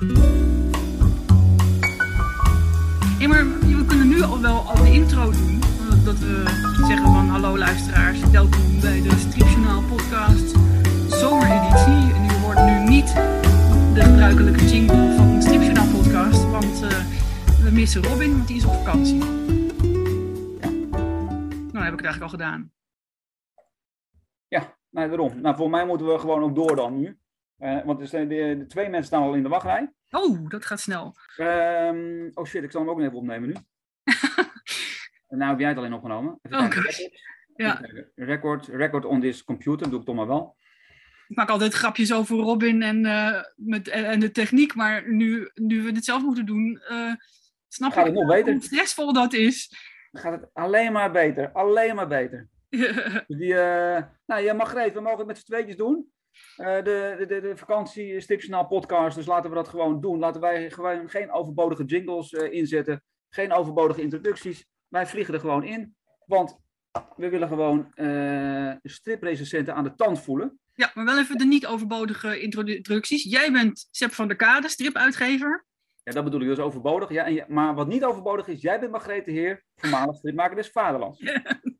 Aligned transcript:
Hey, 0.00 0.08
maar 3.28 3.44
we 3.60 3.84
kunnen 3.86 4.08
nu 4.08 4.22
al 4.22 4.40
wel 4.40 4.58
al 4.58 4.74
de 4.74 4.92
intro 4.92 5.30
doen. 5.30 5.60
Dat 6.04 6.18
we 6.18 6.42
zeggen 6.86 7.06
van 7.06 7.28
hallo 7.28 7.58
luisteraars, 7.58 8.30
welkom 8.30 8.80
bij 8.80 9.02
de 9.02 9.10
Stripjournaal 9.10 9.82
podcast 9.82 10.50
zomereditie. 11.08 12.14
En 12.14 12.24
u 12.24 12.32
hoort 12.32 12.64
nu 12.64 12.88
niet 12.88 13.14
de 13.94 14.00
gebruikelijke 14.02 14.64
jingle 14.64 15.14
van 15.16 15.34
de 15.34 15.40
Stripjournaal 15.40 15.88
podcast, 15.88 16.50
want 16.50 16.82
eh, 16.82 17.04
we 17.64 17.70
missen 17.72 18.02
Robin, 18.02 18.36
want 18.36 18.48
die 18.48 18.56
is 18.56 18.64
op 18.64 18.72
vakantie. 18.72 19.18
Nou, 21.72 21.84
heb 21.84 21.92
ik 21.92 22.00
het 22.00 22.04
eigenlijk 22.04 22.22
al 22.22 22.28
gedaan. 22.28 22.72
Ja, 24.48 24.76
nou, 24.90 25.08
daarom. 25.08 25.40
Nou, 25.40 25.56
voor 25.56 25.70
mij 25.70 25.86
moeten 25.86 26.06
we 26.06 26.18
gewoon 26.18 26.42
ook 26.42 26.54
door 26.54 26.76
dan 26.76 27.00
nu. 27.00 27.18
Eh, 27.60 27.84
want 27.84 28.00
er 28.00 28.06
zijn 28.06 28.28
de, 28.28 28.56
de 28.58 28.66
twee 28.66 28.88
mensen 28.88 29.04
staan 29.06 29.22
al 29.22 29.34
in 29.34 29.42
de 29.42 29.48
wachtrij. 29.48 29.92
Oh, 30.10 30.48
dat 30.48 30.64
gaat 30.64 30.80
snel. 30.80 31.14
Ehm, 31.36 32.28
oh 32.34 32.44
shit, 32.44 32.62
ik 32.62 32.70
zal 32.70 32.80
hem 32.80 32.90
ook 32.90 32.96
nog 32.96 33.06
even 33.06 33.18
opnemen 33.18 33.48
nu. 33.48 33.54
nou 35.38 35.50
heb 35.50 35.58
jij 35.58 35.68
het 35.68 35.78
alleen 35.78 35.92
opgenomen. 35.92 36.38
Even 36.42 36.58
Oh, 36.58 36.70
gosh. 36.70 37.00
Ja. 37.56 37.80
Record, 38.14 38.66
record 38.66 39.04
on 39.04 39.20
this 39.20 39.44
computer, 39.44 39.90
doe 39.90 40.00
ik 40.00 40.06
toch 40.06 40.14
maar 40.14 40.26
wel. 40.26 40.56
Ik 41.28 41.36
maak 41.36 41.48
altijd 41.48 41.74
grapjes 41.74 42.12
over 42.12 42.36
Robin 42.36 42.82
en, 42.82 43.06
eh, 43.06 43.42
met, 43.56 43.88
en 43.88 44.20
de 44.20 44.30
techniek, 44.30 44.74
maar 44.74 45.12
nu, 45.12 45.50
nu 45.54 45.82
we 45.82 45.90
het 45.92 46.04
zelf 46.04 46.22
moeten 46.22 46.46
doen, 46.46 46.80
eh, 46.88 47.12
snap 47.68 47.92
Gaat 47.92 48.06
ik 48.06 48.12
het 48.12 48.20
nog 48.20 48.30
beter? 48.34 48.52
hoe 48.52 48.62
stressvol 48.62 49.12
dat 49.12 49.32
is. 49.32 49.74
Dan 50.10 50.22
gaat 50.22 50.40
het 50.40 50.50
alleen 50.52 50.92
maar 50.92 51.10
beter. 51.12 51.52
Alleen 51.52 51.94
maar 51.94 52.08
beter. 52.08 52.48
Die, 53.26 53.54
eh 53.58 54.02
nou, 54.26 54.42
ja, 54.42 54.52
Margreet, 54.52 54.94
we 54.94 55.00
mogen 55.00 55.18
het 55.18 55.26
met 55.26 55.38
z'n 55.38 55.44
tweetjes 55.44 55.76
doen. 55.76 56.12
Eh, 56.56 56.74
de, 56.74 57.14
de, 57.18 57.26
de, 57.26 57.40
de 57.40 57.56
vakantie 57.56 58.20
Stipjournaal 58.20 58.66
podcast, 58.66 59.16
dus 59.16 59.26
laten 59.26 59.50
we 59.50 59.56
dat 59.56 59.68
gewoon 59.68 60.00
doen. 60.00 60.18
Laten 60.18 60.40
wij 60.40 60.70
gewoon 60.70 61.08
geen 61.08 61.32
overbodige 61.32 61.84
jingles 61.84 62.32
eh, 62.32 62.52
inzetten. 62.52 63.02
Geen 63.28 63.52
overbodige 63.52 64.02
introducties. 64.02 64.66
Wij 64.88 65.06
vliegen 65.06 65.34
er 65.34 65.40
gewoon 65.40 65.64
in. 65.64 65.94
Want 66.26 66.58
we 67.16 67.28
willen 67.28 67.48
gewoon 67.48 67.92
eh 67.94 68.72
stripresensenten 68.82 69.74
aan 69.74 69.84
de 69.84 69.94
tand 69.94 70.20
voelen. 70.20 70.58
ja, 70.74 70.90
maar 70.94 71.04
wel 71.04 71.18
even 71.18 71.38
de 71.38 71.44
niet 71.44 71.66
overbodige 71.66 72.40
introducties. 72.40 73.22
Jij 73.22 73.52
bent 73.52 73.88
Seb 73.90 74.12
van 74.12 74.28
der 74.28 74.36
Kade, 74.36 74.68
stripuitgever. 74.68 75.66
Ja, 76.02 76.12
dat 76.12 76.24
bedoel 76.24 76.40
ik 76.40 76.46
dus 76.46 76.58
overbodig. 76.58 77.10
Ja, 77.10 77.24
en 77.26 77.44
maar 77.48 77.74
wat 77.74 77.88
niet 77.88 78.04
overbodig 78.04 78.48
is, 78.48 78.60
jij 78.60 78.80
bent 78.80 78.92
Margreet 78.92 79.24
de 79.24 79.30
Heer, 79.30 79.64
voormalig 79.76 80.16
stripmaker 80.16 80.56
des 80.56 80.70
Vaderlands. 80.70 81.22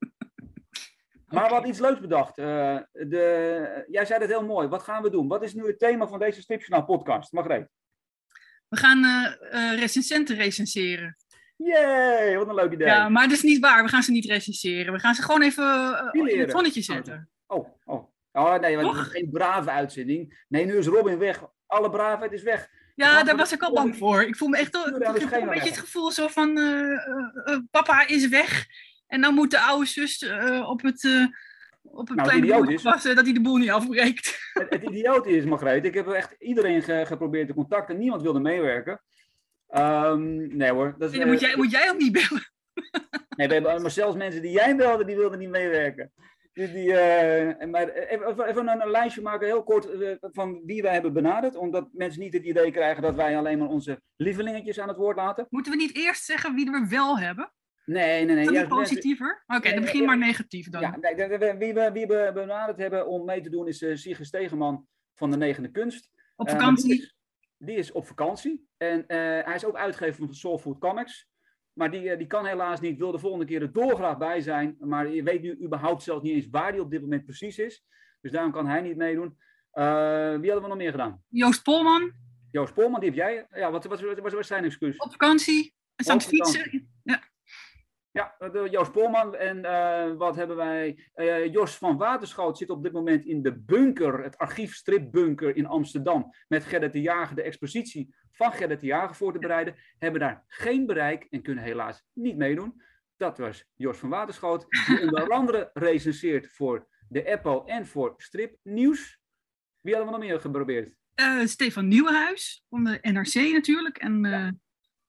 Maar 1.31 1.47
we 1.47 1.53
hadden 1.53 1.71
iets 1.71 1.79
leuks 1.79 2.01
bedacht. 2.01 2.39
Eh, 2.39 2.77
de, 2.93 3.85
jij 3.89 4.05
zei 4.05 4.19
dat 4.21 4.29
heel 4.29 4.45
mooi. 4.47 4.69
Wat 4.69 4.83
gaan 4.83 5.03
we 5.03 5.11
doen? 5.11 5.29
Wat 5.29 5.43
is 5.43 5.55
nu 5.55 5.67
het 5.67 5.79
thema 5.79 6.07
van 6.07 6.19
deze 6.19 6.41
Stripjournaal 6.41 6.85
podcast? 6.85 7.33
Margreet. 7.33 7.69
We 8.69 8.77
gaan 8.77 9.05
eh, 9.05 9.79
recensenten 9.79 10.37
recenseren. 10.37 11.17
Yay, 11.57 12.37
wat 12.37 12.49
een 12.49 12.55
leuk 12.55 12.73
idee. 12.73 12.87
Ja, 12.87 13.09
maar 13.09 13.23
dat 13.29 13.33
is 13.37 13.43
niet 13.43 13.59
waar. 13.61 13.83
We 13.83 13.89
gaan 13.89 14.03
ze 14.03 14.11
niet 14.11 14.25
recenseren. 14.25 14.93
We 14.93 14.99
gaan 14.99 15.15
ze 15.15 15.23
gewoon 15.23 15.43
even 15.43 15.95
eh, 16.13 16.33
in 16.33 16.41
het 16.41 16.51
zonnetje 16.51 16.83
zetten. 16.83 17.31
Oh, 17.47 17.69
oh. 17.85 18.09
Oh 18.33 18.55
nee, 18.59 18.77
want 18.77 18.87
het 18.89 18.97
Toch? 18.97 19.07
is 19.07 19.13
geen 19.13 19.31
brave 19.31 19.71
uitzending. 19.71 20.45
Nee, 20.49 20.65
nu 20.67 20.77
is 20.77 20.87
Robin 20.87 21.19
weg. 21.19 21.45
Alle 21.67 21.91
braafheid 21.91 22.33
is 22.33 22.43
weg. 22.43 22.69
Ja, 22.95 23.23
daar 23.23 23.37
was 23.37 23.53
ik 23.53 23.63
al 23.63 23.73
bang 23.73 23.97
voor. 23.97 24.23
Ik 24.23 24.37
voel 24.37 24.49
me 24.49 24.57
echt 24.59 24.75
al- 24.77 24.87
ik 24.87 24.93
heb 25.31 25.41
een 25.41 25.49
beetje 25.49 25.69
het 25.69 25.79
gevoel 25.79 26.11
zo 26.11 26.29
van 26.29 26.55
papa 27.71 28.07
is 28.07 28.29
weg. 28.29 28.67
En 29.11 29.21
dan 29.21 29.35
moet 29.35 29.51
de 29.51 29.61
oude 29.61 29.87
zus 29.87 30.23
eh, 30.23 30.69
op 30.69 30.83
het, 30.83 31.05
eh 31.05 31.25
op 31.83 32.09
het 32.09 32.17
Nou, 32.17 32.29
kleine 32.41 32.73
is. 32.73 32.83
passen 32.83 33.15
dat 33.17 33.25
hij 33.25 33.35
de 33.35 33.41
boel 33.41 33.57
niet 33.57 33.71
afbreekt. 33.71 34.39
Het, 34.53 34.71
het 34.71 34.83
idioot 34.83 35.27
is, 35.27 35.45
Margreet, 35.45 35.85
ik 35.85 35.95
heb 35.95 36.09
echt 36.09 36.35
iedereen 36.39 36.83
ge- 36.83 37.05
geprobeerd 37.07 37.47
te 37.49 37.55
contacten. 37.55 37.99
Niemand 37.99 38.23
wilde 38.23 38.41
meewerken. 38.41 39.03
Ehm, 39.69 40.57
nee 40.57 40.71
hoor. 40.71 40.95
Dat 40.99 41.13
dan 41.15 41.27
moet 41.27 41.35
eh, 41.35 41.41
jij, 41.49 41.57
moet 41.57 41.71
jij 41.71 41.91
ook 41.91 41.99
niet 41.99 42.13
bellen. 42.13 42.43
Nee, 43.37 43.49
we 43.49 43.55
hebben, 43.55 43.83
maar 43.83 43.91
zelfs 43.91 44.17
mensen 44.17 44.43
die 44.43 44.51
jij 44.51 44.77
belde, 44.77 45.05
die 45.05 45.17
wilden 45.17 45.39
niet 45.39 45.49
meewerken. 45.49 46.13
Dus 46.53 46.73
die, 46.73 46.93
eh, 46.97 47.69
maar 47.69 47.89
even, 47.89 48.69
een, 48.69 48.81
een 48.83 48.91
lijstje 48.91 49.23
maken, 49.23 49.47
heel 49.47 49.63
kort, 49.63 49.89
van 50.21 50.61
wie 50.65 50.83
wij 50.83 50.93
hebben 50.93 51.13
benaderd. 51.13 51.57
Omdat 51.57 51.89
mensen 51.93 52.21
niet 52.21 52.33
het 52.33 52.45
idee 52.45 52.71
krijgen 52.71 53.03
dat 53.03 53.15
wij 53.15 53.37
alleen 53.37 53.59
maar 53.59 53.69
onze 53.69 54.03
lievelingetjes 54.17 54.81
aan 54.81 54.89
het 54.89 54.97
woord 54.97 55.17
laten. 55.17 55.47
Moeten 55.51 55.73
we 55.73 55.79
niet 55.79 55.95
eerst 55.97 56.25
zeggen 56.25 56.55
wie 56.55 56.71
we 56.71 56.87
wel 56.89 57.19
hebben? 57.19 57.53
Nee, 57.85 58.25
nee, 58.25 58.35
nee. 58.35 58.45
Mensen- 58.45 58.69
positiever? 58.69 59.45
Oké, 59.47 59.71
dan 59.73 59.81
begin 59.81 60.01
ja, 60.01 60.07
maar 60.07 60.19
ja. 60.19 60.25
negatief 60.25 60.69
dan. 60.69 60.81
Ja, 60.81 60.97
nee, 60.97 61.57
wie, 61.59 61.75
we, 61.75 61.91
wie 61.93 62.07
we 62.07 62.31
benaderd 62.35 62.79
hebben 62.79 63.07
om 63.07 63.25
mee 63.25 63.41
te 63.41 63.51
doen 63.51 63.69
is 63.69 63.83
uh, 63.83 63.97
Sigrid 63.97 64.27
Stegeman 64.27 64.87
van 65.15 65.31
de 65.31 65.37
Negende 65.37 65.71
Kunst. 65.71 66.11
Op 66.37 66.47
Eh, 66.47 66.53
vakantie. 66.53 66.89
die, 66.89 66.99
is, 67.01 67.17
die 67.59 67.77
is 67.77 67.93
op 67.93 68.07
vakantie. 68.07 68.69
En 68.77 69.07
eh, 69.07 69.19
hij 69.45 69.55
is 69.55 69.65
ook 69.65 69.77
uitgever 69.77 70.25
van 70.25 70.35
Soul 70.35 70.59
Food 70.59 70.79
Comics. 70.79 71.29
Maar 71.73 71.91
die, 71.91 72.11
eh, 72.11 72.19
die 72.19 72.27
kan 72.27 72.47
helaas 72.47 72.81
niet, 72.81 72.99
wil 72.99 73.13
de 73.13 73.19
volgende 73.19 73.45
keer 73.45 73.63
er 73.63 73.73
dolgraag 73.73 74.19
bij 74.19 74.41
zijn. 74.41 74.77
Maar 74.79 75.09
je 75.09 75.23
weet 75.23 75.43
nu 75.43 75.59
überhaupt 75.63 76.03
zelfs 76.03 76.23
niet 76.23 76.35
eens 76.35 76.49
waar 76.51 76.73
die 76.73 76.81
op 76.81 76.91
dit 76.91 77.01
moment 77.01 77.25
precies 77.25 77.59
is. 77.59 77.85
Dus 78.21 78.31
daarom 78.33 78.53
kan 78.53 78.67
hij 78.67 78.81
niet 78.81 78.97
meedoen. 78.97 79.37
Eh, 79.71 79.85
wie 80.39 80.51
hadden 80.51 80.63
we 80.63 80.69
nog 80.69 80.77
meer 80.77 80.91
gedaan? 80.91 81.23
Joost 81.29 81.63
Polman 81.63 82.13
Joost 82.51 82.75
Polman, 82.75 83.01
die 83.01 83.09
heb 83.09 83.19
jij. 83.19 83.47
Ja, 83.51 83.71
wat, 83.71 83.85
wat, 83.85 84.01
wat, 84.01 84.19
wat 84.19 84.33
was 84.33 84.47
zijn 84.47 84.65
excuus? 84.65 84.97
op 84.97 85.11
vakantie. 85.11 85.75
Is 85.97 86.09
aan 86.09 86.17
het 86.17 86.27
fietsen. 86.27 86.89
Ja. 88.13 88.35
De 88.39 88.69
Joost 88.71 88.93
Polman. 88.93 89.37
En 89.37 89.65
eh, 89.65 90.17
wat 90.17 90.37
hebben 90.37 90.57
wij? 90.57 91.11
Eh, 91.15 91.53
Jos 91.53 91.77
van 91.77 91.97
Waterschoot 91.97 92.59
zit 92.59 92.71
op 92.71 92.83
dit 92.83 92.93
moment 92.93 93.25
in 93.25 93.43
de 93.43 93.59
bunker, 93.59 94.23
het 94.23 94.39
archief 94.39 94.75
stripbunker 94.75 95.57
in 95.57 95.67
Amsterdam. 95.67 96.35
Met 96.49 96.65
Gerrit 96.65 96.93
de 96.93 97.01
Jager 97.01 97.37
de 97.37 97.43
expositie 97.43 98.15
van 98.33 98.53
Gerrit 98.53 98.81
de 98.81 98.87
Jager 98.87 99.15
voor 99.15 99.33
te 99.33 99.39
bereiden. 99.39 99.75
Hebben 99.99 100.21
daar 100.21 100.45
geen 100.47 100.87
bereik 100.87 101.27
en 101.31 101.43
kunnen 101.43 101.65
helaas 101.65 102.05
niet 102.13 102.37
meedoen. 102.37 102.83
Dat 103.17 103.39
was 103.39 103.65
Jos 103.77 103.99
van 103.99 104.09
Waterschoot. 104.09 104.67
Die 104.87 105.01
onder 105.07 105.29
andere 105.29 105.71
recenseert 105.73 106.49
voor 106.53 106.89
de 107.09 107.33
Apple 107.33 107.65
en 107.65 107.87
voor 107.87 108.15
Stripnieuws. 108.17 109.19
Wie 109.81 109.95
hadden 109.95 110.13
we 110.13 110.19
nog 110.19 110.29
meer 110.29 110.41
geprobeerd? 110.41 110.95
Eh, 111.15 111.45
Stefan 111.45 111.89
Nieuwenhuis 111.89 112.65
van 112.69 112.85
de 112.85 112.99
NRC 113.03 113.35
natuurlijk. 113.53 113.99
En, 113.99 114.25
eh 114.25 114.31
Ja. 114.31 114.53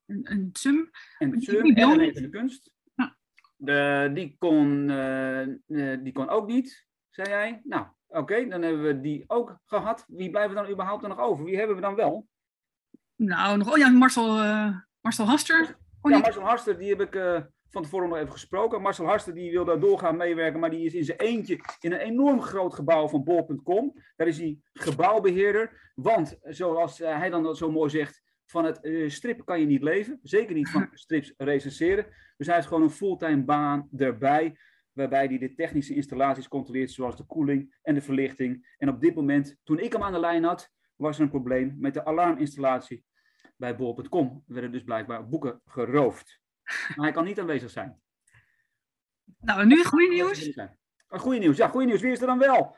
en, 0.06 0.24
en 0.24 0.50
Sum. 0.54 0.90
En 1.18 1.42
Sum 1.42 1.76
en 1.76 2.14
de 2.14 2.30
Kunst. 2.30 2.74
De, 3.64 4.10
die, 4.14 4.36
kon, 4.40 4.90
eh, 4.90 5.42
eh, 5.42 6.04
die 6.04 6.12
kon 6.12 6.30
ook 6.30 6.48
niet, 6.48 6.88
zei 7.10 7.30
jij. 7.30 7.62
Nou, 7.64 7.86
oké, 8.08 8.48
dan 8.48 8.62
hebben 8.62 8.84
we 8.84 9.02
die 9.02 9.24
ook 9.28 9.60
gehad. 9.66 10.06
Wie 10.08 10.30
blijven 10.30 10.56
we 10.56 10.62
dan 10.62 10.72
überhaupt 10.72 11.04
er 11.04 11.10
nog 11.10 11.20
over? 11.20 11.46
Wie 11.46 11.58
hebben 11.58 11.76
we 11.76 11.82
dan 11.82 11.96
wel? 11.96 12.28
Nou, 13.16 13.58
nog, 13.58 13.72
oh 13.72 13.78
ja, 13.78 13.90
Marcel, 13.90 14.40
eh, 14.40 14.76
Marcel 15.02 15.26
Haster. 15.26 15.78
Oh, 16.02 16.12
ja, 16.12 16.18
Marcel 16.18 16.42
Harster, 16.42 16.78
die 16.78 16.90
heb 16.90 17.02
ik 17.02 17.46
van 17.70 17.84
tevoren 17.84 18.10
nog 18.10 18.18
even 18.18 18.32
gesproken. 18.32 18.82
Marcel 18.82 19.06
Harster 19.06 19.34
die 19.34 19.52
wil 19.52 19.66
daar 19.66 19.80
doorgaan 19.80 20.18
meewerken, 20.18 20.60
maar 20.60 20.70
die 20.70 20.86
is 20.86 20.94
in 20.94 21.06
zijn 21.06 21.20
eentje 21.20 21.60
in 21.80 21.92
een 21.92 22.00
enorm 22.00 22.42
groot 22.42 22.74
gebouw 22.74 23.08
van 23.08 23.24
bol.com. 23.24 23.94
Daar 24.16 24.28
is 24.28 24.38
hij 24.38 24.58
gebouwbeheerder. 24.74 25.92
Want, 25.96 26.40
zoals 26.44 26.98
hij 26.98 27.30
dan 27.30 27.56
zo 27.56 27.72
mooi 27.72 27.90
zegt, 27.90 28.22
van 28.52 28.66
het 28.66 28.82
eh, 28.82 29.10
strippen 29.10 29.46
kan 29.46 29.60
je 29.60 29.66
niet 29.66 29.82
leven. 29.82 30.20
Zeker 30.24 30.56
niet 30.56 30.70
van 30.70 30.90
strips 30.94 31.34
recenseren. 31.38 32.06
Dus 32.38 32.48
hij 32.48 32.56
heeft 32.56 32.68
gewoon 32.68 32.84
een 32.84 32.90
fulltime 32.90 33.44
baan 33.44 33.88
erbij. 33.98 34.58
Waarbij 34.92 35.26
hij 35.26 35.38
de 35.38 35.54
technische 35.54 35.96
installaties 35.96 36.48
controleert, 36.48 36.92
zoals 36.92 37.18
de 37.18 37.24
koeling 37.24 37.78
en 37.82 37.94
de 37.94 38.02
verlichting. 38.02 38.76
En 38.78 38.90
op 38.90 39.02
dit 39.02 39.16
moment, 39.16 39.58
toen 39.64 39.80
ik 39.80 39.94
hem 39.94 40.04
aan 40.04 40.12
de 40.12 40.20
lijn 40.20 40.44
had, 40.44 40.72
was 40.96 41.18
er 41.18 41.24
een 41.24 41.30
probleem 41.30 41.76
met 41.80 41.94
de 41.94 42.06
alarminstallatie 42.06 43.06
bij 43.58 43.76
bol.com. 43.76 44.44
Er 44.48 44.54
werden 44.54 44.72
dus 44.72 44.84
blijkbaar 44.84 45.28
boeken 45.28 45.62
geroofd. 45.66 46.40
Maar 46.64 47.06
hij 47.06 47.12
kan 47.12 47.26
niet 47.26 47.40
aanwezig 47.40 47.70
zijn. 47.70 48.02
Nou, 49.40 49.62
en 49.62 49.68
nu 49.68 49.84
goede 49.84 50.08
nieuws. 50.08 50.58
Oh, 51.10 51.20
Goeie 51.20 51.40
nieuws, 51.40 51.58
ja, 51.58 51.68
goeie 51.68 51.88
nieuws. 51.88 52.02
Wie 52.02 52.12
is 52.12 52.22
er 52.22 52.28
dan 52.28 52.38
wel? 52.38 52.78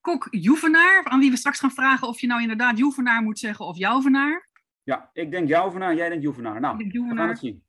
Kok 0.00 0.26
Joevenaar, 0.30 1.04
aan 1.04 1.20
wie 1.20 1.30
we 1.30 1.36
straks 1.36 1.58
gaan 1.58 1.70
vragen 1.70 2.08
of 2.08 2.20
je 2.20 2.26
nou 2.26 2.40
inderdaad 2.40 2.78
Joevenaar 2.78 3.22
moet 3.22 3.38
zeggen 3.38 3.66
of 3.66 3.76
Jouvenaar. 3.76 4.47
Ja, 4.88 5.10
ik 5.12 5.30
denk 5.30 5.48
Jouvenaar, 5.48 5.94
jij 5.94 6.08
denkt 6.08 6.24
Joevenaar. 6.24 6.60
Nou, 6.60 6.78
Ik 6.84 6.92
denk 6.92 7.10
we 7.10 7.16
gaan 7.16 7.28
het 7.28 7.38
zien. 7.38 7.64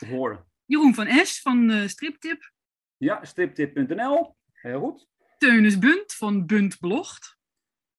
Of 0.00 0.08
horen. 0.08 0.44
Jeroen 0.64 0.94
van 0.94 1.06
Es 1.06 1.40
van 1.40 1.70
eh, 1.70 1.86
Striptip. 1.86 2.52
Ja, 2.96 3.24
striptip.nl. 3.24 4.36
Heel 4.52 4.80
goed. 4.80 5.08
Teunis 5.38 5.78
Bunt 5.78 6.12
van 6.14 6.46
Bunt 6.46 6.78
Blogt. 6.78 7.38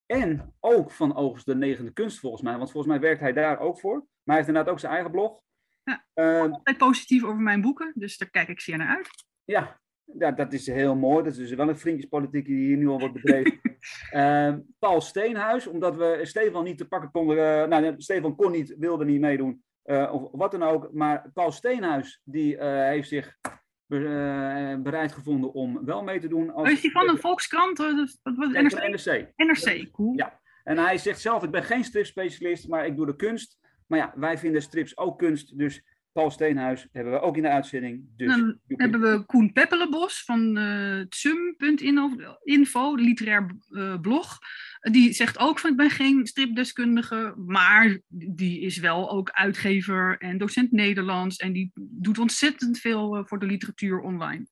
En 0.06 0.54
ook 0.60 0.92
van 0.92 1.16
Oogst 1.16 1.46
de 1.46 1.56
Negende 1.56 1.92
Kunst, 1.94 2.20
volgens 2.20 2.42
mij. 2.42 2.58
Want 2.58 2.72
volgens 2.72 2.94
mij 2.94 3.02
werkt 3.02 3.22
hij 3.22 3.34
daar 3.34 3.60
ook 3.60 3.80
voor. 3.80 3.96
Maar 3.98 4.08
hij 4.24 4.36
heeft 4.36 4.48
inderdaad 4.48 4.74
ook 4.74 4.80
zijn 4.80 4.94
eigen 4.94 5.12
blog. 5.12 5.42
Ja. 5.84 6.06
Ehm, 6.14 6.52
Altijd 6.52 6.78
positief 6.78 7.24
over 7.24 7.42
mijn 7.42 7.62
boeken, 7.62 7.92
dus 7.96 8.18
daar 8.18 8.30
kijk 8.30 8.48
ik 8.48 8.60
zeer 8.60 8.78
naar 8.78 8.96
uit. 8.96 9.10
ja, 9.44 9.82
ja, 10.18 10.32
dat 10.32 10.54
is 10.54 10.68
heel 10.68 10.96
mooi. 10.96 11.24
Dat 11.24 11.32
is 11.34 11.38
dus 11.38 11.54
wel 11.54 11.70
een 11.70 11.78
vriendjespolitiek 11.78 12.46
die 12.46 12.66
hier 12.68 12.78
nu 12.78 12.88
al 12.88 13.00
wordt 13.00 13.14
bedreven. 13.14 13.60
Ehm, 14.12 14.60
Paul 14.80 15.02
Steenhuis, 15.02 15.68
omdat 15.68 15.96
we 15.96 16.20
Stefan 16.24 16.64
niet 16.64 16.78
te 16.78 16.88
pakken 16.88 17.12
konden. 17.12 17.62
eh, 17.62 17.68
nou, 17.68 17.94
Stefan 17.98 18.36
kon 18.36 18.52
niet, 18.52 18.76
wilde 18.80 19.06
niet 19.06 19.20
meedoen. 19.22 19.64
eh, 19.84 20.14
of 20.14 20.30
wat 20.32 20.52
dan 20.52 20.64
ook. 20.64 20.90
Maar 20.94 21.30
Paul 21.34 21.52
Steenhuis, 21.52 22.22
die 22.24 22.58
eh, 22.58 22.88
heeft 22.90 23.08
zich 23.08 23.38
be- 23.86 24.80
bereid 24.84 25.12
gevonden 25.12 25.54
om 25.54 25.86
wel 25.86 26.04
mee 26.04 26.20
te 26.20 26.28
doen. 26.28 26.54
Als 26.54 26.70
is 26.72 26.82
die 26.82 26.92
van 26.92 27.08
de 27.08 27.18
Volkskrant? 27.18 27.78
NRC? 27.78 28.88
NRC. 28.88 29.32
NRC, 29.36 29.92
cool. 29.92 30.14
Ja. 30.16 30.40
En 30.64 30.78
hij 30.78 30.98
zegt 30.98 31.20
zelf, 31.22 31.44
ik 31.44 31.52
ben 31.52 31.64
geen 31.64 31.84
stripspecialist, 31.84 32.68
maar 32.68 32.86
ik 32.86 32.96
doe 32.96 33.06
de 33.06 33.16
kunst. 33.16 33.58
Maar 33.88 34.00
ja, 34.00 34.14
wij 34.16 34.38
vinden 34.38 34.62
strips 34.62 34.98
ook 34.98 35.18
kunst. 35.18 35.58
Dus 35.58 35.84
Paul 36.18 36.32
Steenhuis 36.32 36.88
hebben 36.92 37.14
we 37.14 37.20
ook 37.20 37.36
in 37.36 37.42
de 37.42 37.50
uitzending. 37.50 38.06
Dus 38.16 38.28
Dan 38.28 38.60
hebben 38.68 39.02
we 39.02 39.26
Koen 39.26 39.52
Peppelenbos 39.54 40.24
van 40.24 40.58
uh, 40.58 41.02
tsum.info, 41.10 42.96
de 42.96 43.02
literair 43.02 43.56
uh, 43.70 44.00
blog. 44.00 44.38
Die 44.80 45.14
zegt 45.14 45.40
ook 45.40 45.60
van 45.60 45.72
ik 45.72 45.78
ben 45.78 45.90
geen 45.90 46.28
stripdeskundige, 46.28 47.34
maar 47.38 48.00
die 48.08 48.60
is 48.60 48.78
wel 48.78 49.10
ook 49.10 49.30
uitgever 49.30 50.18
en 50.18 50.38
docent 50.38 50.72
Nederlands. 50.72 51.38
En 51.38 51.54
die 51.54 51.72
doet 51.76 52.20
ontzettend 52.20 52.80
veel 52.80 53.18
uh, 53.18 53.26
voor 53.26 53.40
de 53.40 53.46
literatuur 53.46 54.00
online. 54.00 54.48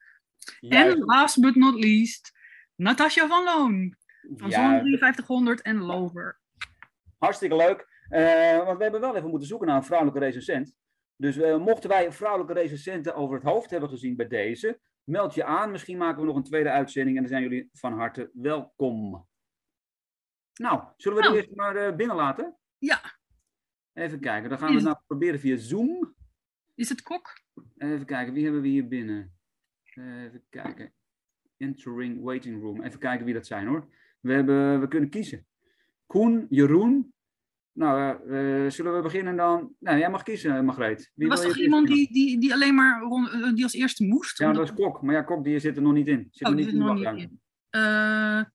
En 0.60 0.98
last 0.98 1.42
but 1.42 1.56
not 1.56 1.84
least, 1.84 2.32
Natasja 2.76 3.28
van 3.28 3.44
Loon. 3.44 3.96
Van 4.36 4.50
ja. 4.50 4.56
Zon 4.56 4.98
5300 4.98 5.62
en 5.62 5.78
Lover. 5.78 6.40
Hartstikke 7.18 7.56
leuk. 7.56 7.88
Want 8.66 8.78
we 8.78 8.84
hebben 8.84 9.02
wel 9.02 9.16
even 9.16 9.30
moeten 9.30 9.48
zoeken 9.48 9.68
naar 9.68 9.78
een 9.78 9.84
vrouwelijke 9.84 10.20
recensent. 10.20 10.76
Dus 11.16 11.38
uh, 11.38 11.58
mochten 11.58 11.90
wij 11.90 12.12
vrouwelijke 12.12 12.54
recensenten 12.54 13.16
over 13.16 13.36
het 13.36 13.44
hoofd 13.44 13.70
hebben 13.70 13.90
gezien 13.90 14.16
bij 14.16 14.28
deze, 14.28 14.80
meld 15.04 15.34
je 15.34 15.44
aan. 15.44 15.72
Misschien 15.72 15.98
maken 15.98 16.22
we 16.22 16.28
nog 16.28 16.36
een 16.36 16.44
tweede 16.44 16.70
uitzending 16.70 17.16
en 17.16 17.22
dan 17.22 17.32
zijn 17.32 17.44
jullie 17.44 17.70
van 17.72 17.94
harte 17.94 18.30
welkom. 18.34 19.28
Nou, 20.54 20.84
zullen 20.98 21.18
we 21.18 21.24
nou. 21.24 21.36
eerst 21.36 21.56
maar 21.56 21.76
uh, 21.76 21.96
binnen 21.96 22.16
laten? 22.16 22.58
Ja. 22.78 23.02
Even 23.94 24.20
kijken, 24.20 24.50
dan 24.50 24.58
gaan 24.58 24.68
we 24.68 24.76
het 24.76 24.84
nou 24.84 24.98
proberen 25.08 25.40
via 25.40 25.58
Zoom. 25.58 26.16
Is 26.76 26.90
het 26.90 27.02
kok? 27.02 27.42
Even 27.78 28.06
kijken, 28.06 28.34
wie 28.34 28.44
hebben 28.44 28.62
we 28.62 28.68
hier 28.68 28.88
binnen? 28.88 29.38
Even 29.84 30.46
kijken. 30.50 30.94
Entering 31.58 32.24
waiting 32.24 32.62
room. 32.62 32.84
Even 32.84 33.00
kijken 33.00 33.26
wie 33.26 33.34
dat 33.34 33.46
zijn 33.46 33.68
hoor. 33.68 33.88
We, 34.20 34.34
hebben, 34.34 34.80
we 34.80 34.88
kunnen 34.88 35.10
kiezen. 35.10 35.48
Koen, 36.06 36.46
Jeroen. 36.50 37.14
Nou, 37.76 38.18
uh, 38.28 38.70
zullen 38.70 38.96
we 38.96 39.02
beginnen 39.02 39.36
dan? 39.36 39.74
Nou, 39.80 39.98
jij 39.98 40.10
mag 40.10 40.24
kiezen, 40.24 40.66
Margreet. 40.66 41.12
Wie 41.16 41.30
er 41.30 41.36
was 41.36 41.46
toch 41.46 41.58
iemand 41.58 41.88
die, 41.88 42.14
die, 42.14 42.40
die 42.40 42.54
alleen 42.54 42.76
maar 42.76 43.02
rond, 43.02 43.30
eh, 43.30 43.54
die 43.54 43.64
als 43.64 43.74
eerste 43.74 44.06
moest? 44.06 44.38
Ja, 44.38 44.52
dat 44.52 44.64
is 44.64 44.74
Kok. 44.74 45.02
Maar 45.02 45.16
ja, 45.16 45.22
Kok 45.22 45.44
die 45.44 45.60
zit 45.60 45.76
er 45.76 45.82
nog 45.82 45.94
niet 45.94 46.08
in. 46.08 46.28
Zit 46.32 46.48
oh, 46.48 46.54
er 46.54 46.60
niet 46.60 46.66
die 46.66 46.76
zit 46.76 46.86
nog 46.86 46.96
niet 46.96 47.22
in. 47.22 47.42
Uh, 47.72 47.82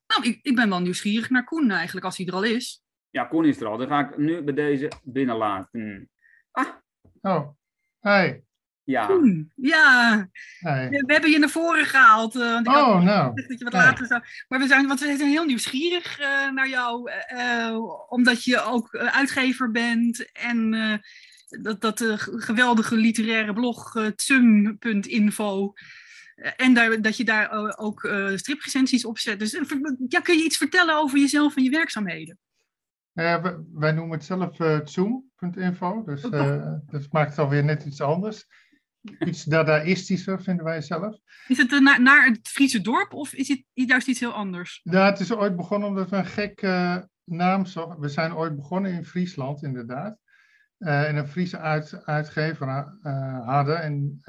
nou, 0.06 0.22
ik, 0.22 0.38
ik 0.42 0.54
ben 0.54 0.68
wel 0.68 0.80
nieuwsgierig 0.80 1.30
naar 1.30 1.44
Koen 1.44 1.70
eigenlijk, 1.70 2.06
als 2.06 2.16
hij 2.16 2.26
er 2.26 2.32
al 2.32 2.42
is. 2.42 2.82
Ja, 3.10 3.24
Koen 3.24 3.44
is 3.44 3.60
er 3.60 3.66
al. 3.66 3.78
Dan 3.78 3.86
ga 3.88 4.08
ik 4.08 4.16
nu 4.16 4.42
bij 4.42 4.54
deze 4.54 4.90
binnenlaten. 5.02 6.10
Ah. 6.50 6.68
Oh, 7.20 7.48
hey. 7.98 8.44
Ja. 8.90 9.06
Koen, 9.06 9.52
ja. 9.54 10.28
Hey. 10.58 10.88
We, 10.88 11.04
we, 11.06 11.12
hebben 11.12 11.30
je 11.30 11.38
naar 11.38 11.48
voren 11.48 11.84
gehaald. 11.84 12.36
Uh, 12.36 12.52
want 12.52 12.66
ik 12.66 12.72
oh, 12.72 12.92
had, 12.92 13.02
nou. 13.02 13.34
Dat 13.34 13.58
je 13.58 13.64
wat 13.64 13.72
hey. 13.72 13.84
later 13.84 14.06
zou... 14.06 14.22
Maar 14.48 14.58
we 14.58 14.66
zijn, 14.66 14.86
want 14.86 15.00
we 15.00 15.16
zijn 15.16 15.30
heel 15.30 15.44
nieuwsgierig 15.44 16.20
uh, 16.20 16.50
naar 16.50 16.68
jou. 16.68 17.10
Uh, 17.34 17.76
omdat 18.08 18.44
je 18.44 18.62
ook 18.62 18.96
uitgever 18.96 19.70
bent. 19.70 20.32
En 20.32 20.70
dat, 21.48 21.80
dat 21.80 22.04
geweldige 22.18 22.96
literaire 22.96 23.52
blog 23.52 24.10
tsum.info. 24.16 25.72
En 26.56 26.74
daar, 26.74 27.02
dat 27.02 27.16
je 27.16 27.24
daar 27.24 27.76
ook 27.78 28.10
striprecensies 28.34 29.04
op 29.04 29.18
zet. 29.18 29.38
Dus 29.38 29.60
ja, 30.08 30.20
kun 30.20 30.36
je 30.36 30.44
iets 30.44 30.56
vertellen 30.56 30.96
over 30.96 31.18
jezelf 31.18 31.56
en 31.56 31.62
je 31.62 31.70
werkzaamheden? 31.70 32.38
Ja, 33.12 33.60
wij 33.72 33.92
noemen 33.92 34.16
het 34.16 34.26
zelf 34.26 34.58
uh, 34.58 34.80
zoom.info, 34.84 36.02
dus 36.04 36.24
uh, 36.24 36.72
dat 36.86 37.06
maakt 37.10 37.30
het 37.30 37.38
alweer 37.38 37.64
net 37.64 37.84
iets 37.84 38.00
anders. 38.00 38.46
Iets 39.18 39.44
dadaïstischer 39.44 40.42
vinden 40.42 40.64
wij 40.64 40.80
zelf. 40.80 41.16
Is 41.48 41.58
het 41.58 41.72
uh, 41.72 41.98
naar, 41.98 42.24
het 42.24 42.48
Friese 42.48 42.80
dorp 42.80 43.12
of 43.12 43.32
is 43.32 43.48
het 43.48 43.64
juist 43.72 44.08
iets 44.08 44.20
heel 44.20 44.32
anders? 44.32 44.80
Ja, 44.82 45.06
het 45.06 45.20
is 45.20 45.32
ooit 45.32 45.56
begonnen 45.56 45.88
omdat 45.88 46.10
we 46.10 46.16
een 46.16 46.26
gekke 46.26 47.08
naam 47.24 47.66
zochten. 47.66 48.00
We 48.00 48.08
zijn 48.08 48.34
ooit 48.34 48.56
begonnen 48.56 48.92
in 48.92 49.04
Friesland, 49.04 49.62
inderdaad. 49.62 50.18
en 50.78 51.16
een 51.16 51.28
Friese 51.28 51.58
uit, 51.58 52.04
uitgever 52.04 52.68
hadden. 53.44 53.82
En 53.82 54.20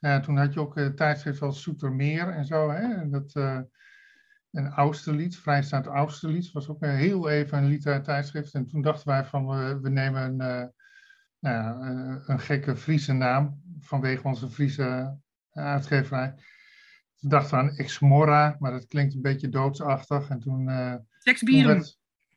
ja, 0.00 0.20
toen 0.20 0.36
had 0.36 0.54
je 0.54 0.60
ook 0.60 0.80
tijdschrift 0.80 1.42
als 1.42 1.62
Soetermeer 1.62 2.28
en 2.28 2.44
zo. 2.44 2.70
Hè? 2.70 2.94
En 2.94 3.10
dat 3.10 3.32
en 4.54 4.68
Austerlitz, 4.68 5.36
Vrijstaat 5.36 5.86
Austerlitz, 5.86 6.52
was 6.52 6.68
ook 6.68 6.84
heel 6.84 7.28
even 7.28 7.58
een 7.58 7.68
literair 7.68 8.02
tijdschrift. 8.02 8.54
En 8.54 8.66
toen 8.66 8.82
dachten 8.82 9.08
wij 9.08 9.24
van, 9.24 9.46
we, 9.46 9.80
we 9.80 9.88
nemen 9.88 10.22
een, 10.22 10.42
uh, 10.42 10.66
nou 11.44 11.56
ja, 11.56 12.22
een 12.26 12.40
gekke 12.40 12.76
Friese 12.76 13.12
naam 13.12 13.62
vanwege 13.80 14.26
onze 14.26 14.50
Friese 14.50 15.18
uitgeverij. 15.52 16.34
Toen 17.16 17.30
dachten 17.30 17.58
we 17.58 17.62
aan 17.62 17.76
Exmora, 17.76 18.56
maar 18.58 18.70
dat 18.70 18.86
klinkt 18.86 19.14
een 19.14 19.22
beetje 19.22 19.48
doodsachtig. 19.48 20.28
En 20.28 20.40
toen... 20.40 20.68
Uh, 20.68 20.94
Seksbieren. 21.18 21.84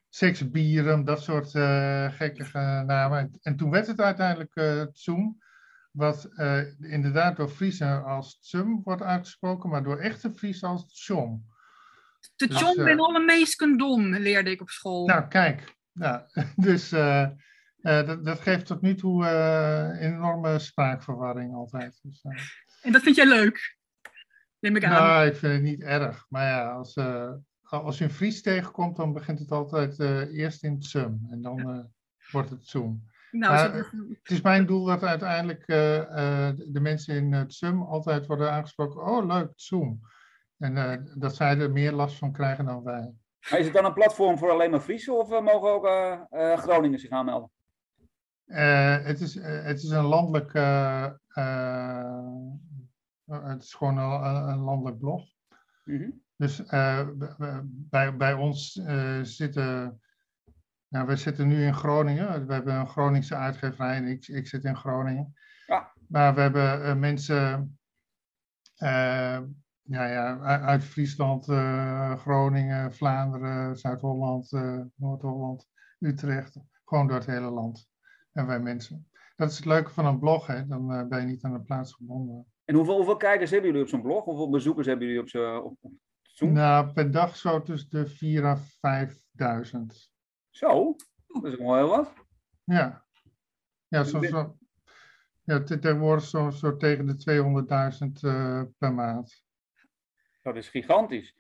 Seksbieren, 0.09 1.05
dat 1.05 1.21
soort 1.21 1.53
uh, 1.53 2.11
gekke 2.11 2.43
namen. 2.85 3.19
En, 3.19 3.39
en, 3.41 3.55
toen 3.55 3.69
werd 3.69 3.87
het 3.87 4.01
uiteindelijk 4.01 4.55
uh, 4.55 4.83
Zoom, 4.91 5.37
wat 5.91 6.29
inderdaad 6.79 7.35
door 7.35 7.49
Friesen 7.49 8.03
als 8.03 8.39
Tsum 8.39 8.81
wordt 8.83 9.01
uitgesproken, 9.01 9.69
maar 9.69 9.83
door 9.83 9.97
echte 9.97 10.33
Friesen 10.33 10.67
als 10.67 11.03
Tjom. 11.03 11.45
De 12.35 12.47
dus, 12.47 12.59
John 12.59 12.83
ben 12.83 12.99
alle 12.99 13.25
meesken 13.25 13.77
dom, 13.77 14.15
leerde 14.15 14.51
ik 14.51 14.61
op 14.61 14.69
school. 14.69 15.05
Nou, 15.05 15.27
kijk. 15.27 15.75
Ja, 15.93 16.27
dus 16.55 16.93
uh, 17.81 17.99
uh, 17.99 18.07
dat, 18.07 18.25
dat, 18.25 18.39
geeft 18.39 18.65
tot 18.65 18.81
nu 18.81 18.95
toe 18.95 19.23
uh, 19.23 20.01
enorme 20.01 20.59
spraakverwarring 20.59 21.53
altijd. 21.53 21.99
Dus, 22.01 22.21
en 22.81 22.91
dat 22.91 23.01
vind 23.01 23.15
jij 23.15 23.27
leuk? 23.27 23.77
Neem 24.59 24.75
ik 24.75 24.83
aan. 24.83 24.91
Nou, 24.91 25.27
ik 25.27 25.35
vind 25.35 25.53
het 25.53 25.61
niet 25.61 25.83
erg. 25.83 26.25
Maar 26.29 26.45
ja, 26.45 26.71
als, 26.71 26.97
als 27.61 27.97
je 27.97 28.03
een 28.03 28.11
Fries 28.11 28.41
tegenkomt, 28.41 28.95
dan 28.95 29.13
begint 29.13 29.39
het 29.39 29.51
altijd 29.51 29.99
eerst 30.33 30.63
in 30.63 30.79
Tsum. 30.79 31.27
En 31.29 31.41
dan 31.41 31.57
ja. 31.57 31.87
wordt 32.31 32.49
het 32.49 32.67
Zoom. 32.67 33.03
Nou, 33.31 33.53
maar, 33.53 33.75
het 34.23 34.31
is 34.31 34.41
mijn 34.41 34.65
doel 34.65 34.85
dat 34.85 35.03
uiteindelijk 35.03 35.65
de 35.67 36.79
mensen 36.81 37.15
in 37.15 37.33
het 37.33 37.49
Tsum 37.49 37.81
altijd 37.81 38.25
worden 38.25 38.51
aangesproken. 38.51 39.01
Oh, 39.01 39.25
leuk, 39.25 39.51
Zoom. 39.55 40.01
En 40.57 40.75
uh, 40.75 40.93
dat 41.15 41.35
zij 41.35 41.57
er 41.57 41.71
meer 41.71 41.91
last 41.91 42.17
van 42.17 42.31
krijgen 42.31 42.65
dan 42.65 42.83
wij. 42.83 43.13
Maar 43.49 43.59
is 43.59 43.65
het 43.65 43.73
dan 43.73 43.85
een 43.85 43.93
platform 43.93 44.37
voor 44.37 44.51
alleen 44.51 44.71
maar 44.71 44.79
Friese 44.79 45.13
of 45.13 45.31
uh, 45.31 45.41
mogen 45.41 45.69
ook 45.69 45.85
uh, 45.85 46.57
Groningen 46.57 46.99
zich 46.99 47.09
aanmelden? 47.09 47.51
Het, 48.47 49.21
is, 49.21 49.35
het 49.41 49.77
is 49.77 49.89
een 49.89 50.05
landelijk, 50.05 50.53
het 53.25 53.63
is 53.63 53.73
gewoon 53.73 53.97
een, 53.97 54.49
een 54.49 54.59
landelijk 54.59 54.97
blog. 54.97 55.25
Mm 55.83 55.97
-hmm. 55.97 56.21
Dus 56.35 56.63
bij, 57.67 58.17
bij 58.17 58.33
ons 58.33 58.71
zitten, 59.21 60.01
nou, 60.87 61.07
we 61.07 61.15
zitten 61.15 61.47
nu 61.47 61.65
in 61.65 61.73
Groningen. 61.73 62.47
We 62.47 62.53
hebben 62.53 62.75
een 62.75 62.87
Groningse 62.87 63.35
uitgeverij 63.35 63.95
en 63.95 64.07
ik, 64.07 64.27
ik 64.27 64.47
zit 64.47 64.63
in 64.63 64.77
Groningen. 64.77 65.33
Ja. 65.65 65.91
Maar 66.07 66.35
we 66.35 66.41
hebben 66.41 66.99
mensen 66.99 67.77
ja, 69.87 70.05
ja, 70.05 70.39
uit 70.59 70.83
Friesland, 70.83 71.47
uh, 71.47 72.17
Groningen, 72.17 72.93
Vlaanderen, 72.93 73.77
Zuid-Holland, 73.77 74.51
uh, 74.51 74.81
Noord-Holland, 74.95 75.67
Utrecht. 75.99 76.59
Gewoon 76.85 77.07
door 77.07 77.17
het 77.17 77.25
hele 77.25 77.49
land. 77.49 77.87
En 78.37 78.47
wij 78.47 78.59
mensen. 78.59 79.07
Dat 79.35 79.49
is 79.49 79.55
het 79.55 79.65
leuke 79.65 79.89
van 79.89 80.05
een 80.05 80.19
blog, 80.19 80.47
hè? 80.47 80.67
dan 80.67 80.93
uh, 80.93 81.07
ben 81.07 81.19
je 81.19 81.25
niet 81.25 81.43
aan 81.43 81.53
een 81.53 81.63
plaats 81.63 81.93
gebonden. 81.93 82.45
En 82.65 82.75
hoeveel, 82.75 82.95
hoeveel 82.95 83.17
kijkers 83.17 83.51
hebben 83.51 83.69
jullie 83.69 83.83
op 83.83 83.89
zo'n 83.89 84.01
blog? 84.01 84.23
Hoeveel 84.23 84.49
bezoekers 84.49 84.87
hebben 84.87 85.05
jullie 85.07 85.21
op 85.21 85.29
zo'n 85.29 85.61
op, 85.63 85.77
op 85.81 85.91
Zoom? 86.21 86.51
Nou, 86.51 86.93
per 86.93 87.11
dag 87.11 87.35
zo 87.35 87.61
tussen 87.61 87.89
de 87.89 88.39
4.000 88.39 88.43
à 88.43 88.57
5.000. 89.65 89.79
Zo? 90.49 90.95
Dat 91.27 91.43
is 91.45 91.55
wel 91.55 91.75
heel 91.75 91.87
wat. 91.87 92.13
Ja. 92.63 93.05
Ja, 93.87 94.03
zo, 94.03 94.21
zo, 94.21 94.57
ja 95.43 95.63
tegenwoordig 95.63 96.23
zo, 96.23 96.49
zo 96.49 96.77
tegen 96.77 97.05
de 97.05 97.65
200.000 98.21 98.71
per 98.77 98.93
maand. 98.93 99.45
Dat 100.41 100.55
is 100.55 100.69
gigantisch. 100.69 101.35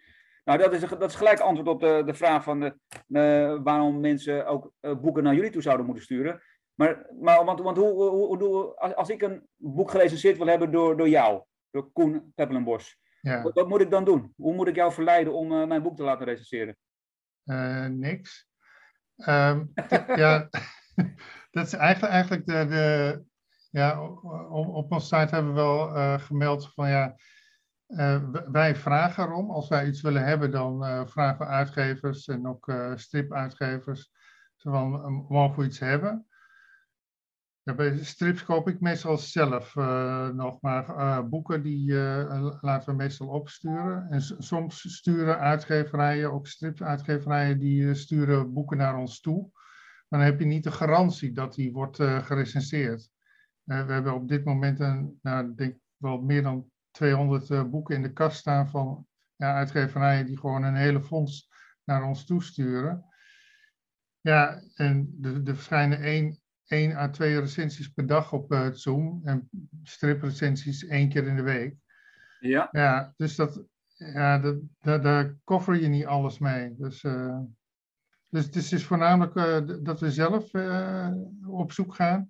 Nou, 0.45 0.59
dat 0.59 0.73
is, 0.73 0.79
dat 0.79 1.09
is 1.09 1.15
gelijk 1.15 1.39
antwoord 1.39 1.67
op 1.67 1.79
de, 1.79 2.03
de 2.05 2.13
vraag 2.13 2.43
van 2.43 2.59
de, 2.59 2.77
uh, 3.07 3.63
waarom 3.63 3.99
mensen 3.99 4.45
ook 4.45 4.71
uh, 4.81 4.99
boeken 4.99 5.23
naar 5.23 5.35
jullie 5.35 5.51
toe 5.51 5.61
zouden 5.61 5.85
moeten 5.85 6.03
sturen. 6.03 6.41
Maar, 6.77 7.05
maar 7.21 7.45
want, 7.45 7.59
want 7.61 7.77
hoe, 7.77 8.09
hoe, 8.09 8.37
hoe, 8.37 8.75
als 8.75 9.09
ik 9.09 9.21
een 9.21 9.47
boek 9.55 9.91
gerecenseerd 9.91 10.37
wil 10.37 10.47
hebben 10.47 10.71
door, 10.71 10.97
door 10.97 11.09
jou, 11.09 11.43
door 11.71 11.91
Koen 11.91 12.31
Peppelenbos, 12.35 12.97
ja. 13.21 13.41
wat, 13.41 13.53
wat, 13.53 13.67
moet 13.67 13.81
ik 13.81 13.91
dan 13.91 14.05
doen? 14.05 14.33
Hoe 14.35 14.53
moet 14.53 14.67
ik 14.67 14.75
jou 14.75 14.91
verleiden 14.91 15.33
om 15.33 15.51
uh, 15.51 15.67
mijn 15.67 15.81
boek 15.83 15.95
te 15.95 16.03
laten 16.03 16.25
recenseren? 16.25 16.77
niks. 17.99 18.47
Um, 19.15 19.71
ja, 20.23 20.49
dat 21.51 21.65
is 21.65 21.73
eigenlijk, 21.73 22.13
eigenlijk 22.13 22.45
de, 22.45 22.65
de 22.65 23.23
ja, 23.69 24.03
op, 24.49 24.67
op 24.67 24.91
onze 24.91 25.05
site 25.05 25.35
hebben 25.35 25.53
we 25.53 25.59
wel 25.59 26.19
gemeld 26.19 26.73
van 26.73 26.89
ja, 26.89 27.15
uh, 27.87 28.23
wij 28.51 28.75
vragen 28.75 29.23
erom. 29.23 29.51
Als 29.51 29.67
wij 29.67 29.87
iets 29.87 30.01
willen 30.01 30.23
hebben, 30.23 30.51
dan 30.51 30.83
uh, 30.83 31.05
vragen 31.05 31.45
we 31.45 31.51
uitgevers 31.51 32.27
en 32.27 32.47
ook 32.47 32.71
stripuitgevers. 32.95 34.11
Van, 34.57 35.25
mogen 35.29 35.59
we 35.59 35.65
iets 35.65 35.79
hebben? 35.79 36.26
Bij 37.75 37.97
strips 38.03 38.43
koop 38.43 38.67
ik 38.67 38.79
meestal 38.79 39.17
zelf 39.17 39.75
uh, 39.75 40.29
nog, 40.29 40.61
maar 40.61 40.89
uh, 40.89 41.23
boeken 41.23 41.63
die 41.63 41.91
uh, 41.91 42.57
laten 42.61 42.89
we 42.89 42.95
meestal 42.95 43.27
opsturen. 43.27 44.07
En 44.09 44.21
soms 44.21 44.95
sturen 44.95 45.39
uitgeverijen, 45.39 46.31
ook 46.31 46.47
stripsuitgeverijen, 46.47 47.59
die 47.59 47.93
sturen 47.93 48.53
boeken 48.53 48.77
naar 48.77 48.97
ons 48.97 49.19
toe. 49.19 49.49
Maar 50.07 50.19
dan 50.19 50.29
heb 50.29 50.39
je 50.39 50.45
niet 50.45 50.63
de 50.63 50.71
garantie 50.71 51.31
dat 51.31 51.53
die 51.53 51.71
wordt 51.71 51.97
gerecenseerd. 52.01 53.09
we 53.63 53.73
hebben 53.73 54.13
op 54.13 54.27
dit 54.27 54.45
moment 54.45 54.79
een, 54.79 55.19
nou, 55.21 55.55
denk 55.55 55.77
wel 55.97 56.21
meer 56.21 56.43
dan 56.43 56.69
200 56.91 57.69
boeken 57.69 57.95
in 57.95 58.01
de 58.01 58.13
kast 58.13 58.37
staan 58.37 58.69
van 58.69 59.07
ja, 59.35 59.53
uitgeverijen 59.53 60.25
die 60.25 60.39
gewoon 60.39 60.63
een 60.63 60.75
hele 60.75 61.03
fonds 61.03 61.49
naar 61.83 62.03
ons 62.03 62.25
toesturen. 62.25 63.05
Ja, 64.21 64.61
en 64.73 65.17
er 65.45 65.55
verschijnen 65.55 65.99
één, 65.99 66.39
één 66.67 66.95
à 66.95 67.09
twee 67.09 67.39
recensies 67.39 67.93
per 67.93 68.07
dag 68.07 68.33
op 68.33 68.51
uh, 68.51 68.67
Zoom 68.71 69.21
en 69.23 69.49
striprecensies 69.83 70.87
één 70.87 71.09
keer 71.09 71.27
in 71.27 71.35
de 71.35 71.41
week. 71.41 71.75
Ja. 72.39 72.69
Ja, 72.71 73.13
dus 73.17 73.35
dat, 73.35 73.63
ja, 73.95 74.39
dat, 74.39 74.55
dat, 74.79 75.03
daar 75.03 75.35
koffer 75.43 75.81
je 75.81 75.87
niet 75.87 76.05
alles 76.05 76.39
mee. 76.39 76.75
Dus, 76.77 77.03
uh, 77.03 77.39
dus 78.29 78.45
het 78.45 78.55
is, 78.55 78.85
voornamelijk 78.85 79.35
uh, 79.35 79.83
dat 79.83 79.99
we 79.99 80.11
zelf 80.11 80.51
op 81.47 81.71
zoek 81.71 81.95
gaan. 81.95 82.27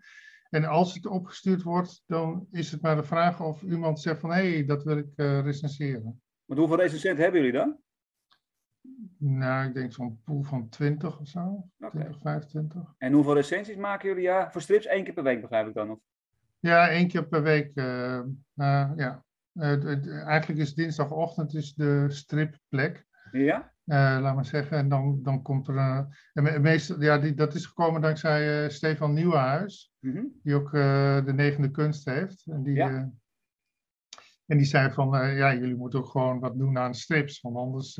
En 0.49 0.65
als 0.65 0.93
het 0.93 1.05
opgestuurd 1.05 1.63
wordt, 1.63 2.03
dan 2.05 2.47
is 2.51 2.71
het 2.71 2.81
maar 2.81 2.95
de 2.95 3.03
vraag 3.03 3.41
of 3.41 3.61
iemand 3.61 3.99
zegt 3.99 4.19
van 4.19 4.31
hé, 4.31 4.53
hey, 4.53 4.65
dat 4.65 4.83
wil 4.83 4.97
ik 4.97 5.09
recenseren. 5.15 6.21
Maar 6.45 6.57
hoeveel 6.57 6.77
recensenten 6.77 7.23
hebben 7.23 7.41
jullie 7.41 7.57
dan? 7.57 7.77
Nou, 9.19 9.67
ik 9.67 9.73
denk 9.73 9.93
zo'n 9.93 10.21
pool 10.23 10.43
van 10.43 10.69
20 10.69 11.19
of 11.19 11.27
zo. 11.27 11.69
Okay. 11.79 12.01
20, 12.01 12.21
25. 12.21 12.93
En 12.97 13.13
hoeveel 13.13 13.33
recensies 13.33 13.75
maken 13.75 14.07
jullie? 14.07 14.23
Ja, 14.23 14.51
voor 14.51 14.61
strips 14.61 14.85
één 14.85 15.03
keer 15.03 15.13
per 15.13 15.23
week 15.23 15.41
begrijp 15.41 15.67
ik 15.67 15.73
dan 15.73 15.87
nog. 15.87 15.99
Ja, 16.59 16.89
één 16.89 17.07
keer 17.07 17.27
per 17.27 17.43
week. 17.43 17.71
Uh, 17.75 18.19
uh, 18.55 18.91
ja. 18.95 19.25
Uh, 19.53 20.25
eigenlijk 20.27 20.61
is 20.61 20.73
dinsdagochtend 20.73 21.53
is 21.53 21.73
de 21.73 22.05
stripplek. 22.09 23.05
Ja? 23.31 23.71
laat 23.85 24.35
maar 24.35 24.45
zeggen. 24.45 24.77
En 24.77 24.89
dan, 24.89 25.19
dan 25.23 25.41
komt 25.41 25.67
er. 25.67 26.07
en 26.33 26.61
meestal, 26.61 27.01
ja, 27.01 27.17
die, 27.17 27.33
dat 27.33 27.53
is 27.53 27.65
gekomen 27.65 28.01
dankzij 28.01 28.69
Stefan 28.69 29.13
Nieuwenhuis. 29.13 29.93
Mm 29.99 30.11
-hmm. 30.11 30.39
Die 30.43 30.55
ook 30.55 30.71
de 31.25 31.33
negende 31.35 31.71
kunst 31.71 32.05
heeft. 32.05 32.45
En 32.45 32.63
die, 32.63 32.75
ja. 32.75 33.11
En 34.45 34.57
die 34.57 34.65
zei 34.65 34.91
van, 34.91 35.35
ja, 35.35 35.53
jullie 35.53 35.75
moeten 35.75 35.99
ook 35.99 36.09
gewoon 36.09 36.39
wat 36.39 36.57
doen 36.57 36.77
aan 36.77 36.95
strips, 36.95 37.41
want 37.41 37.55
anders, 37.55 37.99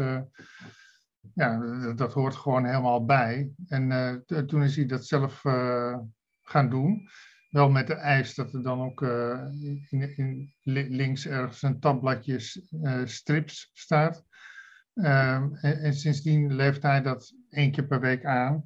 ja, 1.33 1.59
dat 1.93 2.13
hoort 2.13 2.35
gewoon 2.35 2.65
helemaal 2.65 3.05
bij. 3.05 3.51
En 3.67 3.89
uh, 3.89 4.41
toen 4.41 4.63
is 4.63 4.75
hij 4.75 4.85
dat 4.85 5.05
zelf 5.05 5.41
gaan 6.41 6.69
doen. 6.69 7.09
Wel 7.49 7.69
met 7.69 7.87
de 7.87 7.93
eis 7.93 8.35
dat 8.35 8.53
er 8.53 8.63
dan 8.63 8.81
ook 8.81 9.01
in, 9.89 10.53
links 10.63 11.27
ergens 11.27 11.61
een 11.61 11.79
tabbladje 11.79 12.39
strips 13.05 13.71
staat. 13.73 14.25
Ehm, 14.93 15.53
en, 15.53 15.79
en, 15.79 15.93
sindsdien 15.93 16.55
leeft 16.55 16.83
hij 16.83 17.01
dat 17.01 17.33
één 17.49 17.71
keer 17.71 17.87
per 17.87 17.99
week 17.99 18.25
aan. 18.25 18.65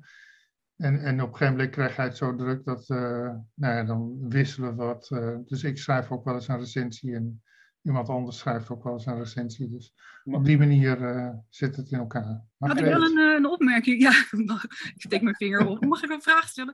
En, 0.76 1.04
en 1.04 1.22
op 1.22 1.28
een 1.28 1.36
gegeven 1.36 1.54
moment 1.54 1.74
krijgt 1.76 1.98
hij 1.98 2.06
het 2.06 2.18
zo 2.18 2.36
druk 2.36 2.64
dat, 2.64 2.88
nou 2.88 3.44
ja, 3.54 3.84
dan 3.84 4.30
wisselen 4.30 4.78
we 4.78 4.84
wat. 4.84 5.08
dus 5.48 5.64
ik 5.64 5.78
schrijf 5.78 6.12
ook 6.12 6.26
wel 6.26 6.34
eens 6.34 6.48
een 6.48 6.60
recensie 6.60 7.16
en 7.16 7.42
iemand 7.84 8.10
anders 8.10 8.38
schrijft 8.38 8.70
ook 8.70 8.84
wel 8.84 8.94
eens 8.94 9.06
een 9.06 9.18
recensie. 9.18 9.70
Dus 9.70 9.94
op 10.24 10.46
die 10.46 10.58
manier 10.58 11.02
uh, 11.02 11.30
zit 11.50 11.76
het 11.76 11.92
in 11.92 11.98
elkaar. 11.98 12.44
Maar 12.58 12.70
Had 12.70 12.80
ik 12.80 12.86
wel 12.86 13.04
een, 13.04 13.18
een, 13.18 13.46
opmerking? 13.46 14.02
Ja, 14.02 14.10
ik 14.96 15.02
steek 15.02 15.22
mijn 15.22 15.36
vinger 15.36 15.68
op. 15.68 15.86
Mag 15.86 16.04
ik 16.04 16.10
een 16.10 16.22
vraag 16.22 16.48
stellen? 16.48 16.74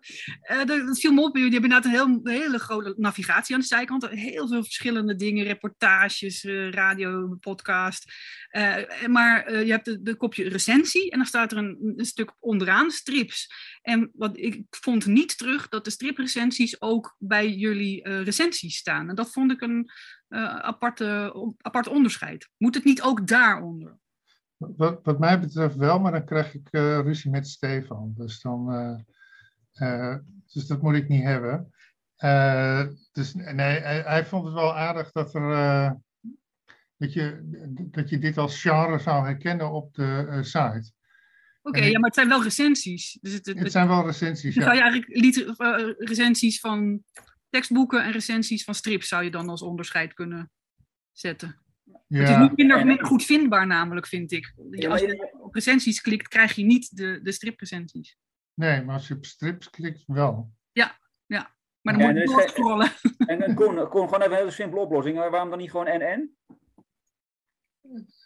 Uh, 0.51 0.65
dat 0.65 0.99
viel 0.99 1.13
me 1.13 1.21
op. 1.21 1.35
Jullie 1.35 1.51
hebben 1.51 1.69
inderdaad 1.69 2.07
een, 2.07 2.23
heel, 2.23 2.39
hele 2.39 2.59
grote 2.59 2.93
navigatie 2.97 3.55
aan 3.55 3.61
de 3.61 3.67
zijkant. 3.67 4.09
Heel 4.09 4.47
veel 4.47 4.63
verschillende 4.63 5.15
dingen. 5.15 5.43
Reportages, 5.43 6.43
uh, 6.43 6.69
radio, 6.71 7.35
podcast. 7.39 8.13
maar 9.07 9.63
je 9.63 9.71
hebt 9.71 9.85
de, 9.85 10.01
de, 10.01 10.15
kopje 10.15 10.49
recensie. 10.49 11.11
En 11.11 11.17
dan 11.17 11.27
staat 11.27 11.51
er 11.51 11.57
een, 11.57 11.93
een, 11.95 12.05
stuk 12.05 12.33
onderaan, 12.39 12.91
strips. 12.91 13.49
En 13.81 14.09
wat 14.13 14.37
ik 14.37 14.63
vond 14.69 15.05
niet 15.05 15.37
terug 15.37 15.67
dat 15.67 15.83
de 15.85 15.91
striprecensies 15.91 16.81
ook 16.81 17.15
bij 17.17 17.53
jullie 17.53 18.09
recensies 18.09 18.77
staan. 18.77 19.09
En 19.09 19.15
dat 19.15 19.31
vond 19.31 19.51
ik 19.51 19.61
een 19.61 19.91
aparte, 20.29 21.33
apart 21.57 21.87
onderscheid. 21.87 22.49
Moet 22.57 22.75
het 22.75 22.83
niet 22.83 23.01
ook 23.01 23.27
daaronder? 23.27 23.97
Wat, 24.57 24.99
wat 25.03 25.19
mij 25.19 25.39
betreft 25.39 25.75
wel, 25.75 25.99
maar 25.99 26.11
dan 26.11 26.25
krijg 26.25 26.53
ik 26.53 26.67
uh, 26.71 26.99
ruzie 26.99 27.31
met 27.31 27.47
Stefan. 27.47 28.13
Dus, 28.17 28.41
dan, 28.41 28.73
uh, 29.73 30.15
dus 30.53 30.67
dat 30.67 30.81
moet 30.81 30.95
ik 30.95 31.07
niet 31.07 31.23
hebben. 31.23 31.71
dus 33.11 33.33
nee, 33.33 33.79
hij, 33.79 34.01
hij, 34.01 34.25
vond 34.25 34.45
het 34.45 34.53
wel 34.53 34.75
aardig 34.75 35.11
dat, 35.11 35.35
er, 35.35 35.97
dat, 36.97 37.13
je, 37.13 37.39
dat 37.91 38.09
je 38.09 38.17
dit 38.17 38.37
als 38.37 38.61
genre 38.61 38.99
zou 38.99 39.25
herkennen 39.25 39.71
op 39.71 39.93
de 39.93 40.39
site. 40.41 40.91
Oké, 41.61 41.77
okay, 41.77 41.91
ja, 41.91 41.99
maar 41.99 42.09
het 42.09 42.17
zijn 42.17 42.29
wel 42.29 42.43
recensies. 42.43 43.17
Dus 43.21 43.33
het, 43.33 43.45
het, 43.45 43.59
het 43.59 43.71
zijn 43.71 43.87
wel 43.87 44.05
recensies, 44.05 44.55
ja. 44.55 44.61
Zou 44.61 44.75
je 44.75 44.81
eigenlijk 44.81 45.97
recensies 45.97 46.59
van 46.59 47.03
tekstboeken 47.49 48.03
en 48.03 48.11
recensies 48.11 48.63
van 48.63 48.75
strips 48.75 49.07
zou 49.07 49.23
je 49.23 49.31
dan 49.31 49.49
als 49.49 49.61
onderscheid 49.61 50.13
kunnen 50.13 50.51
zetten. 51.11 51.61
Ja. 52.07 52.19
Het 52.19 52.29
is 52.29 52.37
niet 52.37 52.57
minder, 52.57 52.85
minder, 52.85 53.05
goed 53.05 53.25
vindbaar 53.25 53.67
namelijk, 53.67 54.07
vind 54.07 54.31
ik. 54.31 54.53
Als 54.89 55.01
je 55.01 55.33
op 55.41 55.53
recensies 55.53 56.01
klikt, 56.01 56.27
krijg 56.27 56.55
je 56.55 56.63
niet 56.63 56.97
de, 56.97 57.19
de 57.23 57.31
striprecensies. 57.31 58.17
Nee, 58.53 58.83
maar 58.83 58.95
als 58.95 59.07
je 59.07 59.15
op 59.15 59.25
strips 59.25 59.69
klikt, 59.69 60.03
wel. 60.05 60.51
Ja, 60.71 60.97
ja. 61.25 61.55
Maar 61.81 61.97
dan 61.97 62.03
ja, 62.03 62.11
moet 62.11 62.21
je 62.21 62.27
doorscrollen. 62.27 62.91
En 63.17 63.39
dan 63.39 63.53
kon, 63.53 63.87
kon 63.89 64.03
gewoon 64.03 64.21
even 64.21 64.31
een 64.31 64.37
hele 64.37 64.51
simpele 64.51 64.81
oplossing. 64.81 65.17
Waarom 65.17 65.49
dan 65.49 65.57
niet 65.57 65.71
gewoon 65.71 65.87
NN? 65.87 66.35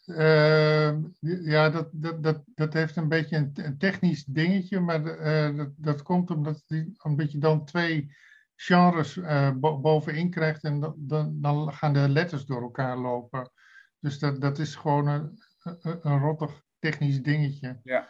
Uh, 0.06 0.98
ja, 1.44 1.70
dat, 1.70 1.90
dat, 1.92 2.24
dat, 2.24 2.44
dat 2.46 2.74
heeft 2.74 2.96
een 2.96 3.08
beetje 3.08 3.36
een, 3.36 3.52
een 3.54 3.78
technisch 3.78 4.26
dingetje, 4.26 4.80
maar 4.80 5.02
uh, 5.02 5.58
dat, 5.58 5.70
dat 5.76 6.02
komt 6.02 6.30
omdat 6.30 6.64
die, 6.68 6.94
omdat 7.02 7.32
je 7.32 7.38
dan 7.38 7.66
twee 7.66 8.16
genres 8.62 9.18
uh, 9.18 9.52
bovenin 9.60 10.30
krijgt 10.30 10.64
en 10.64 10.96
dan, 10.98 11.42
dan 11.42 11.74
gaan 11.74 11.94
de 11.94 12.10
letters 12.10 12.46
door 12.46 12.62
elkaar 12.62 12.98
lopen. 12.98 13.52
Dus 14.00 14.20
dat, 14.20 14.42
dat 14.42 14.60
is 14.60 14.76
gewoon 14.76 15.08
een, 15.08 15.40
een, 16.02 16.20
rottig 16.20 16.64
technisch 16.80 17.22
dingetje. 17.22 17.80
Ja. 17.84 18.08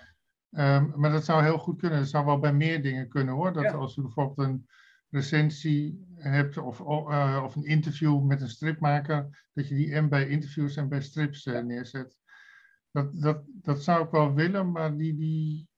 Um, 0.50 0.94
maar 0.96 1.12
dat 1.12 1.26
zou 1.26 1.44
heel 1.44 1.58
goed 1.58 1.80
kunnen. 1.80 2.00
Dat 2.00 2.08
zou 2.08 2.26
wel 2.26 2.40
bij 2.40 2.54
meer 2.54 2.82
dingen 2.82 3.10
kunnen 3.10 3.34
hoor. 3.34 3.54
Dat 3.54 3.74
als 3.74 3.96
je 3.96 4.02
bijvoorbeeld 4.02 4.48
een 4.48 4.68
recensie 5.10 6.08
hebt 6.16 6.58
of, 6.58 6.80
uh, 6.80 7.42
of 7.44 7.56
een 7.56 7.66
interview 7.66 8.24
met 8.24 8.42
een 8.42 8.50
stripmaker, 8.50 9.48
dat 9.54 9.68
je 9.68 9.76
die 9.76 9.94
en 9.94 10.10
bij 10.10 10.28
interviews 10.28 10.76
en 10.76 10.90
bij 10.90 11.02
strips 11.02 11.46
uh, 11.46 11.60
neerzet. 11.60 12.18
Dat, 12.92 13.22
dat, 13.22 13.44
dat 13.46 13.84
zou 13.84 14.06
ik 14.06 14.12
wel 14.12 14.34
willen, 14.34 14.72
maar 14.72 14.98
die, 14.98 15.16
die, 15.16 15.70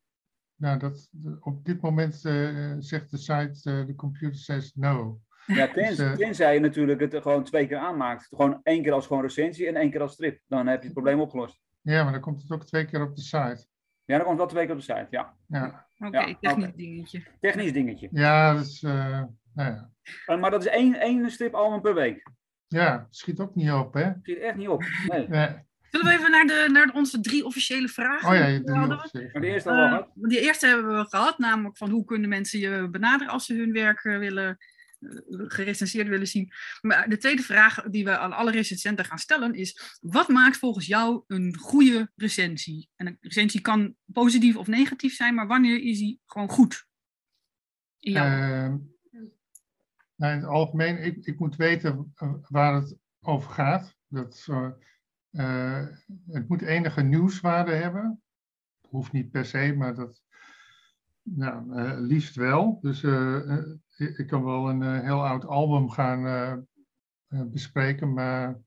nou, 0.64 0.80
dat, 0.80 1.10
op 1.40 1.66
dit 1.66 1.82
moment 1.82 2.24
uh, 2.26 2.76
zegt 2.80 3.12
de 3.12 3.18
site, 3.18 3.72
uh, 3.72 3.86
de 3.86 3.96
computer 3.96 4.40
says 4.40 4.74
no. 4.76 5.20
Ja, 5.46 5.68
tenzij, 5.68 5.90
dus, 5.90 6.00
uh, 6.00 6.26
tenzij 6.26 6.54
je 6.54 6.60
natuurlijk 6.60 7.00
het 7.00 7.22
gewoon 7.22 7.44
twee 7.44 7.68
keer 7.68 7.78
aanmaakt. 7.78 8.28
Gewoon 8.28 8.60
één 8.64 8.84
keer 8.84 8.92
als 8.92 9.08
gewoon 9.08 9.22
recensie 9.22 9.68
en 9.68 9.76
één 9.76 9.92
keer 9.92 10.02
als 10.02 10.14
strip. 10.14 10.40
Dan 10.48 10.68
heb 10.68 10.80
je 10.80 10.84
het 10.84 10.94
probleem 10.94 11.20
opgelost. 11.20 11.62
Ja, 11.82 12.04
maar 12.04 12.12
dan 12.12 12.22
komt 12.22 12.42
het 12.42 12.52
ook 12.52 12.66
twee 12.66 12.86
keer 12.86 13.02
op 13.02 13.16
de 13.16 13.22
site. 13.22 13.66
Ja, 14.06 14.18
dan 14.18 14.26
komt 14.26 14.30
het 14.30 14.38
wel 14.38 14.48
twee 14.48 14.66
keer 14.66 14.76
op 14.76 14.80
de 14.80 14.86
site, 14.86 15.08
ja. 15.10 15.36
ja. 15.48 15.88
Oké, 15.98 16.08
okay, 16.08 16.28
ja, 16.28 16.38
technisch 16.40 16.66
okay. 16.66 16.78
dingetje. 16.78 17.24
Technisch 17.40 17.74
dingetje. 17.74 18.10
Ja, 18.12 18.54
dat 18.54 18.66
is, 18.66 18.82
nou 18.82 19.30
ja. 19.54 19.90
Maar 20.38 20.52
dat 20.52 20.66
is 20.66 20.72
één, 20.72 21.00
één 21.00 21.32
stripalbum 21.32 21.82
per 21.82 21.94
week. 21.94 22.32
Ja, 22.68 23.08
schiet 23.10 23.40
ook 23.40 23.56
niet 23.56 23.72
op, 23.72 23.94
hè? 23.94 24.12
Schiet 24.22 24.40
echt 24.40 24.56
niet 24.56 24.68
op, 24.68 24.84
nee. 25.08 25.28
nee. 25.28 25.50
Zullen 25.94 26.08
we 26.08 26.18
even 26.18 26.32
naar, 26.32 26.46
de, 26.46 26.70
naar 26.72 26.94
onze 26.94 27.20
drie 27.20 27.46
officiële 27.46 27.88
vragen? 27.88 28.30
Oh 28.30 28.36
ja, 28.36 28.76
Maar 28.88 29.42
de 29.42 29.48
eerste 29.48 29.70
al 29.70 29.76
uh, 29.76 29.88
gehad? 29.88 30.10
Die 30.16 30.40
eerste 30.40 30.68
hebben 30.68 30.98
we 30.98 31.06
gehad, 31.10 31.38
namelijk 31.38 31.78
van 31.78 31.90
hoe 31.90 32.06
kunnen 32.06 32.30
mensen 32.30 32.60
je 32.60 32.88
benaderen 32.92 33.34
als 33.34 33.46
ze 33.46 33.54
hun 33.54 33.72
werk 33.72 34.04
uh, 34.04 34.18
willen, 34.18 34.58
uh, 35.00 35.20
gerecenseerd 35.48 36.08
willen 36.08 36.28
zien. 36.28 36.52
Maar 36.82 37.10
de 37.10 37.18
tweede 37.18 37.42
vraag 37.42 37.84
die 37.84 38.04
we 38.04 38.18
aan 38.18 38.34
alle 38.34 38.52
recensenten 38.52 39.06
gaan 39.06 39.18
stellen 39.18 39.54
is, 39.54 39.98
wat 40.02 40.28
maakt 40.28 40.58
volgens 40.58 40.86
jou 40.86 41.24
een 41.28 41.58
goede 41.58 42.12
recensie? 42.16 42.90
En 42.96 43.08
een 43.08 43.18
recensie 43.22 43.62
kan 43.62 43.96
positief 44.06 44.56
of 44.56 44.68
negatief 44.68 45.16
zijn, 45.16 45.34
maar 45.34 45.48
wanneer 45.48 45.84
is 45.84 45.98
die 45.98 46.20
gewoon 46.26 46.50
goed? 46.50 46.88
In, 48.00 48.16
ehm, 48.16 48.78
nou, 50.16 50.34
in 50.34 50.40
het 50.40 50.46
algemeen, 50.46 51.04
ik, 51.04 51.26
ik 51.26 51.40
moet 51.40 51.56
weten 51.56 52.14
waar 52.50 52.76
het 52.76 52.96
over 53.22 53.52
gaat. 53.52 53.96
Dat 54.08 54.48
uh, 55.34 55.88
het 56.32 56.48
moet 56.48 56.62
enige 56.62 57.02
nieuwswaarde 57.02 57.72
hebben. 57.72 58.22
Hoeft 58.90 59.12
niet 59.12 59.32
per 59.32 59.46
se, 59.46 59.74
maar 59.78 59.96
dat 59.96 60.22
nou, 61.22 61.80
uh, 61.80 61.94
liefst 61.98 62.36
wel. 62.36 62.80
Dus 62.82 63.04
uh, 63.04 63.60
ik 63.98 64.28
kan 64.28 64.44
wel 64.44 64.70
een 64.70 65.04
heel 65.04 65.28
oud 65.28 65.46
album 65.46 65.90
gaan 65.90 66.68
bespreken, 67.28 68.14
maar 68.14 68.60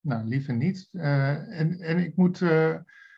nou, 0.00 0.24
liever 0.24 0.54
niet. 0.54 0.88
en, 0.92 1.80
en 1.80 1.98
ik 1.98 2.16
moet 2.16 2.42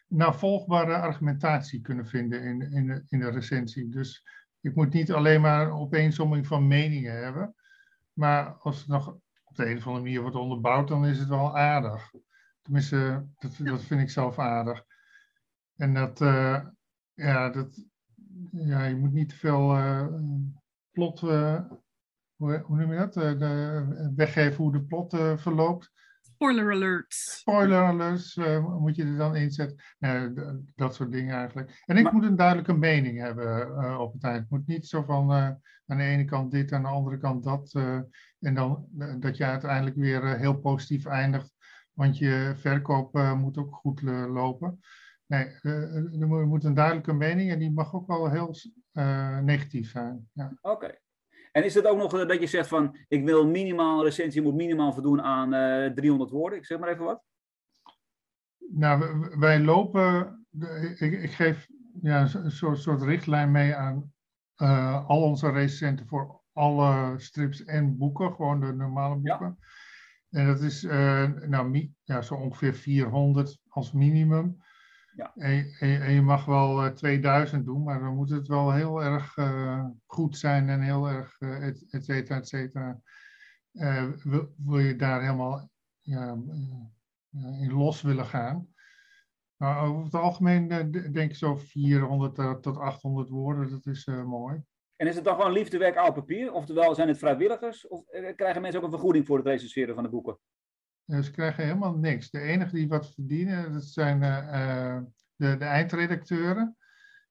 navolgbare 0.09 0.97
argumentatie 0.97 1.81
kunnen 1.81 2.07
vinden 2.07 2.43
in, 2.43 2.73
in, 2.73 2.87
de, 2.87 3.03
in 3.09 3.23
recensie. 3.23 3.89
Dus 3.89 4.27
ik 4.61 4.75
moet 4.75 4.93
niet 4.93 5.13
alleen 5.13 5.41
maar 5.41 5.71
opeensomming 5.71 6.47
van 6.47 6.67
meningen 6.67 7.23
hebben. 7.23 7.55
Maar 8.13 8.53
als 8.53 8.79
het 8.79 8.89
nog 8.89 9.09
op 9.45 9.57
de 9.57 9.71
een 9.71 9.77
of 9.77 9.87
andere 9.87 10.05
manier 10.05 10.21
wordt 10.21 10.37
onderbouwd, 10.37 10.89
dan 10.89 11.07
is 11.07 11.19
het 11.19 11.29
wel 11.29 11.59
aardig. 11.59 12.13
Tenminste, 12.67 13.27
dat, 13.39 13.57
dat 13.59 13.83
vind 13.83 14.01
ik 14.01 14.11
zelf 14.11 14.39
aardig. 14.39 14.85
En 15.77 15.95
dat, 15.95 16.21
uh, 16.21 16.61
ja, 17.15 17.51
dat, 17.51 17.85
ja, 18.51 18.85
je 18.85 18.97
moet 18.97 19.13
niet 19.13 19.29
te 19.29 19.37
veel 19.37 19.77
uh, 19.77 20.07
plot, 20.91 21.23
uh, 21.23 21.61
hoe, 22.37 22.63
hoe, 22.65 22.77
noem 22.77 22.93
je 22.93 22.99
dat? 22.99 23.13
De, 23.13 24.13
weggeven 24.17 24.57
hoe 24.57 24.73
de 24.73 24.83
plot 24.83 25.17
verloopt. 25.37 25.93
Spoiler 26.21 26.73
alerts. 26.73 27.39
Spoiler 27.39 27.85
alerts 27.85 28.37
moet 28.79 28.97
je 28.97 29.05
er 29.05 29.17
dan 29.17 29.37
inzetten. 29.37 29.85
Uh, 29.99 30.31
dat 30.75 30.95
soort 30.95 31.13
dingen 31.13 31.37
eigenlijk. 31.37 31.83
En 31.85 31.97
ik 31.97 32.05
maar, 32.05 32.13
moet 32.13 32.25
een 32.25 32.37
duidelijke 32.37 32.75
mening 32.75 33.21
hebben 33.21 33.99
op 34.01 34.13
het 34.13 34.25
eind. 34.25 34.41
Het 34.41 34.51
moet 34.51 34.67
niet 34.67 34.87
zo 34.87 35.03
van 35.03 35.33
aan 35.33 35.97
de 35.97 36.03
ene 36.03 36.25
kant 36.25 36.51
dit, 36.51 36.73
aan 36.73 36.83
de 36.83 36.89
andere 36.89 37.19
kant 37.19 37.45
dat. 37.45 37.73
en 38.41 38.55
dan 38.55 38.87
dat 39.21 39.37
je 39.37 39.45
uiteindelijk 39.45 39.97
weer 39.97 40.37
heel 40.37 40.59
positief 40.59 41.07
eindigt. 41.07 41.56
Want 41.97 42.19
je 42.19 42.53
verkoop 42.57 43.35
moet 43.37 43.59
ook 43.59 43.75
goed 43.75 44.03
lopen. 44.03 44.81
Nee, 45.27 45.45
er 45.63 46.47
moet 46.47 46.65
een 46.65 46.75
duidelijke 46.75 47.13
mening 47.13 47.51
en 47.51 47.59
die 47.59 47.71
mag 47.71 47.95
ook 47.95 48.07
wel 48.07 48.31
heel 48.31 48.55
negatief 49.43 49.91
zijn. 49.91 50.29
Ja. 50.33 50.59
Oké. 50.63 50.99
En 51.53 51.65
is 51.65 51.75
het 51.75 51.87
ook 51.87 51.99
nog 51.99 52.27
dat 52.27 52.41
je 52.41 52.47
zegt 52.47 52.69
van, 52.69 52.97
ik 53.09 53.25
wil 53.25 53.47
minimaal, 53.47 54.05
recensie 54.05 54.43
moet 54.43 54.55
minimaal 54.55 54.93
voldoen 54.93 55.23
aan 55.23 55.55
uh, 55.55 55.93
300 55.93 56.31
woorden? 56.31 56.59
Ik 56.59 56.65
zeg 56.65 56.79
maar 56.79 56.89
even 56.89 57.05
wat. 57.05 57.23
Nou, 58.59 59.29
wij 59.39 59.61
lopen, 59.61 60.47
ik, 60.99 61.13
ik 61.13 61.31
geef 61.31 61.69
ja, 62.03 62.21
een 62.35 62.51
soort, 62.51 62.79
soort 62.79 63.03
richtlijn 63.03 63.51
mee 63.51 63.75
aan 63.75 64.13
uh, 64.57 65.07
al 65.07 65.23
onze 65.23 65.51
recensenten 65.51 66.07
voor 66.07 66.41
alle 66.53 67.15
strips 67.17 67.65
en 67.65 67.97
boeken, 67.97 68.33
gewoon 68.33 68.61
de 68.61 68.73
normale 68.73 69.17
boeken. 69.17 69.57
Ja. 69.61 69.67
En 70.37 70.47
dat 70.47 70.61
is 70.61 70.85
uh, 70.85 71.31
nou, 71.33 71.93
ja, 72.05 72.23
zo 72.23 72.35
ongeveer 72.35 72.75
400 72.75 73.59
als 73.69 73.93
minimum. 73.93 74.57
Ja. 75.15 75.33
En, 75.35 75.73
en, 75.79 76.13
je 76.13 76.23
mag 76.23 76.45
wel 76.45 76.85
uh, 76.85 76.91
2000 76.91 77.65
doen, 77.65 77.83
maar 77.83 78.01
dan 78.01 78.15
moet 78.15 78.31
het 78.31 78.49
wel 78.49 78.73
heel 78.73 79.03
erg 79.03 79.37
uh, 79.37 79.87
goed 80.07 80.39
zijn 80.39 80.69
en 80.69 80.81
heel 80.81 81.09
erg, 81.09 81.41
et, 81.41 81.85
et 81.91 82.05
cetera, 82.05 82.37
et 82.37 82.49
cetera. 82.49 83.01
Wil, 84.23 84.55
wil, 84.57 84.79
je 84.79 84.97
daar 84.97 85.21
helemaal 85.21 85.71
ja, 86.01 86.37
in 87.61 87.73
los 87.73 88.03
willen 88.03 88.27
gaan? 88.27 88.69
Nou, 89.57 89.89
over 89.89 90.05
het 90.05 90.15
algemeen 90.15 90.69
denk 90.91 91.31
ik 91.31 91.35
zo 91.35 91.57
400 91.57 92.63
tot 92.63 92.79
800 92.79 93.29
woorden, 93.29 93.71
dat 93.71 93.87
is 93.87 94.07
mooi. 94.07 94.63
En 94.97 95.07
is 95.07 95.15
het 95.15 95.25
dan 95.25 95.35
gewoon 95.35 95.53
liefdewerk 95.53 95.97
oud 95.97 96.15
papier? 96.15 96.53
Oftewel, 96.53 96.95
zijn 96.95 97.09
het 97.09 97.19
vrijwilligers? 97.19 97.89
Of 97.89 98.05
krijgen 98.37 98.63
mensen 98.63 98.81
ook 98.81 98.87
een 98.87 98.93
vergoeding 98.93 99.27
voor 99.27 99.37
het 99.37 99.47
recenseren 99.47 99.95
van 99.95 100.05
de 100.05 100.11
boeken? 100.11 100.39
ze 101.07 101.31
krijgen 101.31 101.65
helemaal 101.65 101.97
niks. 101.97 102.31
De 102.31 102.41
enige 102.41 102.75
die 102.75 102.89
wat 102.89 103.15
verdienen, 103.15 103.73
dat 103.73 103.85
zijn 103.85 104.23
uh, 104.23 104.99
de, 105.37 105.57
de, 105.57 105.65
eindredacteuren. 105.65 106.77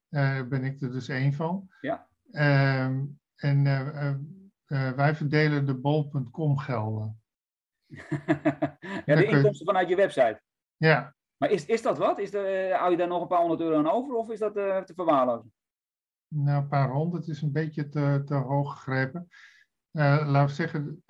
Daar 0.09 0.41
uh, 0.41 0.47
ben 0.47 0.63
ik 0.63 0.81
er 0.81 0.91
dus 0.91 1.07
één 1.07 1.33
van. 1.33 1.67
Ja. 1.81 2.07
Uh, 2.31 2.85
en 3.35 3.63
wij 4.95 5.15
verdelen 5.15 5.65
de 5.65 5.75
bol.com 5.75 6.57
gelden. 6.57 7.21
ja, 9.05 9.15
de 9.15 9.25
inkomsten 9.25 9.65
vanuit 9.65 9.89
je 9.89 9.95
website. 9.95 10.41
Ja. 10.77 11.15
Maar 11.37 11.49
is, 11.49 11.65
is 11.65 11.81
dat 11.81 11.97
wat? 11.97 12.19
Is 12.19 12.33
er, 12.33 12.73
hou 12.73 12.91
je 12.91 12.97
daar 12.97 13.07
nog 13.07 13.21
een 13.21 13.27
paar 13.27 13.39
honderd 13.39 13.61
euro 13.61 13.77
aan 13.77 13.91
over 13.91 14.15
of 14.15 14.29
is 14.29 14.39
dat 14.39 14.53
te 14.53 14.93
verwaarlozen? 14.95 15.53
Nou, 16.27 16.61
een 16.61 16.67
paar 16.67 16.89
honderd 16.89 17.27
is 17.27 17.41
een 17.41 17.51
beetje 17.51 17.89
te, 17.89 18.21
te 18.25 18.33
hoog 18.33 18.73
gegrepen. 18.73 19.27
laten 19.91 20.45
we 20.45 20.53
zeggen, 20.53 21.03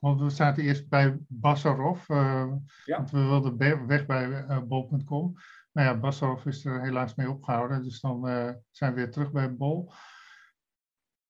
want 0.00 0.20
we 0.20 0.30
zaten 0.30 0.62
eerst 0.62 0.88
bij 0.88 1.18
Bassarov. 1.28 2.08
Uh, 2.08 2.52
ja. 2.84 2.96
Want 2.96 3.10
we 3.10 3.18
wilden 3.18 3.86
weg 3.86 4.06
bij 4.06 4.28
uh, 4.28 4.62
bol.com. 4.62 5.34
Nou 5.72 5.88
ja, 5.88 5.98
Bassarov 5.98 6.46
is 6.46 6.64
er 6.64 6.82
helaas 6.82 7.14
mee 7.14 7.30
opgehouden. 7.30 7.82
Dus 7.82 8.00
dan 8.00 8.28
uh, 8.28 8.50
zijn 8.70 8.94
we 8.94 9.00
weer 9.00 9.10
terug 9.10 9.32
bij 9.32 9.56
Bol. 9.56 9.92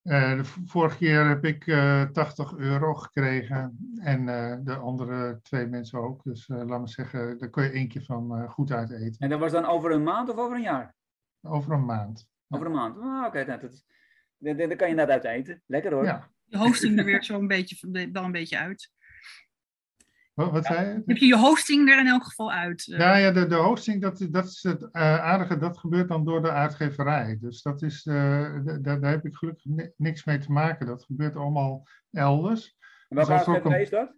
de 0.02 0.40
vorige 0.66 0.96
keer 0.96 1.28
heb 1.28 1.44
ik 1.44 1.64
80 2.12 2.56
euro 2.56 2.94
gekregen. 2.94 3.78
En 4.00 4.26
de 4.64 4.76
andere 4.76 5.40
twee 5.42 5.66
mensen 5.66 5.98
ook. 5.98 6.22
Dus 6.22 6.48
laat 6.48 6.80
me 6.80 6.88
zeggen, 6.88 7.38
daar 7.38 7.50
kun 7.50 7.62
je 7.62 7.70
één 7.70 7.88
keer 7.88 8.04
van 8.04 8.48
goed 8.48 8.72
uit 8.72 8.90
eten. 8.90 9.20
En 9.20 9.28
dat 9.28 9.40
was 9.40 9.52
dan 9.52 9.64
over 9.64 9.90
een 9.90 10.02
maand 10.02 10.28
of 10.28 10.36
over 10.36 10.56
een 10.56 10.62
jaar? 10.62 10.94
Over 11.40 11.72
een 11.72 11.84
maand. 11.84 12.28
Over 12.54 12.66
een 12.66 12.72
maand. 12.72 12.98
Ah, 12.98 13.24
Oké, 13.26 13.40
okay, 13.40 13.70
nou, 14.38 14.68
dan 14.68 14.76
kan 14.76 14.88
je 14.88 14.94
net 14.94 15.08
uit 15.08 15.24
eten. 15.24 15.62
Lekker 15.66 15.92
hoor. 15.92 16.04
Ja 16.04 16.30
je 16.50 16.58
hosting 16.58 16.98
er 16.98 17.04
weer 17.04 17.24
zo'n 17.24 17.46
beetje, 17.46 18.08
wel 18.12 18.24
een 18.24 18.32
beetje 18.32 18.58
uit. 18.58 18.90
Wat, 20.34 20.50
wat 20.50 20.66
zei 20.66 20.88
je? 20.88 21.02
Heb 21.06 21.16
je 21.16 21.26
je 21.26 21.36
hosting 21.36 21.90
er 21.90 21.98
in 21.98 22.06
elk 22.06 22.24
geval 22.24 22.52
uit? 22.52 22.86
Uh... 22.86 22.98
Ja, 22.98 23.16
ja 23.16 23.30
de, 23.30 23.46
de 23.46 23.54
hosting, 23.54 24.02
dat, 24.02 24.26
dat 24.30 24.44
is 24.44 24.62
het 24.62 24.82
uh, 24.82 24.90
aardige, 25.18 25.58
dat 25.58 25.78
gebeurt 25.78 26.08
dan 26.08 26.24
door 26.24 26.42
de 26.42 26.50
uitgeverij. 26.50 27.38
Dus 27.40 27.62
dat 27.62 27.82
is, 27.82 28.06
uh, 28.06 28.14
daar, 28.64 29.00
daar 29.00 29.10
heb 29.10 29.26
ik 29.26 29.36
gelukkig 29.36 29.92
niks 29.96 30.24
mee 30.24 30.38
te 30.38 30.52
maken. 30.52 30.86
Dat 30.86 31.04
gebeurt 31.04 31.36
allemaal 31.36 31.86
elders. 32.10 32.76
En 33.08 33.16
welke 33.16 33.30
dus 33.30 33.38
uitgeverij 33.38 33.82
is 33.82 33.90
dat? 33.90 34.14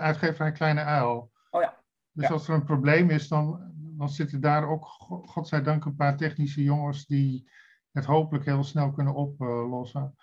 uitgeverij 0.00 0.52
Kleine 0.52 0.80
Uil. 0.80 1.30
Oh 1.50 1.62
ja. 1.62 1.82
Dus 2.12 2.30
als 2.30 2.48
er 2.48 2.54
een 2.54 2.64
probleem 2.64 3.10
is, 3.10 3.28
dan, 3.28 3.73
dan 3.96 4.08
zitten 4.08 4.40
daar 4.40 4.68
ook, 4.68 4.84
godzijdank, 5.24 5.84
een 5.84 5.96
paar 5.96 6.16
technische 6.16 6.62
jongens 6.62 7.06
die 7.06 7.50
het 7.92 8.04
hopelijk 8.04 8.44
heel 8.44 8.64
snel 8.64 8.92
kunnen 8.92 9.14
oplossen. 9.14 10.14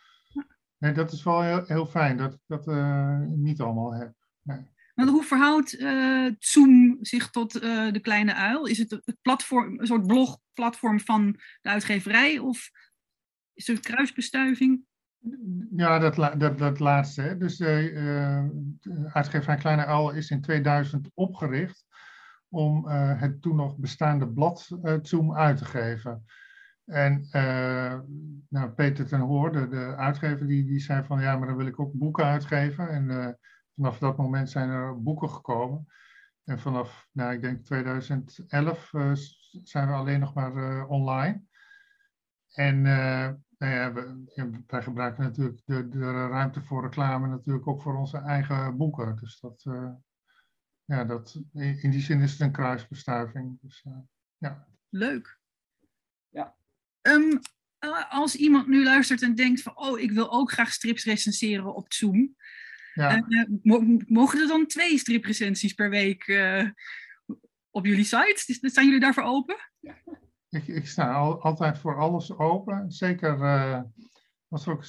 Nee, 0.77 0.91
dat 0.93 1.11
is 1.11 1.23
wel 1.23 1.41
heel, 1.41 1.63
heel 1.65 1.85
fijn 1.85 2.17
dat 2.17 2.33
ik 2.33 2.39
dat 2.47 2.67
uh, 2.67 3.19
niet 3.19 3.61
allemaal 3.61 3.93
heb. 3.93 4.13
Nee. 4.41 4.69
Maar 4.95 5.07
hoe 5.07 5.23
verhoudt 5.23 5.79
uh, 5.79 6.31
Zoom 6.39 6.97
zich 7.01 7.29
tot 7.29 7.63
uh, 7.63 7.91
de 7.91 7.99
kleine 7.99 8.33
uil? 8.33 8.65
Is 8.65 8.77
het 8.77 8.91
een, 8.91 9.17
platform, 9.21 9.79
een 9.79 9.87
soort 9.87 10.07
blogplatform 10.07 10.99
van 10.99 11.39
de 11.61 11.69
uitgeverij 11.69 12.39
of 12.39 12.69
is 13.53 13.67
er 13.67 13.75
een 13.75 13.81
kruisbestuiving? 13.81 14.85
Ja, 15.75 15.99
dat, 15.99 16.39
dat, 16.39 16.57
dat 16.57 16.79
laatste. 16.79 17.21
Hè. 17.21 17.37
Dus 17.37 17.57
de 17.57 19.09
uitgeverij 19.13 19.57
Kleine 19.57 19.85
Uil 19.85 20.11
is 20.11 20.29
in 20.29 20.41
2000 20.41 21.09
opgericht 21.13 21.85
om 22.51 22.87
het 22.87 23.41
toen 23.41 23.55
nog 23.55 23.77
bestaande 23.77 24.29
blad 24.29 24.69
Zoom 25.01 25.35
uit 25.35 25.57
te 25.57 25.65
geven. 25.65 26.25
En 26.85 27.27
uh, 27.31 27.99
nou, 28.49 28.69
Peter 28.69 29.07
ten 29.07 29.19
Hoorde, 29.19 29.67
de 29.67 29.95
uitgever, 29.95 30.47
die, 30.47 30.65
die 30.65 30.79
zei 30.79 31.03
van 31.03 31.21
ja, 31.21 31.37
maar 31.37 31.47
dan 31.47 31.57
wil 31.57 31.65
ik 31.65 31.79
ook 31.79 31.93
boeken 31.93 32.25
uitgeven. 32.25 32.89
En 32.89 33.37
vanaf 33.75 33.97
dat 33.97 34.17
moment 34.17 34.49
zijn 34.49 34.69
er 34.69 35.01
boeken 35.01 35.29
gekomen. 35.29 35.87
En 36.43 36.59
vanaf, 36.59 37.07
nou, 37.11 37.33
ik 37.33 37.41
denk 37.41 37.65
2011 37.65 38.93
uh, 38.93 39.11
eh, 39.11 39.17
zijn 39.63 39.87
we 39.87 39.93
alleen 39.93 40.19
nog 40.19 40.33
maar 40.33 40.85
online. 40.87 41.41
En 42.53 42.81
nou 42.81 43.73
ja, 43.73 43.93
we, 43.93 44.23
wij 44.67 44.81
gebruiken 44.81 45.23
natuurlijk 45.23 45.61
de, 45.65 45.87
de 45.89 46.11
ruimte 46.11 46.61
voor 46.61 46.81
reclame 46.81 47.27
natuurlijk 47.27 47.67
ook 47.67 47.81
voor 47.81 47.97
onze 47.97 48.17
eigen 48.17 48.77
boeken. 48.77 49.15
Dus 49.15 49.39
dat, 49.39 49.65
ja, 50.91 51.03
dat, 51.03 51.41
in 51.53 51.91
die 51.91 52.01
zin 52.01 52.21
is 52.21 52.31
het 52.31 52.41
een 52.41 52.51
kruisbestuiving. 52.51 53.57
Dus, 53.61 53.85
ja. 54.37 54.67
Leuk. 54.89 55.39
Um, 57.01 57.39
als 58.09 58.35
iemand 58.35 58.67
nu 58.67 58.83
luistert 58.83 59.21
en 59.21 59.35
denkt 59.35 59.61
van, 59.61 59.77
oh, 59.77 59.99
ik 59.99 60.11
wil 60.11 60.31
ook 60.31 60.51
graag 60.51 60.71
strips 60.71 61.05
recenseren 61.05 61.75
op 61.75 61.93
Zoom. 61.93 62.35
Ja. 62.93 63.23
Uh, 63.27 63.45
mogen 64.07 64.41
er 64.41 64.47
dan 64.47 64.65
twee 64.65 64.97
striprecensies 64.97 65.73
per 65.73 65.89
week 65.89 66.27
uh, 66.27 66.69
op 67.69 67.85
jullie 67.85 68.03
site? 68.03 68.59
Zijn 68.61 68.85
jullie 68.85 68.99
daarvoor 68.99 69.23
open? 69.23 69.55
Ik, 70.49 70.67
ik 70.67 70.87
sta 70.87 71.13
al, 71.13 71.41
altijd 71.41 71.77
voor 71.77 71.97
alles 71.97 72.37
open. 72.37 72.91
Zeker 72.91 73.39
uh, 74.51 74.57
als 74.57 74.65
er 74.65 74.73
ook 74.73 74.85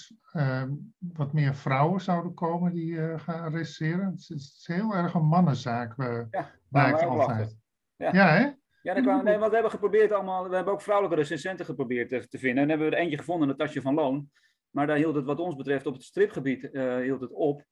wat 0.98 1.32
meer 1.32 1.54
vrouwen 1.54 2.00
zouden 2.00 2.34
komen 2.34 2.72
die 2.72 3.18
gaan 3.18 3.52
recenseren. 3.52 4.06
Het 4.06 4.18
is, 4.18 4.28
het 4.28 4.38
is, 4.38 4.64
heel 4.66 4.94
erg 4.94 5.14
een 5.14 5.26
mannenzaak, 5.26 5.96
ja, 5.96 6.50
blijkt 6.68 7.02
altijd. 7.02 7.56
Ja, 7.96 8.12
ja 8.12 8.28
hè? 8.28 8.50
Ja, 8.82 8.94
dat 8.94 9.02
kwam, 9.02 9.24
nee, 9.24 9.36
want 9.36 9.48
we 9.48 9.54
hebben 9.54 9.72
geprobeerd 9.72 10.12
allemaal, 10.12 10.48
we 10.48 10.54
hebben 10.54 10.72
ook 10.72 10.82
vrouwelijke 10.82 11.18
recensenten 11.18 11.64
geprobeerd 11.64 12.08
te, 12.08 12.28
te, 12.28 12.38
vinden. 12.38 12.62
En 12.62 12.68
hebben 12.68 12.88
we 12.88 12.96
er 12.96 13.02
eentje 13.02 13.18
gevonden, 13.18 13.48
Natasja 13.48 13.80
van 13.80 13.94
Loon. 13.94 14.30
Maar 14.70 14.86
daar 14.86 14.96
hield 14.96 15.14
het 15.14 15.24
wat 15.24 15.40
ons 15.40 15.56
betreft 15.56 15.86
op 15.86 15.94
het 15.94 16.02
stripgebied 16.02 16.68
uh, 16.72 16.96
hield 16.96 17.20
het 17.20 17.32
op. 17.32 17.64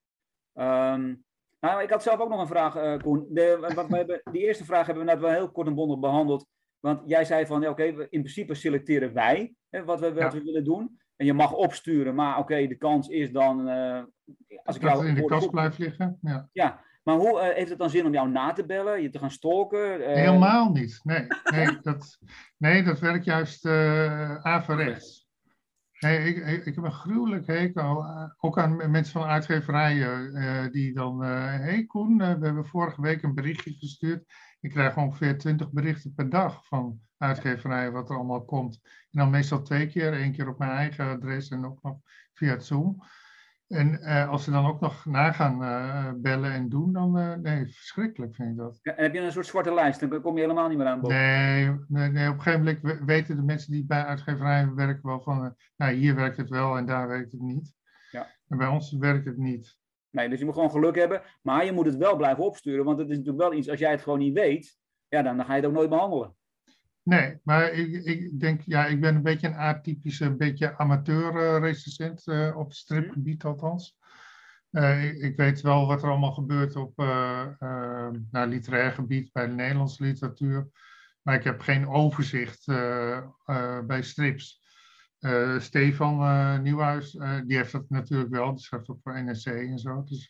Um, 0.54 1.24
nou, 1.60 1.82
ik 1.82 1.90
had 1.90 2.02
zelf 2.02 2.20
ook 2.20 2.28
nog 2.28 2.40
een 2.40 2.46
vraag, 2.46 2.76
uh, 2.76 2.98
Koen. 2.98 3.26
De, 3.28 3.72
wat 3.74 3.88
we 3.88 3.96
hebben, 3.96 4.20
die 4.32 4.42
eerste 4.42 4.64
vraag 4.64 4.86
hebben 4.86 5.04
we 5.04 5.10
net 5.10 5.20
wel 5.20 5.30
heel 5.30 5.50
kort 5.50 5.66
en 5.66 5.74
bondig 5.74 5.98
behandeld. 5.98 6.46
Want 6.80 7.02
jij 7.08 7.24
zei 7.24 7.46
van, 7.46 7.60
ja, 7.60 7.70
oké, 7.70 7.82
in 7.84 8.06
principe 8.08 8.54
selecteren 8.54 9.12
wij 9.12 9.54
hè, 9.68 9.84
wat, 9.84 10.00
we, 10.00 10.14
wat 10.14 10.32
we 10.32 10.42
willen 10.42 10.64
doen. 10.64 11.00
En 11.20 11.26
je 11.26 11.32
mag 11.32 11.52
opsturen, 11.52 12.14
maar 12.14 12.38
oké, 12.38 12.66
de 12.66 12.74
kans 12.74 13.08
is 13.08 13.30
dan... 13.30 13.68
Uh, 13.68 14.02
als 14.64 14.76
ik 14.76 14.82
dat 14.82 14.90
jou, 14.90 15.06
in 15.06 15.14
de 15.14 15.24
kast 15.24 15.50
blijft 15.50 15.78
liggen, 15.78 16.18
ja. 16.20 16.48
Ja, 16.52 16.80
maar 17.02 17.16
hoe 17.16 17.40
uh, 17.40 17.54
heeft 17.54 17.68
het 17.68 17.78
dan 17.78 17.90
zin 17.90 18.06
om 18.06 18.12
jou 18.12 18.30
na 18.30 18.52
te 18.52 18.66
bellen, 18.66 19.02
je 19.02 19.10
te 19.10 19.18
gaan 19.18 19.30
stalken? 19.30 20.00
Uh... 20.00 20.06
Helemaal 20.06 20.70
niet. 20.70 21.00
Nee, 21.02 21.26
nee, 21.44 21.78
dat, 21.82 22.18
nee, 22.56 22.82
dat 22.82 22.98
werkt 22.98 23.24
juist 23.24 23.66
averechts. 24.42 25.29
Nee, 26.00 26.34
ik, 26.34 26.64
ik, 26.66 26.74
heb 26.74 26.84
een 26.84 26.92
gruwelijk 26.92 27.46
hekel, 27.46 28.04
eh, 28.04 28.30
ook 28.38 28.58
aan 28.58 28.90
mensen 28.90 29.12
van 29.12 29.28
uitgeverijen, 29.28 30.34
eh, 30.34 30.72
die 30.72 30.94
dan, 30.94 31.22
hé 31.22 31.58
hey 31.58 31.86
Koen, 31.86 32.18
we 32.18 32.24
hebben 32.24 32.66
vorige 32.66 33.00
week 33.00 33.22
een 33.22 33.34
berichtje 33.34 33.72
gestuurd. 33.72 34.24
Ik 34.60 34.70
krijg 34.70 34.96
ongeveer 34.96 35.38
20 35.38 35.70
berichten 35.72 36.14
per 36.14 36.30
dag 36.30 36.66
van 36.66 37.00
uitgeverijen 37.16 37.92
wat 37.92 38.10
er 38.10 38.16
allemaal 38.16 38.44
komt. 38.44 38.80
En 38.82 39.18
dan 39.18 39.30
meestal 39.30 39.62
twee 39.62 39.86
keer, 39.86 40.12
één 40.12 40.32
keer 40.32 40.48
op 40.48 40.58
mijn 40.58 40.70
eigen 40.70 41.08
adres 41.08 41.48
en 41.48 41.64
ook 41.64 41.82
nog 41.82 41.98
via 42.34 42.58
Zoom. 42.58 43.02
En 43.70 44.00
uh, 44.02 44.28
als 44.28 44.44
ze 44.44 44.50
dan 44.50 44.66
ook 44.66 44.80
nog 44.80 45.04
nagaan 45.04 45.62
uh, 45.62 46.12
bellen 46.16 46.52
en 46.52 46.68
doen, 46.68 46.92
dan 46.92 47.18
uh, 47.18 47.34
nee, 47.34 47.66
verschrikkelijk 47.66 48.34
vind 48.34 48.50
ik 48.50 48.56
dat. 48.56 48.78
Ja, 48.82 48.94
en 48.94 49.02
heb 49.02 49.14
je 49.14 49.20
een 49.20 49.32
soort 49.32 49.46
zwarte 49.46 49.74
lijst, 49.74 50.00
dan 50.00 50.20
kom 50.20 50.34
je 50.34 50.40
helemaal 50.40 50.68
niet 50.68 50.78
meer 50.78 50.86
aan 50.86 51.00
bod. 51.00 51.10
Nee, 51.10 51.70
nee, 51.88 52.10
nee, 52.10 52.28
op 52.28 52.34
een 52.34 52.40
gegeven 52.40 52.78
moment 52.82 53.04
weten 53.04 53.36
de 53.36 53.42
mensen 53.42 53.72
die 53.72 53.86
bij 53.86 54.04
uitgeverijen 54.04 54.74
werken 54.74 55.08
wel 55.08 55.20
van, 55.20 55.56
nou 55.76 55.92
hier 55.92 56.14
werkt 56.14 56.36
het 56.36 56.48
wel 56.48 56.76
en 56.76 56.86
daar 56.86 57.08
werkt 57.08 57.32
het 57.32 57.40
niet. 57.40 57.74
Ja. 58.10 58.26
En 58.48 58.58
bij 58.58 58.66
ons 58.66 58.92
werkt 58.92 59.26
het 59.26 59.36
niet. 59.36 59.78
Nee, 60.10 60.28
dus 60.28 60.38
je 60.38 60.44
moet 60.44 60.54
gewoon 60.54 60.70
geluk 60.70 60.96
hebben, 60.96 61.22
maar 61.42 61.64
je 61.64 61.72
moet 61.72 61.86
het 61.86 61.96
wel 61.96 62.16
blijven 62.16 62.44
opsturen, 62.44 62.84
want 62.84 62.98
het 62.98 63.10
is 63.10 63.16
natuurlijk 63.16 63.48
wel 63.48 63.58
iets, 63.58 63.68
als 63.68 63.78
jij 63.78 63.90
het 63.90 64.02
gewoon 64.02 64.18
niet 64.18 64.34
weet, 64.34 64.78
ja, 65.08 65.22
dan, 65.22 65.36
dan 65.36 65.46
ga 65.46 65.54
je 65.54 65.60
het 65.60 65.68
ook 65.68 65.76
nooit 65.76 65.90
behandelen. 65.90 66.34
Nee, 67.02 67.38
maar 67.42 67.72
ik, 67.72 68.04
ik 68.04 68.40
denk, 68.40 68.60
ja, 68.60 68.86
ik 68.86 69.00
ben 69.00 69.14
een 69.14 69.22
beetje 69.22 69.46
een 69.46 69.54
atypische, 69.54 70.24
een 70.24 70.36
beetje 70.36 70.78
amateur-recensent 70.78 72.26
uh, 72.26 72.56
op 72.56 72.72
stripgebied 72.72 73.44
althans. 73.44 73.98
Uh, 74.70 75.04
ik, 75.04 75.18
ik, 75.18 75.36
weet 75.36 75.60
wel 75.60 75.86
wat 75.86 76.02
er 76.02 76.08
allemaal 76.08 76.32
gebeurt 76.32 76.76
op 76.76 77.00
uh, 77.00 77.46
nou, 78.30 78.48
literair 78.48 78.92
gebied 78.92 79.32
bij 79.32 79.46
de 79.46 79.52
Nederlandse 79.52 80.02
literatuur. 80.02 80.68
Maar 81.22 81.34
ik 81.34 81.44
heb 81.44 81.60
geen 81.60 81.88
overzicht 81.88 82.66
bij 83.86 84.02
strips. 84.02 84.62
Stefan 85.58 86.62
Nieuwhuis, 86.62 87.10
die 87.46 87.56
heeft 87.56 87.72
dat 87.72 87.88
natuurlijk 87.88 88.30
wel. 88.30 88.54
Die 88.54 88.64
schrijft 88.64 88.88
ook 88.88 89.00
voor 89.02 89.22
NRC 89.22 89.44
en 89.44 89.78
zo. 89.78 90.04
Dus 90.04 90.26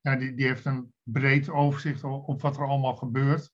ja, 0.00 0.16
die, 0.16 0.34
die 0.34 0.46
heeft 0.46 0.64
een 0.64 0.92
breed 1.02 1.50
overzicht 1.50 2.04
op, 2.04 2.28
op 2.28 2.42
wat 2.42 2.56
er 2.56 2.66
allemaal 2.66 2.96
gebeurt. 2.96 3.52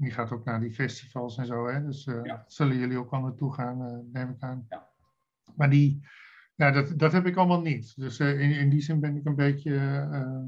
Die 0.00 0.10
gaat 0.10 0.30
ook 0.32 0.44
naar 0.44 0.60
die 0.60 0.72
festivals 0.72 1.36
en 1.36 1.46
zo. 1.46 1.66
Hè? 1.68 1.84
Dus 1.84 2.06
uh, 2.06 2.20
Ja. 2.24 2.44
zullen 2.46 2.76
jullie 2.76 2.98
ook 2.98 3.10
al 3.12 3.20
naartoe 3.20 3.52
gaan, 3.54 3.82
eh, 3.84 3.98
neem 4.12 4.30
ik 4.30 4.42
aan. 4.42 4.66
Ja. 4.68 4.88
Maar 5.56 5.70
die, 5.70 6.06
ja, 6.54 6.70
dat, 6.70 6.98
dat 6.98 7.12
heb 7.12 7.26
ik 7.26 7.36
allemaal 7.36 7.60
niet. 7.60 7.96
Dus 7.96 8.18
eh, 8.18 8.40
in, 8.40 8.50
in 8.50 8.70
die 8.70 8.80
zin 8.80 9.00
ben 9.00 9.16
ik 9.16 9.24
een 9.26 9.34
beetje. 9.36 9.76
eh, 10.12 10.42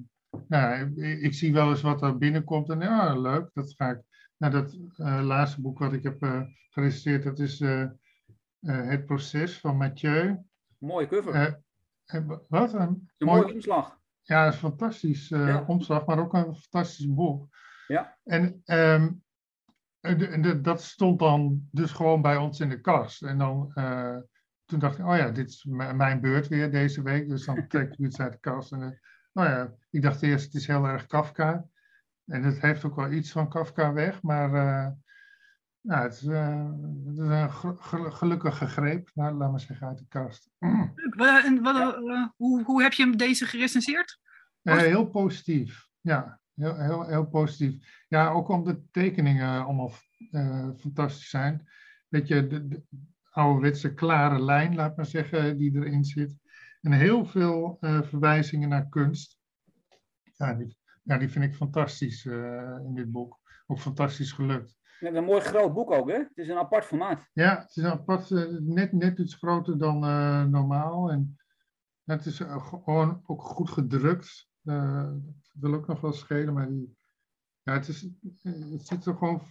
nou, 0.49 0.93
ik, 0.95 1.21
ik 1.23 1.35
zie 1.35 1.53
wel 1.53 1.71
eens 1.71 1.81
wat 1.83 2.03
er 2.03 2.19
binnenkomt 2.19 2.69
en 2.71 2.81
ja, 2.81 3.15
leuk, 3.19 3.51
dat 3.53 3.75
ga 3.77 3.91
ik. 3.91 4.01
Nou, 4.37 4.53
dat 4.53 4.79
laatste 5.25 5.61
boek 5.61 5.79
wat 5.79 5.93
ik 5.93 6.03
heb 6.03 6.47
geregisseerd, 6.71 7.23
dat 7.23 7.39
is 7.39 7.59
Het 8.61 9.07
Proces 9.07 9.61
van 9.61 9.77
Mathieu. 9.77 10.39
Mooie 10.79 11.07
cover. 11.07 11.63
Wat? 12.49 12.75
Een 12.75 12.81
een 12.81 13.09
mooi- 13.19 13.41
mooie 13.41 13.55
omslag. 13.55 13.99
ja, 14.23 14.45
dat 14.45 14.55
is 14.55 14.63
een 14.63 14.69
fantastisch 14.69 15.29
Ja. 15.29 15.65
omslag, 15.67 16.07
maar 16.07 16.19
ook 16.19 16.35
een 16.35 16.55
fantastisch 16.55 17.15
boek. 17.15 17.49
Ja. 17.87 18.19
En, 18.25 18.61
ehm, 18.65 19.03
en 19.03 19.23
de- 20.03 20.41
de- 20.41 20.61
dat 20.61 20.83
stond 20.83 21.19
dan 21.19 21.69
dus 21.71 21.93
gewoon 21.93 22.23
bij 22.23 22.37
ons 22.37 22.61
in 22.61 22.69
de 22.69 22.81
kast. 22.81 23.23
En 23.23 23.39
dan, 23.39 23.71
eh, 23.75 24.17
toen 24.65 24.79
dacht 24.79 24.99
ik, 24.99 25.07
oh 25.07 25.17
ja, 25.17 25.31
dit 25.31 25.49
is 25.49 25.65
mijn 25.95 26.21
beurt 26.21 26.49
weer 26.49 26.71
deze 26.71 27.03
week. 27.03 27.29
Dus 27.29 27.45
dan 27.45 27.67
trek 27.69 27.93
ik 27.93 27.99
iets 27.99 28.21
uit 28.21 28.33
de 28.33 28.39
kast. 28.39 28.73
En, 28.73 28.83
eh, 28.83 28.91
nou 29.33 29.49
ja, 29.49 29.73
ik 29.91 30.03
dacht 30.03 30.23
eerst, 30.23 30.45
het 30.45 30.55
is 30.55 30.67
heel 30.67 30.85
erg 30.85 31.07
Kafka. 31.07 31.65
En 32.25 32.43
het 32.43 32.61
heeft 32.61 32.85
ook 32.85 32.97
wel 32.97 33.11
iets 33.11 33.33
van 33.33 33.49
Kafka 33.49 33.93
weg, 33.93 34.23
maar 34.23 34.55
eh, 34.55 34.91
nou, 35.81 36.03
het, 36.03 36.13
is, 36.13 36.25
eh, 36.27 36.65
het 37.05 37.13
is 37.13 37.19
een 37.19 37.53
ge- 37.53 37.77
ge- 37.79 38.11
gelukkige 38.11 38.67
greep, 38.67 39.11
nou, 39.15 39.35
laat 39.35 39.51
maar 39.51 39.61
zeggen, 39.61 39.87
uit 39.87 39.99
de 39.99 40.07
kast. 40.09 40.51
Wat, 41.63 41.95
eh, 41.95 42.27
hoe, 42.37 42.63
hoe 42.65 42.83
heb 42.83 42.93
je 42.93 43.17
deze 43.17 43.47
gerecenseerd? 43.47 44.19
Eh, 44.63 44.77
heel 44.77 45.07
positief, 45.07 45.89
ja. 46.01 46.41
Heel, 46.55 46.77
heel, 46.77 47.07
heel 47.07 47.27
positief. 47.27 48.05
Ja, 48.09 48.31
ook 48.31 48.49
omdat 48.49 48.77
de 48.77 48.91
tekeningen 48.91 49.65
allemaal 49.65 49.93
eh, 50.31 50.69
fantastisch 50.77 51.31
zijn. 51.31 51.69
Weet 52.09 52.29
je, 52.29 52.47
de, 52.47 52.69
de 52.69 52.83
ouderwetse 53.31 53.95
klare 53.95 54.43
lijn, 54.43 54.75
laat 54.75 54.97
maar 54.97 55.07
zeggen, 55.07 55.57
die 55.57 55.77
erin 55.77 56.05
zit. 56.05 56.39
En 56.81 56.93
heel 56.93 57.25
veel 57.25 57.77
eh, 57.81 58.03
verwijzingen 58.03 58.69
naar 58.69 58.89
kunst. 58.89 59.41
Ja 60.37 60.55
die, 60.55 60.77
ja, 61.03 61.19
die 61.19 61.29
vind 61.29 61.45
ik 61.45 61.55
fantastisch 61.55 62.27
eh, 62.27 62.79
in 62.85 62.95
dit 62.95 63.13
boek. 63.13 63.41
Ook 63.67 63.79
fantastisch 63.79 64.33
gelukt. 64.33 64.81
Een 65.01 65.25
mooi 65.25 65.41
groot 65.41 65.75
boek 65.75 65.91
ook, 65.91 66.11
hè? 66.11 66.17
Het 66.17 66.37
is 66.37 66.49
een 66.49 66.59
apart 66.59 66.85
formaat. 66.85 67.29
Ja, 67.33 67.59
het 67.61 67.77
is 67.77 67.83
een 67.83 67.91
apart, 67.91 68.31
net, 68.61 68.93
net 68.93 69.19
iets 69.19 69.35
groter 69.35 69.79
dan 69.79 69.99
normaal. 70.51 71.11
En 71.11 71.39
het 72.05 72.27
is 72.27 72.41
gewoon 72.85 73.23
ook 73.27 73.43
goed 73.43 73.71
gedrukt. 73.71 74.52
Eh, 74.65 75.11
dat 75.13 75.61
wil 75.61 75.75
ook 75.75 75.87
nog 75.87 76.01
wel 76.01 76.13
schelen, 76.13 76.55
maar 76.55 76.69
die, 76.69 76.97
ja, 77.63 77.73
het, 77.73 77.89
is, 77.89 78.09
het 78.43 78.87
zit 78.87 79.07
er 79.07 79.17
gewoon. 79.17 79.43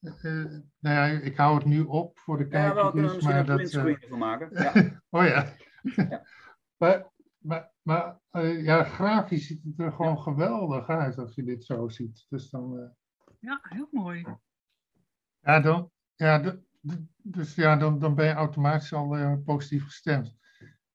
eh, 0.00 0.10
eh, 0.42 0.50
nou 0.78 0.96
ja, 0.96 1.04
ik 1.04 1.36
hou 1.36 1.54
het 1.56 1.64
nu 1.64 1.80
op 1.82 2.18
voor 2.18 2.38
de 2.38 2.46
Ja, 2.50 2.74
wel 2.74 2.90
kunnen 2.92 3.10
we 3.10 3.16
kijkers, 3.18 3.26
misschien 3.26 3.30
maar 3.30 3.38
een 3.40 3.46
dat. 3.46 3.56
printscreen 3.56 3.96
eh, 4.02 4.08
van 4.08 4.18
maken. 4.18 4.50
Ja. 4.62 5.02
oh 5.10 5.24
ja. 5.26 5.54
Ja. 5.96 6.26
maar 6.78 7.10
maar, 7.38 7.70
maar 7.82 8.20
ja, 8.42 8.84
grafisch 8.84 9.46
ziet 9.46 9.64
het 9.64 9.78
er 9.80 9.92
gewoon 9.92 10.18
geweldig 10.18 10.88
uit 10.88 11.18
als 11.18 11.34
je 11.34 11.44
dit 11.44 11.64
zo 11.64 11.88
ziet. 11.88 12.26
Dus 12.28 12.50
dan. 12.50 12.78
eh, 12.78 12.88
Ja, 13.40 13.60
heel 13.62 13.88
mooi. 13.90 14.26
Ja, 15.40 15.60
dan, 15.60 15.90
ja, 16.14 16.56
dus 17.22 17.54
ja, 17.54 17.76
dan, 17.76 17.98
dan 17.98 18.14
ben 18.14 18.26
je 18.26 18.32
automatisch 18.32 18.92
al 18.92 19.16
eh, 19.16 19.34
positief 19.44 19.84
gestemd. 19.84 20.36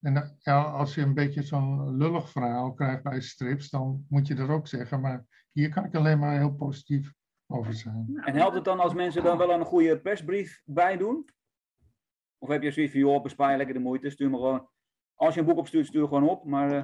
En 0.03 0.15
eh, 0.17 0.29
ja, 0.39 0.61
als 0.61 0.95
je 0.95 1.01
een 1.01 1.13
beetje 1.13 1.43
zo'n 1.43 1.97
lullig 1.97 2.29
verhaal 2.29 2.73
krijgt 2.73 3.03
bij 3.03 3.21
strips, 3.21 3.69
dan 3.69 4.05
moet 4.09 4.27
je 4.27 4.35
dat 4.35 4.49
ook 4.49 4.67
zeggen. 4.67 5.01
Maar 5.01 5.25
hier 5.51 5.69
kan 5.69 5.85
ik 5.85 5.95
alleen 5.95 6.19
maar 6.19 6.37
heel 6.37 6.53
positief 6.53 7.13
over 7.47 7.73
zijn. 7.73 8.05
Nou, 8.07 8.25
En 8.27 8.35
helpt 8.35 8.55
het 8.55 8.63
dan 8.65 8.79
als 8.79 8.93
mensen 8.93 9.23
dan 9.23 9.37
wel 9.37 9.51
een 9.53 9.65
goede 9.65 9.99
persbrief 9.99 10.61
bij 10.65 10.97
doen? 10.97 11.29
Of 12.37 12.49
heb 12.49 12.61
je 12.61 12.71
zoiets 12.71 12.91
van, 12.91 13.01
joh, 13.01 13.23
bespaar 13.23 13.51
je 13.51 13.57
lekker 13.57 13.75
de 13.75 13.81
moeite, 13.81 14.09
stuur 14.09 14.29
me 14.29 14.35
gewoon... 14.37 14.69
Als 15.15 15.33
je 15.33 15.39
een 15.39 15.45
boek 15.45 15.57
opstuurt, 15.57 15.85
stuur 15.85 16.07
gewoon 16.07 16.29
op, 16.29 16.45
maar... 16.45 16.71
eh, 16.71 16.83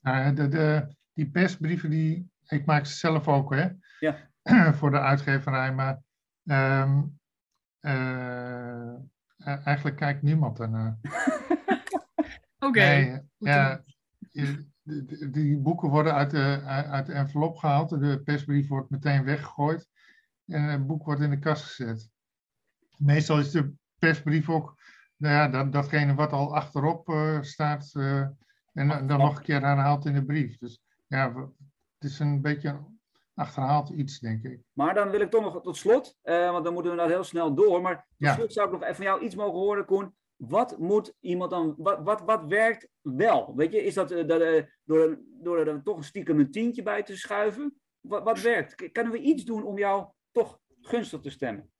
Nou, 0.00 0.34
de, 0.34 0.48
de, 0.48 0.94
die 1.12 1.30
persbrieven, 1.30 1.90
die, 1.90 2.30
ik 2.46 2.66
maak 2.66 2.84
ze 2.86 2.96
zelf 2.96 3.28
ook, 3.28 3.54
hè? 3.54 3.68
Ja. 4.00 4.16
voor 4.78 4.90
de 4.90 5.00
uitgeverij. 5.00 5.74
Maar 5.74 6.02
ehm, 6.44 7.02
eh, 7.80 8.94
eh, 9.36 9.66
eigenlijk 9.66 9.96
kijkt 9.96 10.22
niemand 10.22 10.60
ernaar. 10.60 10.98
Oké. 12.58 12.78
Nee, 12.78 13.20
ja, 13.38 13.82
die, 15.30 15.56
boeken 15.56 15.88
worden 15.88 16.14
uit 16.14 16.30
de, 16.30 16.60
uit 16.64 17.06
de 17.06 17.12
envelop 17.12 17.56
gehaald. 17.56 17.88
De 17.88 18.20
persbrief 18.24 18.68
wordt 18.68 18.90
meteen 18.90 19.24
weggegooid. 19.24 19.88
En 20.46 20.62
het 20.62 20.86
boek 20.86 21.04
wordt 21.04 21.20
in 21.20 21.30
de 21.30 21.38
kast 21.38 21.64
gezet. 21.64 22.10
Meestal 22.96 23.38
is 23.38 23.50
de 23.50 23.72
persbrief 23.98 24.48
ook 24.50 24.76
nou 25.16 25.34
ja, 25.34 25.48
dat, 25.48 25.72
datgene 25.72 26.14
wat 26.14 26.32
al 26.32 26.54
achterop 26.54 27.08
eh, 27.08 27.42
staat. 27.42 27.90
eh, 27.94 28.20
en 28.72 28.88
dan 28.88 29.06
dan 29.06 29.18
nog 29.18 29.36
een 29.36 29.42
keer 29.42 29.60
herhaald 29.60 30.04
in 30.04 30.14
de 30.14 30.24
brief. 30.24 30.58
Dus 30.58 30.82
ja, 31.06 31.34
het 31.98 32.10
is 32.10 32.18
een 32.18 32.40
beetje 32.40 32.68
een 32.68 33.00
achterhaald 33.34 33.88
iets, 33.88 34.18
denk 34.18 34.44
ik. 34.44 34.60
Maar 34.72 34.94
dan 34.94 35.10
wil 35.10 35.20
ik 35.20 35.30
toch 35.30 35.42
nog 35.42 35.62
tot 35.62 35.76
slot, 35.76 36.18
eh, 36.22 36.50
want 36.50 36.64
dan 36.64 36.72
moeten 36.72 36.90
we 36.90 36.96
nou 36.96 37.10
heel 37.10 37.24
snel 37.24 37.54
door. 37.54 37.82
Maar 37.82 37.94
tot 37.96 38.04
Ja. 38.16 38.34
slot 38.34 38.52
zou 38.52 38.66
ik 38.66 38.72
nog 38.72 38.82
even 38.82 38.94
van 38.96 39.04
jou 39.04 39.24
iets 39.24 39.34
mogen 39.34 39.58
horen, 39.58 39.84
Koen. 39.84 40.14
Wat 40.38 40.78
moet 40.78 41.14
iemand 41.20 41.50
dan, 41.50 41.74
wat, 41.78 41.98
wat, 42.02 42.20
wat 42.20 42.44
werkt 42.44 42.88
wel? 43.00 43.56
Weet 43.56 43.72
je, 43.72 43.84
is 43.84 43.94
dat, 43.94 44.10
eh, 44.10 44.26
dat 44.26 44.40
eh, 44.40 44.62
door, 44.84 45.18
door 45.42 45.66
er 45.66 45.82
toch 45.82 45.96
een 45.96 46.02
stiekem 46.04 46.38
een 46.38 46.50
tientje 46.50 46.82
bij 46.82 47.02
te 47.02 47.16
schuiven? 47.16 47.80
Wat, 48.00 48.22
wat 48.22 48.40
werkt? 48.40 48.74
K- 48.74 48.92
Kunnen 48.92 49.12
we 49.12 49.18
iets 49.20 49.44
doen 49.44 49.62
om 49.64 49.78
jou 49.78 50.06
toch 50.32 50.60
gunstig 50.80 51.20
te 51.20 51.30
stemmen? 51.30 51.70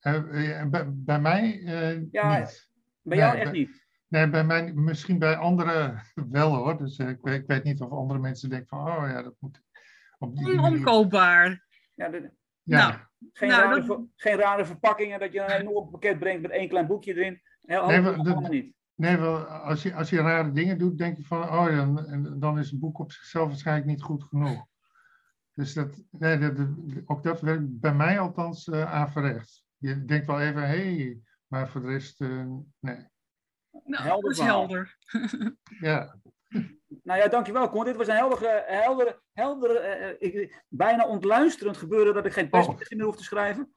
Eh, 0.00 0.64
bij, 0.68 0.84
bij 0.94 1.20
mij 1.20 1.62
eh, 1.64 2.02
Ja, 2.10 2.38
niet. 2.38 2.70
Bij 3.02 3.16
jou 3.18 3.32
Nee, 3.32 3.40
echt 3.42 3.50
bij- 3.50 3.60
niet. 3.60 3.84
Nee, 4.08 4.30
bij 4.30 4.44
mij, 4.44 4.72
misschien 4.72 5.18
bij 5.18 5.36
anderen 5.36 6.02
wel 6.30 6.54
hoor. 6.54 6.78
Dus 6.78 6.98
ik, 6.98 7.18
weet, 7.22 7.40
ik 7.40 7.46
weet 7.46 7.64
niet 7.64 7.80
of 7.80 7.90
andere 7.90 8.20
mensen 8.20 8.48
denken 8.50 8.68
van, 8.68 8.78
oh 8.80 9.08
ja, 9.08 9.22
dat 9.22 9.34
moet 9.38 9.60
op 10.18 10.36
die. 10.36 10.46
Ja, 11.94 12.08
de- 12.08 12.30
Ja, 12.62 12.88
Nou, 12.88 13.00
geen, 13.32 13.48
Nou, 13.48 13.62
rare, 13.62 13.86
dat- 13.86 14.00
geen 14.16 14.36
rare 14.36 14.64
verpakkingen 14.64 15.20
dat 15.20 15.32
je 15.32 15.40
een 15.40 15.50
enorm 15.60 15.90
pakket 15.90 16.18
brengt 16.18 16.42
met 16.42 16.50
één 16.50 16.68
klein 16.68 16.86
boekje 16.86 17.14
erin. 17.14 17.42
Heel, 17.66 17.86
Nee, 17.86 18.00
maar 18.00 18.22
dat- 18.22 18.48
niet. 18.48 18.74
nee, 18.94 19.16
wel, 19.16 19.44
als 19.44 19.82
je, 19.82 19.94
als 19.94 20.10
je 20.10 20.20
rare 20.20 20.52
dingen 20.52 20.78
doet, 20.78 20.98
denk 20.98 21.16
je 21.16 21.24
van, 21.24 21.42
oh 21.42 21.66
ja, 21.70 21.76
dan, 21.76 22.06
en 22.06 22.38
dan 22.40 22.58
is 22.58 22.70
het 22.70 22.80
boek 22.80 22.98
op 22.98 23.12
zichzelf 23.12 23.48
waarschijnlijk 23.48 23.86
niet 23.86 24.02
goed 24.02 24.24
genoeg. 24.24 24.66
Dus 25.54 25.74
dat, 25.74 26.02
nee, 26.10 26.38
dat, 26.38 26.68
ook 27.04 27.22
dat 27.22 27.40
werkt 27.40 27.80
bij 27.80 27.94
mij 27.94 28.18
althans 28.18 28.68
eh 28.68 28.92
averechts. 28.94 29.64
Je 29.76 30.04
denkt 30.04 30.26
wel 30.26 30.40
even, 30.40 30.68
hé, 30.68 30.94
hey, 30.96 31.20
maar 31.46 31.68
voor 31.68 31.80
de 31.80 31.86
rest, 31.86 32.20
eh, 32.20 32.44
nee. 32.80 33.08
Nou, 33.84 34.02
Helder 34.02 34.22
dat 34.22 34.32
is 34.32 34.38
helder. 34.38 34.96
Ja, 35.80 36.18
Nou 37.02 37.20
ja, 37.20 37.28
dankjewel 37.28 37.68
Koen. 37.68 37.84
Dit 37.84 37.96
was 37.96 38.06
een 38.08 38.14
heldere, 38.16 38.64
heldere, 38.66 39.20
heldere 39.32 39.78
eh, 39.78 40.08
eh, 40.08 40.16
ik, 40.18 40.64
bijna 40.68 41.06
ontluisterend 41.06 41.76
gebeuren 41.76 42.14
dat 42.14 42.26
ik 42.26 42.32
geen 42.32 42.50
persberichtje 42.50 42.96
meer 42.96 43.04
hoef 43.04 43.16
te 43.16 43.24
schrijven. 43.24 43.74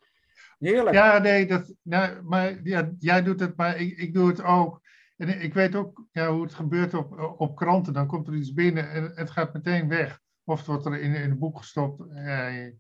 Heerlijk. 0.60 0.96
ja 0.96 1.18
nee, 1.18 1.46
dat, 1.46 1.74
nou, 1.82 2.22
maar 2.22 2.60
ja, 2.64 2.90
jij 3.00 3.24
doet 3.24 3.40
het, 3.40 3.56
maar 3.56 3.78
ik, 3.78 3.98
ik 3.98 4.14
doe 4.14 4.28
het 4.28 4.44
ook. 4.44 4.82
En 5.18 5.42
ik 5.42 5.54
weet 5.54 5.76
ook 5.76 6.06
ja, 6.12 6.32
hoe 6.32 6.42
het 6.42 6.54
gebeurt 6.54 6.94
op, 6.94 7.36
op 7.38 7.56
kranten. 7.56 7.94
Dan 7.94 8.08
komt 8.08 8.28
er 8.28 8.36
iets 8.36 8.54
binnen 8.54 8.90
en 8.90 9.12
het 9.16 9.30
gaat 9.30 9.54
meteen 9.54 9.88
weg. 9.88 10.20
Of 10.44 10.58
het 10.58 10.68
wordt 10.68 10.86
er 10.86 11.02
in, 11.02 11.14
in 11.14 11.32
een 11.32 11.40
boek 11.40 11.58
gestopt. 11.58 12.02
en, 12.10 12.80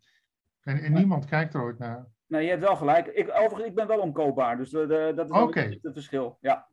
en 0.63 0.93
niemand 0.93 1.25
kijkt 1.25 1.53
er 1.53 1.61
ooit 1.61 1.79
naar. 1.79 2.07
Nee, 2.29 2.43
je 2.43 2.49
hebt 2.49 2.63
wel 2.63 2.75
gelijk. 2.75 3.07
Ik, 3.07 3.29
overigens, 3.29 3.65
ik 3.65 3.75
ben 3.75 3.87
wel 3.87 3.99
omkoopbaar. 3.99 4.57
Dus 4.57 4.69
de, 4.69 4.87
de, 4.87 5.11
dat 5.15 5.25
is 5.29 5.37
okay. 5.37 5.79
het 5.81 5.93
verschil. 5.93 6.37
Ja. 6.41 6.67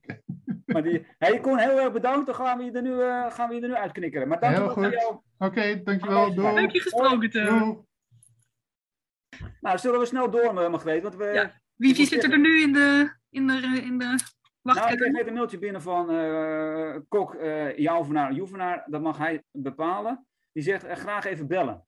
maar 0.66 0.82
die, 0.82 1.06
hey 1.18 1.40
Koen, 1.40 1.58
heel 1.58 1.80
erg 1.80 1.92
bedankt. 1.92 2.26
Dan 2.26 2.34
gaan 2.34 2.58
we 2.58 2.64
je 2.64 2.72
er 2.72 2.82
nu, 2.82 2.90
uh, 2.90 3.30
gaan 3.30 3.48
we 3.48 3.54
je 3.54 3.60
er 3.60 3.68
nu 3.68 3.74
uitknikkeren. 3.74 4.28
Maar 4.28 4.40
dank 4.40 4.56
heel 4.56 4.68
goed. 4.68 4.86
Oké, 4.86 5.20
okay, 5.38 5.82
dankjewel. 5.82 6.34
Doei. 6.34 6.54
Dank 6.54 6.70
je 6.70 6.80
gesproken 6.80 7.30
te 7.30 7.84
Nou, 9.60 9.78
zullen 9.78 10.00
we 10.00 10.06
snel 10.06 10.30
door, 10.30 10.60
eh, 10.60 10.70
Margreet? 10.70 11.02
Want 11.02 11.16
we, 11.16 11.24
ja. 11.24 11.60
Wie, 11.74 11.94
wie 11.94 12.06
zit 12.06 12.24
er 12.24 12.38
nu 12.38 12.60
in 12.62 12.72
de, 12.72 13.16
in 13.30 13.46
de, 13.46 13.80
in 13.84 13.98
de 13.98 14.18
nou, 14.62 14.92
ik 14.92 14.98
kreeg 14.98 15.26
een 15.26 15.32
mailtje 15.32 15.58
binnen 15.58 15.82
van 15.82 16.14
uh, 16.14 16.96
Kok 17.08 17.34
uh, 17.34 17.78
Jouvenaar 17.78 18.32
Joevenaar. 18.32 18.84
Dat 18.86 19.02
mag 19.02 19.18
hij 19.18 19.42
bepalen. 19.52 20.26
Die 20.52 20.62
zegt 20.62 20.84
uh, 20.84 20.92
graag 20.92 21.24
even 21.24 21.46
bellen. 21.46 21.86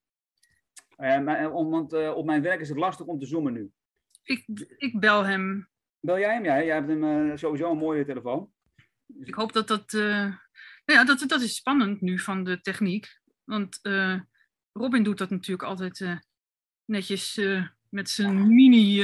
Maar, 0.96 1.52
want 1.52 1.92
op 1.92 2.24
mijn 2.24 2.42
werk 2.42 2.61
is 2.61 2.68
het 2.68 2.78
lastig 2.78 3.06
om 3.06 3.18
te 3.18 3.26
zoomen 3.26 3.52
nu. 3.52 3.70
Ik, 4.22 4.44
ik 4.76 5.00
bel 5.00 5.24
hem. 5.24 5.68
Bel 6.00 6.18
jij 6.18 6.34
hem? 6.34 6.44
Ja, 6.44 6.62
jij 6.62 6.74
hebt 6.74 6.88
hem 6.88 7.37
sowieso 7.37 7.70
een 7.70 7.78
mooie 7.78 8.04
telefoon. 8.04 8.52
Ik 9.20 9.34
hoop 9.34 9.52
dat 9.52 9.68
dat... 9.68 9.92
nou 9.92 10.32
ja, 10.84 11.04
dat, 11.04 11.24
dat 11.26 11.40
is 11.40 11.56
spannend 11.56 12.00
nu 12.00 12.18
van 12.18 12.44
de 12.44 12.61
techniek. 12.61 13.20
Want 13.44 13.80
Robin 14.72 15.02
doet 15.02 15.18
dat 15.18 15.30
natuurlijk 15.30 15.68
altijd 15.68 16.20
netjes 16.88 17.40
met 17.88 18.11
zijn 18.11 18.55
mini 18.55 19.03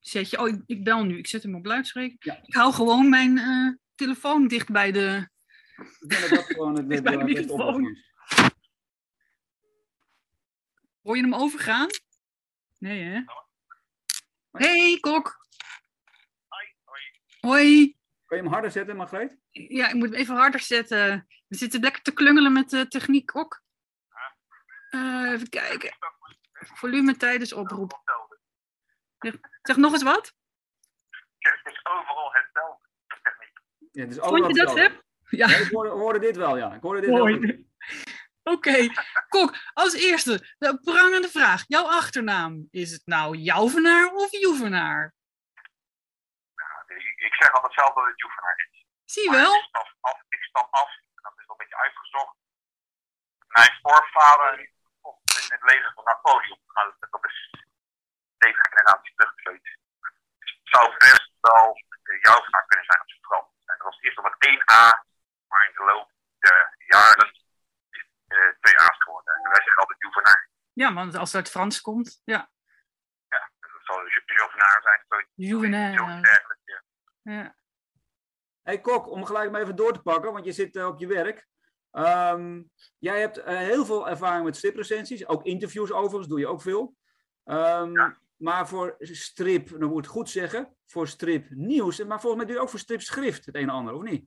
Zet 0.00 0.30
je, 0.30 0.38
oh, 0.38 0.62
ik, 0.66 0.84
bel 0.84 1.04
nu, 1.04 1.18
ik 1.18 1.26
zet 1.26 1.42
hem 1.42 1.54
op 1.54 1.66
luidspreker. 1.66 2.40
Ik 2.42 2.54
hou 2.54 2.72
gewoon 2.72 3.08
mijn 3.08 3.36
uh, 3.36 3.74
telefoon 3.94 4.48
dicht 4.48 4.70
bij 4.70 4.92
de. 4.92 5.28
Ik 6.00 6.08
denk 6.08 6.20
dat 6.20 6.30
dat 6.30 6.44
gewoon 6.44 6.76
het 6.76 6.88
dicht 6.90 7.02
bij 7.02 7.16
de 7.16 7.24
microfoon. 7.24 7.96
Hoor 11.02 11.16
je 11.16 11.22
hem 11.22 11.34
overgaan? 11.34 11.88
Nee, 12.78 13.02
hè? 13.02 13.22
Hey, 14.50 14.98
kok. 15.00 15.46
Hoi. 16.48 16.74
Hoi. 16.84 17.02
Hoi. 17.40 17.96
Kan 18.26 18.36
je 18.36 18.42
hem 18.42 18.52
harder 18.52 18.70
zetten, 18.70 18.96
Margreet? 18.96 19.36
Ja, 19.50 19.88
ik 19.88 19.94
moet 19.94 20.10
hem 20.10 20.18
even 20.18 20.36
harder 20.36 20.60
zetten. 20.60 21.26
We 21.46 21.56
zitten 21.56 21.80
lekker 21.80 22.02
te 22.02 22.12
klungelen 22.12 22.52
met 22.52 22.70
de 22.70 22.88
techniek, 22.88 23.26
kok. 23.26 23.62
Uh, 24.90 25.30
even 25.32 25.48
kijken. 25.48 25.96
Volume 26.66 27.16
tijdens 27.16 27.52
oproep. 27.52 28.00
Zeg 29.62 29.76
nog 29.76 29.92
eens 29.92 30.02
wat? 30.02 30.34
Het 31.38 31.60
is 31.64 31.84
overal 31.84 32.32
hetzelfde. 32.32 32.88
Ja, 33.92 34.02
het 34.02 34.10
is 34.10 34.20
overal 34.20 34.38
Vond 34.38 34.56
je 34.56 34.64
dat, 34.64 34.76
Seb? 34.76 35.02
Ja. 35.28 35.48
ja. 35.48 35.56
ik 35.56 35.70
hoorde, 35.70 36.18
dit 36.18 36.36
wel, 36.36 36.56
ja. 36.56 36.74
Ik 36.74 36.82
hoorde 36.82 37.00
dit 37.00 37.10
Mooi. 37.10 37.38
wel. 37.40 37.50
Oké, 38.54 38.68
okay. 38.68 38.90
Kok, 39.28 39.54
als 39.72 39.94
eerste, 39.94 40.54
de 40.58 40.80
prangende 40.80 41.28
vraag. 41.28 41.64
Jouw 41.66 41.84
achternaam, 41.84 42.68
is 42.70 42.90
het 42.90 43.02
nou 43.04 43.36
Jouvenaar 43.36 44.12
of 44.12 44.30
Joevenaar? 44.30 45.14
Ja, 46.54 46.94
ik 47.26 47.34
zeg 47.34 47.52
altijd 47.52 47.72
zelf 47.72 47.94
dat 47.94 48.06
het 48.06 48.20
Joevenaar 48.20 48.68
is. 48.70 48.86
Zie 49.04 49.22
je 49.22 49.30
wel? 49.30 49.54
Ik 49.54 49.62
stap 49.62 49.96
af, 50.00 50.22
ik 50.28 50.42
stap 50.42 50.68
af, 50.70 50.90
dat 51.14 51.32
is 51.36 51.46
wel 51.46 51.56
een 51.56 51.56
beetje 51.56 51.76
uitgezocht. 51.76 52.36
Mijn 53.46 53.78
voorvader 53.82 54.70
in 55.50 55.56
het 55.60 55.70
leger 55.72 55.92
van 55.94 56.04
Napoleon. 56.04 56.60
Nou, 56.74 56.92
dat 57.10 57.24
is 57.24 57.36
zeven 58.38 58.66
generaties 58.68 59.14
teruggeveed. 59.14 59.64
Het 60.38 60.58
zou 60.62 60.96
best 60.96 61.30
wel 61.40 61.66
jouw 62.28 62.40
vraag 62.48 62.66
kunnen 62.66 62.86
zijn 62.86 63.00
op 63.00 63.10
zijn 63.10 63.22
vrouw. 63.28 63.44
En 63.70 63.76
dat 63.78 63.86
was 63.90 64.00
eerst 64.00 64.16
nog 64.16 64.26
wat 64.28 64.46
1A, 64.48 64.82
maar 65.48 65.66
in 65.68 65.74
de 65.74 65.84
loop 65.90 66.08
der 66.38 66.74
jaren 66.78 67.28
is 67.90 68.06
het 68.26 68.38
uh, 68.38 68.50
twee 68.60 68.78
A's 68.78 68.98
geworden. 69.02 69.34
En 69.34 69.42
wij 69.42 69.62
zeggen 69.64 69.82
altijd 69.82 70.02
Juvenaar. 70.02 70.48
Ja, 70.72 70.92
want 70.92 71.14
als 71.14 71.32
het 71.32 71.40
uit 71.40 71.50
Frans 71.50 71.80
komt, 71.80 72.22
ja. 72.24 72.50
Ja, 73.28 73.50
dat 73.60 73.82
zal 73.82 74.08
Juvenaar 74.08 74.80
zijn. 74.82 75.26
Juvenaar. 75.34 75.92
Ja. 76.64 76.82
ja. 77.22 77.54
Hey 78.62 78.80
Kok, 78.80 79.06
om 79.06 79.24
gelijk 79.24 79.50
maar 79.50 79.60
even 79.60 79.76
door 79.76 79.92
te 79.92 80.02
pakken, 80.02 80.32
want 80.32 80.44
je 80.44 80.52
zit 80.52 80.76
uh, 80.76 80.86
op 80.86 80.98
je 80.98 81.06
werk. 81.06 81.48
Um, 81.92 82.70
jij 82.98 83.20
hebt 83.20 83.38
uh, 83.38 83.44
heel 83.44 83.84
veel 83.84 84.08
ervaring 84.08 84.44
met 84.44 84.56
striprecensies, 84.56 85.26
ook 85.26 85.44
interviews 85.44 85.92
overigens, 85.92 86.28
doe 86.28 86.38
je 86.38 86.46
ook 86.46 86.62
veel. 86.62 86.96
Um, 87.44 87.92
ja. 87.92 88.18
Maar 88.36 88.68
voor 88.68 88.96
strip, 88.98 89.68
dan 89.68 89.88
moet 89.88 89.98
ik 89.98 90.04
het 90.04 90.16
goed 90.16 90.30
zeggen, 90.30 90.76
voor 90.86 91.08
strip 91.08 91.46
nieuws. 91.50 92.04
Maar 92.04 92.20
volgens 92.20 92.36
mij 92.36 92.46
doe 92.46 92.54
je 92.54 92.62
ook 92.62 92.72
voor 92.74 92.86
strip 92.86 93.00
schrift 93.00 93.46
het 93.46 93.54
een 93.54 93.68
en 93.68 93.78
ander, 93.78 93.94
of 93.94 94.02
niet? 94.02 94.24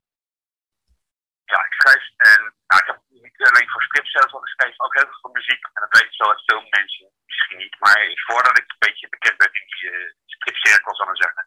Ja, 1.45 1.59
ik 1.69 1.73
schrijf. 1.73 2.03
En 2.29 2.41
nou, 2.67 2.81
ik 2.81 2.87
heb 2.91 2.99
niet 3.09 3.49
alleen 3.49 3.69
voor 3.69 3.83
strip 3.83 4.05
zelf 4.05 4.33
al 4.33 4.39
geschreven, 4.47 4.85
ook 4.85 4.93
heel 4.93 5.09
veel 5.09 5.21
voor 5.21 5.31
muziek. 5.31 5.63
En 5.73 5.81
dat 5.83 5.99
weten 5.99 6.13
zo 6.13 6.25
veel 6.45 6.63
mensen 6.69 7.11
misschien 7.25 7.57
niet. 7.57 7.75
Maar 7.79 7.97
voordat 8.27 8.57
ik 8.57 8.65
een 8.67 8.85
beetje 8.87 9.09
bekend 9.09 9.37
werd 9.37 9.55
in 9.59 9.67
die 9.71 9.83
uh, 9.91 10.13
stripcirkel, 10.25 10.95
zal 10.95 11.09
ik 11.09 11.23
zeggen. 11.23 11.43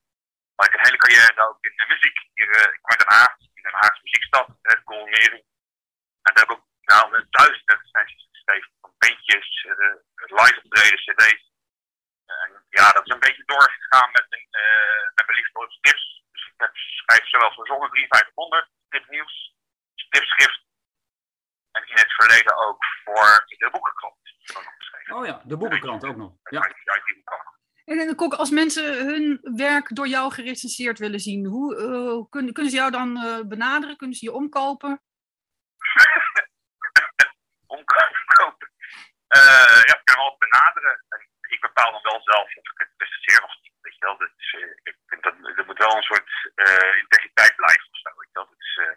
Maar 0.55 0.66
ik 0.68 0.74
een 0.74 0.87
hele 0.88 1.02
carrière 1.05 1.48
ook 1.48 1.59
in 1.68 1.76
de 1.76 1.87
muziek. 1.94 2.18
Hier, 2.35 2.50
uh, 2.59 2.74
ik 2.74 2.81
kom 2.83 2.90
uit 2.92 3.02
Den 3.02 3.16
Haag, 3.16 3.33
in 3.59 3.62
Den 3.66 3.81
Haagse 3.81 4.02
muziekstad, 4.02 4.46
het 4.62 4.83
Colmering. 4.85 5.44
En 6.27 6.31
daar 6.35 6.45
heb 6.45 6.51
ik 6.51 6.57
ook 6.57 6.67
nou, 6.93 7.27
duizenden 7.31 7.79
recensies 7.83 8.29
geschreven 8.33 8.71
van 8.81 8.93
bandjes, 8.99 9.49
uh, 9.65 9.75
live 10.41 10.61
optreden, 10.65 10.99
cd's 11.05 11.47
ja, 12.79 12.93
dat 12.93 13.07
is 13.07 13.12
een 13.12 13.27
beetje 13.27 13.45
doorgegaan 13.45 14.11
met, 14.12 14.27
een, 14.29 14.49
uh, 14.65 15.05
met 15.15 15.27
mijn 15.27 15.39
liefde 15.39 15.53
voor 15.53 15.77
tips. 15.81 16.05
Dus 16.33 16.43
ik 16.53 16.55
heb, 16.57 16.73
schrijf 16.75 17.29
zowel 17.29 17.53
voor 17.53 17.67
Zonne 17.67 17.89
5300, 17.89 18.69
tipnieuws, 18.89 19.55
tipschrift. 20.09 20.65
En 21.73 21.83
in 21.89 21.97
het 21.97 22.12
verleden 22.12 22.57
ook 22.57 22.85
voor 23.05 23.45
de 23.47 23.69
boekenkrant. 23.71 24.17
Oh 25.12 25.27
ja, 25.27 25.43
de 25.45 25.57
boekenkrant 25.57 26.05
ook 26.05 26.17
nog. 26.17 26.33
Ja. 26.51 26.61
En 27.85 28.15
Kok, 28.15 28.35
als 28.35 28.51
mensen 28.51 29.07
hun 29.07 29.39
werk 29.43 29.95
door 29.95 30.09
jou 30.09 30.33
gerecenseerd 30.33 30.99
willen 30.99 31.21
zien, 31.21 31.47
hoe 31.47 31.77
uh, 31.77 32.29
kunnen, 32.31 32.53
kunnen 32.53 32.73
ze 32.73 32.79
jou 32.79 32.91
dan 32.91 33.17
uh, 33.17 33.41
benaderen? 33.41 33.97
Kunnen 33.97 34.17
ze 34.17 34.25
je 34.25 34.33
omkopen? 34.33 35.03
omkopen? 37.77 38.69
Uh, 39.37 39.81
ja, 39.89 39.95
ik 40.01 40.05
kan 40.05 40.17
wel 40.17 40.37
benaderen 40.39 41.05
ik 41.55 41.61
bepaal 41.61 41.93
dan 41.93 42.03
wel 42.03 42.21
zelf 42.23 42.57
of 42.61 42.67
ik 42.73 42.79
het 42.85 42.97
presteer 42.97 43.43
of 43.43 43.55
niet. 43.63 43.73
Weet 43.81 43.97
je 43.99 44.05
wel? 44.07 44.17
Dat 44.19 44.31
is, 44.37 44.53
uh, 44.53 44.73
ik 44.83 44.97
vind 45.07 45.23
dat, 45.23 45.35
er 45.59 45.67
moet 45.67 45.79
wel 45.79 45.97
een 45.97 46.11
soort 46.11 46.31
uh, 46.55 46.93
integriteit 47.03 47.57
blijven 47.57 47.89
of 47.91 47.99
zo. 48.03 48.11
Weet 48.17 48.31
je 48.33 48.39
wel? 48.39 48.49
Dat 48.53 48.61
is, 48.67 48.73
uh, 48.87 48.95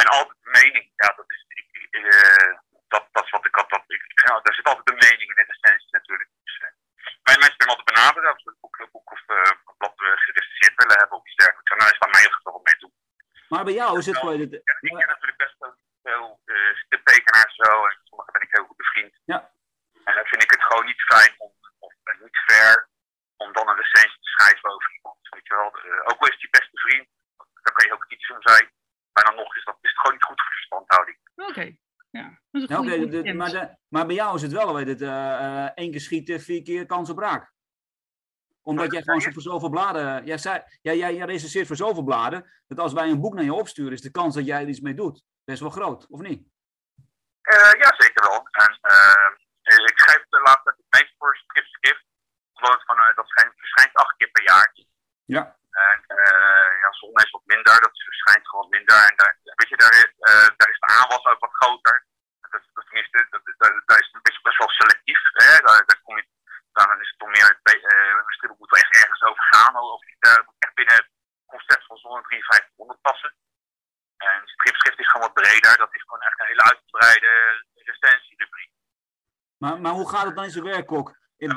en 0.00 0.06
altijd 0.18 0.38
mening, 0.42 0.86
ja, 0.96 1.08
dat 1.20 1.30
is, 1.34 1.44
ik, 1.60 1.68
dat, 2.88 3.04
dat 3.12 3.24
is 3.24 3.30
wat 3.30 3.46
ik 3.46 3.54
had. 3.54 3.70
Dat, 3.70 3.84
ik, 3.86 4.02
ik, 4.12 4.20
daar 4.26 4.54
zit 4.54 4.68
altijd 4.68 4.90
een 4.90 5.04
mening 5.08 5.28
in 5.30 5.38
de 5.40 5.52
essentie 5.54 5.88
natuurlijk. 5.90 6.30
Dus, 6.44 6.58
mijn 7.26 7.38
mensen 7.42 7.56
kunnen 7.56 7.76
altijd 7.76 7.94
benaderen 7.94 8.32
als 8.32 8.42
we 8.44 8.50
een 8.50 8.60
boek, 8.60 8.88
boek 8.92 9.12
of 9.12 9.22
een 9.26 9.76
blad 9.78 9.94
gerecenseerd 9.96 10.76
willen 10.76 10.98
hebben 10.98 11.18
of 11.18 11.26
iets 11.26 11.36
dergelijks. 11.36 11.72
En 11.72 11.78
daar 11.78 11.92
is 11.92 12.04
van 12.04 12.10
mij 12.10 12.26
mee 12.68 12.78
toe. 12.82 12.92
Maar 13.48 13.64
bij 13.64 13.74
jou 13.74 13.98
is 13.98 14.06
het. 14.06 14.16
Ik 14.16 14.94
ken 14.98 15.08
natuurlijk 15.14 15.36
best 15.44 15.54
wel 15.58 15.74
veel 16.06 16.26
uh, 16.44 17.42
en 17.42 17.50
zo. 17.62 17.70
En 17.88 17.94
sommigen 18.08 18.32
ben 18.32 18.46
ik 18.46 18.52
heel 18.56 18.66
goed 18.68 18.82
bevriend. 18.84 19.14
Ja. 19.24 19.40
En 20.08 20.14
dan 20.14 20.26
vind 20.30 20.42
ik 20.42 20.50
het 20.50 20.62
gewoon 20.68 20.86
niet 20.86 21.02
fijn 21.12 21.34
om 21.38 21.50
niet 22.26 22.38
fair 22.48 22.88
om 23.36 23.52
dan 23.52 23.68
een 23.68 23.82
recensie 23.84 24.20
te 24.20 24.32
schrijven 24.34 24.70
over 24.74 24.90
iemand. 24.96 25.18
Weet 25.34 25.46
je 25.46 25.54
wel. 25.60 25.70
Uh, 25.84 26.00
ook 26.10 26.20
al 26.20 26.28
is 26.28 26.40
die 26.44 26.56
beste 26.58 26.78
vriend, 26.84 27.06
dan 27.64 27.74
kan 27.76 27.86
je 27.86 27.94
ook 27.96 28.06
iets 28.08 28.30
om 28.30 28.42
zijn. 28.50 28.66
Maar 29.12 29.24
dan 29.24 29.36
nog 29.36 29.56
is, 29.56 29.64
dat, 29.64 29.78
is 29.80 29.90
het 29.90 30.00
gewoon 30.00 30.16
niet 30.16 30.28
goed 30.28 30.40
voor 30.42 30.54
de 30.58 30.66
standhouding. 30.70 31.18
Oké. 31.36 31.50
Okay. 31.50 31.80
Ja, 32.10 32.40
okay, 32.78 33.32
maar, 33.32 33.78
maar, 33.88 34.06
bij 34.06 34.14
jou 34.14 34.36
is 34.36 34.42
het 34.42 34.52
wel, 34.52 34.74
weet 34.74 34.88
het, 34.88 35.00
uh, 35.00 35.64
één 35.74 35.90
keer 35.90 36.00
schieten, 36.00 36.40
vier 36.40 36.62
keer 36.62 36.86
kans 36.86 37.10
op 37.10 37.18
raak. 37.18 37.52
Omdat 38.62 38.92
jij 38.92 39.02
gewoon 39.02 39.20
zo 39.20 39.30
voor 39.30 39.42
zoveel 39.42 39.68
bladen, 39.68 40.24
jij, 40.24 40.38
zei, 40.38 40.62
jij, 40.82 40.96
jij, 40.96 41.14
jij 41.14 41.26
recenseert 41.26 41.66
voor 41.66 41.76
zoveel 41.76 42.02
bladen, 42.02 42.50
dat 42.66 42.78
als 42.78 42.92
wij 42.92 43.08
een 43.10 43.20
boek 43.20 43.34
naar 43.34 43.44
je 43.44 43.54
opsturen, 43.54 43.92
is 43.92 44.00
de 44.00 44.10
kans 44.10 44.34
dat 44.34 44.46
jij 44.46 44.62
er 44.62 44.68
iets 44.68 44.80
mee 44.80 44.94
doet 44.94 45.24
best 45.48 45.60
wel 45.60 45.76
groot, 45.78 46.06
of 46.14 46.20
niet? 46.20 46.42
Uh, 47.54 47.72
ja, 47.82 47.90
zeker 48.02 48.22
wel. 48.28 48.48
En 48.62 48.72
ik 49.90 49.98
schrijf 50.00 50.22
de 50.28 50.40
laatste 50.40 50.74
het 50.76 51.00
meest 51.00 51.14
voor 51.18 51.36
Skip 51.36 51.66
Skip 51.66 51.98
omdat 52.52 52.84
van, 52.84 53.12
dat 53.14 53.28
schijnt, 53.28 53.52
verschijnt 53.56 53.94
acht 53.94 54.16
keer 54.16 54.30
per 54.30 54.42
jaar. 54.42 54.72
Ja. 55.24 55.56
En 55.70 55.98
ja, 56.82 56.92
zon 56.92 57.14
is 57.14 57.30
wat 57.30 57.46
minder, 57.54 57.80
dat 57.80 58.02
verschijnt 58.10 58.48
gewoon 58.48 58.68
minder. 58.68 58.96
En 59.08 59.16
daar, 59.16 59.34
weet 59.42 59.68
je, 59.68 59.76
daar, 59.76 59.94
uh, 60.30 60.48
daar 60.56 60.70
is 60.74 60.80
de 60.80 60.92
aanwas 60.96 61.24
ook 61.24 61.40
wat 61.46 61.58
groter. 61.60 62.06
Dat, 62.40 62.62
dat, 62.74 62.84
tenminste, 62.86 63.26
dat, 63.30 63.42
dat, 63.44 63.72
dat 63.86 64.00
is 64.00 64.10
best, 64.22 64.42
best 64.42 64.58
wel 64.58 64.70
selectief. 64.70 65.20
Hè? 65.32 65.52
Daar, 65.66 65.82
daar 65.86 66.00
kom 66.02 66.16
je, 66.16 66.24
dan 66.72 67.00
is 67.00 67.10
het 67.10 67.18
toch 67.18 67.28
meer, 67.28 67.58
uh, 67.62 68.08
een 68.40 68.56
moet 68.58 68.70
wel 68.70 68.80
echt 68.82 68.94
ergens 69.02 69.22
over 69.22 69.44
gaan. 69.52 69.76
Of 69.76 70.02
uh, 70.02 70.46
moet 70.46 70.64
echt 70.64 70.74
binnen 70.74 70.94
het 70.94 71.08
concept 71.46 71.86
van 71.86 71.96
zon 71.96 72.24
5300 72.24 73.00
passen. 73.00 73.34
En 74.16 74.40
stripschrift 74.44 74.98
is 74.98 75.10
gewoon 75.10 75.26
wat 75.26 75.42
breder. 75.42 75.76
Dat 75.78 75.94
is 75.94 76.02
gewoon 76.02 76.20
echt 76.20 76.40
een 76.40 76.46
hele 76.46 76.62
uitgebreide 76.62 77.64
recensierubriek. 77.74 78.70
Maar, 79.56 79.80
maar 79.80 79.92
hoe 79.92 80.08
gaat 80.08 80.24
het 80.24 80.34
dan 80.34 80.44
in 80.44 80.50
zijn 80.50 80.64
werk, 80.64 80.86
Kok? 80.86 81.16
In 81.36 81.50
en 81.50 81.56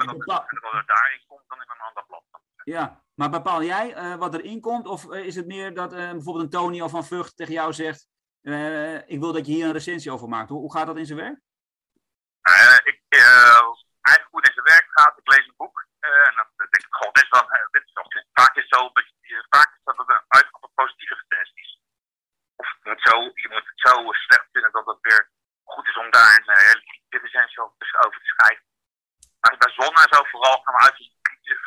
daarin 0.85 1.23
komt 1.27 1.43
dan 1.47 1.61
in 1.61 1.69
een 1.69 1.81
ander 1.87 2.05
blad. 2.07 2.23
Ja, 2.63 3.03
Maar 3.15 3.29
bepaal 3.29 3.63
jij 3.63 3.97
uh, 3.97 4.15
wat 4.15 4.33
erin 4.33 4.61
komt? 4.61 4.87
Of 4.87 5.13
is 5.13 5.35
het 5.35 5.45
meer 5.45 5.73
dat 5.73 5.89
bijvoorbeeld 5.89 6.43
een 6.43 6.49
Tony 6.59 6.81
of 6.81 6.91
Van 6.91 7.05
Vught 7.05 7.37
tegen 7.37 7.53
jou 7.53 7.73
zegt... 7.73 8.07
ik 9.05 9.19
wil 9.19 9.33
dat 9.33 9.45
je 9.45 9.53
hier 9.53 9.65
een 9.65 9.79
recensie 9.79 10.11
over 10.11 10.27
maakt. 10.27 10.49
Hoe, 10.49 10.59
hoe 10.59 10.73
gaat 10.73 10.87
dat 10.87 10.97
in 10.97 11.05
zijn 11.05 11.19
werk? 11.19 11.39
ik, 12.83 13.01
eigenlijk 13.09 14.31
hoe 14.31 14.39
het 14.39 14.49
in 14.49 14.59
zijn 14.59 14.71
werk 14.75 14.87
gaat, 14.89 15.17
ik 15.17 15.31
lees 15.33 15.47
een 15.47 15.61
boek. 15.63 15.85
en 15.99 16.33
dan 16.35 16.47
denk 16.55 16.83
ik, 16.85 16.93
god, 16.99 17.15
dit 17.15 17.23
is 17.23 17.29
dan, 17.29 17.45
dit 17.71 17.83
is 17.85 17.93
toch, 17.93 18.07
vaak 18.33 18.55
is 18.55 18.67
zo, 18.67 18.91
vaak 19.49 19.69
is 19.75 19.83
dat 19.83 19.99
een 19.99 20.23
uitgang 20.27 20.59
van 20.59 20.71
positieve 20.73 21.15
recensies. 21.27 21.81
Of 22.55 22.67
je 22.83 22.89
moet, 22.89 22.98
zo, 23.09 23.15
je 23.43 23.49
moet 23.51 23.69
het 23.71 23.79
zo 23.87 23.93
slecht 24.25 24.47
vinden 24.51 24.71
dat 24.71 24.85
het 24.91 25.01
weer 25.07 25.23
goed 25.63 25.87
is 25.87 25.97
om 26.03 26.09
daar 26.11 26.33
een 26.37 26.65
hele 26.67 26.83
kritische 26.85 27.19
recensie 27.25 27.59
over 28.05 28.19
te 28.23 28.31
schrijven. 28.33 28.65
Maar 29.41 29.57
bij 29.63 29.73
zon 29.79 29.95
en 30.03 30.09
zo 30.13 30.19
vooral 30.31 30.57
gaan 30.63 30.75
we 30.75 30.81
uit 30.87 30.97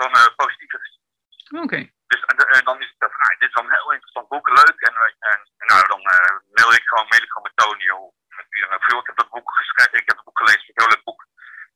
van 0.01 0.11
uh, 0.21 0.27
positieve 0.41 0.77
recensies. 0.83 1.51
Oké. 1.51 1.63
Okay. 1.67 1.85
Dus 2.13 2.21
uh, 2.21 2.65
dan 2.69 2.79
is 2.83 2.91
het 2.93 3.11
van, 3.13 3.23
nou, 3.25 3.35
dit 3.39 3.49
is 3.49 3.55
wel 3.55 3.65
een 3.65 3.79
heel 3.79 3.93
interessant 3.97 4.29
boek, 4.29 4.49
leuk. 4.49 4.79
En, 4.89 4.95
en 5.31 5.39
nou, 5.71 5.83
dan 5.93 6.03
uh, 6.17 6.35
mail 6.57 6.73
ik 6.79 6.87
gewoon, 6.91 7.07
mail 7.09 7.25
ik 7.27 7.33
gewoon 7.33 7.49
met 7.49 7.59
Tony. 7.61 7.87
Met 8.39 8.47
wie 8.53 8.63
dan 8.63 8.73
ook. 8.73 9.05
Ik 9.05 9.11
heb 9.11 9.17
dat 9.23 9.35
boek 9.35 9.51
geschreven, 9.63 9.99
ik 10.03 10.09
heb 10.09 10.17
het 10.17 10.27
boek 10.29 10.39
gelezen, 10.39 10.67
het 10.67 10.69
een 10.69 10.83
heel 10.85 10.95
leuk 10.95 11.05
boek 11.05 11.23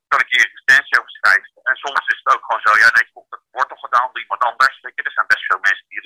kan 0.09 0.21
ik 0.21 0.33
hier 0.33 0.45
een 0.45 0.59
recensie 0.59 0.99
over 0.99 1.15
schrijven. 1.19 1.51
En 1.69 1.77
soms 1.77 2.07
is 2.13 2.21
het 2.23 2.33
ook 2.35 2.45
gewoon 2.45 2.65
zo, 2.67 2.73
ja 2.83 2.91
nee, 2.93 3.07
dat 3.13 3.43
wordt 3.57 3.71
toch 3.73 3.85
gedaan 3.87 4.09
door 4.13 4.23
iemand 4.23 4.43
anders. 4.51 4.81
Weet 4.81 4.97
je, 4.97 5.03
er 5.03 5.19
zijn 5.19 5.33
best 5.33 5.45
veel 5.47 5.63
mensen 5.69 5.87
die, 5.89 6.01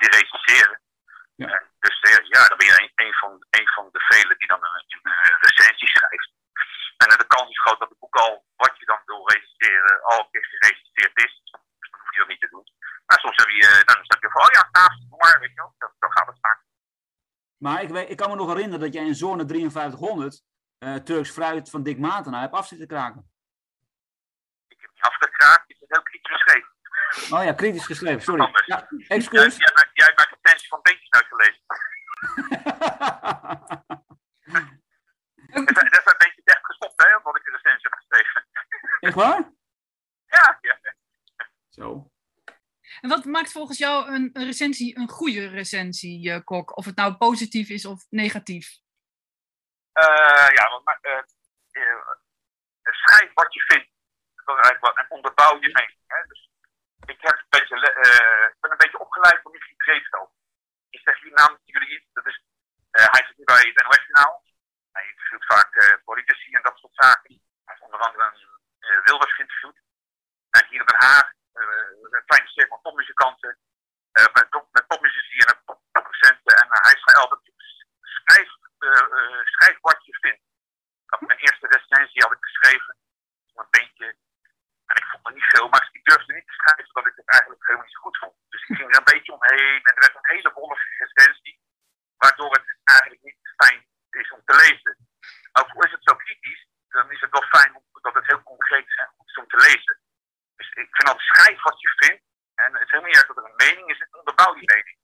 die 0.00 0.10
recenseren. 0.18 0.78
Ja. 1.44 1.62
Dus 1.84 1.96
uh, 2.02 2.26
ja, 2.34 2.42
dan 2.48 2.58
ben 2.58 2.66
je 2.66 2.76
een, 2.82 3.06
een, 3.06 3.14
van, 3.20 3.32
een 3.50 3.68
van 3.76 3.88
de 3.92 4.00
velen 4.10 4.38
die 4.38 4.48
dan 4.48 4.62
een, 4.62 4.84
een 5.02 5.38
recensie 5.46 5.88
schrijft. 5.88 6.30
En 6.96 7.08
de 7.22 7.26
kans 7.26 7.50
is 7.50 7.60
groot 7.60 7.78
dat 7.78 7.88
het 7.88 7.98
boek 7.98 8.16
al, 8.16 8.44
wat 8.56 8.74
je 8.78 8.84
dan 8.84 9.00
wil 9.04 9.28
recenseren, 9.30 10.02
al 10.02 10.18
een 10.18 10.30
keer 10.30 10.44
gerecenseerd 10.44 11.16
is. 11.26 11.32
Dus 11.42 11.50
dan 11.50 12.00
hoef 12.00 12.12
je 12.14 12.18
dat 12.18 12.28
niet 12.28 12.40
te 12.40 12.48
doen. 12.54 12.66
Maar 13.06 13.20
soms 13.20 13.36
heb 13.36 13.48
je, 13.48 13.82
dan 13.84 13.98
zeg 14.02 14.20
je 14.20 14.30
van, 14.30 14.42
oh 14.42 14.52
ja, 14.56 14.68
gaaf, 14.72 14.94
maar, 15.22 15.40
weet 15.40 15.54
je 15.54 15.60
wel, 15.62 15.74
zo 15.78 16.08
gaat 16.08 16.26
het 16.26 16.38
vaak. 16.40 16.60
Maar 17.64 17.82
ik, 17.82 17.88
weet, 17.88 18.10
ik 18.10 18.16
kan 18.16 18.30
me 18.30 18.36
nog 18.36 18.48
herinneren 18.48 18.80
dat 18.80 18.94
jij 18.94 19.04
in 19.04 19.14
zone 19.14 19.46
5300 19.46 20.42
uh, 20.78 20.94
Turks 20.94 21.30
fruit 21.30 21.70
van 21.70 21.82
Dick 21.82 21.98
Matena 21.98 22.40
hebt 22.40 22.54
af 22.54 22.66
zitten 22.66 22.88
kraken 22.88 23.30
afgekraakt, 24.98 25.70
is 25.70 25.80
het 25.80 25.88
heel 25.88 26.02
kritisch 26.02 26.32
geschreven. 26.32 26.70
Oh 27.30 27.44
ja, 27.44 27.52
kritisch 27.52 27.86
geschreven, 27.86 28.22
sorry. 28.22 28.52
Ja, 28.66 28.88
excuus. 29.08 29.56
Jij, 29.56 29.70
jij, 29.74 29.90
jij 29.92 30.12
maakt 30.16 30.30
de 30.30 30.38
tensie 30.42 30.68
van 30.68 30.80
beentjes 30.82 31.10
uitgelezen. 31.10 31.62
dat 35.64 35.84
is 35.84 36.04
een 36.04 36.18
beetje 36.18 36.42
echt 36.44 36.66
gestopt, 36.66 37.02
hè, 37.02 37.16
omdat 37.16 37.36
ik 37.36 37.44
de 37.44 37.50
recensie 37.50 37.88
heb 37.90 37.92
geschreven. 37.92 38.46
Echt 39.00 39.14
waar? 39.14 39.52
Ja, 40.26 40.58
ja. 40.60 40.78
Zo. 41.68 42.10
En 43.00 43.08
wat 43.08 43.24
maakt 43.24 43.52
volgens 43.52 43.78
jou 43.78 44.08
een, 44.14 44.30
een 44.32 44.44
recensie 44.44 44.98
een 44.98 45.08
goede 45.08 45.48
recensie, 45.48 46.28
uh, 46.28 46.38
Kok? 46.44 46.76
Of 46.76 46.84
het 46.84 46.96
nou 46.96 47.14
positief 47.14 47.68
is 47.68 47.84
of 47.84 48.06
negatief? 48.10 48.78
Uh, 49.94 50.48
ja, 50.54 50.68
want, 50.70 50.98
uh, 51.02 51.18
schrijf 52.84 53.30
wat 53.34 53.54
je 53.54 53.60
vindt 53.60 53.96
en 54.96 55.06
onderbouw 55.08 55.60
je 55.60 55.70
mee. 55.72 55.98
Hè? 56.06 56.26
Dus 56.26 56.47
ik, 57.12 57.20
heb 57.20 57.36
een 57.36 57.54
beetje, 57.58 57.76
uh, 57.76 58.60
ben 58.60 58.70
een 58.70 58.84
beetje 58.84 58.98
opgeleid 58.98 59.42
door 59.42 59.52
Michiel 59.52 59.76
Dreesveld. 59.76 60.30
Ik 60.90 61.00
zeg 61.04 61.18
jullie 61.18 61.34
naam 61.34 61.58
jullie 61.64 61.94
iets. 61.96 62.08
Dat 62.12 62.26
is, 62.26 62.42
uh, 62.92 63.06
hij 63.14 63.24
zit 63.26 63.36
nu 63.38 63.44
bij 63.44 63.72
het 63.74 63.82
NOS-journaal. 63.84 64.42
Hij 64.92 65.04
interviewt 65.08 65.46
vaak 65.46 65.74
uh, 65.74 65.96
politici 66.04 66.50
en 66.52 66.62
dat 66.62 66.78
soort 66.78 66.94
zaken. 66.94 67.34
Hij 67.64 67.74
heeft 67.74 67.80
onder 67.80 68.00
andere 68.00 68.24
een 68.78 69.00
Wilders 69.04 69.34
geïnterviewd. 69.34 69.78
En 70.50 70.66
hier 70.68 70.80
in 70.80 70.86
Den 70.86 71.02
Haag, 71.08 71.32
een 71.52 72.24
kleine 72.26 72.48
cirkel 72.48 72.74
van 72.74 72.82
topmuzikanten. 72.82 73.58
met, 74.12 74.46
top, 74.50 74.68
met 74.72 74.86
popmuzici 74.86 75.38
en 75.38 75.62
poprecenten. 75.92 76.56
En 76.56 76.66
hij 76.68 76.96
schrijft 76.96 77.20
altijd, 77.20 77.40
schrijf, 78.00 78.50
schrijf 79.44 79.78
wat 79.80 80.04
je 80.04 80.18
vindt. 80.20 80.42
Dat 81.06 81.20
mijn 81.20 81.38
eerste 81.38 81.66
recensie 81.66 82.22
had 82.22 82.32
ik 82.32 82.44
geschreven. 82.44 82.96
Een 83.54 83.66
beentje 83.70 84.16
en 84.88 84.96
ik 85.00 85.06
vond 85.10 85.26
er 85.26 85.34
niet 85.34 85.52
veel, 85.54 85.68
maar 85.68 85.88
ik 85.92 86.04
durfde 86.04 86.34
niet 86.34 86.46
te 86.46 86.58
schrijven 86.60 86.94
dat 86.98 87.06
ik 87.06 87.16
het 87.20 87.28
eigenlijk 87.36 87.62
helemaal 87.66 87.86
niet 87.86 87.96
zo 87.96 88.04
goed 88.06 88.18
vond. 88.22 88.34
Dus 88.52 88.62
ik 88.62 88.76
ging 88.76 88.90
er 88.90 88.98
een 88.98 89.12
beetje 89.12 89.32
omheen 89.38 89.80
en 89.88 89.94
er 89.94 90.04
werd 90.06 90.16
een 90.16 90.32
hele 90.34 90.52
wollige 90.58 90.88
recensie, 91.04 91.56
waardoor 92.22 92.52
het 92.58 92.66
eigenlijk 92.84 93.22
niet 93.22 93.40
fijn 93.62 93.80
is 94.10 94.30
om 94.36 94.42
te 94.44 94.56
lezen. 94.64 94.94
Ook 95.58 95.70
al 95.74 95.84
is 95.88 95.96
het 95.96 96.08
zo 96.08 96.14
kritisch, 96.14 96.62
dan 96.88 97.10
is 97.10 97.20
het 97.20 97.30
wel 97.30 97.46
fijn 97.56 97.72
dat 98.06 98.14
het 98.14 98.26
heel 98.26 98.42
concreet 98.42 98.86
is 98.86 98.96
en 98.96 99.14
goed 99.16 99.28
is 99.28 99.42
om 99.42 99.48
te 99.48 99.60
lezen. 99.68 99.96
Dus 100.56 100.68
ik 100.68 100.88
vind 100.96 101.06
dat 101.06 101.20
schrijf 101.20 101.62
wat 101.62 101.80
je 101.80 101.90
vindt. 101.96 102.22
En 102.54 102.72
het 102.72 102.82
is 102.82 102.90
helemaal 102.90 103.10
niet 103.10 103.20
uit 103.20 103.30
dat 103.30 103.36
er 103.36 103.50
een 103.50 103.62
mening 103.66 103.88
is, 103.90 103.98
het 103.98 104.14
onderbouw 104.14 104.54
die 104.54 104.70
mening. 104.74 104.98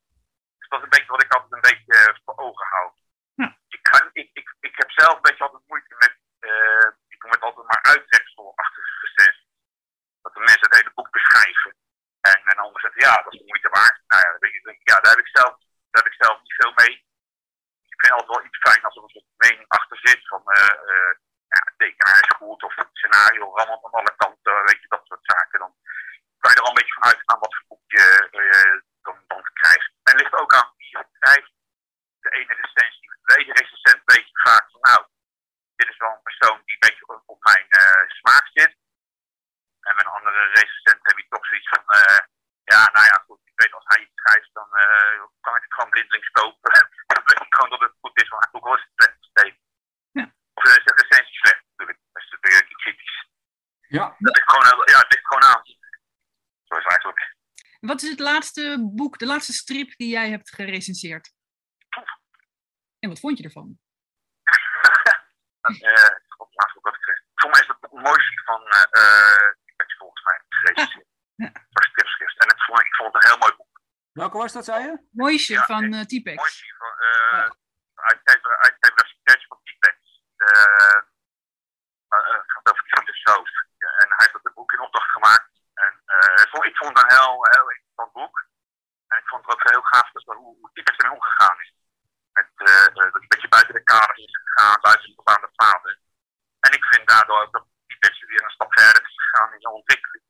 Dus 0.59 0.69
dat 0.69 0.79
is 0.79 0.85
een 0.85 0.97
beetje 0.97 1.15
wat 1.15 1.23
ik 1.23 1.33
altijd 1.33 1.53
een 1.53 1.69
beetje 1.71 1.95
uh, 1.95 2.15
voor 2.25 2.37
ogen 2.37 2.67
hou. 2.67 2.87
Ik, 3.69 3.83
kan, 3.83 4.11
ik, 4.13 4.31
ik, 4.33 4.57
ik 4.61 4.75
heb 4.77 4.91
zelf 4.91 5.15
een 5.15 5.27
beetje 5.29 5.45
altijd 5.45 5.63
moeite 5.67 5.95
met, 5.99 6.15
uh, 6.41 6.89
ik 7.09 7.21
doe 7.21 7.31
met 7.31 7.41
altijd 7.41 7.67
maar 7.67 7.83
uitreksel 7.83 8.53
achter 8.57 8.83
recensie 9.01 9.54
dat 10.35 10.43
de 10.43 10.51
mensen 10.51 10.69
het 10.69 10.79
hele 10.79 10.97
boek 10.99 11.11
beschrijven. 11.19 11.73
En 12.31 12.41
een 12.45 12.65
ander 12.65 12.81
zegt, 12.81 13.01
ja, 13.07 13.15
dat 13.23 13.33
is 13.33 13.39
de 13.39 13.51
moeite 13.53 13.69
waard. 13.79 13.99
Nou 14.07 14.21
ja, 14.25 14.31
ja 14.91 14.97
daar, 15.01 15.15
heb 15.15 15.25
ik 15.27 15.37
zelf, 15.39 15.53
daar 15.91 16.03
heb 16.03 16.13
ik 16.13 16.23
zelf 16.25 16.37
niet 16.43 16.59
veel 16.61 16.73
mee. 16.83 16.95
Ik 17.93 18.01
vind 18.01 18.13
altijd 18.13 18.35
wel 18.35 18.47
iets 18.49 18.65
fijn 18.67 18.85
als 18.85 18.97
er 18.97 19.03
een 19.03 19.35
mening 19.47 19.69
achter 19.69 19.99
zit. 20.09 20.23
Van, 20.33 20.43
uh, 20.59 21.13
ja, 21.55 21.61
tekenaar 21.77 22.21
is 22.23 22.37
goed 22.37 22.63
of 22.63 22.75
scenario 22.93 23.57
rammelt 23.57 23.85
aan 23.85 23.99
alle 24.01 24.15
kanten. 24.17 24.65
Weet 24.69 24.81
je, 24.83 24.89
dat 24.89 25.07
soort 25.07 25.25
zaken. 25.33 25.59
Dan 25.59 25.75
kan 26.41 26.51
je 26.51 26.57
er 26.57 26.63
al 26.63 26.69
een 26.69 26.81
beetje 26.81 26.99
van 26.99 27.11
uitgaan 27.11 27.39
wat 27.39 27.55
voor 27.55 27.67
boek 27.69 27.85
je 27.87 28.07
uh, 28.43 28.77
dan, 29.03 29.17
dan 29.27 29.43
krijgt. 29.61 29.91
En 30.03 30.17
ligt 30.17 30.35
ook 30.35 30.55
aan 30.55 30.73
wie 30.77 30.99
het 30.99 31.13
krijgt. 31.19 31.53
De 32.21 32.31
ene 32.31 32.55
recensie, 32.63 33.09
de 33.23 33.37
ene 33.39 33.53
recensent 33.53 34.03
weet 34.05 34.29
vaak 34.33 34.71
van, 34.71 34.81
nou, 34.81 35.01
dit 35.77 35.89
is 35.89 35.97
wel 35.97 36.11
een 36.11 36.29
persoon 36.31 36.59
die 36.65 36.75
een 36.75 36.87
beetje 36.89 37.07
op 37.27 37.39
mijn 37.43 37.67
smaak 38.09 38.47
zit. 38.53 38.73
En 39.87 39.95
met 39.97 40.05
een 40.05 40.19
andere 40.19 40.43
recensent 40.59 41.01
heb 41.09 41.17
je 41.19 41.27
toch 41.29 41.47
zoiets 41.47 41.69
van, 41.75 41.85
uh, 42.01 42.21
ja, 42.73 42.81
nou 42.95 43.07
ja, 43.11 43.17
goed, 43.27 43.41
ik 43.45 43.59
weet 43.61 43.73
als 43.73 43.89
hij 43.91 44.01
iets 44.05 44.19
schrijft, 44.21 44.51
dan 44.53 44.69
uh, 44.85 45.19
kan 45.45 45.57
ik 45.57 45.63
het 45.67 45.75
gewoon 45.75 45.91
blindelings 45.91 46.31
kopen. 46.31 46.73
dan 47.13 47.23
weet 47.29 47.45
ik 47.47 47.55
gewoon 47.55 47.71
dat 47.75 47.81
het 47.87 47.95
goed 48.01 48.23
is, 48.23 48.29
want 48.29 48.49
ook 48.53 48.67
al 48.67 48.77
is 48.77 48.87
het 48.89 48.97
slecht 48.99 49.17
steeds. 49.33 49.61
Ja. 50.19 50.27
Of 50.55 50.65
is 50.65 50.85
de 50.85 51.01
recensie 51.03 51.39
slecht 51.43 51.63
natuurlijk, 51.69 51.99
dat 52.13 52.23
is 52.23 52.31
natuurlijk 52.31 52.79
kritisch. 52.83 53.19
Ja. 53.97 54.07
Dat 54.19 54.35
ligt 54.37 54.51
gewoon, 54.51 54.83
ja, 54.93 54.99
het 55.05 55.13
ligt 55.13 55.27
gewoon 55.27 55.49
aan. 55.53 55.63
Zo 56.69 56.75
is 56.77 56.85
het 56.85 56.93
eigenlijk. 56.95 57.23
Wat 57.81 58.03
is 58.03 58.11
het 58.11 58.21
laatste 58.21 58.91
boek, 58.95 59.19
de 59.19 59.27
laatste 59.27 59.53
strip 59.53 59.97
die 59.97 60.09
jij 60.09 60.31
hebt 60.31 60.55
gerecenseerd? 60.55 61.33
En 62.99 63.09
wat 63.09 63.21
vond 63.21 63.39
je 63.39 63.45
ervan? 63.45 63.79
uh, 65.71 66.11
God, 66.29 66.49
laatste 66.55 66.75
boek 66.75 66.85
wat 66.85 66.95
ik 66.95 67.25
Voor 67.35 67.51
mij 67.51 67.61
is 67.61 67.67
het 67.67 67.77
het 67.81 67.93
mooiste 67.93 68.43
van 68.45 68.63
uh, 68.63 69.53
volgens 69.99 70.25
mij 70.25 70.39
gerecenseerd. 70.49 71.09
Ja. 71.35 71.51
Voor 71.71 71.85
stripschrift. 71.85 72.39
En 72.39 72.49
het 72.49 72.65
vond, 72.65 72.81
ik 72.81 72.95
vond 72.95 73.13
het 73.13 73.23
een 73.23 73.31
heel 73.31 73.39
mooi 73.39 73.55
boek. 73.57 73.81
Welke 74.35 74.53
was 74.53 74.59
dat, 74.59 74.75
zei 74.75 74.85
je? 74.89 74.95
Mooisje 75.23 75.53
Ja, 75.53 75.65
van 75.65 75.85
uh, 75.95 76.05
Typex. 76.11 76.37
Mooisje 76.37 76.75
van, 76.83 76.95
uh, 77.09 77.51
uitgever, 78.11 78.53
uitgever 78.67 79.17
Dutch 79.23 79.47
van 79.47 79.61
T-Pex. 79.63 79.99
Uh, 80.37 81.01
uh, 82.17 82.41
gaat 82.53 82.71
over 82.71 82.85
Twitter 82.91 83.17
Soos. 83.25 83.53
Ja, 83.83 83.91
en 84.01 84.09
hij 84.17 84.23
heeft 84.25 84.43
dat 84.43 84.55
boek 84.55 84.73
in 84.73 84.81
opdracht 84.81 85.11
gemaakt. 85.11 85.51
En 85.75 85.93
uh, 86.07 86.43
ik, 86.45 86.49
vond, 86.51 86.65
ik 86.65 86.77
vond 86.77 86.91
het 86.99 87.03
een 87.03 87.17
heel, 87.19 87.37
heel 87.57 87.69
interessant 87.71 88.13
boek. 88.13 88.37
En 89.09 89.19
ik 89.19 89.29
vond 89.29 89.45
het 89.45 89.55
ook 89.55 89.71
heel 89.71 89.83
gaaf 89.83 90.11
dus, 90.11 90.25
hoe, 90.25 90.57
hoe 90.61 90.71
T-Pex 90.73 90.97
ermee 90.97 91.17
omgegaan 91.19 91.61
is. 91.61 91.73
Met, 92.33 92.51
uh, 92.57 92.87
uh, 92.99 93.13
dat 93.13 93.23
een 93.23 93.35
beetje 93.35 93.55
buiten 93.57 93.75
de 93.75 93.83
kaders 93.93 94.19
is 94.19 94.41
gegaan, 94.45 94.81
buiten 94.81 95.09
de 95.09 95.23
bepaalde 95.23 95.51
paden. 95.55 95.99
En 96.61 96.73
ik 96.73 96.85
vind 96.85 97.09
daardoor 97.09 97.43
ook 97.43 97.53
dat 97.53 97.67
T-Pex 97.87 98.15
weer 98.31 98.43
een 98.45 98.57
stap 98.57 98.73
verder 98.79 99.03
is 99.09 99.23
gegaan 99.25 99.53
in 99.55 99.61
zijn 99.61 99.75
ontwikkeling. 99.75 100.25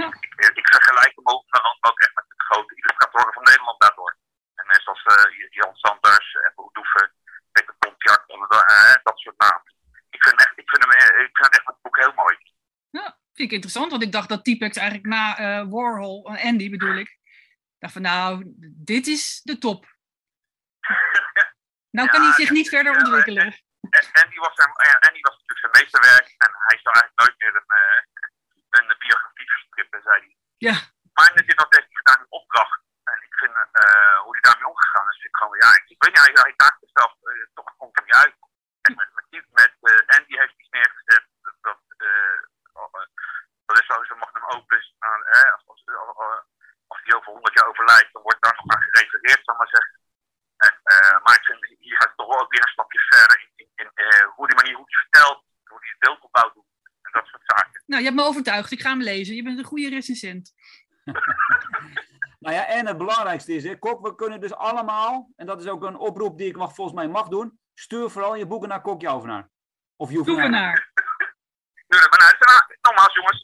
Ja. 0.00 0.06
Ik, 0.06 0.56
ik 0.60 0.68
vergelijk 0.76 1.12
hem 1.18 1.28
ook, 1.34 1.44
maar 1.50 1.76
ook 1.80 2.00
echt 2.00 2.14
met 2.14 2.24
de 2.28 2.44
grote 2.48 2.74
illustratoren 2.74 3.32
van 3.32 3.42
Nederland 3.42 3.80
daardoor. 3.80 4.16
En 4.54 4.66
mensen 4.66 4.92
als 4.92 5.04
uh, 5.04 5.48
Jan 5.50 5.74
Sanders, 5.74 6.28
Ebbe 6.34 6.68
Doeven, 6.72 7.12
Peter 7.52 7.74
Pontiac, 7.78 8.22
uh, 8.28 8.94
dat 9.02 9.18
soort 9.18 9.38
namen. 9.38 9.72
Ik 10.10 10.22
vind, 10.22 10.36
echt, 10.44 10.52
ik, 10.62 10.68
vind 10.70 10.82
hem, 10.84 10.92
eh, 10.92 11.20
ik 11.28 11.36
vind 11.36 11.46
het 11.48 11.56
echt 11.58 11.66
het 11.66 11.82
boek 11.82 11.96
heel 11.96 12.12
mooi. 12.14 12.36
Ja, 12.90 13.18
vind 13.32 13.39
ik 13.50 13.56
interessant, 13.56 13.90
want 13.90 14.02
ik 14.02 14.12
dacht 14.12 14.28
dat 14.28 14.44
Typex 14.44 14.76
eigenlijk 14.76 15.08
na 15.08 15.24
uh, 15.40 15.70
Warhol, 15.70 16.32
uh, 16.32 16.44
Andy 16.44 16.70
bedoel 16.70 16.94
ik, 16.94 17.18
dacht 17.78 17.92
van 17.92 18.02
nou, 18.02 18.42
dit 18.90 19.06
is 19.06 19.40
de 19.42 19.58
top. 19.58 19.86
Nou 21.96 22.06
kan 22.12 22.22
hij 22.22 22.32
zich 22.40 22.50
ja, 22.50 22.56
niet 22.58 22.68
verder 22.76 22.92
ontwikkelen. 23.02 23.48
En, 23.98 24.04
en, 24.20 24.26
die 24.32 24.42
was 24.46 24.56
hem, 24.62 24.72
en, 24.86 24.96
en 25.06 25.12
die 25.16 25.24
was 25.28 25.34
natuurlijk 25.36 25.64
zijn 25.64 25.76
meesterwerk. 25.78 26.26
En 26.44 26.50
hij 26.68 26.78
zou 26.82 26.90
eigenlijk 26.94 27.20
nooit 27.22 27.36
meer 27.40 27.54
een, 27.60 27.70
uh, 27.82 28.00
een 28.76 28.88
biografie 29.04 29.50
verstrippen, 29.54 30.00
zei 30.08 30.16
hij. 30.24 30.34
Ja, 30.66 30.76
Maar 31.16 31.30
dit 31.34 31.58
dat 31.62 31.74
heeft 31.76 31.90
hij 31.90 32.00
gedaan 32.02 32.22
in 32.24 32.36
opdracht. 32.40 32.80
En 33.12 33.18
ik 33.28 33.34
vind 33.40 33.54
uh, 33.82 34.16
hoe 34.24 34.34
hij 34.36 34.44
daarmee 34.46 34.70
omgegaan 34.72 35.08
is, 35.10 35.20
vind 35.20 35.32
ik 35.34 35.40
gewoon, 35.40 35.60
ja, 35.64 35.70
ik, 35.80 35.86
ik 35.94 36.00
weet 36.02 36.12
niet, 36.14 36.24
hij, 36.26 36.34
hij 36.48 36.54
daagt 36.62 36.82
zichzelf 36.84 37.12
uh, 37.22 37.46
toch, 37.56 37.68
het 37.70 37.80
komt 37.80 37.96
er 37.98 38.04
niet 38.06 38.20
uit. 38.24 38.36
En 38.86 38.92
met, 39.00 39.10
met, 39.18 39.26
die- 39.30 39.52
met 39.62 39.74
uh, 39.90 40.14
Andy 40.16 40.34
heeft 40.42 40.56
iets 40.60 40.72
neergezet, 40.76 41.24
dat, 41.44 41.56
dat, 41.68 41.82
uh, 42.08 42.38
dat 43.66 43.76
is 43.80 43.86
sowieso 43.90 44.14
magnum 44.16 44.46
opus 44.56 44.86
aan, 45.08 45.22
hè, 45.34 45.42
als, 45.54 45.64
als, 45.72 45.82
als, 45.86 46.18
als 46.90 47.00
die 47.02 47.12
heel 47.12 47.22
veel 47.24 47.40
ook 52.40 52.50
weer 52.52 52.62
een 52.62 52.76
stapje 52.76 53.00
verder 53.12 53.36
in, 53.44 53.50
in, 53.62 53.68
in 53.82 53.90
eh, 53.94 54.26
hoe 54.36 54.46
die 54.46 54.56
manier 54.56 54.76
hoe 54.76 54.88
hij 54.88 55.00
vertelt, 55.04 55.40
hoe 55.70 55.78
hij 55.80 55.88
het 55.90 55.98
beeldopbouw 55.98 56.52
doet 56.52 56.68
en 57.02 57.12
dat 57.12 57.26
soort 57.26 57.42
zaken. 57.44 57.82
Nou, 57.86 58.00
je 58.02 58.08
hebt 58.08 58.19
me 58.19 58.19
overtuigd. 58.30 58.70
Ik 58.72 58.80
ga 58.80 58.90
hem 58.90 59.02
lezen. 59.02 59.34
Je 59.34 59.42
bent 59.42 59.58
een 59.58 59.64
goede 59.64 59.88
recensent. 59.88 60.52
Nou 62.44 62.54
ja, 62.54 62.66
en 62.66 62.86
het 62.86 62.98
belangrijkste 62.98 63.52
is, 63.54 63.64
hè, 63.64 63.78
Kok, 63.78 64.06
we 64.06 64.14
kunnen 64.14 64.40
dus 64.40 64.54
allemaal, 64.54 65.30
en 65.36 65.46
dat 65.46 65.60
is 65.62 65.68
ook 65.68 65.82
een 65.82 65.96
oproep 65.96 66.38
die 66.38 66.48
ik 66.48 66.56
mag, 66.56 66.74
volgens 66.74 66.96
mij 66.96 67.08
mag 67.08 67.28
doen, 67.28 67.60
stuur 67.74 68.10
vooral 68.10 68.34
je 68.34 68.46
boeken 68.46 68.68
naar 68.68 68.80
Kok 68.80 69.00
Jouvenaar. 69.00 69.48
Of 69.96 70.08
we 70.08 70.14
Jovenaar. 70.14 70.50
naar. 70.50 70.92
Nou, 71.88 72.02
er 72.04 72.36
zijn, 72.40 72.56
een- 72.56 72.78
nogmaals 72.82 73.14
jongens, 73.14 73.40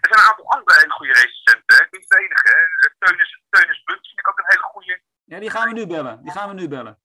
er 0.00 0.08
zijn 0.10 0.20
een 0.24 0.30
aantal 0.30 0.50
andere 0.54 0.78
hele 0.80 0.92
goede 0.98 1.12
recensenten. 1.12 1.76
Ik 1.84 1.90
ben 1.90 2.00
niet 2.00 2.08
de 2.08 2.18
enige. 2.18 2.48
Hè. 2.80 2.88
Teunis, 2.98 3.30
Teunis 3.50 3.82
Bunt 3.84 4.06
vind 4.06 4.18
ik 4.18 4.28
ook 4.28 4.38
een 4.38 4.50
hele 4.52 4.62
goede. 4.74 5.00
Ja, 5.24 5.38
die 5.38 5.50
gaan 5.50 5.68
we 5.68 5.74
nu 5.74 5.86
bellen. 5.86 6.22
Die 6.22 6.32
gaan 6.32 6.48
we 6.48 6.54
nu 6.54 6.68
bellen. 6.68 6.98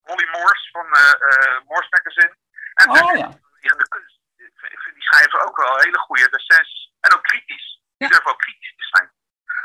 Holly 0.00 0.28
Moors 0.36 0.70
van 0.72 0.86
eh 0.92 1.12
eh 1.28 1.60
Moors 1.68 1.88
Magazine. 1.90 2.34
En 2.74 2.88
Oh 2.90 2.96
ja. 2.96 3.28
die, 3.60 3.76
de 3.82 3.88
kunst, 3.88 4.20
ik 4.36 4.52
vind- 4.60 4.72
ik 4.72 4.80
vind 4.84 4.94
die 4.94 5.04
schrijven 5.08 5.40
ook 5.46 5.56
wel 5.56 5.78
hele 5.78 5.98
goede 5.98 6.26
recensies. 6.30 6.92
En 7.00 7.14
ook 7.14 7.22
kritisch. 7.22 7.68
Die 7.96 8.08
Ja. 8.08 8.14
durven 8.14 8.30
ook 8.32 8.38
kritisch 8.38 8.74
te 8.76 8.86
zijn. 8.92 9.08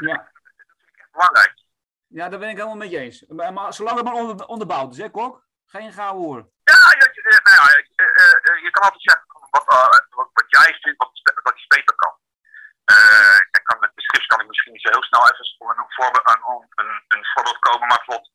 Ja. 0.09 0.15
Dat 0.15 0.31
vind 0.77 0.89
ik 0.93 0.99
echt 1.03 1.11
belangrijk. 1.11 1.53
Ja, 2.25 2.31
daar 2.31 2.39
ben 2.45 2.49
ik 2.53 2.59
helemaal 2.61 2.83
met 2.83 2.91
je 2.91 2.99
eens. 3.05 3.17
Maar, 3.27 3.73
zolang 3.73 3.95
het 3.97 4.05
maar 4.05 4.19
onder, 4.21 4.45
onderbouwd 4.55 4.91
is, 4.95 4.97
hè, 5.03 5.09
Kok? 5.11 5.33
Geen 5.65 5.93
gouden 5.93 6.23
hoor. 6.29 6.41
Ja, 6.71 6.79
ja, 6.99 7.05
je, 7.15 7.21
eh, 7.21 7.43
nou 7.47 7.55
ja, 7.59 7.65
eh, 7.75 8.05
eh, 8.21 8.35
eh, 8.47 8.63
je 8.65 8.69
kan 8.75 8.83
altijd 8.83 9.01
zeggen 9.09 9.25
wat, 9.55 9.65
eh, 9.77 9.99
wat, 10.19 10.29
wat 10.39 10.49
jij 10.57 10.69
vindt, 10.81 10.97
wat, 11.03 11.09
spe- 11.13 11.39
wat 11.47 11.55
iets 11.59 11.67
beter 11.77 11.95
kan. 12.03 12.13
Eh, 12.93 13.37
ik 13.57 13.63
kan 13.67 13.79
met 13.79 13.91
de 13.95 14.01
strips 14.07 14.25
kan 14.31 14.41
ik 14.41 14.47
misschien 14.47 14.71
niet 14.73 14.85
zo 14.85 14.91
heel 14.95 15.03
snel 15.09 15.23
even 15.31 15.47
voor 15.57 15.71
een, 15.79 15.91
voorbeeld, 15.97 16.27
een, 16.29 16.43
een, 16.81 16.91
een 17.15 17.25
voorbeeld 17.33 17.59
komen, 17.67 17.87
maar 17.87 18.01
bijvoorbeeld 18.03 18.31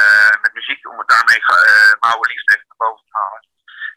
eh, 0.00 0.34
met 0.42 0.52
muziek, 0.58 0.88
om 0.90 0.98
het 0.98 1.08
daarmee 1.14 1.40
uh, 1.40 1.92
Mouwen 2.00 2.28
Liefst 2.30 2.50
even 2.52 2.66
naar 2.68 2.82
boven 2.84 3.04
te 3.06 3.16
halen. 3.20 3.42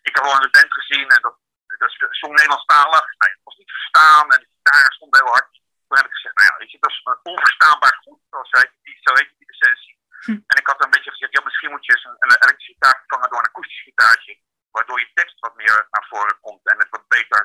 Ik 0.08 0.14
heb 0.16 0.24
wel 0.24 0.34
een 0.36 0.56
band 0.58 0.74
gezien 0.80 1.08
en 1.16 1.22
dat, 1.26 1.36
dat 1.82 1.90
is 1.90 2.20
zong 2.22 2.34
Nederlandstalig. 2.36 3.06
Nou, 3.20 3.32
het 3.36 3.44
was 3.48 3.58
niet 3.58 3.68
te 3.72 3.80
verstaan 3.82 4.26
en 4.36 4.42
daar 4.68 4.94
stond 4.98 5.18
heel 5.20 5.34
hard. 5.36 5.52
Toen 5.88 5.98
heb 6.02 6.08
ik 6.12 6.18
gezegd, 6.18 6.36
nou 6.38 6.48
ja, 6.50 6.56
weet 6.60 6.72
je, 6.72 6.78
dat 6.86 6.92
is 6.96 7.02
onverstaanbaar 7.34 7.96
goed, 8.04 8.20
zoals 8.30 8.52
heet 8.52 8.74
die, 8.84 8.98
zo 9.06 9.12
heet 9.20 9.32
die 9.40 9.50
essentie. 9.54 9.96
Hm. 10.26 10.40
En 10.50 10.58
ik 10.62 10.68
had 10.72 10.84
een 10.84 10.94
beetje 10.96 11.12
gezegd, 11.16 11.34
ja, 11.38 11.44
misschien 11.48 11.72
moet 11.74 11.86
je 11.86 11.92
eens 11.94 12.06
een, 12.10 12.18
een 12.24 12.36
elektrische 12.44 12.74
gitaar 12.74 12.98
vervangen 13.02 13.30
door 13.30 13.40
een 13.40 13.52
akoestisch 13.52 13.88
gitaartje, 13.90 14.34
waardoor 14.76 15.00
je 15.00 15.12
tekst 15.14 15.40
wat 15.40 15.56
meer 15.56 15.78
naar 15.94 16.06
voren 16.10 16.38
komt 16.46 16.64
en 16.72 16.78
het 16.78 16.90
wat 16.96 17.08
beter 17.08 17.42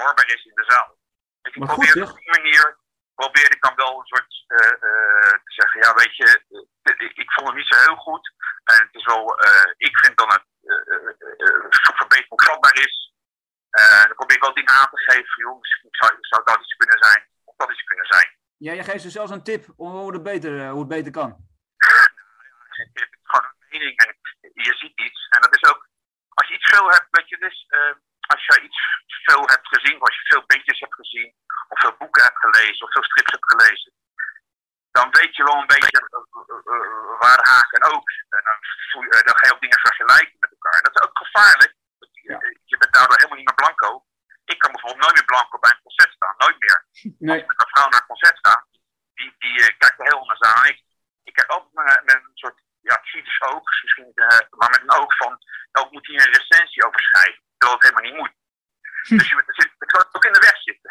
hoorbaar 0.00 0.26
is 0.36 0.44
in 0.44 0.54
de 0.60 0.64
zaal. 0.72 0.90
Dus 1.42 1.52
ik 1.54 1.58
Maar 1.58 1.68
goed, 1.68 1.76
probeer 1.84 1.96
zeg. 2.04 2.10
op 2.12 2.18
die 2.22 2.34
manier, 2.38 2.64
probeer 3.14 3.50
ik 3.54 3.62
dan 3.62 3.74
wel 3.74 3.92
een 3.98 4.06
soort 4.12 4.32
eh, 4.46 4.72
eh, 4.88 5.34
te 5.46 5.52
zeggen, 5.58 5.80
ja, 5.84 5.94
weet 5.94 6.16
je, 6.16 6.28
eh, 6.82 7.06
ik, 7.06 7.12
ik 7.24 7.32
vond 7.32 7.46
het 7.48 7.56
niet 7.56 7.72
zo 7.72 7.78
heel 7.86 7.96
goed. 7.96 8.24
En 8.64 8.76
het 8.86 8.94
is 8.94 9.04
wel, 9.04 9.38
eh, 9.38 9.70
ik 9.76 9.98
vind 9.98 10.16
dan 10.18 10.30
het 10.32 10.44
eh, 10.62 10.94
eh, 10.94 11.08
eh, 11.46 11.66
voor 11.82 11.96
verbetering 11.96 12.42
vatbaar 12.44 12.74
is. 12.74 13.12
Eh, 13.70 14.02
dan 14.04 14.14
te 14.92 15.00
geven, 15.08 15.42
joh, 15.44 15.58
misschien 15.60 15.88
zou, 16.00 16.10
zou 16.20 16.40
dat 16.44 16.60
iets 16.60 16.76
kunnen 16.82 16.98
zijn, 17.06 17.22
of 17.44 17.54
dat 17.56 17.70
iets 17.70 17.84
kunnen 17.90 18.06
zijn. 18.06 18.28
Ja, 18.66 18.72
je 18.72 18.84
geeft 18.88 19.02
ze 19.02 19.10
zelfs 19.10 19.30
een 19.30 19.48
tip 19.50 19.62
om 19.76 19.90
hoe 19.90 20.12
het 20.12 20.22
beter, 20.22 20.52
eh, 20.60 20.70
hoe 20.70 20.84
het 20.84 20.94
beter 20.96 21.12
kan. 21.12 21.30
Het 22.80 22.90
is 22.94 23.08
gewoon 23.22 23.46
een 23.46 23.66
mening 23.70 23.96
en 23.98 24.16
je 24.68 24.74
ziet 24.82 24.96
iets. 25.06 25.20
En 25.34 25.40
dat 25.40 25.54
is 25.56 25.64
ook, 25.70 25.88
als 26.38 26.48
je 26.48 26.54
iets 26.54 26.70
veel 26.74 26.88
hebt, 26.90 27.08
weet 27.10 27.28
je, 27.28 27.38
dus, 27.38 27.66
eh, 27.68 27.94
als 28.32 28.42
je 28.46 28.60
iets 28.68 28.80
veel 29.28 29.44
hebt 29.54 29.68
gezien, 29.74 29.96
of 30.00 30.08
als 30.08 30.16
je 30.20 30.32
veel 30.32 30.44
beetjes 30.46 30.80
hebt 30.80 30.94
gezien, 30.94 31.34
of 31.68 31.78
veel 31.80 31.96
boeken 31.98 32.22
hebt 32.22 32.44
gelezen, 32.44 32.86
of 32.86 32.92
veel 32.92 33.08
strips 33.10 33.32
hebt 33.32 33.52
gelezen, 33.52 33.92
dan 34.96 35.08
weet 35.10 35.36
je 35.36 35.44
wel 35.44 35.58
een 35.60 35.74
beetje 35.74 35.98
eh, 36.00 37.18
waar 37.22 37.36
de 37.42 37.48
haak 37.54 37.70
en 37.72 37.84
oog 37.92 38.06
zit. 38.16 38.30
En 38.38 38.44
dan, 38.48 38.58
voel 38.90 39.02
je, 39.02 39.08
dan 39.28 39.36
ga 39.38 39.46
je 39.46 39.54
ook 39.54 39.60
dingen 39.60 39.86
vergelijken 39.88 40.36
met 40.38 40.50
elkaar. 40.50 40.76
En 40.78 40.84
dat 40.86 40.94
is 40.96 41.02
ook 41.06 41.18
gevaarlijk. 41.24 41.74
Ja. 42.30 42.38
Je, 42.40 42.58
je 42.64 42.76
bent 42.76 42.92
daardoor 42.92 43.16
helemaal 43.16 43.38
niet 43.38 43.50
meer 43.50 43.62
blanco. 43.62 43.90
Ik 44.52 44.58
kan 44.62 44.72
bijvoorbeeld 44.72 45.04
nooit 45.04 45.16
meer 45.18 45.30
blanco 45.30 45.58
bij 45.58 45.72
een 45.72 45.86
concert 45.88 46.12
staan. 46.18 46.34
Nooit 46.44 46.58
meer 46.64 46.78
Nee. 47.18 47.30
als 47.30 47.42
ik 47.42 47.50
met 47.50 47.60
een 47.62 47.72
vrouw 47.74 47.88
naar 47.88 48.00
een 48.00 48.12
concert 48.12 48.36
sta, 48.42 48.54
die, 49.14 49.30
die 49.38 49.56
eh, 49.64 49.78
kijkt 49.82 49.98
er 49.98 50.08
heel 50.10 50.22
anders 50.24 50.40
aan. 50.40 50.64
Ik, 50.72 50.78
ik 51.28 51.34
kijk 51.34 51.52
ook 51.56 51.66
met, 51.72 52.02
met 52.04 52.20
een 52.28 52.40
soort 52.42 52.58
ja, 52.80 52.96
kritisch 52.96 53.40
oog, 53.50 53.64
misschien, 53.82 54.12
eh, 54.14 54.40
maar 54.58 54.70
met 54.70 54.82
een 54.82 54.96
oog 55.00 55.16
van, 55.16 55.32
ook 55.72 55.90
moet 55.90 56.06
hij 56.06 56.16
een 56.16 56.34
recensie 56.38 56.84
over 56.86 57.00
schrijven, 57.00 57.42
terwijl 57.58 57.78
het 57.78 57.88
helemaal 57.88 58.08
niet 58.10 58.20
moet. 58.20 58.34
Dus 59.18 59.28
je, 59.28 59.42
zit, 59.46 59.70
het 59.78 60.14
ook 60.16 60.24
in 60.24 60.32
de 60.32 60.46
weg 60.48 60.58
zitten. 60.62 60.90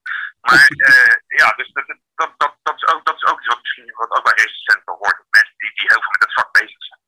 maar 0.44 0.66
eh, 0.88 1.14
ja, 1.40 1.48
dus 1.58 1.68
dat, 1.72 1.86
dat, 2.14 2.32
dat, 2.36 2.56
dat, 2.62 2.76
is 2.76 2.86
ook, 2.86 3.04
dat 3.04 3.16
is 3.16 3.24
ook 3.24 3.38
iets 3.38 3.52
wat 3.54 3.62
misschien 3.62 3.92
wat 3.94 4.10
ook 4.10 4.24
bij 4.24 4.44
recensenten 4.44 4.94
hoort. 5.00 5.18
Mensen 5.30 5.54
die, 5.56 5.72
die 5.74 5.88
heel 5.92 6.02
veel 6.02 6.14
met 6.16 6.24
het 6.26 6.38
vak 6.38 6.52
bezig 6.52 6.82
zijn. 6.84 7.00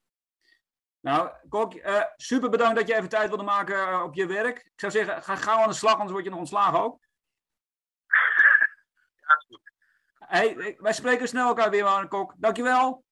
Nou, 1.05 1.31
Kok, 1.49 1.75
eh, 1.75 2.03
super 2.17 2.51
bedankt 2.51 2.77
dat 2.77 2.89
je 2.89 2.95
even 2.95 3.09
tijd 3.09 3.29
wilde 3.29 3.43
maken 3.43 3.89
eh, 3.89 4.03
op 4.03 4.15
je 4.15 4.27
werk. 4.27 4.59
Ik 4.59 4.73
zou 4.81 4.93
zeggen, 4.93 5.23
ga 5.23 5.37
gauw 5.37 5.59
aan 5.63 5.69
de 5.69 5.75
slag, 5.75 5.93
anders 5.93 6.11
word 6.13 6.25
je 6.25 6.31
nog 6.31 6.39
ontslagen 6.39 6.81
ook. 6.81 7.01
Ja, 9.17 9.27
dat 9.27 9.39
is 9.39 9.47
goed. 9.47 9.71
Hey, 10.19 10.47
ik- 10.49 10.81
wij 10.81 10.93
spreken 10.93 11.29
snel 11.29 11.47
elkaar 11.49 11.71
weer, 11.71 11.85
man, 11.85 12.09
Kok. 12.09 12.35
Dankjewel. 12.37 13.05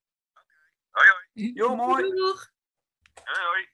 Hoi, 0.91 1.09
hoi. 1.09 1.53
Jo, 1.55 1.77
mooi. 1.77 2.03
Hoi, 3.25 3.47
hoi. 3.47 3.69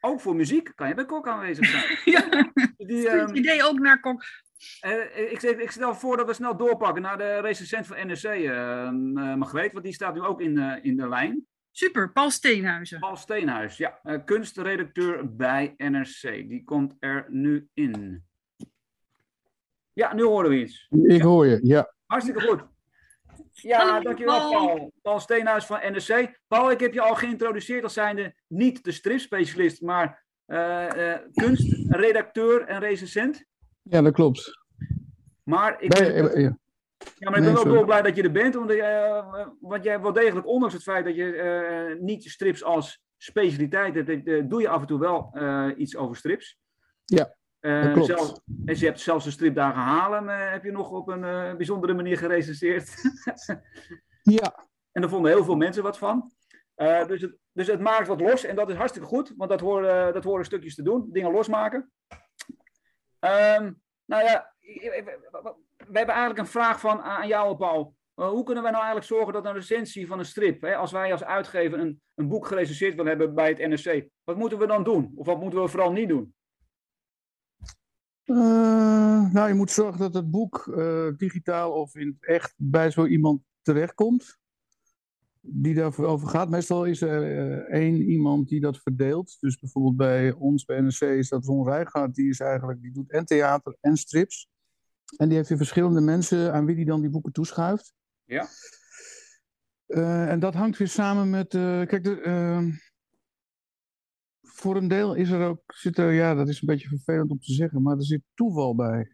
Ook 0.00 0.20
voor 0.20 0.36
muziek 0.36 0.72
kan 0.74 0.88
je 0.88 0.94
bij 0.94 1.04
Kok 1.04 1.28
aanwezig 1.28 1.66
zijn. 1.66 1.98
Ja, 2.14 2.50
Die, 2.76 3.08
ehm, 3.08 3.34
idee 3.34 3.64
ook 3.64 3.78
naar 3.78 4.00
Kok. 4.00 4.24
Eh, 4.80 5.32
ik, 5.32 5.38
stel- 5.38 5.58
ik 5.60 5.70
stel 5.70 5.94
voor 5.94 6.16
dat 6.16 6.26
we 6.26 6.32
snel 6.34 6.56
doorpakken 6.56 7.02
naar 7.02 7.18
de 7.18 7.40
recensent 7.40 7.86
van 7.86 8.06
NRC, 8.06 8.22
eh 8.24 8.86
eh, 8.86 8.92
Margreet, 9.34 9.72
want 9.72 9.84
die 9.84 9.94
staat 9.94 10.14
nu 10.14 10.20
ook 10.20 10.40
in, 10.40 10.58
eh, 10.58 10.84
in 10.84 10.96
de 10.96 11.08
lijn. 11.08 11.46
Super, 11.70 12.12
Paul 12.12 12.30
Steenhuizen. 12.30 12.98
Paul 12.98 13.16
Steenhuis, 13.16 13.76
ja, 13.76 14.00
kunstredacteur 14.24 15.36
bij 15.36 15.74
NRC. 15.76 16.20
Die 16.48 16.64
komt 16.64 16.96
er 17.00 17.26
nu 17.28 17.68
in. 17.74 18.24
Ja, 19.92 20.14
nu 20.14 20.22
horen 20.22 20.50
we 20.50 20.60
iets. 20.60 20.86
Ik 20.90 21.22
hoor 21.22 21.46
je, 21.46 21.58
ja. 21.62 21.94
Hartstikke 22.06 22.40
goed. 22.40 22.62
Ja, 23.54 23.78
Hallo, 23.78 24.00
dankjewel 24.00 24.50
Paul. 24.50 24.66
Paul. 24.66 24.92
Paul 25.02 25.20
Steenhuis 25.20 25.64
van 25.66 25.80
NRC. 25.92 26.40
Paul, 26.48 26.70
ik 26.70 26.80
heb 26.80 26.92
je 26.92 27.00
al 27.00 27.14
geïntroduceerd 27.14 27.82
als 27.82 27.92
zijnde 27.92 28.34
niet 28.46 28.84
de 28.84 28.92
stripspecialist, 28.92 29.82
maar 29.82 30.24
eh, 30.46 31.12
eh, 31.12 31.20
kunstredacteur 31.32 32.64
en 32.64 32.80
recensent. 32.80 33.44
Ja, 33.82 34.02
dat 34.02 34.12
klopt. 34.12 34.60
Maar 35.42 35.82
ik, 35.82 35.98
Nee, 36.00 36.12
ben, 36.12 36.32
eh, 36.32 36.42
ja. 36.42 36.58
ja, 36.98 37.04
maar 37.04 37.08
ik 37.18 37.30
ben 37.30 37.42
nee, 37.42 37.52
wel 37.52 37.56
sorry. 37.62 37.76
dolblij 37.76 38.02
dat 38.02 38.16
je 38.16 38.22
er 38.22 38.32
bent, 38.32 38.54
want, 38.54 38.70
eh, 38.70 39.46
want 39.60 39.84
jij 39.84 40.00
wel 40.00 40.12
degelijk, 40.12 40.46
ondanks 40.46 40.74
het 40.74 40.82
feit 40.82 41.04
dat 41.04 41.14
je 41.14 41.32
eh, 41.34 42.00
niet 42.00 42.24
strips 42.24 42.64
als 42.64 43.00
specialiteit 43.16 43.94
hebt, 43.94 44.50
doe 44.50 44.60
je 44.60 44.68
af 44.68 44.80
en 44.80 44.86
toe 44.86 44.98
wel 44.98 45.34
iets 45.76 45.96
over 45.96 46.16
strips. 46.16 46.58
Ja, 47.04 47.36
dat 47.60 47.92
klopt. 47.92 48.06
zelfs- 48.06 48.40
en 48.64 48.78
je 48.78 48.84
hebt 48.86 49.00
zelfs 49.00 49.24
de 49.24 49.30
stripdagen 49.30 49.80
halen, 49.80 50.28
eh, 50.28 50.50
heb 50.50 50.64
je 50.64 50.70
nog 50.72 50.90
op 50.90 51.08
een 51.08 51.56
bijzondere 51.56 51.94
manier 51.94 52.18
gerecenseerd. 52.18 52.94
Ja, 54.22 54.68
En 54.92 55.00
daar 55.00 55.10
vonden 55.10 55.32
heel 55.32 55.44
veel 55.44 55.56
mensen 55.56 55.82
wat 55.82 55.98
van. 55.98 56.32
Dus, 57.06 57.20
het, 57.20 57.36
dus 57.52 57.66
het 57.66 57.80
maakt 57.80 58.08
wat 58.08 58.20
los 58.20 58.44
en 58.44 58.56
dat 58.56 58.70
is 58.70 58.76
hartstikke 58.76 59.08
goed, 59.08 59.32
want 59.36 59.50
dat 59.50 59.60
horen, 59.60 60.12
dat 60.12 60.24
horen 60.24 60.44
stukjes 60.44 60.74
te 60.74 60.82
doen, 60.82 61.08
dingen 61.12 61.32
losmaken. 61.32 61.92
Ehm, 63.22 63.72
nou 64.04 64.24
ja, 64.24 64.52
we 65.76 65.98
hebben 65.98 66.14
eigenlijk 66.14 66.38
een 66.38 66.46
vraag 66.46 66.80
van 66.80 67.00
aan 67.00 67.28
jou, 67.28 67.56
Paul. 67.56 67.94
Eh, 68.14 68.28
hoe 68.28 68.44
kunnen 68.44 68.62
wij 68.62 68.72
nou 68.72 68.84
eigenlijk 68.84 69.12
zorgen 69.12 69.32
dat 69.32 69.46
een 69.46 69.52
recensie 69.52 70.06
van 70.06 70.18
een 70.18 70.24
strip, 70.24 70.60
hè, 70.60 70.76
als 70.76 70.92
wij 70.92 71.12
als 71.12 71.24
uitgever 71.24 71.78
een, 71.78 72.00
een 72.14 72.28
boek 72.28 72.46
gerecenseerd 72.46 72.94
willen 72.94 73.10
hebben 73.10 73.34
bij 73.34 73.48
het 73.48 73.58
NRC, 73.58 74.08
wat 74.24 74.36
moeten 74.36 74.58
we 74.58 74.66
dan 74.66 74.84
doen? 74.84 75.12
Of 75.14 75.26
wat 75.26 75.40
moeten 75.40 75.62
we 75.62 75.68
vooral 75.68 75.92
niet 75.92 76.08
doen? 76.08 76.34
Eh, 78.24 79.32
nou, 79.32 79.48
je 79.48 79.54
moet 79.54 79.70
zorgen 79.70 80.00
dat 80.00 80.14
het 80.14 80.30
boek 80.30 80.72
eh, 80.76 81.08
digitaal 81.16 81.72
of 81.72 81.94
in 81.94 82.16
echt 82.20 82.54
bij 82.56 82.90
zo 82.90 83.06
iemand 83.06 83.42
terechtkomt. 83.62 84.40
Die 85.44 85.74
daarvoor 85.74 86.06
over 86.06 86.28
gaat. 86.28 86.48
Meestal 86.48 86.84
is 86.84 87.00
er 87.00 87.22
eh, 87.22 87.80
één 87.80 88.00
iemand 88.00 88.48
die 88.48 88.60
dat 88.60 88.78
verdeelt. 88.78 89.36
Dus 89.40 89.58
bijvoorbeeld 89.58 89.96
bij 89.96 90.32
ons, 90.32 90.64
bij 90.64 90.80
NRC, 90.80 91.00
is 91.00 91.28
dat 91.28 91.44
Ron 91.44 91.68
Rijgaard. 91.68 92.14
Die 92.14 92.28
is 92.28 92.40
eigenlijk, 92.40 92.80
die 92.82 92.92
doet 92.92 93.10
en 93.10 93.24
theater 93.24 93.76
en 93.80 93.96
strips. 93.96 94.48
En 95.16 95.28
die 95.28 95.36
heeft 95.36 95.48
weer 95.48 95.58
verschillende 95.58 96.00
mensen 96.00 96.52
aan 96.52 96.64
wie 96.66 96.76
die 96.76 96.84
dan 96.84 97.00
die 97.00 97.10
boeken 97.10 97.32
toeschuift. 97.32 97.94
Ja. 98.24 98.46
Eh, 99.86 100.30
en 100.30 100.40
dat 100.40 100.54
hangt 100.54 100.78
weer 100.78 100.88
samen 100.88 101.30
met. 101.30 101.54
eh, 101.54 101.86
kijk, 101.86 102.04
de, 102.04 102.20
eh, 102.20 102.64
voor 104.40 104.76
een 104.76 104.88
deel 104.88 105.14
is 105.14 105.30
er 105.30 105.46
ook. 105.46 105.62
Zit 105.66 105.98
er, 105.98 106.12
ja, 106.12 106.34
dat 106.34 106.48
is 106.48 106.60
een 106.60 106.66
beetje 106.66 106.88
vervelend 106.88 107.30
om 107.30 107.40
te 107.40 107.52
zeggen, 107.52 107.82
maar 107.82 107.96
er 107.96 108.04
zit 108.04 108.22
toeval 108.34 108.74
bij. 108.74 109.10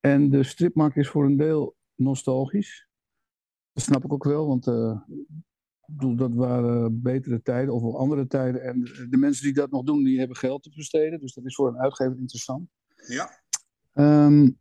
En 0.00 0.30
de 0.30 0.42
stripmarkt 0.42 0.96
is 0.96 1.08
voor 1.08 1.24
een 1.24 1.36
deel 1.36 1.76
nostalgisch. 1.94 2.88
Dat 3.72 3.84
snap 3.84 4.04
ik 4.04 4.12
ook 4.12 4.24
wel, 4.24 4.46
want 4.46 4.66
uh, 4.66 5.00
bedoel, 5.90 6.16
dat 6.16 6.34
waren 6.34 7.02
betere 7.02 7.42
tijden 7.42 7.74
of 7.74 7.82
wel 7.82 7.98
andere 7.98 8.26
tijden. 8.26 8.62
En 8.62 8.82
de 9.10 9.16
mensen 9.16 9.44
die 9.44 9.54
dat 9.54 9.70
nog 9.70 9.82
doen, 9.82 10.04
die 10.04 10.18
hebben 10.18 10.36
geld 10.36 10.62
te 10.62 10.70
besteden. 10.76 11.20
Dus 11.20 11.34
dat 11.34 11.44
is 11.44 11.54
voor 11.54 11.68
een 11.68 11.78
uitgever 11.78 12.18
interessant. 12.18 12.68
Ja. 13.06 13.30
Um, 13.94 14.58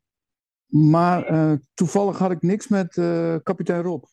maar 0.68 1.32
uh, 1.32 1.54
toevallig 1.74 2.18
had 2.18 2.32
ik 2.32 2.42
niks 2.42 2.68
met 2.68 2.96
uh, 2.96 3.36
kapitein 3.44 3.82
Rob. 3.82 4.04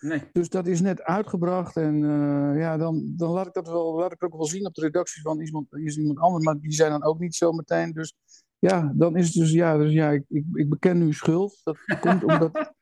Nee. 0.00 0.22
Dus 0.32 0.48
dat 0.48 0.66
is 0.66 0.80
net 0.80 1.02
uitgebracht 1.02 1.76
en 1.76 1.94
uh, 2.02 2.60
ja, 2.60 2.76
dan, 2.76 3.12
dan 3.16 3.30
laat 3.30 3.46
ik 3.46 3.52
dat 3.52 3.68
wel, 3.68 3.94
laat 3.94 4.12
ik 4.12 4.24
ook 4.24 4.36
wel 4.36 4.46
zien 4.46 4.66
op 4.66 4.74
de 4.74 4.80
redactie 4.80 5.22
van 5.22 5.40
iemand, 5.40 5.74
is 5.74 5.96
iemand 5.96 6.18
anders, 6.18 6.44
maar 6.44 6.60
die 6.60 6.72
zijn 6.72 6.90
dan 6.90 7.04
ook 7.04 7.18
niet 7.18 7.34
zo 7.34 7.52
meteen. 7.52 7.92
Dus 7.92 8.14
ja, 8.58 8.92
dan 8.94 9.16
is 9.16 9.26
het 9.26 9.34
dus 9.34 9.52
ja, 9.52 9.76
dus 9.76 9.92
ja 9.92 10.10
ik, 10.10 10.24
ik, 10.28 10.44
ik 10.52 10.68
beken 10.68 10.98
nu 10.98 11.12
schuld. 11.12 11.60
Dat 11.64 11.78
komt 12.00 12.24
omdat. 12.24 12.50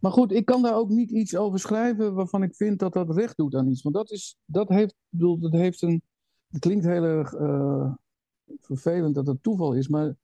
Maar 0.00 0.12
goed, 0.12 0.32
ik 0.32 0.44
kan 0.44 0.62
daar 0.62 0.74
ook 0.74 0.88
niet 0.88 1.10
iets 1.10 1.36
over 1.36 1.58
schrijven 1.58 2.14
waarvan 2.14 2.42
ik 2.42 2.54
vind 2.54 2.78
dat 2.78 2.92
dat 2.92 3.16
recht 3.16 3.36
doet 3.36 3.54
aan 3.54 3.68
iets. 3.68 3.82
Want 3.82 3.94
dat, 3.94 4.10
is, 4.10 4.38
dat, 4.44 4.68
heeft, 4.68 4.94
bedoel, 5.08 5.38
dat 5.38 5.52
heeft 5.52 5.82
een. 5.82 6.02
Het 6.46 6.60
klinkt 6.60 6.84
heel 6.84 7.04
erg 7.04 7.32
uh, 7.32 7.94
vervelend 8.60 9.14
dat 9.14 9.26
het 9.26 9.42
toeval 9.42 9.72
is, 9.72 9.88
maar 9.88 10.14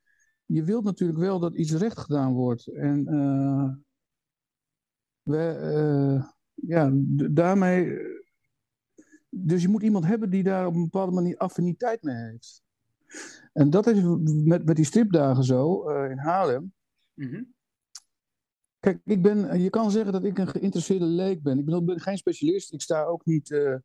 je 0.44 0.64
wilt 0.64 0.84
natuurlijk 0.84 1.18
wel 1.18 1.38
dat 1.38 1.54
iets 1.54 1.72
recht 1.72 1.98
gedaan 1.98 2.32
wordt. 2.32 2.66
En 2.66 3.14
uh, 3.14 3.70
we, 5.22 5.58
uh, 6.14 6.24
ja, 6.54 6.90
daarmee. 7.30 7.98
Dus 9.28 9.62
je 9.62 9.68
moet 9.68 9.82
iemand 9.82 10.06
hebben 10.06 10.30
die 10.30 10.42
daar 10.42 10.66
op 10.66 10.74
een 10.74 10.82
bepaalde 10.82 11.12
manier 11.12 11.36
affiniteit 11.36 12.02
mee 12.02 12.16
heeft. 12.16 12.62
En 13.52 13.70
dat 13.70 13.86
is 13.86 14.02
met, 14.44 14.64
met 14.64 14.76
die 14.76 14.84
stripdagen 14.84 15.44
zo 15.44 15.88
in 15.88 16.18
Haarlem. 16.18 16.72
Mm. 17.14 17.52
Kijk, 18.82 19.00
ik 19.04 19.22
ben, 19.22 19.60
je 19.60 19.70
kan 19.70 19.90
zeggen 19.90 20.12
dat 20.12 20.24
ik 20.24 20.38
een 20.38 20.48
geïnteresseerde 20.48 21.04
leek 21.04 21.42
ben. 21.42 21.58
Ik 21.58 21.64
ben, 21.64 21.84
ben 21.84 22.00
geen 22.00 22.16
specialist. 22.16 22.72
Ik 22.72 22.80
sta 22.80 23.04
ook 23.04 23.24
niet 23.24 23.50
uh, 23.50 23.76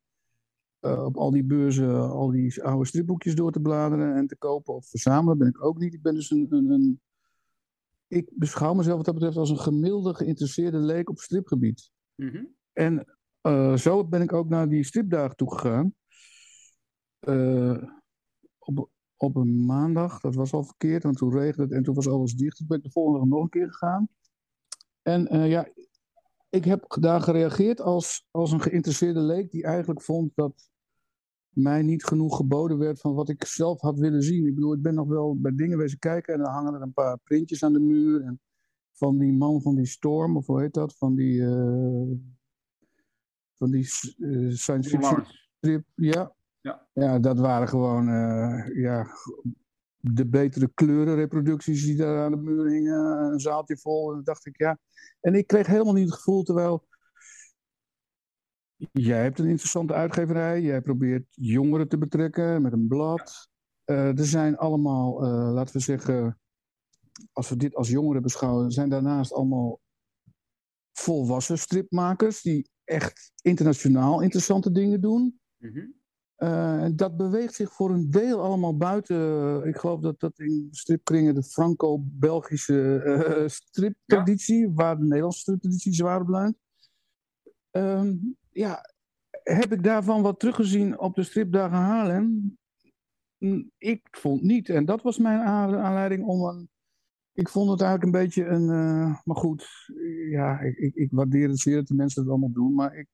uh, 0.82 1.06
op 1.06 1.18
al 1.18 1.32
die 1.32 1.43
beurzen 1.43 2.10
al 2.10 2.32
die 2.32 2.64
oude 2.64 2.86
stripboekjes 2.86 3.36
door 3.36 3.52
te 3.52 3.60
bladeren 3.60 4.16
en 4.16 4.28
te 4.28 4.38
kopen 4.38 4.74
of 4.74 4.89
verzamelen. 4.89 5.38
Ben 5.38 5.48
ik 5.48 5.64
ook 5.64 5.80
niet. 5.80 5.93
Ik 5.93 6.02
ben 6.02 6.14
dus 6.14 6.32
een, 6.32 6.48
een, 6.50 6.70
een 6.70 7.02
ik 8.08 8.32
beschouw 8.36 8.74
mezelf 8.74 8.95
wat 8.95 9.06
dat 9.06 9.14
betreft 9.14 9.38
als 9.38 9.50
een 9.50 9.60
gemiddelde 9.60 10.14
geïnteresseerde 10.14 10.78
leek 10.78 11.10
op 11.10 11.20
stripgebied. 11.20 11.91
Mm 12.16 12.30
-hmm. 12.30 12.56
En 12.74 13.18
uh, 13.41 13.76
zo 13.76 14.08
ben 14.08 14.22
ik 14.22 14.34
ook 14.34 14.50
naar 14.50 14.70
die 14.70 14.84
stripdagen 14.84 15.36
toegegaan. 15.36 15.93
Op, 18.58 18.89
op 19.16 19.36
een 19.36 19.66
maandag, 19.66 20.20
dat 20.20 20.36
was 20.36 20.54
al 20.54 20.64
verkeerd, 20.64 21.04
want 21.04 21.18
toen 21.18 21.32
regende 21.32 21.62
het 21.62 21.72
en 21.72 21.84
toen 21.84 21.95
was 21.95 22.08
alles 22.08 22.34
dicht. 22.34 22.58
Toen 22.58 22.68
ben 22.68 22.78
ik 22.78 22.84
de 22.84 22.91
volgende 22.91 23.20
dag 23.20 23.28
nog 23.28 23.43
een 23.43 23.50
keer 23.50 23.72
gegaan. 23.72 24.10
En 25.08 25.36
uh, 25.36 25.49
ja, 25.49 25.68
ik 26.49 26.66
heb 26.66 26.95
daar 26.99 27.22
gereageerd 27.22 27.82
als, 27.82 28.28
als 28.32 28.51
een 28.51 28.62
geïnteresseerde 28.62 29.20
leek 29.20 29.51
die 29.51 29.64
eigenlijk 29.64 30.01
vond 30.01 30.32
dat 30.36 30.70
mij 31.49 31.82
niet 31.82 32.05
genoeg 32.05 32.36
geboden 32.36 32.78
werd 32.78 32.99
van 32.99 33.14
wat 33.14 33.30
ik 33.30 33.45
zelf 33.45 33.82
had 33.82 33.99
willen 33.99 34.22
zien. 34.22 34.45
Ik 34.45 34.55
bedoel, 34.55 34.74
ik 34.74 34.82
ben 34.82 34.93
nog 34.93 35.08
wel 35.08 35.39
bij 35.39 35.55
dingen 35.55 35.78
wezen 35.78 35.99
kijken 35.99 36.34
en 36.34 36.39
dan 36.39 36.51
hangen 36.51 36.74
er 36.74 36.82
een 36.82 36.93
paar 36.93 37.18
printjes 37.18 37.64
aan 37.64 37.74
de 37.74 37.80
muur. 37.80 38.22
En 38.22 38.39
van 38.91 39.18
die 39.18 39.34
man 39.34 39.62
van 39.62 39.76
die 39.76 39.86
Storm, 39.86 40.38
of 40.38 40.45
hoe 40.45 40.62
heet 40.62 40.74
dat? 40.74 40.97
Van 40.97 41.16
die, 41.16 41.34
uh, 41.34 42.16
van 43.58 43.72
die 43.72 43.89
uh, 44.18 44.51
science 44.51 44.89
fiction 44.89 45.26
strip. 45.58 45.84
Ja. 45.95 46.36
Ja. 46.62 46.88
ja, 46.93 47.20
dat 47.20 47.39
waren 47.39 47.68
gewoon 47.68 48.08
uh, 48.10 48.76
ja, 48.76 49.08
de 49.98 50.28
betere 50.28 50.72
kleurenreproducties 50.74 51.84
die 51.84 51.95
daar 51.95 52.24
aan 52.24 52.32
de 52.32 52.38
muur 52.38 52.70
hingen. 52.70 53.32
Een 53.32 53.39
zaaltje 53.39 53.78
vol. 53.78 54.10
En 54.10 54.16
dan 54.16 54.24
dacht 54.24 54.45
ik, 54.45 54.58
ja. 54.58 54.80
En 55.22 55.36
ik 55.36 55.48
kreeg 55.48 55.68
helemaal 55.68 55.93
niet 55.93 56.06
het 56.06 56.16
gevoel, 56.16 56.43
terwijl 56.43 56.88
Jij 58.91 59.24
hebt 59.24 59.39
een 59.39 59.48
interessante 59.48 59.93
uitgeverij. 59.93 60.62
Jij 60.62 60.82
probeert 60.82 61.26
jongeren 61.32 61.88
te 61.88 61.98
betrekken 61.98 62.62
met 62.62 62.74
een 62.74 62.88
blad. 62.88 63.50
Uh, 63.86 64.20
er 64.20 64.26
zijn 64.26 64.58
allemaal, 64.58 65.24
uh, 65.24 65.54
laten 65.54 65.74
we 65.74 65.80
zeggen, 65.80 66.39
als 67.32 67.50
we 67.50 67.58
dit 67.58 67.76
als 67.76 67.89
jongeren 67.89 68.22
beschouwen, 68.22 68.72
zijn 68.72 68.89
daarnaast 68.89 69.34
allemaal 69.34 69.80
volwassen 70.93 71.58
stripmakers 71.58 72.41
die 72.41 72.70
echt 72.84 73.32
internationaal 73.41 74.22
interessante 74.22 74.72
dingen 74.72 75.02
doen. 75.02 75.39
Mm 75.58 75.74
-hmm. 75.74 75.95
Uh, 76.38 76.86
dat 76.94 77.18
beweegt 77.18 77.54
zich 77.54 77.74
voor 77.74 77.90
een 77.90 78.10
deel 78.10 78.42
allemaal 78.42 78.78
buiten. 78.78 79.64
Ik 79.68 79.78
geloof 79.78 80.02
dat 80.02 80.20
dat 80.20 80.40
in 80.40 80.68
stripkringen 80.72 81.36
de 81.36 81.44
Franco-Belgische 81.44 83.44
striptraditie, 83.48 84.68
ja. 84.68 84.74
waar 84.74 84.98
de 84.98 85.04
Nederlandse 85.04 85.40
striptraditie 85.40 85.94
zwaar 85.94 86.22
op. 86.22 86.54
Um, 87.72 88.38
ja, 88.52 88.82
heb 89.44 89.72
ik 89.72 89.84
daarvan 89.84 90.22
wat 90.22 90.40
teruggezien 90.40 91.00
op 91.00 91.16
de 91.16 91.24
stripdagen 91.24 91.78
Haarlem? 91.78 92.58
Ik 93.78 94.08
vond 94.12 94.42
niet. 94.42 94.70
En 94.70 94.86
dat 94.86 95.02
was 95.02 95.18
mijn 95.18 95.40
aanleiding 95.40 96.26
om 96.26 96.42
een. 96.42 96.70
Ik 97.34 97.50
vond 97.50 97.70
het 97.70 97.82
eigenlijk 97.82 98.16
een 98.16 98.24
beetje 98.24 98.46
een. 98.46 98.70
Uh, 98.70 99.20
maar 99.24 99.36
goed, 99.36 99.68
ja, 100.30 100.60
ik, 100.60 100.78
ik, 100.78 100.96
ik, 100.96 101.12
waardeer 101.12 101.50
het 101.50 101.60
zeer 101.60 101.76
dat 101.76 101.88
de 101.88 101.94
mensen 101.94 102.22
het 102.22 102.32
allemaal 102.32 102.52
doen. 102.52 102.74
Maar 102.74 102.98
ik, 102.98 103.08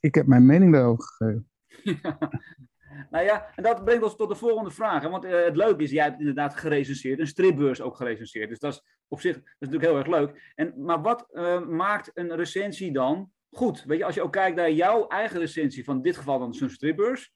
ik 0.00 0.14
heb 0.14 0.26
mijn 0.26 0.46
mening 0.46 0.72
daarover 0.72 1.04
gegeven. 1.04 1.48
Nou 3.10 3.24
ja, 3.24 3.52
en 3.54 3.62
dat 3.62 3.84
brengt 3.84 4.02
ons 4.02 4.16
tot 4.16 4.28
de 4.28 4.34
volgende 4.34 4.70
vraag. 4.70 5.02
Hè? 5.02 5.08
Want 5.08 5.24
uh, 5.24 5.44
het 5.44 5.56
leuke 5.56 5.82
is, 5.82 5.90
jij 5.90 6.04
hebt 6.04 6.18
inderdaad 6.18 6.56
gerecenseerd, 6.56 7.18
een 7.18 7.26
stripbeurs 7.26 7.80
ook 7.80 7.96
gerecenseerd. 7.96 8.48
Dus 8.48 8.58
dat 8.58 8.72
is 8.72 8.82
op 9.08 9.20
zich 9.20 9.34
dat 9.34 9.44
is 9.44 9.68
natuurlijk 9.68 9.90
heel 9.90 9.98
erg 9.98 10.06
leuk. 10.06 10.52
En, 10.54 10.84
maar 10.84 11.02
wat 11.02 11.28
uh, 11.32 11.66
maakt 11.66 12.10
een 12.14 12.36
recensie 12.36 12.92
dan 12.92 13.32
goed. 13.50 13.84
Weet 13.84 13.98
je, 13.98 14.04
als 14.04 14.14
je 14.14 14.22
ook 14.22 14.32
kijkt 14.32 14.56
naar 14.56 14.70
jouw 14.70 15.06
eigen 15.08 15.38
recensie, 15.38 15.84
van 15.84 15.96
in 15.96 16.02
dit 16.02 16.16
geval 16.16 16.38
dan 16.38 16.54
zo'n 16.54 16.70
stripbeurs. 16.70 17.32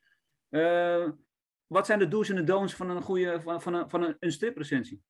Uh, 0.50 1.08
wat 1.66 1.86
zijn 1.86 1.98
de 1.98 2.08
do's 2.08 2.28
en 2.28 2.36
de 2.36 2.44
don'ts 2.44 2.74
van 2.74 2.90
een 2.90 3.02
goede, 3.02 3.40
van, 3.40 3.62
van, 3.62 3.74
een, 3.74 3.90
van 3.90 4.02
een, 4.02 4.16
een 4.18 4.32
striprecensie? 4.32 5.02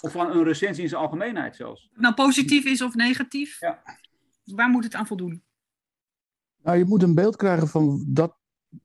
Of 0.00 0.12
van 0.12 0.30
een 0.30 0.44
recensie 0.44 0.82
in 0.82 0.88
zijn 0.88 1.02
algemeenheid 1.02 1.56
zelfs. 1.56 1.90
Nou, 1.92 2.14
positief 2.14 2.64
is 2.64 2.82
of 2.82 2.94
negatief? 2.94 3.60
Ja. 3.60 3.82
Waar 4.44 4.68
moet 4.68 4.84
het 4.84 4.94
aan 4.94 5.06
voldoen? 5.06 5.44
Nou, 6.62 6.78
je 6.78 6.84
moet 6.84 7.02
een 7.02 7.14
beeld 7.14 7.36
krijgen 7.36 7.68
van 7.68 8.04
dat, 8.08 8.36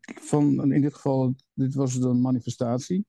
van 0.02 0.74
in 0.74 0.82
dit 0.82 0.94
geval, 0.94 1.36
dit 1.54 1.74
was 1.74 1.96
een 1.96 2.22
manifestatie. 2.22 3.06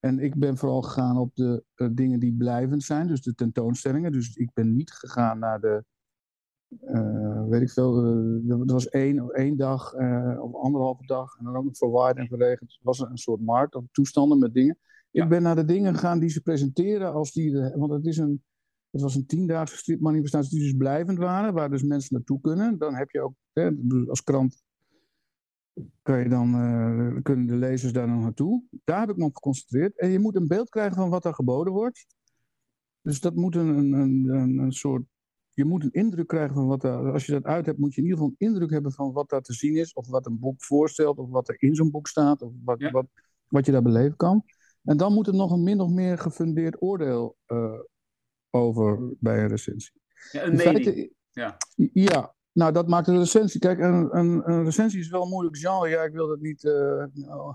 En 0.00 0.18
ik 0.18 0.34
ben 0.34 0.56
vooral 0.56 0.82
gegaan 0.82 1.16
op 1.16 1.34
de 1.34 1.64
uh, 1.76 1.88
dingen 1.92 2.20
die 2.20 2.34
blijvend 2.36 2.82
zijn, 2.82 3.06
dus 3.06 3.22
de 3.22 3.34
tentoonstellingen. 3.34 4.12
Dus 4.12 4.36
ik 4.36 4.50
ben 4.52 4.76
niet 4.76 4.90
gegaan 4.90 5.38
naar 5.38 5.60
de 5.60 5.84
uh, 6.80 7.48
weet 7.48 7.62
ik 7.62 7.70
veel, 7.70 8.04
uh, 8.04 8.50
er 8.50 8.64
was 8.64 8.88
één, 8.88 9.30
één 9.30 9.56
dag 9.56 9.94
of 10.40 10.54
anderhalve 10.54 11.06
dag 11.06 11.36
en 11.38 11.44
dan 11.44 11.56
ook 11.56 11.64
nog 11.64 11.76
verwaaid 11.76 12.16
en 12.16 12.26
verregend. 12.26 12.72
Het 12.72 12.82
was 12.82 12.98
een 12.98 13.18
soort 13.18 13.40
markt 13.40 13.74
of 13.74 13.84
toestanden 13.92 14.38
met 14.38 14.54
dingen. 14.54 14.78
Ja. 15.10 15.22
Ik 15.22 15.28
ben 15.28 15.42
naar 15.42 15.56
de 15.56 15.64
dingen 15.64 15.94
gegaan 15.94 16.18
die 16.18 16.28
ze 16.28 16.40
presenteren 16.40 17.12
als 17.12 17.32
die, 17.32 17.58
want 17.74 17.92
het 17.92 18.06
is 18.06 18.16
een, 18.16 18.42
het 18.90 19.00
was 19.00 19.14
een 19.14 19.26
tiendaagse 19.26 19.76
stripmanifestatie 19.76 20.58
die 20.58 20.68
dus 20.68 20.76
blijvend 20.76 21.18
waren, 21.18 21.54
waar 21.54 21.70
dus 21.70 21.82
mensen 21.82 22.14
naartoe 22.14 22.40
kunnen. 22.40 22.78
Dan 22.78 22.94
heb 22.94 23.10
je 23.10 23.20
ook 23.20 23.34
Hè? 23.60 23.70
Als 24.08 24.22
krant 24.22 24.62
kan 26.02 26.18
je 26.18 26.28
dan, 26.28 26.54
eh, 26.54 27.22
kunnen 27.22 27.46
de 27.46 27.54
lezers 27.56 27.92
daar 27.92 28.06
dan 28.06 28.20
naartoe. 28.20 28.62
Daar 28.84 29.00
heb 29.00 29.10
ik 29.10 29.16
me 29.16 29.24
op 29.24 29.34
geconcentreerd. 29.34 29.98
En 29.98 30.10
je 30.10 30.18
moet 30.18 30.36
een 30.36 30.46
beeld 30.48 30.68
krijgen 30.68 30.96
van 30.96 31.10
wat 31.10 31.24
er 31.24 31.34
geboden 31.34 31.72
wordt. 31.72 32.06
Dus 33.02 33.20
dat 33.20 33.34
moet 33.34 33.54
een, 33.56 33.68
een, 33.68 34.28
een, 34.28 34.58
een, 34.58 34.72
soort. 34.72 35.02
Je 35.50 35.64
moet 35.64 35.82
een 35.84 35.90
indruk 35.92 36.26
krijgen 36.26 36.54
van 36.54 36.66
wat 36.66 36.80
daar. 36.80 37.12
Als 37.12 37.26
je 37.26 37.32
dat 37.32 37.44
uit 37.44 37.66
hebt, 37.66 37.78
moet 37.78 37.94
je 37.94 38.00
in 38.00 38.06
ieder 38.06 38.18
geval 38.18 38.34
een 38.38 38.46
indruk 38.48 38.70
hebben 38.70 38.92
van 38.92 39.12
wat 39.12 39.28
daar 39.28 39.40
te 39.42 39.52
zien 39.52 39.76
is. 39.76 39.92
Of 39.92 40.08
wat 40.08 40.26
een 40.26 40.38
boek 40.38 40.64
voorstelt. 40.64 41.18
Of 41.18 41.30
wat 41.30 41.48
er 41.48 41.62
in 41.62 41.74
zo'n 41.74 41.90
boek 41.90 42.08
staat. 42.08 42.42
Of 42.42 42.52
wat, 42.64 42.80
Ja. 42.80 42.90
wat, 42.90 43.06
wat 43.48 43.66
je 43.66 43.72
daar 43.72 43.82
beleven 43.82 44.16
kan. 44.16 44.44
En 44.82 44.96
dan 44.96 45.12
moet 45.12 45.26
er 45.26 45.34
nog 45.34 45.50
een 45.52 45.62
min 45.62 45.80
of 45.80 45.90
meer 45.90 46.18
gefundeerd 46.18 46.82
oordeel 46.82 47.36
eh, 47.46 47.78
over 48.50 49.14
bij 49.18 49.42
een 49.42 49.48
recensie. 49.48 49.92
Ja, 50.32 50.42
een 50.44 50.56
mening. 50.56 50.84
feite- 50.84 51.12
Ja. 51.30 51.56
ja, 51.92 52.34
nou 52.52 52.72
dat 52.72 52.88
maakt 52.88 53.08
een 53.08 53.18
recensie. 53.18 53.60
Kijk, 53.60 53.78
een, 53.78 54.16
een, 54.18 54.50
een 54.50 54.64
recensie 54.64 55.00
is 55.00 55.08
wel 55.08 55.22
een 55.22 55.28
moeilijk 55.28 55.56
genre. 55.58 55.88
Ja, 55.88 56.02
ik 56.02 56.12
wil 56.12 56.28
dat 56.28 56.40
niet. 56.40 56.64
eh, 56.64 57.04
nou, 57.12 57.54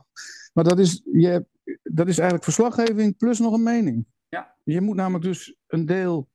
maar 0.53 0.63
dat 0.63 0.79
is, 0.79 1.01
je 1.11 1.27
hebt, 1.27 1.47
dat 1.83 2.07
is 2.07 2.15
eigenlijk 2.17 2.43
verslaggeving 2.43 3.17
plus 3.17 3.39
nog 3.39 3.53
een 3.53 3.63
mening. 3.63 4.05
Ja. 4.29 4.55
Je 4.63 4.81
moet 4.81 4.95
namelijk 4.95 5.23
dus 5.23 5.55
een 5.67 5.85
deel 5.85 6.29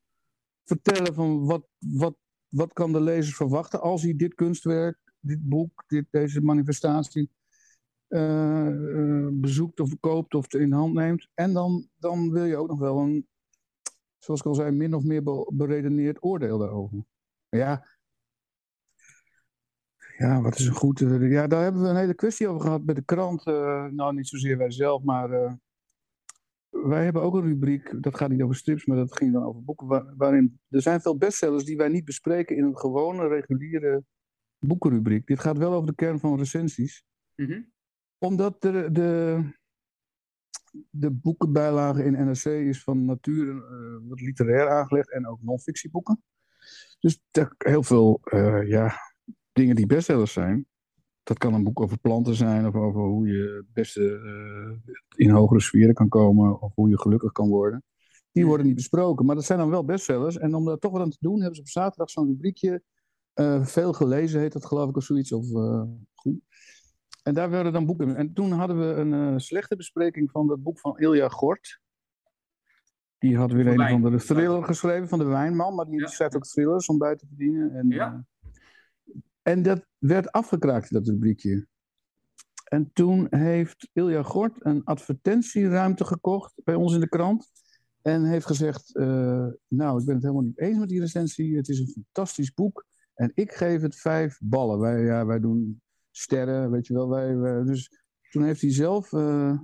vertellen 0.65 1.15
van 1.15 1.45
wat, 1.47 1.67
wat, 1.79 2.17
wat 2.49 2.73
kan 2.73 2.93
de 2.93 3.01
lezer 3.01 3.35
verwachten 3.35 3.81
als 3.81 4.03
hij 4.03 4.17
dit 4.17 4.35
kunstwerk, 4.35 4.99
dit 5.21 5.49
boek, 5.49 5.85
dit, 5.87 6.07
deze 6.11 6.41
manifestatie 6.41 7.31
eh, 8.09 8.67
eh, 8.67 9.29
bezoekt 9.33 9.81
of 9.81 10.01
koopt 10.01 10.35
of 10.35 10.55
in 10.55 10.73
hand 10.73 10.95
neemt. 10.95 11.29
En 11.35 11.53
dan, 11.53 11.89
dan 11.99 12.33
wil 12.33 12.45
je 12.45 12.57
ook 12.57 12.69
nog 12.69 12.79
wel 12.79 12.99
een, 12.99 13.29
zoals 14.19 14.41
ik 14.41 14.47
al 14.47 14.55
zei, 14.55 14.71
min 14.71 14.95
of 14.95 15.05
meer 15.05 15.23
be- 15.23 15.51
beredeneerd 15.55 16.23
oordeel 16.25 16.59
daarover. 16.59 16.97
Maar 17.49 17.61
Ja, 17.61 17.87
ja, 20.21 20.41
wat 20.41 20.59
is 20.59 20.67
een 20.67 20.75
goed. 20.75 21.01
eh, 21.01 21.31
ja, 21.31 21.47
daar 21.47 21.63
hebben 21.63 21.83
we 21.83 21.89
een 21.89 21.97
hele 21.97 22.15
kwestie 22.15 22.49
over 22.49 22.61
gehad 22.61 22.85
bij 22.85 22.95
de 22.95 23.05
krant. 23.05 23.47
eh, 23.47 23.85
nou, 23.87 24.15
niet 24.15 24.29
zozeer 24.29 24.59
wij 24.59 24.71
zelf, 24.71 25.03
maar 25.03 25.31
eh, 25.31 25.53
wij 26.71 27.05
hebben 27.05 27.23
ook 27.23 27.35
een 27.35 27.43
rubriek. 27.43 28.03
Dat 28.03 28.17
gaat 28.17 28.31
niet 28.31 28.43
over 28.43 28.57
strips, 28.57 28.87
maar 28.87 28.97
dat 28.97 29.17
ging 29.17 29.33
dan 29.33 29.45
over 29.45 29.65
boeken. 29.65 29.87
waar- 29.87 30.17
waarin 30.17 30.61
er 30.69 30.83
zijn 30.83 31.01
veel 31.01 31.17
bestsellers 31.17 31.65
die 31.65 31.77
wij 31.77 31.89
niet 31.89 32.05
bespreken 32.05 32.57
in 32.57 32.65
een 32.65 32.79
gewone, 32.79 33.29
reguliere 33.29 34.05
boekenrubriek. 34.59 35.27
Dit 35.27 35.41
gaat 35.41 35.59
wel 35.59 35.73
over 35.73 35.87
de 35.87 35.95
kern 35.95 36.19
van 36.19 36.39
recensies 36.39 37.05
Mhm. 37.37 37.63
omdat 38.19 38.61
de, 38.63 38.89
de, 38.93 39.43
de 40.91 41.11
boekenbijlage 41.11 42.05
in 42.05 42.13
NRC 42.13 42.45
is 42.45 42.83
van 42.83 43.05
nature 43.05 44.03
wat 44.09 44.21
literair 44.21 44.69
aangelegd 44.69 45.11
en 45.13 45.27
ook 45.27 45.43
non-fictieboeken. 45.43 46.23
Dus 46.99 47.21
heel 47.59 47.83
veel 47.83 48.21
ja, 48.67 48.95
dingen 49.53 49.77
die 49.77 49.87
bestsellers 49.87 50.33
zijn. 50.33 50.67
Dat 51.23 51.39
kan 51.39 51.55
een 51.55 51.63
boek 51.65 51.81
over 51.81 51.99
planten 51.99 52.35
zijn 52.35 52.67
of 52.67 52.75
over 52.75 53.01
hoe 53.03 53.27
je 53.27 53.55
het 53.57 53.73
beste 53.73 54.03
eh, 54.15 54.93
in 55.27 55.31
hogere 55.31 55.61
sferen 55.61 55.95
kan 55.95 56.09
komen 56.09 56.61
of 56.61 56.75
hoe 56.75 56.89
je 56.89 56.99
gelukkig 57.01 57.33
kan 57.33 57.49
worden. 57.49 57.83
Die 58.33 58.47
worden 58.47 58.67
niet 58.67 58.75
besproken, 58.75 59.27
maar 59.27 59.35
dat 59.35 59.45
zijn 59.45 59.59
dan 59.59 59.71
wel 59.71 59.85
bestsellers. 59.85 60.39
En 60.39 60.55
om 60.55 60.65
daar 60.65 60.79
toch 60.79 60.93
wat 60.93 61.01
aan 61.01 61.11
te 61.11 61.17
doen, 61.21 61.37
hebben 61.37 61.55
ze 61.55 61.61
op 61.61 61.69
zaterdag 61.69 62.11
zo'n 62.11 62.27
rubriekje. 62.27 62.83
eh, 63.33 63.65
veel 63.65 63.93
gelezen 63.93 64.41
heet 64.41 64.53
dat 64.53 64.67
geloof 64.67 64.89
ik 64.89 64.97
of 64.97 65.05
zoiets. 65.05 65.33
Of, 65.33 65.55
eh, 65.55 65.83
goed. 66.15 66.41
En 67.23 67.35
daar 67.35 67.51
werden 67.51 67.73
dan 67.73 67.87
boeken. 67.87 68.17
En 68.17 68.33
toen 68.33 68.51
hadden 68.53 68.79
we 68.79 68.95
een 69.01 69.41
slechte 69.41 69.77
bespreking 69.77 70.31
van 70.31 70.47
dat 70.47 70.63
boek 70.63 70.79
van 70.81 70.99
Ilja 70.99 71.29
Gort. 71.29 71.81
Die 73.19 73.37
had 73.37 73.53
weer 73.53 73.65
Van 73.65 73.73
een 73.73 73.87
of 73.87 73.93
andere 73.93 74.19
thriller 74.19 74.65
geschreven 74.65 75.09
van 75.09 75.19
de 75.19 75.25
wijnman, 75.25 75.75
maar 75.75 75.85
die 75.87 76.01
Ja. 76.01 76.07
schrijft 76.07 76.37
ook 76.37 76.45
thrillers 76.47 76.87
om 76.89 76.99
bij 76.99 77.17
te 77.17 77.27
verdienen. 77.27 77.75
En, 77.75 77.89
Ja. 77.89 78.25
En 79.51 79.63
dat 79.63 79.87
werd 79.99 80.33
afgekraakt, 80.33 80.93
dat 80.93 81.07
rubriekje. 81.07 81.67
En 82.65 82.91
toen 82.93 83.27
heeft 83.31 83.89
Ilja 83.93 84.23
Gort 84.23 84.65
een 84.65 84.85
advertentieruimte 84.85 86.05
gekocht 86.05 86.55
bij 86.65 86.75
ons 86.75 86.95
in 86.95 87.01
de 87.01 87.09
krant. 87.09 87.51
En 88.03 88.25
heeft 88.25 88.47
gezegd, 88.47 88.97
eh, 88.97 89.47
nou, 89.69 90.01
ik 90.01 90.05
ben 90.07 90.15
het 90.15 90.23
helemaal 90.23 90.43
niet 90.45 90.59
eens 90.59 90.79
met 90.79 90.89
die 90.89 91.01
recensie. 91.01 91.57
Het 91.57 91.69
is 91.69 91.79
een 91.79 91.87
fantastisch 91.89 92.53
boek. 92.55 92.85
En 93.15 93.31
ik 93.35 93.53
geef 93.53 93.81
het 93.83 93.97
vijf 93.97 94.39
ballen. 94.43 94.79
Wij, 94.79 95.01
ja, 95.05 95.27
wij 95.27 95.41
doen 95.41 95.83
sterren, 96.11 96.71
weet 96.71 96.87
je 96.87 96.95
wel. 96.95 97.09
Wij, 97.09 97.37
wij- 97.37 97.65
dus 97.65 98.03
toen 98.31 98.45
heeft 98.45 98.61
hij 98.61 98.73
zelf 98.73 99.13
eh, 99.13 99.59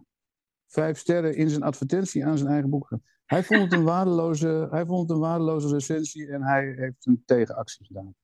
vijf 0.66 0.98
sterren 0.98 1.36
in 1.36 1.50
zijn 1.50 1.62
advertentie 1.62 2.26
aan 2.26 2.38
zijn 2.38 2.50
eigen 2.50 2.70
boek. 2.70 2.86
ge- 2.86 3.00
Hij 3.24 3.44
vond 3.44 3.62
het 3.62 3.72
een 3.72 3.84
waardeloze, 3.94 4.66
hij 4.70 4.86
vond 4.86 5.00
het 5.00 5.10
een 5.10 5.22
waardeloze 5.22 5.68
recensie 5.68 6.28
en 6.28 6.42
hij 6.42 6.72
heeft 6.76 7.06
een 7.06 7.22
tegenactie 7.24 7.86
gedaan. 7.86 8.14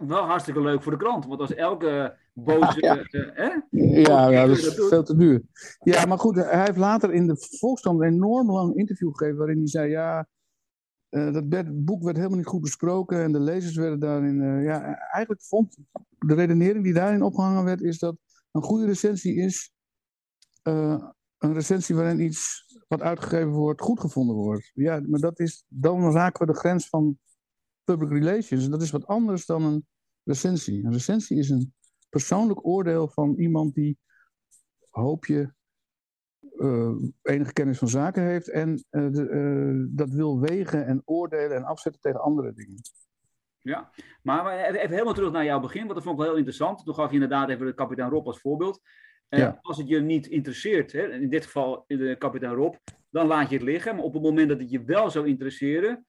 Wel 0.00 0.22
hartstikke 0.24 0.60
leuk 0.60 0.82
voor 0.82 0.92
de 0.92 0.98
krant, 0.98 1.26
want 1.26 1.40
als 1.40 1.54
elke 1.54 2.16
boze. 2.32 2.80
Ja. 2.80 2.96
eh, 2.96 3.30
hè? 3.34 3.50
Ja, 3.70 4.28
ja, 4.28 4.46
dat 4.46 4.56
is 4.56 4.74
veel 4.74 5.02
te 5.04 5.16
duur. 5.16 5.42
Ja, 5.78 6.04
maar 6.06 6.18
goed, 6.18 6.36
hij 6.36 6.64
heeft 6.64 6.76
later 6.76 7.12
in 7.12 7.26
de 7.26 7.36
Volkskrant 7.58 8.00
een 8.00 8.06
enorm 8.06 8.50
lang 8.50 8.74
interview 8.76 9.10
gegeven 9.16 9.38
waarin 9.38 9.58
hij 9.58 9.68
zei, 9.68 9.90
ja, 9.90 10.26
eh, 11.08 11.32
dat 11.32 11.44
werd- 11.48 11.84
boek 11.84 12.02
werd 12.02 12.16
helemaal 12.16 12.36
niet 12.38 12.46
goed 12.46 12.60
besproken 12.60 13.22
en 13.22 13.32
de 13.32 13.40
lezers 13.40 13.76
werden 13.76 14.00
daarin, 14.00 14.42
eh, 14.42 14.64
ja, 14.64 14.82
eigenlijk 14.94 15.42
vond 15.42 15.76
de 16.18 16.34
redenering 16.34 16.84
die 16.84 16.92
daarin 16.94 17.22
opgehangen 17.22 17.64
werd, 17.64 17.80
is 17.82 17.98
dat 17.98 18.16
een 18.52 18.62
goede 18.62 18.86
recensie 18.86 19.34
is 19.34 19.72
eh, 20.62 21.02
een 21.38 21.54
recensie 21.54 21.94
waarin 21.94 22.20
iets 22.20 22.64
wat 22.88 23.02
uitgegeven 23.02 23.50
wordt 23.52 23.80
goed 23.80 24.00
gevonden 24.00 24.36
wordt. 24.36 24.70
Ja, 24.74 25.00
maar 25.06 25.20
dat 25.20 25.38
is, 25.40 25.64
dan 25.68 26.12
raken 26.12 26.46
we 26.46 26.52
de 26.52 26.58
grens 26.58 26.88
van 26.88 27.18
public 27.86 28.10
relations. 28.10 28.64
En 28.64 28.70
dat 28.70 28.82
is 28.82 28.90
wat 28.90 29.06
anders 29.06 29.46
dan 29.46 29.62
een 29.62 29.86
recensie. 30.24 30.84
Een 30.84 30.92
recensie 30.92 31.38
is 31.38 31.50
een 31.50 31.74
persoonlijk 32.08 32.66
oordeel 32.66 33.08
van 33.08 33.34
iemand 33.34 33.74
die, 33.74 33.98
hoop 34.90 35.26
je, 35.26 35.54
eh, 36.58 36.92
enige 37.22 37.52
kennis 37.52 37.78
van 37.78 37.88
zaken 37.88 38.22
heeft 38.22 38.50
en 38.50 38.84
eh, 38.90 39.10
de, 39.10 39.28
eh, 39.28 39.96
dat 39.96 40.10
wil 40.10 40.40
wegen 40.40 40.86
en 40.86 41.02
oordelen 41.04 41.56
en 41.56 41.64
afzetten 41.64 42.00
tegen 42.00 42.20
andere 42.20 42.52
dingen. 42.52 42.80
Ja, 43.60 43.90
maar 44.22 44.58
even 44.58 44.90
helemaal 44.90 45.14
terug 45.14 45.32
naar 45.32 45.44
jouw 45.44 45.60
begin, 45.60 45.82
want 45.82 45.94
dat 45.94 46.02
vond 46.02 46.14
ik 46.14 46.20
wel 46.20 46.28
heel 46.28 46.38
interessant. 46.38 46.84
Toen 46.84 46.94
gaf 46.94 47.08
je 47.08 47.14
inderdaad 47.14 47.48
even 47.48 47.66
de 47.66 47.74
kapitein 47.74 48.10
Rob 48.10 48.26
als 48.26 48.40
voorbeeld. 48.40 48.80
Ja. 49.28 49.58
Als 49.62 49.76
het 49.76 49.88
je 49.88 50.00
niet 50.00 50.26
interesseert, 50.26 50.92
hè, 50.92 51.08
in 51.12 51.30
dit 51.30 51.44
geval 51.44 51.84
de 51.86 52.16
kapitein 52.18 52.54
Rob, 52.54 52.74
dan 53.10 53.26
laat 53.26 53.48
je 53.48 53.54
het 53.54 53.64
liggen. 53.64 53.94
Maar 53.94 54.04
op 54.04 54.12
het 54.12 54.22
moment 54.22 54.48
dat 54.48 54.60
het 54.60 54.70
je 54.70 54.84
wel 54.84 55.10
zou 55.10 55.26
interesseren, 55.26 56.06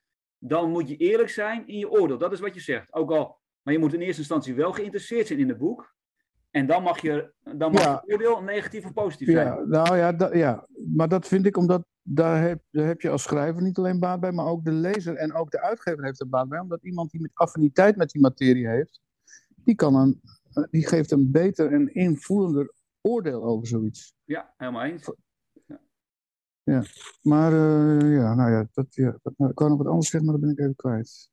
dan 0.47 0.71
moet 0.71 0.89
je 0.89 0.95
eerlijk 0.95 1.29
zijn 1.29 1.67
in 1.67 1.77
je 1.77 1.89
oordeel. 1.89 2.17
Dat 2.17 2.31
is 2.33 2.39
wat 2.39 2.53
je 2.53 2.59
zegt. 2.61 2.93
Ook 2.93 3.11
al, 3.11 3.39
maar 3.61 3.73
je 3.73 3.79
moet 3.79 3.93
in 3.93 3.99
eerste 4.01 4.19
instantie 4.19 4.55
wel 4.55 4.71
geïnteresseerd 4.71 5.27
zijn 5.27 5.39
in 5.39 5.49
het 5.49 5.57
boek. 5.57 5.95
En 6.51 6.65
dan 6.67 6.83
mag 6.83 7.01
je, 7.01 7.33
dan 7.57 7.71
mag 7.71 7.83
Ja. 7.83 8.03
je 8.05 8.13
oordeel 8.13 8.41
negatief 8.41 8.85
of 8.85 8.93
positief 8.93 9.27
zijn. 9.27 9.47
Ja, 9.47 9.63
nou 9.65 9.97
ja, 9.97 10.29
ja, 10.33 10.67
maar 10.95 11.07
dat 11.09 11.27
vind 11.27 11.45
ik 11.45 11.57
omdat 11.57 11.85
daar 12.01 12.41
heb, 12.41 12.61
daar 12.71 12.85
heb 12.87 13.01
je 13.01 13.09
als 13.09 13.23
schrijver 13.23 13.61
niet 13.61 13.77
alleen 13.77 13.99
baat 13.99 14.19
bij, 14.19 14.31
maar 14.31 14.45
ook 14.45 14.63
de 14.63 14.71
lezer 14.71 15.15
en 15.15 15.33
ook 15.33 15.51
de 15.51 15.61
uitgever 15.61 16.03
heeft 16.03 16.19
er 16.19 16.29
baat 16.29 16.49
bij. 16.49 16.59
Omdat 16.59 16.83
iemand 16.83 17.11
die 17.11 17.21
met 17.21 17.31
affiniteit 17.33 17.95
met 17.95 18.09
die 18.09 18.21
materie 18.21 18.67
heeft, 18.67 19.01
die, 19.55 19.75
kan 19.75 19.95
een, 19.95 20.21
die 20.69 20.87
geeft 20.87 21.11
een 21.11 21.31
beter 21.31 21.73
en 21.73 21.93
invoelender 21.93 22.73
oordeel 23.01 23.43
over 23.43 23.67
zoiets. 23.67 24.13
Ja, 24.23 24.53
helemaal 24.57 24.83
eens. 24.83 25.11
Maar 27.21 27.51
eh, 27.51 28.13
ja, 28.13 28.35
nou 28.35 28.51
ja, 28.51 28.67
dat, 28.73 28.95
ja 28.95 29.17
dat, 29.21 29.33
nou, 29.37 29.51
ik 29.51 29.59
wou 29.59 29.69
nog 29.69 29.79
wat 29.79 29.87
anders 29.87 30.09
zeggen, 30.09 30.29
maar 30.29 30.39
dat 30.39 30.47
ben 30.47 30.57
ik 30.57 30.59
even 30.59 30.75
kwijt. 30.75 31.29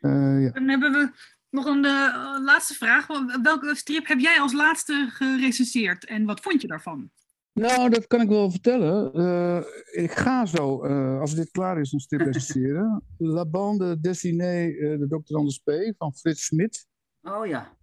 Eh, 0.00 0.42
ja. 0.42 0.50
Dan 0.50 0.68
hebben 0.68 0.92
we 0.92 1.12
nog 1.54 1.66
een 1.66 1.84
eh, 1.84 2.36
laatste 2.44 2.74
vraag. 2.74 3.06
Welke 3.42 3.74
strip 3.74 4.06
heb 4.06 4.18
jij 4.18 4.40
als 4.40 4.52
laatste 4.52 5.08
gerecenseerd 5.10 6.04
en 6.04 6.24
wat 6.24 6.40
vond 6.40 6.62
je 6.62 6.68
daarvan? 6.68 7.10
Nou, 7.52 7.90
dat 7.90 8.06
kan 8.06 8.20
ik 8.20 8.28
wel 8.28 8.50
vertellen. 8.50 9.12
Eh, 9.12 9.62
ik 10.04 10.10
ga 10.10 10.46
zo, 10.46 10.82
eh, 10.82 11.20
als 11.20 11.34
dit 11.34 11.50
klaar 11.50 11.80
is, 11.80 11.92
een 11.92 12.00
strip 12.00 12.20
recenseren. 12.32 13.02
La 13.18 13.46
Bande 13.46 14.00
Dessinée, 14.00 14.78
de 14.98 15.06
Dr. 15.08 15.36
Anders 15.36 15.58
P. 15.58 15.94
van 15.98 16.14
Frits 16.14 16.44
Smit. 16.44 16.86
Oh 17.22 17.46
ja. 17.46 17.76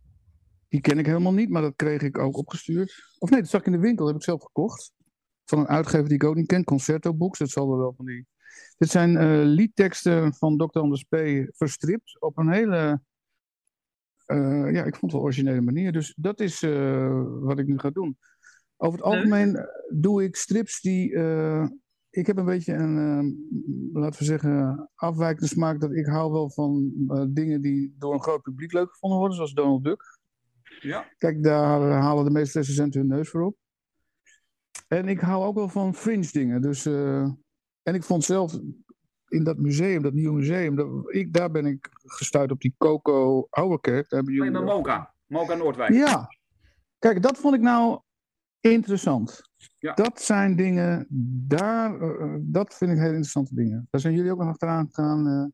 Die 0.68 0.82
ken 0.82 1.00
ik 1.00 1.06
helemaal 1.06 1.34
niet, 1.34 1.50
maar 1.50 1.62
dat 1.62 1.76
kreeg 1.76 2.02
ik 2.02 2.18
ook 2.18 2.38
opgestuurd. 2.38 3.16
Of 3.20 3.30
nee, 3.30 3.42
dat 3.42 3.50
zag 3.50 3.60
ik 3.60 3.66
in 3.66 3.72
de 3.72 3.80
winkel, 3.80 4.06
dat 4.06 4.14
heb 4.14 4.22
ik 4.22 4.28
zelf 4.28 4.44
gekocht. 4.44 4.94
Van 5.52 5.60
een 5.60 5.68
uitgever 5.68 6.08
die 6.08 6.16
ik 6.16 6.24
ook 6.24 6.36
niet 6.36 6.48
ken, 6.48 6.64
Concerto 6.64 7.14
Books. 7.14 7.40
Dat 7.40 7.50
zal 7.50 7.72
er 7.72 7.78
wel 7.78 7.94
van 7.94 8.06
die. 8.06 8.28
Dit 8.78 8.90
zijn 8.90 9.18
eh, 9.18 9.42
liedteksten 9.44 10.34
van 10.34 10.58
Dr. 10.58 10.80
Anders 10.80 11.04
P. 11.04 11.16
verstript 11.56 12.22
op 12.22 12.38
een 12.38 12.52
hele. 12.52 13.02
eh, 14.26 14.74
ja, 14.74 14.84
ik 14.84 14.96
vond 14.96 15.02
het 15.02 15.12
wel 15.12 15.22
originele 15.22 15.62
manier. 15.62 15.92
Dus 15.92 16.14
dat 16.18 16.40
is 16.40 16.62
eh, 16.64 17.24
wat 17.40 17.60
ik 17.60 17.68
nu 17.68 17.80
ga 17.80 17.90
doen. 17.90 18.18
Over 18.78 18.98
het 18.98 19.08
algemeen 19.08 19.68
doe 19.90 20.24
ik 20.24 20.36
strips 20.36 20.82
die. 20.82 21.10
ik 22.10 22.28
heb 22.28 22.38
een 22.38 22.46
beetje 22.46 22.74
een, 22.74 23.90
laten 23.94 24.20
we 24.20 24.26
zeggen, 24.26 24.90
afwijkende 24.96 25.48
smaak. 25.48 25.80
Dat 25.80 25.92
ik 25.92 26.06
hou 26.06 26.32
wel 26.32 26.50
van 26.50 26.92
dingen 27.30 27.62
die 27.62 27.96
door 27.98 28.14
een 28.14 28.24
groot 28.24 28.42
publiek 28.42 28.74
leuk 28.74 28.92
gevonden 28.92 29.18
worden, 29.20 29.36
zoals 29.36 29.54
Donald 29.54 29.84
Duck. 29.84 30.20
Ja. 30.82 31.12
Kijk, 31.18 31.44
daar 31.44 31.82
halen 31.82 32.26
de 32.26 32.32
meeste 32.32 32.58
recensenten 32.60 33.00
hun 33.00 33.10
neus 33.10 33.30
voor 33.30 33.42
op. 33.42 33.56
En 34.88 35.08
ik 35.08 35.20
hou 35.20 35.44
ook 35.46 35.56
wel 35.56 35.70
van 35.70 35.96
fringe 35.96 36.28
dingen. 36.32 36.62
Dus, 36.62 36.86
eh, 36.86 37.22
en 37.84 37.94
ik 37.94 38.04
vond 38.04 38.24
zelf 38.24 38.60
in 39.28 39.44
dat 39.44 39.58
museum, 39.58 40.02
dat 40.02 40.14
nieuwe 40.14 40.36
museum, 40.36 40.76
dat, 40.76 40.88
ik, 41.14 41.34
daar 41.34 41.52
ben 41.52 41.66
ik 41.66 41.90
gestuurd 41.92 42.52
op 42.52 42.62
die 42.62 42.76
Coco 42.78 43.48
Ouwerkerk. 43.50 44.10
Daar 44.10 44.20
hebben 44.20 44.34
jullie 44.34 44.52
met 44.52 44.64
Moka. 44.64 45.14
Moka 45.26 45.56
Noordwijk. 45.56 45.94
Ja, 45.94 46.28
kijk, 47.00 47.22
dat 47.22 47.38
vond 47.38 47.56
ik 47.56 47.62
nou 47.62 48.00
interessant. 48.60 49.42
Ja. 49.80 49.94
Dat 49.94 50.22
zijn 50.22 50.56
dingen, 50.56 51.06
daar, 51.48 52.02
eh, 52.02 52.36
dat 52.40 52.76
vind 52.78 52.92
ik 52.92 52.98
heel 52.98 53.06
interessante 53.08 53.56
dingen. 53.56 53.88
Daar 53.90 54.02
zijn 54.02 54.14
jullie 54.14 54.32
ook 54.32 54.40
nog 54.40 54.48
achteraan 54.48 54.88
gegaan. 54.92 55.28
eh. 55.28 55.46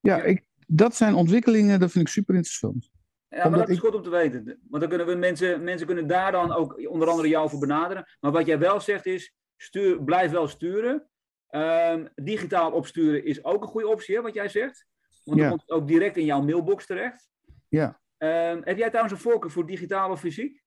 ja, 0.00 0.16
Ja. 0.16 0.22
Ik, 0.22 0.44
dat 0.66 0.94
zijn 0.96 1.14
ontwikkelingen, 1.14 1.80
dat 1.80 1.90
vind 1.90 2.06
ik 2.06 2.12
super 2.12 2.34
interessant. 2.34 2.89
Ja, 3.30 3.48
maar 3.48 3.58
dat 3.58 3.68
is 3.68 3.78
goed 3.78 3.94
om 3.94 4.02
te 4.02 4.10
weten. 4.10 4.44
Want 4.44 4.80
dan 4.82 4.88
kunnen 4.88 5.06
we 5.06 5.14
mensen, 5.14 5.64
mensen 5.64 5.86
kunnen 5.86 6.06
daar 6.06 6.32
dan 6.32 6.52
ook 6.52 6.88
onder 6.88 7.08
andere 7.08 7.28
jou 7.28 7.50
voor 7.50 7.58
benaderen. 7.58 8.04
Maar 8.20 8.32
wat 8.32 8.46
jij 8.46 8.58
wel 8.58 8.80
zegt 8.80 9.06
is, 9.06 9.34
stuur, 9.56 10.02
blijf 10.04 10.30
wel 10.30 10.48
sturen. 10.48 11.08
Ehm, 11.48 12.06
digitaal 12.14 12.72
opsturen 12.72 13.24
is 13.24 13.44
ook 13.44 13.62
een 13.62 13.68
goede 13.68 13.88
optie, 13.88 14.14
hè, 14.16 14.22
wat 14.22 14.34
jij 14.34 14.48
zegt. 14.48 14.86
Want 15.24 15.38
dan 15.38 15.46
Ja. 15.46 15.48
komt 15.48 15.60
het 15.60 15.70
ook 15.70 15.86
direct 15.88 16.16
in 16.16 16.24
jouw 16.24 16.42
mailbox 16.42 16.86
terecht. 16.86 17.28
Ja. 17.68 18.00
Ehm, 18.16 18.60
heb 18.64 18.76
jij 18.76 18.88
trouwens 18.88 19.14
een 19.14 19.20
voorkeur 19.30 19.50
voor 19.50 19.66
digitaal 19.66 20.10
of 20.10 20.20
fysiek? 20.20 20.62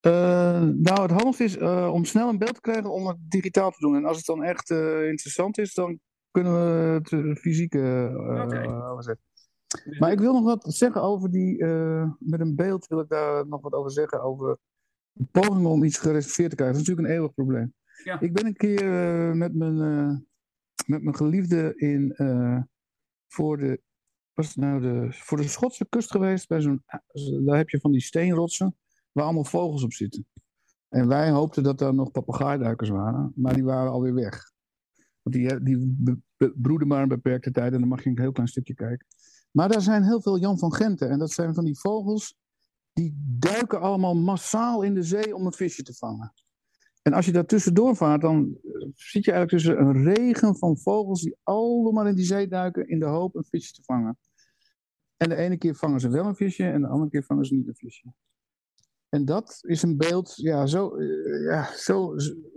Eh, 0.00 0.62
nou, 0.62 1.02
het 1.02 1.10
handigste 1.10 1.44
is 1.44 1.56
eh, 1.56 1.90
om 1.92 2.04
snel 2.04 2.28
een 2.28 2.38
beeld 2.38 2.54
te 2.54 2.60
krijgen 2.60 2.90
om 2.90 3.06
het 3.06 3.16
digitaal 3.28 3.70
te 3.70 3.80
doen. 3.80 3.96
En 3.96 4.04
als 4.04 4.16
het 4.16 4.26
dan 4.26 4.42
echt 4.42 4.70
eh, 4.70 5.08
interessant 5.08 5.58
is, 5.58 5.74
dan 5.74 6.00
kunnen 6.30 6.52
we 6.52 6.92
het 6.92 7.38
fysiek 7.38 7.74
Oké. 7.74 8.56
eh, 8.60 8.90
overzetten. 8.90 9.24
Maar 9.98 10.12
ik 10.12 10.18
wil 10.18 10.32
nog 10.32 10.44
wat 10.44 10.74
zeggen 10.74 11.02
over 11.02 11.30
die, 11.30 11.58
eh, 11.58 12.10
met 12.18 12.40
een 12.40 12.54
beeld 12.54 12.86
wil 12.86 13.00
ik 13.00 13.08
daar 13.08 13.46
nog 13.46 13.60
wat 13.60 13.72
over 13.72 13.90
zeggen, 13.90 14.22
over 14.22 14.58
pogingen 15.30 15.70
om 15.70 15.84
iets 15.84 15.98
gereserveerd 15.98 16.50
te 16.50 16.56
krijgen. 16.56 16.76
Dat 16.76 16.82
is 16.82 16.88
natuurlijk 16.88 17.08
een 17.08 17.14
eeuwig 17.14 17.34
probleem. 17.34 17.74
Ja. 18.04 18.20
Ik 18.20 18.32
ben 18.32 18.46
een 18.46 18.56
keer 18.56 18.82
eh, 18.82 19.32
met, 19.32 19.54
mijn, 19.54 19.80
eh, 19.80 20.16
met 20.86 21.02
mijn 21.02 21.16
geliefde 21.16 21.72
in, 21.76 22.14
voor, 23.28 23.58
de, 23.58 23.80
was 24.32 24.46
het 24.46 24.56
nou 24.56 24.80
de, 24.80 25.06
voor 25.10 25.36
de 25.36 25.48
Schotse 25.48 25.86
kust 25.88 26.10
geweest. 26.10 26.48
Bij 26.48 26.60
zo'n, 26.60 26.84
daar 27.44 27.56
heb 27.56 27.68
je 27.68 27.80
van 27.80 27.92
die 27.92 28.00
steenrotsen 28.00 28.76
waar 29.12 29.24
allemaal 29.24 29.44
vogels 29.44 29.84
op 29.84 29.92
zitten. 29.92 30.26
En 30.88 31.08
wij 31.08 31.30
hoopten 31.30 31.62
dat 31.62 31.78
daar 31.78 31.94
nog 31.94 32.10
papegaaiduikers 32.10 32.88
waren, 32.88 33.32
maar 33.34 33.54
die 33.54 33.64
waren 33.64 33.90
alweer 33.90 34.14
weg. 34.14 34.52
Want 35.22 35.36
die, 35.36 35.62
die 35.62 35.94
broeden 36.54 36.88
maar 36.88 37.02
een 37.02 37.08
beperkte 37.08 37.50
tijd 37.50 37.72
en 37.72 37.80
dan 37.80 37.88
mag 37.88 38.04
je 38.04 38.10
een 38.10 38.20
heel 38.20 38.32
klein 38.32 38.48
stukje 38.48 38.74
kijken. 38.74 39.06
Maar 39.56 39.68
daar 39.68 39.82
zijn 39.82 40.04
heel 40.04 40.22
veel 40.22 40.38
Jan 40.38 40.58
van 40.58 40.74
Genten. 40.74 41.10
En 41.10 41.18
dat 41.18 41.32
zijn 41.32 41.54
van 41.54 41.64
die 41.64 41.78
vogels. 41.78 42.36
Die 42.92 43.14
duiken 43.38 43.80
allemaal 43.80 44.14
massaal 44.14 44.82
in 44.82 44.94
de 44.94 45.02
zee 45.02 45.34
om 45.34 45.46
een 45.46 45.52
visje 45.52 45.82
te 45.82 45.94
vangen. 45.94 46.32
En 47.02 47.12
als 47.12 47.26
je 47.26 47.32
daar 47.32 47.46
tussendoor 47.46 47.96
vaart, 47.96 48.20
dan 48.20 48.58
eh, 48.62 48.88
zit 48.94 49.24
je 49.24 49.32
eigenlijk 49.32 49.50
tussen 49.50 49.80
een 49.80 50.14
regen 50.14 50.56
van 50.56 50.78
vogels. 50.78 51.22
die 51.22 51.36
allemaal 51.42 52.06
in 52.06 52.14
die 52.14 52.24
zee 52.24 52.48
duiken. 52.48 52.88
in 52.88 52.98
de 52.98 53.06
hoop 53.06 53.34
een 53.34 53.44
visje 53.44 53.72
te 53.72 53.82
vangen. 53.82 54.18
En 55.16 55.28
de 55.28 55.36
ene 55.36 55.56
keer 55.56 55.74
vangen 55.74 56.00
ze 56.00 56.08
wel 56.08 56.24
een 56.24 56.36
visje. 56.36 56.64
en 56.64 56.80
de 56.80 56.88
andere 56.88 57.10
keer 57.10 57.24
vangen 57.24 57.44
ze 57.44 57.54
niet 57.54 57.68
een 57.68 57.76
visje. 57.76 58.12
En 59.08 59.24
dat 59.24 59.58
is 59.60 59.82
een 59.82 59.96
beeld. 59.96 60.32
Ja, 60.36 60.66
zo, 60.66 60.96
eh, 60.96 61.44
ja, 61.44 61.76
zo, 61.76 62.14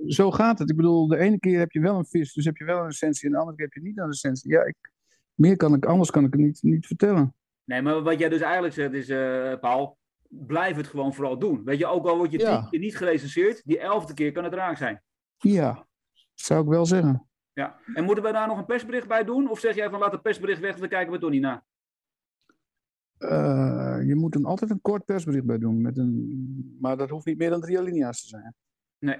zo 0.07 0.31
gaat 0.31 0.59
het. 0.59 0.69
Ik 0.69 0.75
bedoel, 0.75 1.07
de 1.07 1.17
ene 1.17 1.39
keer 1.39 1.59
heb 1.59 1.71
je 1.71 1.79
wel 1.79 1.97
een 1.97 2.05
vis. 2.05 2.33
dus 2.33 2.45
heb 2.45 2.57
je 2.57 2.65
wel 2.65 2.79
een 2.79 2.87
essentie. 2.87 3.25
en 3.25 3.31
de 3.31 3.37
andere 3.37 3.57
keer 3.57 3.65
heb 3.65 3.75
je 3.83 3.89
niet 3.89 3.97
een 3.97 4.09
essentie. 4.09 4.51
Ja, 4.51 4.63
ik, 4.63 4.91
meer 5.39 5.57
kan 5.57 5.73
ik, 5.73 5.85
anders 5.85 6.11
kan 6.11 6.25
ik 6.25 6.31
het 6.33 6.41
niet, 6.41 6.63
niet 6.63 6.87
vertellen. 6.87 7.33
Nee, 7.63 7.81
maar 7.81 8.01
wat 8.01 8.19
jij 8.19 8.29
dus 8.29 8.41
eigenlijk 8.41 8.73
zegt 8.73 8.93
is, 8.93 9.09
eh, 9.09 9.59
Paul, 9.59 9.97
blijf 10.27 10.75
het 10.75 10.87
gewoon 10.87 11.13
vooral 11.13 11.39
doen. 11.39 11.63
Weet 11.63 11.77
je, 11.77 11.85
ook 11.87 12.05
al 12.07 12.17
word 12.17 12.31
je 12.31 12.39
Ja. 12.39 12.59
tien 12.61 12.69
keer 12.69 12.79
niet 12.79 12.97
gerecenseerd, 12.97 13.61
die 13.65 13.79
elfde 13.79 14.13
keer 14.13 14.31
kan 14.31 14.43
het 14.43 14.53
raak 14.53 14.77
zijn. 14.77 15.01
Ja, 15.37 15.87
zou 16.33 16.63
ik 16.63 16.69
wel 16.69 16.85
zeggen. 16.85 17.27
Ja. 17.53 17.79
En 17.93 18.03
moeten 18.03 18.23
we 18.23 18.31
daar 18.31 18.47
nog 18.47 18.57
een 18.57 18.65
persbericht 18.65 19.07
bij 19.07 19.23
doen? 19.23 19.49
Of 19.49 19.59
zeg 19.59 19.75
jij 19.75 19.89
van 19.89 19.99
laat 19.99 20.11
het 20.11 20.21
persbericht 20.21 20.59
weg, 20.61 20.75
dan 20.79 20.89
kijken 20.89 21.13
we 21.13 21.19
toch 21.19 21.29
niet 21.29 21.41
naar? 21.41 21.63
Eh, 23.17 23.97
je 24.07 24.15
moet 24.15 24.35
er 24.35 24.45
altijd 24.45 24.71
een 24.71 24.81
kort 24.81 25.05
persbericht 25.05 25.45
bij 25.45 25.57
doen. 25.57 25.81
Met 25.81 25.97
een, 25.97 26.77
maar 26.81 26.97
dat 26.97 27.09
hoeft 27.09 27.25
niet 27.25 27.37
meer 27.37 27.49
dan 27.49 27.61
drie 27.61 27.77
alinea's 27.79 28.21
te 28.21 28.27
zijn. 28.27 28.53
Nee. 28.99 29.17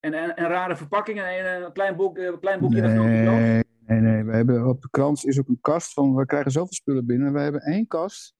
En, 0.00 0.14
en, 0.14 0.36
en 0.36 0.48
rare 0.48 0.76
verpakkingen 0.76 1.26
en 1.26 1.62
een 1.64 1.72
klein, 1.72 1.96
boek, 1.96 2.18
eh, 2.18 2.24
een 2.24 2.40
klein 2.40 2.60
boekje 2.60 2.80
dat 2.82 2.90
grote 2.90 3.20
krant? 3.22 3.64
Nee, 3.88 4.00
nee. 4.00 4.24
We 4.24 4.32
hebben, 4.32 4.68
op 4.68 4.82
de 4.82 4.90
krant 4.90 5.24
is 5.26 5.38
ook 5.38 5.48
een 5.48 5.60
kast 5.60 5.92
van, 5.92 6.14
we 6.14 6.26
krijgen 6.26 6.50
zoveel 6.50 6.72
spullen 6.72 7.06
binnen. 7.06 7.26
En 7.26 7.32
wij 7.32 7.42
hebben 7.42 7.60
één 7.60 7.86
kast, 7.86 8.34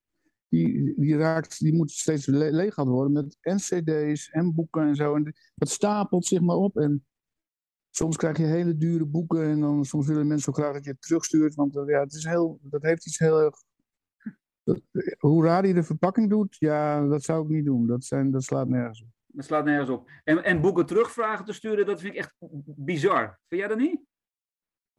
die, 0.48 0.94
die, 0.96 1.16
raakt, 1.16 1.58
die 1.58 1.74
moet 1.74 1.90
steeds 1.90 2.26
le 2.26 2.52
leeg 2.52 2.74
gaan 2.74 2.88
worden 2.88 3.12
met 3.12 3.36
en 3.40 3.56
cd's 3.56 4.28
en 4.30 4.54
boeken 4.54 4.82
en 4.82 4.94
zo. 4.94 5.14
En 5.14 5.34
dat 5.54 5.68
stapelt 5.68 6.26
zich 6.26 6.40
maar 6.40 6.56
op. 6.56 6.76
En 6.76 7.06
soms 7.90 8.16
krijg 8.16 8.36
je 8.38 8.44
hele 8.44 8.76
dure 8.76 9.04
boeken 9.06 9.42
en 9.42 9.60
dan 9.60 9.84
soms 9.84 10.06
willen 10.06 10.26
mensen 10.26 10.54
zo 10.54 10.62
graag 10.62 10.72
dat 10.74 10.84
je 10.84 10.90
het 10.90 11.02
terugstuurt. 11.02 11.54
Want 11.54 11.76
eh, 11.76 11.86
ja, 11.86 12.00
het 12.00 12.12
is 12.12 12.24
heel, 12.24 12.58
dat 12.62 12.82
heeft 12.82 13.06
iets 13.06 13.18
heel 13.18 13.40
erg... 13.40 13.54
dat- 14.64 14.82
hoe 15.18 15.44
raar 15.44 15.62
hij 15.62 15.72
de 15.72 15.82
verpakking 15.82 16.30
doet, 16.30 16.56
ja, 16.58 17.06
dat 17.06 17.22
zou 17.22 17.42
ik 17.44 17.48
niet 17.48 17.64
doen. 17.64 17.86
Dat, 17.86 18.04
zijn, 18.04 18.30
dat 18.30 18.42
slaat 18.42 18.68
nergens 18.68 19.02
op. 19.02 19.08
Dat 19.26 19.44
slaat 19.44 19.64
nergens 19.64 19.90
op. 19.90 20.10
En, 20.24 20.44
en 20.44 20.60
boeken 20.60 20.86
terugvragen 20.86 21.44
te 21.44 21.52
sturen, 21.52 21.86
dat 21.86 22.00
vind 22.00 22.12
ik 22.12 22.18
echt 22.18 22.34
bizar. 22.64 23.40
Vind 23.48 23.60
jij 23.60 23.68
dat 23.68 23.78
niet? 23.78 24.00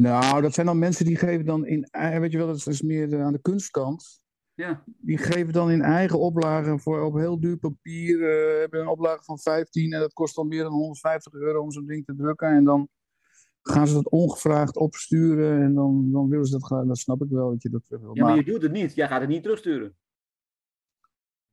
Nou, 0.01 0.41
dat 0.41 0.53
zijn 0.53 0.65
dan 0.65 0.79
mensen 0.79 1.05
die 1.05 1.17
geven 1.17 1.45
dan 1.45 1.65
in, 1.65 1.83
ei- 1.83 2.19
weet 2.19 2.31
je 2.31 2.37
wel, 2.37 2.47
dat 2.47 2.67
is 2.67 2.81
meer 2.81 3.13
eh, 3.13 3.21
aan 3.23 3.33
de 3.33 3.41
kunstkant. 3.41 4.21
Ja. 4.53 4.83
Die 4.85 5.17
geven 5.17 5.53
dan 5.53 5.71
in 5.71 5.81
eigen 5.81 6.19
oplagen 6.19 6.79
voor 6.79 7.01
op 7.01 7.15
heel 7.15 7.39
duur 7.39 7.57
papier, 7.57 8.29
eh, 8.29 8.59
hebben 8.59 8.79
een 8.81 8.87
oplage 8.87 9.23
van 9.23 9.39
15 9.39 9.93
en 9.93 9.99
dat 9.99 10.13
kost 10.13 10.35
dan 10.35 10.47
meer 10.47 10.63
dan 10.63 10.71
150 10.71 11.33
euro 11.33 11.61
om 11.61 11.71
zo'n 11.71 11.85
ding 11.85 12.05
te 12.05 12.15
drukken. 12.15 12.47
En 12.47 12.63
dan 12.63 12.89
gaan 13.61 13.87
ze 13.87 13.93
dat 13.93 14.09
ongevraagd 14.09 14.77
opsturen 14.77 15.61
en 15.61 15.73
dan, 15.73 16.11
dan 16.11 16.29
willen 16.29 16.45
ze 16.45 16.51
dat 16.51 16.65
gaan. 16.65 16.87
Dat 16.87 16.97
snap 16.97 17.21
ik 17.21 17.29
wel 17.29 17.49
dat 17.49 17.61
je 17.61 17.69
dat 17.69 17.81
wil. 17.87 17.99
ja, 17.99 18.07
maar 18.23 18.23
Maar, 18.35 18.35
je 18.45 18.51
doet 18.51 18.61
het 18.61 18.71
niet. 18.71 18.95
Jij 18.95 19.07
gaat 19.07 19.19
het 19.21 19.29
niet 19.29 19.43
terugsturen. 19.43 19.95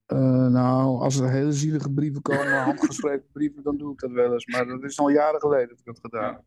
eh, 0.07 0.47
nou, 0.49 1.01
als 1.01 1.19
er 1.19 1.31
hele 1.31 1.53
zielige 1.53 1.93
brieven 1.93 2.23
komen, 2.23 2.63
handgeschreven 2.65 3.27
brieven, 3.33 3.63
dan 3.63 3.77
doe 3.77 3.93
ik 3.93 3.99
dat 3.99 4.11
wel 4.11 4.33
eens. 4.33 4.47
Maar 4.47 4.67
dat 4.67 4.83
is 4.83 4.99
al 4.99 5.09
jaren 5.09 5.41
geleden 5.41 5.69
dat 5.69 5.79
ik 5.79 5.85
dat 5.85 5.99
gedaan 6.01 6.35
heb. 6.35 6.45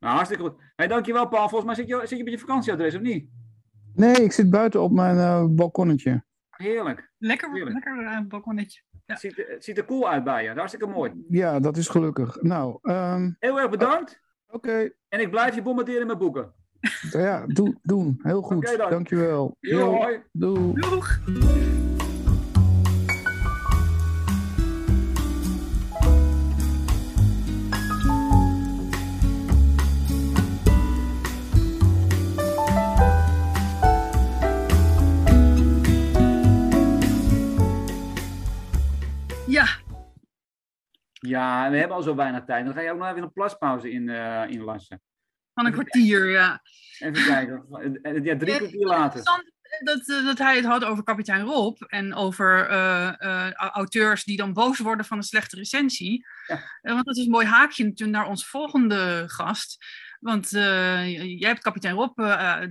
Nou, 0.00 0.14
hartstikke 0.14 0.44
goed. 0.44 0.54
Hey, 0.76 0.86
dankjewel 0.86 1.28
Paul. 1.28 1.48
Volgens 1.48 1.64
mij 1.64 1.74
zit 1.74 1.88
je, 1.88 2.06
zit 2.06 2.18
je 2.18 2.24
met 2.24 2.32
je 2.32 2.38
vakantieadres, 2.38 2.94
of 2.94 3.00
niet? 3.00 3.28
Nee, 3.94 4.14
ik 4.14 4.32
zit 4.32 4.50
buiten 4.50 4.82
op 4.82 4.92
mijn 4.92 5.16
eh, 5.18 5.44
balkonnetje. 5.48 6.24
Heerlijk. 6.50 7.12
Lekker, 7.18 7.52
Heerlijk. 7.52 7.74
lekker 7.84 8.02
uh, 8.02 8.20
balkonnetje. 8.28 8.80
Ja. 8.90 9.00
Het, 9.06 9.20
ziet, 9.20 9.36
het 9.36 9.64
ziet 9.64 9.78
er 9.78 9.84
cool 9.84 10.08
uit 10.08 10.24
bij 10.24 10.42
je. 10.44 10.50
Hartstikke 10.50 10.86
mooi. 10.86 11.12
Ja, 11.28 11.60
dat 11.60 11.76
is 11.76 11.88
gelukkig. 11.88 12.42
Nou, 12.42 12.78
ehm, 12.82 13.30
Heel 13.38 13.60
erg 13.60 13.70
bedankt. 13.70 14.20
oké. 14.48 14.90
En 15.08 15.20
ik 15.20 15.30
blijf 15.30 15.54
je 15.54 15.62
bombarderen 15.62 16.06
met 16.06 16.18
boeken. 16.18 16.52
Ja, 17.10 17.44
doe, 17.46 17.78
doen. 17.82 18.20
Heel 18.22 18.42
goed. 18.42 18.56
Oké 18.68 18.76
dan. 18.76 18.90
Dankjewel. 18.90 19.56
Hoi. 19.60 20.22
doei. 20.32 20.72
Doeg! 20.80 21.18
Ja, 41.18 41.70
we 41.70 41.76
hebben 41.76 41.96
al 41.96 42.02
zo 42.02 42.14
weinig 42.14 42.44
tijd. 42.44 42.64
Dan 42.64 42.74
ga 42.74 42.80
je 42.80 42.90
ook 42.90 42.98
nog 42.98 43.08
even 43.08 43.22
een 43.22 43.32
plaspauze 43.32 43.90
in, 43.90 44.08
eh 44.08 44.44
inlassen. 44.48 45.02
van 45.54 45.66
een 45.66 45.72
kwartier, 45.72 46.30
ja. 46.30 46.62
Even 46.98 47.24
kijken. 47.24 47.64
Eh, 48.02 48.24
Ja, 48.24 48.36
drie 48.36 48.52
Ja, 48.52 48.56
kwartier 48.58 48.86
later. 48.86 49.22
Dat, 49.84 50.08
eh, 50.08 50.24
dat 50.24 50.38
hij 50.38 50.56
het 50.56 50.64
had 50.64 50.84
over 50.84 51.04
kapitein 51.04 51.44
Rob 51.44 51.82
en 51.86 52.14
over 52.14 52.68
auteurs 53.56 54.24
die 54.24 54.36
dan 54.36 54.52
boos 54.52 54.78
worden 54.78 55.06
van 55.06 55.16
een 55.16 55.22
slechte 55.22 55.56
recensie. 55.56 56.26
Ja. 56.46 56.62
Want 56.82 57.06
dat 57.06 57.16
is 57.16 57.24
een 57.24 57.30
mooi 57.30 57.46
haakje 57.46 57.84
natuurlijk 57.84 58.18
naar 58.18 58.28
ons 58.28 58.46
volgende 58.46 59.24
gast. 59.26 59.84
Want 60.20 60.50
jij 60.50 61.48
hebt 61.48 61.62
kapitein 61.62 61.94
Rob 61.94 62.16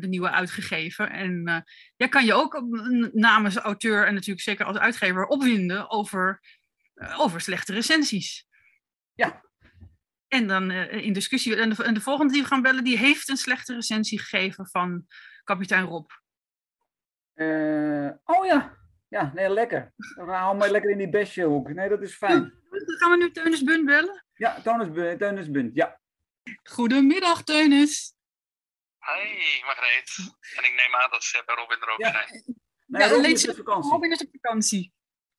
de 0.02 0.08
nieuwe 0.08 0.32
uitgegeven. 0.32 1.10
En 1.12 1.64
jij 1.96 2.10
kan 2.10 2.26
je 2.26 2.34
ook 2.34 2.64
namens 3.14 3.56
auteur 3.56 4.06
en 4.06 4.14
natuurlijk 4.14 4.42
zeker 4.42 4.66
als 4.66 4.78
uitgever 4.78 5.26
opwinden 5.26 5.90
over, 5.90 6.42
over 7.18 7.42
slechte 7.42 7.74
recensies. 7.74 8.48
Ja. 9.14 9.46
En 10.28 10.48
dan 10.48 10.72
eh, 10.72 11.06
in 11.06 11.14
discussie. 11.14 11.56
En 11.56 11.70
de, 11.70 11.84
en 11.84 11.94
de 11.94 12.02
volgende 12.02 12.34
die 12.34 12.42
we 12.42 12.48
gaan 12.48 12.62
bellen, 12.62 12.84
die 12.84 12.98
heeft 12.98 13.30
een 13.30 13.38
slechte 13.38 13.74
recensie 13.74 14.20
gegeven 14.20 14.68
van 14.70 15.08
kapitein 15.44 15.86
Rob. 15.86 16.10
Eh, 17.34 18.10
oh 18.24 18.46
ja. 18.46 18.76
Ja, 19.10 19.32
nee, 19.34 19.50
lekker. 19.50 19.94
Dan 20.16 20.30
hou 20.30 20.58
maar 20.58 20.70
lekker 20.72 20.90
in 20.92 20.98
die 20.98 21.10
bestjehoek. 21.10 21.70
Nee, 21.74 21.90
dat 21.90 22.02
is 22.02 22.16
fijn. 22.16 22.54
Gaan 22.98 23.12
we 23.12 23.18
nu 23.18 23.32
Teunis 23.32 23.64
Bund 23.64 23.86
bellen? 23.86 24.26
Ja, 24.34 24.62
Teunis 24.62 24.92
Bu- 24.92 25.18
Teunis 25.18 25.52
Bunt. 25.52 25.76
Ja. 25.76 26.00
Goedemiddag, 26.64 27.44
Teunis. 27.44 28.14
Hey 28.98 29.62
Margreet. 29.66 30.18
En 30.58 30.64
ik 30.64 30.74
neem 30.76 30.96
aan 31.02 31.10
dat 31.12 31.24
ze 31.24 31.44
bij 31.46 31.56
Robin 31.56 31.82
er 31.82 31.90
ook 31.90 32.00
Ja. 32.00 32.12
zijn. 32.12 32.44
Nee, 32.86 33.02
Ja, 33.02 33.08
Robin 33.10 33.32
is 33.32 33.42
ze- 33.42 33.50
op 33.50 33.56
vakantie. 33.56 33.92
Robin 33.92 34.12
is 34.12 34.22
op 34.22 34.30
vakantie. 34.42 34.94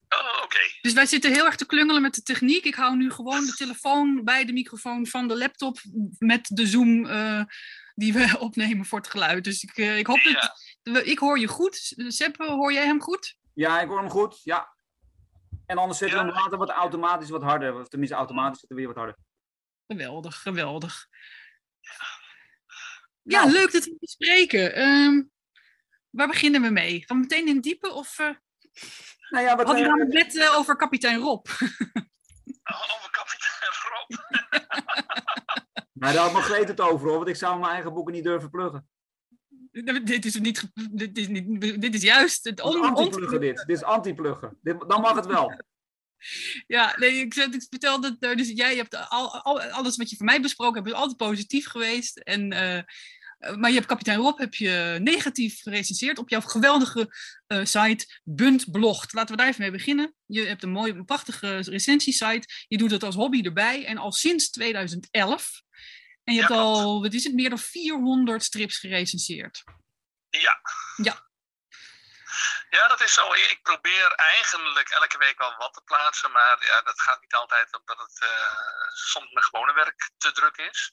Oh, 0.09 0.43
oké. 0.43 0.59
Dus 0.81 0.93
wij 0.93 1.07
zitten 1.07 1.33
heel 1.33 1.45
erg 1.47 1.57
te 1.57 1.67
klungelen 1.67 2.03
met 2.03 2.15
de 2.15 2.23
techniek. 2.23 2.65
Ik 2.65 2.75
hou 2.75 2.97
nu 2.97 3.11
gewoon 3.11 3.45
de 3.47 3.53
telefoon 3.55 4.25
bij 4.25 4.45
de 4.45 4.53
microfoon 4.53 5.07
van 5.07 5.29
de 5.29 5.37
laptop 5.37 5.79
met 6.19 6.47
de 6.53 6.67
Zoom 6.67 7.07
eh, 7.07 7.43
die 7.95 8.13
we 8.13 8.37
opnemen 8.39 8.87
voor 8.87 8.99
het 8.99 9.09
geluid. 9.11 9.45
Dus 9.45 9.63
ik, 9.63 9.77
eh, 9.77 9.99
ik 9.99 10.07
hoop 10.07 10.19
Ja. 10.19 10.33
dat 10.33 10.95
we- 10.95 11.05
ik 11.05 11.19
hoor 11.19 11.39
je 11.39 11.47
goed. 11.47 11.93
Sepp, 12.09 12.37
hoor 12.37 12.73
jij 12.73 12.85
hem 12.87 13.01
goed? 13.01 13.37
Ja, 13.55 13.81
ik 13.81 13.89
hoor 13.89 13.99
hem 13.99 14.11
goed. 14.11 14.41
Ja. 14.45 14.77
En 15.67 15.79
anders 15.79 15.99
zetten 15.99 16.19
we 16.19 16.25
hem 16.25 16.35
later 16.35 16.59
wat 16.59 16.71
automatisch 16.71 17.29
wat 17.31 17.43
harder. 17.43 17.81
Of 17.81 17.89
tenminste, 17.89 18.17
automatisch 18.17 18.59
zetten 18.61 18.77
we 18.77 18.83
weer 18.85 18.95
wat 18.95 19.03
harder. 19.05 19.17
Geweldig, 19.87 20.43
geweldig. 20.43 21.07
Ja, 23.23 23.41
Nou. 23.41 23.53
leuk 23.53 23.73
dat 23.73 23.85
we 23.85 23.97
spreken. 24.01 24.75
Ehm, 24.75 25.23
waar 26.11 26.27
beginnen 26.29 26.63
we 26.63 26.71
mee? 26.71 27.05
Gaan 27.07 27.17
we 27.17 27.23
meteen 27.29 27.47
in 27.49 27.55
het 27.55 27.63
diepe? 27.63 27.93
Of 27.93 28.19
eh 28.19 28.31
Nou 29.31 29.45
ja, 29.45 29.57
wat, 29.57 29.67
hadden 29.67 29.85
we 29.85 29.91
eh, 29.93 29.99
het 29.99 30.13
net 30.13 30.37
eh, 30.37 30.57
over 30.59 30.77
kapitein 30.77 31.19
Rob? 31.19 31.47
Over 32.97 33.11
kapitein 33.11 33.73
Rob. 33.91 34.11
nou, 36.01 36.13
daar 36.15 36.23
had 36.23 36.33
Margreet 36.33 36.69
het 36.69 36.81
over, 36.81 37.07
hoor. 37.09 37.17
Want 37.17 37.29
ik 37.29 37.37
zou 37.37 37.59
mijn 37.61 37.73
eigen 37.73 37.95
boeken 37.95 38.15
niet 38.15 38.25
durven 38.25 38.51
pluggen. 38.51 38.89
dit, 40.05 40.25
is 40.25 40.35
niet, 40.35 40.71
dit, 40.91 41.19
is 41.19 41.29
niet, 41.29 41.61
dit 41.81 41.95
is 41.95 42.03
juist 42.03 42.45
het 42.45 42.61
on, 42.61 42.83
anti-pluggen 42.83 43.41
dit. 43.41 43.57
Dit 43.67 43.77
is 43.77 43.83
anti-pluggen. 43.83 44.59
Dit- 44.63 44.85
Dan 44.89 45.01
mag 45.01 45.15
het 45.15 45.27
wel. 45.27 45.53
Ja, 46.67 46.95
nee, 46.99 47.13
ik, 47.15 47.35
zeg- 47.35 47.47
ik 47.49 47.67
vertelde 47.71 48.09
het, 48.09 48.23
eh, 48.23 48.37
dus 48.37 48.49
jij 48.49 48.77
hebt 48.77 49.09
al, 49.09 49.43
al- 49.43 49.61
alles 49.63 49.97
wat 49.97 50.11
je 50.11 50.17
van 50.17 50.27
mij 50.27 50.41
besproken 50.41 50.75
hebt, 50.75 50.87
is 50.89 51.01
altijd 51.01 51.17
positief 51.17 51.67
geweest. 51.69 52.17
En, 52.19 52.53
eh, 52.53 52.83
maar 53.39 53.69
je 53.69 53.77
hebt 53.77 53.87
kapitein 53.87 54.19
Rob 54.19 54.39
heb 54.39 54.55
je 54.55 54.99
negatief 55.01 55.63
gerecenseerd 55.63 56.19
op 56.19 56.29
jouw 56.29 56.41
geweldige 56.41 57.15
eh, 57.47 57.65
site 57.65 58.21
Bunt 58.25 58.71
Blogt. 58.71 59.13
Laten 59.13 59.31
we 59.31 59.41
daar 59.41 59.49
even 59.49 59.61
mee 59.61 59.71
beginnen. 59.71 60.15
Je 60.27 60.47
hebt 60.47 60.63
een 60.63 60.71
mooie, 60.71 60.93
een 60.93 61.05
prachtige 61.05 61.57
recensiesite. 61.57 62.49
Je 62.69 62.79
doet 62.79 62.91
het 62.91 63.03
als 63.03 63.15
hobby 63.15 63.43
erbij 63.43 63.85
en 63.85 63.99
al 63.99 64.13
sinds 64.13 64.51
2011. 64.51 65.63
En 66.25 66.35
je 66.35 66.41
Ja, 66.41 66.47
hebt 66.47 66.61
al, 66.61 67.03
wat 67.03 67.13
is 67.13 67.25
het, 67.25 67.35
meer 67.35 67.49
dan 67.49 67.59
400 67.59 68.45
strips 68.45 68.79
gerecenseerd. 68.79 69.65
Ja. 70.31 70.61
Ja. 71.03 71.28
Ja, 72.71 72.89
dat 72.89 73.01
is 73.01 73.13
zo. 73.13 73.33
Ik 73.33 73.59
probeer 73.63 74.13
eigenlijk 74.13 74.89
elke 74.89 75.19
week 75.19 75.39
wel 75.39 75.55
wat 75.59 75.73
te 75.75 75.83
plaatsen, 75.85 76.31
maar 76.31 76.57
ja, 76.65 76.83
dat 76.83 77.01
gaat 77.01 77.21
niet 77.21 77.35
altijd 77.35 77.79
omdat 77.81 77.99
het 77.99 78.23
eh, 78.23 78.29
soms 78.95 79.33
mijn 79.33 79.45
gewone 79.45 79.73
werk 79.73 80.11
te 80.19 80.33
druk 80.33 80.57
is. 80.57 80.93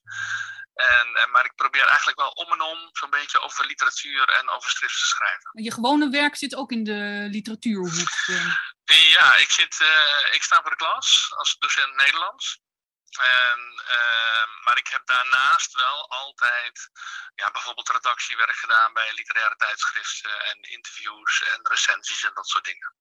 En, 0.76 1.16
en, 1.16 1.32
maar 1.32 1.46
ik 1.46 1.56
probeer 1.56 1.86
eigenlijk 1.86 2.20
wel 2.20 2.30
om 2.30 2.52
en 2.52 2.62
om 2.62 2.90
zo'n 2.92 3.10
beetje 3.10 3.40
over 3.40 3.66
literatuur 3.66 4.30
en 4.30 4.50
over 4.50 4.70
strips 4.70 5.00
te 5.00 5.06
schrijven. 5.06 5.50
Je 5.54 5.72
gewone 5.72 6.10
werk 6.10 6.36
zit 6.36 6.56
ook 6.56 6.72
in 6.72 6.84
de 6.84 7.28
literatuurhoek. 7.32 8.10
eh. 8.26 8.56
Ja, 9.12 9.36
ik, 9.36 9.50
zit, 9.52 9.82
eh, 9.82 10.34
ik 10.34 10.44
sta 10.44 10.62
voor 10.62 10.70
de 10.70 10.76
klas 10.76 11.34
als 11.36 11.56
docent 11.60 11.96
Nederlands. 11.96 12.60
En, 13.10 13.82
eh, 13.88 14.64
maar 14.64 14.78
ik 14.78 14.88
heb 14.88 15.06
daarnaast 15.06 15.74
wel 15.74 16.10
altijd 16.10 16.90
ja, 17.36 17.52
bijvoorbeeld 17.52 17.90
redactiewerk 17.90 18.56
gedaan 18.56 18.94
bij 18.94 19.14
literaire 19.14 19.56
tijdschriften 19.56 20.46
en 20.46 20.62
interviews 20.62 21.44
en 21.44 21.60
recensies 21.64 22.24
en 22.24 22.34
dat 22.34 22.48
soort 22.48 22.66
dingen. 22.66 22.96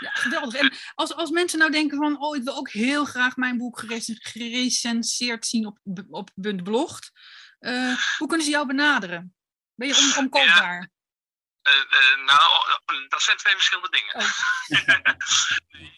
Ja, 0.00 0.10
geweldig. 0.10 0.60
En 0.60 0.78
als, 0.94 1.14
als 1.14 1.30
mensen 1.30 1.58
nou 1.58 1.70
denken 1.70 1.98
van, 1.98 2.18
oh, 2.22 2.36
ik 2.36 2.42
wil 2.42 2.56
ook 2.56 2.70
heel 2.70 3.04
graag 3.04 3.36
mijn 3.36 3.58
boek 3.58 3.78
gerec- 3.78 4.18
gerecenseerd 4.26 5.46
zien 5.46 5.66
op, 5.66 5.78
op 6.10 6.30
Bunt 6.34 6.62
Blogt. 6.62 7.10
eh, 7.58 7.94
hoe 8.18 8.28
kunnen 8.28 8.46
ze 8.46 8.52
jou 8.52 8.66
benaderen? 8.66 9.36
Ben 9.74 9.88
je 9.88 9.96
om, 9.96 10.12
omkoopbaar? 10.16 10.90
Eh, 11.62 11.78
eh, 11.78 12.16
nou, 12.24 12.50
dat 13.08 13.22
zijn 13.22 13.36
twee 13.36 13.54
verschillende 13.54 13.90
dingen. 13.90 14.14
Oh. 14.14 14.30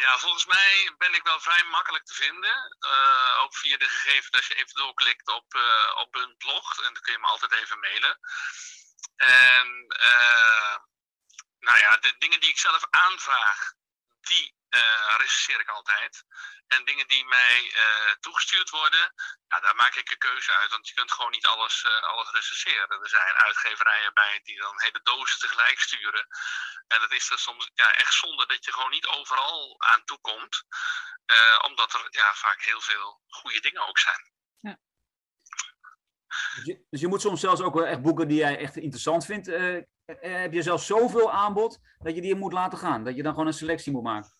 Ja, 0.00 0.18
volgens 0.18 0.46
mij 0.46 0.94
ben 0.98 1.14
ik 1.14 1.22
wel 1.22 1.40
vrij 1.40 1.64
makkelijk 1.64 2.04
te 2.04 2.14
vinden. 2.14 2.76
Eh, 2.78 3.42
ook 3.42 3.56
via 3.56 3.76
de 3.76 3.88
gegevens 3.88 4.36
als 4.36 4.46
je 4.46 4.54
even 4.54 4.74
doorklikt 4.74 5.28
op, 5.28 5.54
eh, 5.54 5.96
op 5.96 6.14
een 6.14 6.36
blog. 6.36 6.76
En 6.76 6.92
dan 6.94 7.02
kun 7.02 7.12
je 7.12 7.18
me 7.18 7.26
altijd 7.26 7.52
even 7.52 7.78
mailen. 7.78 8.18
En 9.16 9.86
eh, 9.88 10.76
nou 11.58 11.78
ja, 11.78 11.96
de 11.96 12.14
dingen 12.18 12.40
die 12.40 12.50
ik 12.50 12.58
zelf 12.58 12.86
aanvraag, 12.90 13.72
die 14.20 14.54
eh 14.70 15.14
recenseer 15.16 15.60
ik 15.60 15.68
altijd. 15.68 16.24
En 16.66 16.84
dingen 16.84 17.08
die 17.08 17.24
mij 17.24 17.72
eh, 17.74 18.12
toegestuurd 18.20 18.70
worden, 18.70 19.14
ja, 19.48 19.60
daar 19.60 19.74
maak 19.74 19.94
ik 19.94 20.10
een 20.10 20.18
keuze 20.18 20.52
uit. 20.52 20.70
Want 20.70 20.88
je 20.88 20.94
kunt 20.94 21.12
gewoon 21.12 21.30
niet 21.30 21.46
alles, 21.46 21.84
eh, 21.84 22.02
alles 22.02 22.30
recenseren. 22.30 23.02
Er 23.02 23.08
zijn 23.08 23.34
uitgeverijen 23.34 24.14
bij 24.14 24.40
die 24.42 24.60
dan 24.60 24.80
hele 24.80 25.00
dozen 25.02 25.40
tegelijk 25.40 25.80
sturen. 25.80 26.26
En 26.86 27.00
dat 27.00 27.12
is 27.12 27.28
dan 27.28 27.38
soms 27.38 27.70
ja, 27.74 27.92
echt 27.92 28.14
zonde 28.14 28.46
dat 28.46 28.64
je 28.64 28.72
gewoon 28.72 28.90
niet 28.90 29.06
overal 29.06 29.76
aan 29.78 30.04
toekomt. 30.04 30.62
Eh, 31.26 31.58
omdat 31.68 31.92
er 31.92 32.06
ja, 32.10 32.34
vaak 32.34 32.62
heel 32.62 32.80
veel 32.80 33.20
goede 33.26 33.60
dingen 33.60 33.88
ook 33.88 33.98
zijn. 33.98 34.28
Dus 36.54 36.64
je, 36.64 36.86
dus 36.90 37.00
je 37.00 37.08
moet 37.08 37.20
soms 37.20 37.40
zelfs 37.40 37.60
ook 37.60 37.74
wel 37.74 37.86
echt 37.86 38.02
boeken 38.02 38.28
die 38.28 38.38
jij 38.38 38.58
echt 38.58 38.76
interessant 38.76 39.24
vindt. 39.24 39.46
heb 40.20 40.52
je 40.52 40.62
zelfs 40.62 40.86
zoveel 40.86 41.32
aanbod 41.32 41.78
dat 41.98 42.14
je 42.14 42.20
die 42.20 42.34
moet 42.34 42.52
laten 42.52 42.78
gaan. 42.78 43.04
Dat 43.04 43.16
je 43.16 43.22
dan 43.22 43.32
gewoon 43.32 43.46
een 43.46 43.52
selectie 43.52 43.92
moet 43.92 44.02
maken. 44.02 44.39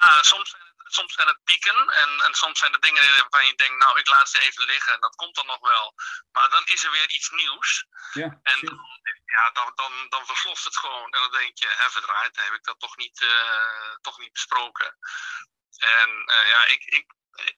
Ja, 0.00 0.22
soms, 0.22 0.50
zijn 0.50 0.62
het, 0.62 0.92
soms 0.92 1.14
zijn 1.14 1.28
het 1.28 1.44
pieken 1.44 1.88
en, 1.88 2.20
en 2.20 2.34
soms 2.34 2.58
zijn 2.58 2.72
er 2.72 2.80
dingen 2.80 3.16
waarvan 3.18 3.46
je 3.46 3.54
denkt, 3.54 3.82
nou 3.82 3.98
ik 3.98 4.06
laat 4.06 4.30
ze 4.30 4.38
even 4.40 4.64
liggen 4.64 4.92
en 4.92 5.00
dat 5.00 5.14
komt 5.14 5.34
dan 5.34 5.46
nog 5.46 5.60
wel. 5.60 5.94
Maar 6.32 6.50
dan 6.50 6.64
is 6.64 6.84
er 6.84 6.90
weer 6.90 7.10
iets 7.10 7.30
nieuws. 7.30 7.86
Ja, 8.12 8.40
En 8.42 8.60
dan, 8.60 8.78
ja, 9.24 9.50
dan, 9.50 9.72
dan, 9.74 10.08
dan 10.08 10.24
het 10.64 10.76
gewoon. 10.76 11.12
En 11.12 11.20
dan 11.20 11.30
denk 11.30 11.58
je, 11.58 11.68
hè, 11.68 11.90
verdraaid, 11.90 12.36
heb 12.36 12.54
ik 12.54 12.64
dat 12.64 12.80
toch 12.80 12.96
niet, 12.96 13.22
eh, 13.22 13.94
toch 14.00 14.18
niet 14.18 14.32
besproken. 14.32 14.96
En 15.78 16.10
eh, 16.26 16.48
ja, 16.48 16.66
ik, 16.66 16.84
ik, 16.84 17.06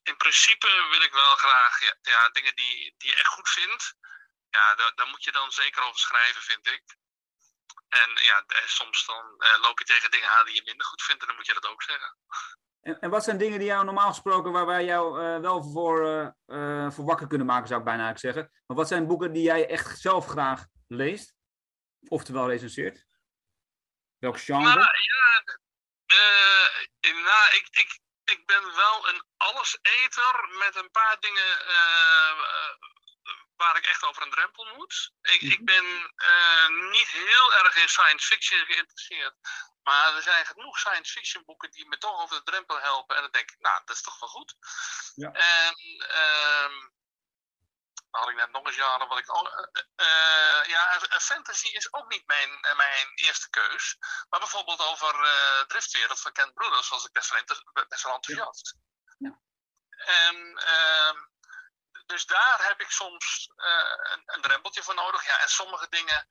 in 0.02 0.16
principe 0.16 0.86
wil 0.90 1.02
ik 1.02 1.12
wel 1.12 1.36
graag 1.36 1.80
ja, 1.80 1.94
ja, 2.02 2.28
dingen 2.28 2.54
die, 2.54 2.94
die 2.98 3.10
je 3.10 3.16
echt 3.16 3.28
goed 3.28 3.48
vindt. 3.48 3.94
Ja, 4.50 4.74
daar, 4.74 4.94
daar 4.94 5.06
moet 5.06 5.24
je 5.24 5.32
dan 5.32 5.52
zeker 5.52 5.82
over 5.82 6.00
schrijven, 6.00 6.42
vind 6.42 6.66
ik. 6.66 6.82
En 7.88 8.10
ja, 8.14 8.44
eh, 8.46 8.66
soms 8.66 9.06
dan 9.06 9.34
eh, 9.38 9.60
loop 9.60 9.78
je 9.78 9.84
tegen 9.84 10.10
dingen 10.10 10.28
aan 10.28 10.44
die 10.44 10.54
je 10.54 10.62
minder 10.64 10.86
goed 10.86 11.02
vindt 11.02 11.20
en 11.20 11.26
dan 11.26 11.36
moet 11.36 11.46
je 11.46 11.54
dat 11.54 11.66
ook 11.66 11.82
zeggen. 11.82 12.16
En, 12.80 13.00
en 13.00 13.10
wat 13.10 13.24
zijn 13.24 13.38
dingen 13.38 13.58
die 13.58 13.68
jou 13.68 13.84
normaal 13.84 14.08
gesproken, 14.08 14.52
waar 14.52 14.66
wij 14.66 14.84
jou 14.84 15.20
eh, 15.20 15.40
wel 15.40 15.62
voor, 15.62 16.34
voor 16.92 17.04
wakker 17.04 17.26
kunnen 17.26 17.46
maken, 17.46 17.66
zou 17.66 17.80
ik 17.80 17.86
bijna 17.86 18.04
eigenlijk 18.04 18.34
zeggen. 18.34 18.62
Maar 18.66 18.76
wat 18.76 18.88
zijn 18.88 19.06
boeken 19.06 19.32
die 19.32 19.42
jij 19.42 19.68
echt 19.68 20.00
zelf 20.00 20.26
graag 20.26 20.64
leest? 20.88 21.34
Oftewel 22.08 22.48
recenseert? 22.48 23.04
Welk 24.18 24.40
genre? 24.40 24.62
Nou, 24.62 24.78
ja, 24.78 25.42
nou 27.00 27.54
ik, 27.54 27.68
ik, 27.70 28.00
ik 28.24 28.46
ben 28.46 28.74
wel 28.76 29.08
een 29.08 29.22
alleseter 29.36 30.48
met 30.58 30.76
een 30.76 30.90
paar 30.90 31.16
dingen 31.20 31.58
waar 33.56 33.76
ik 33.76 33.86
echt 33.86 34.04
over 34.04 34.22
een 34.22 34.30
drempel 34.30 34.74
moet. 34.74 35.12
Ik, 35.20 35.40
ik 35.40 35.64
ben 35.64 36.12
eh, 36.16 36.68
niet 36.68 37.08
heel 37.08 37.54
erg 37.54 37.76
in 37.76 37.88
science 37.88 38.26
fiction 38.26 38.64
geïnteresseerd. 38.66 39.34
Maar 39.82 40.16
er 40.16 40.22
zijn 40.22 40.46
genoeg 40.46 40.78
science 40.78 41.12
fiction 41.12 41.44
boeken 41.44 41.70
die 41.70 41.88
me 41.88 41.98
toch 41.98 42.20
over 42.20 42.36
de 42.36 42.50
drempel 42.50 42.80
helpen. 42.80 43.16
En 43.16 43.22
dan 43.22 43.30
denk 43.30 43.50
ik, 43.50 43.60
nou, 43.60 43.82
dat 43.84 43.96
is 43.96 44.02
toch 44.02 44.20
wel 44.20 44.28
goed. 44.28 44.54
Ja. 45.14 45.32
En 45.32 45.74
ehm 46.08 46.90
dan 48.10 48.20
had 48.20 48.30
ik 48.30 48.36
net 48.36 48.52
nog 48.52 48.64
een 48.64 48.72
genre 48.72 49.06
wat 49.06 49.18
ik. 49.18 49.34
Oh, 49.34 49.46
eh, 49.46 50.60
eh, 50.60 50.68
ja, 50.68 51.00
fantasy 51.20 51.68
is 51.68 51.92
ook 51.92 52.10
niet 52.10 52.26
mijn, 52.26 52.50
mijn 52.76 53.12
eerste 53.14 53.50
keus. 53.50 53.96
Maar 54.28 54.40
bijvoorbeeld 54.40 54.80
over 54.80 55.14
Driftwereld 55.66 56.20
van 56.20 56.32
Kent 56.32 56.54
Brothers 56.54 56.88
was 56.88 57.04
ik 57.04 57.12
best 57.12 57.30
wel, 57.30 57.42
best 57.88 58.02
wel 58.02 58.14
enthousiast. 58.14 58.74
Ja. 59.18 59.40
En 60.04 60.56
ehm, 60.56 61.16
dus 62.12 62.26
daar 62.26 62.58
heb 62.68 62.80
ik 62.80 62.90
soms 62.90 63.50
eh, 63.56 64.12
een, 64.12 64.22
een 64.26 64.42
drempeltje 64.42 64.82
voor 64.82 64.94
nodig. 64.94 65.26
Ja, 65.26 65.40
en 65.40 65.48
sommige 65.48 65.88
dingen, 65.88 66.26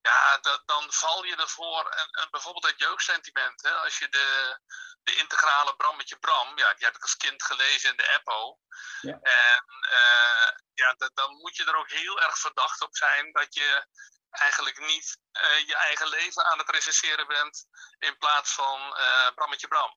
ja, 0.00 0.38
da- 0.38 0.62
dan 0.64 0.92
val 0.92 1.24
je 1.24 1.36
ervoor. 1.36 1.88
En, 1.90 2.08
en 2.22 2.28
bijvoorbeeld 2.30 2.66
het 2.66 2.78
jeugdsentiment. 2.80 3.62
Hè, 3.62 3.70
als 3.70 3.98
je 3.98 4.08
de, 4.08 4.58
de 5.02 5.16
integrale 5.16 5.76
Brammetje 5.76 6.18
Bram, 6.18 6.58
ja, 6.58 6.74
die 6.74 6.84
heb 6.84 6.96
ik 6.96 7.02
als 7.02 7.16
kind 7.16 7.42
gelezen 7.42 7.90
in 7.90 7.96
de 7.96 8.08
Eppo. 8.16 8.58
Ja. 9.00 9.18
En 9.22 9.64
eh, 9.90 10.48
ja, 10.74 10.94
da- 10.96 11.10
dan 11.14 11.30
moet 11.36 11.56
je 11.56 11.64
er 11.64 11.76
ook 11.76 11.90
heel 11.90 12.20
erg 12.20 12.38
verdacht 12.38 12.80
op 12.80 12.96
zijn 12.96 13.32
dat 13.32 13.54
je 13.54 13.86
eigenlijk 14.30 14.78
niet 14.78 15.18
eh, 15.32 15.66
je 15.66 15.76
eigen 15.76 16.08
leven 16.08 16.44
aan 16.44 16.58
het 16.58 16.70
recenseren 16.70 17.26
bent 17.26 17.66
in 17.98 18.16
plaats 18.18 18.52
van 18.54 18.96
Brammetje 19.34 19.68
Bram. 19.68 19.92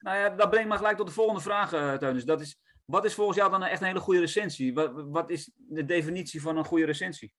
Nou 0.00 0.16
ja, 0.18 0.28
dat 0.28 0.50
brengt 0.50 0.68
me 0.68 0.76
gelijk 0.76 0.96
tot 0.96 1.06
de 1.06 1.12
volgende 1.12 1.40
vraag, 1.40 1.68
Teunis. 1.98 2.24
Dat 2.24 2.40
is, 2.40 2.56
wat 2.90 3.04
is 3.04 3.14
volgens 3.14 3.36
jou 3.38 3.50
dan 3.50 3.62
echt 3.62 3.80
een 3.80 3.86
hele 3.86 4.00
goede 4.00 4.20
recensie? 4.20 4.74
Wat, 4.74 4.90
wat 4.94 5.30
is 5.30 5.50
de 5.56 5.84
definitie 5.84 6.40
van 6.42 6.56
een 6.56 6.64
goede 6.64 6.84
recensie? 6.84 7.34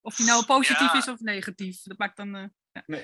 Of 0.00 0.16
die 0.16 0.26
nou 0.26 0.44
positief 0.44 0.92
Ja. 0.92 0.98
is 0.98 1.08
of 1.08 1.20
negatief. 1.20 1.82
Dat 1.82 1.98
maakt 1.98 2.16
dan, 2.16 2.34
eh, 2.34 2.98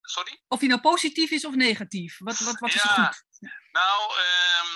Sorry? 0.00 0.42
of 0.48 0.58
die 0.60 0.68
nou 0.68 0.80
positief 0.80 1.30
is 1.30 1.44
of 1.44 1.54
negatief. 1.54 2.18
Wat, 2.18 2.38
wat, 2.38 2.58
wat 2.58 2.74
is 2.74 2.82
er 2.84 2.90
Ja. 2.96 3.12
goed? 3.12 3.24
Nou, 3.72 4.00
ehm, 4.18 4.70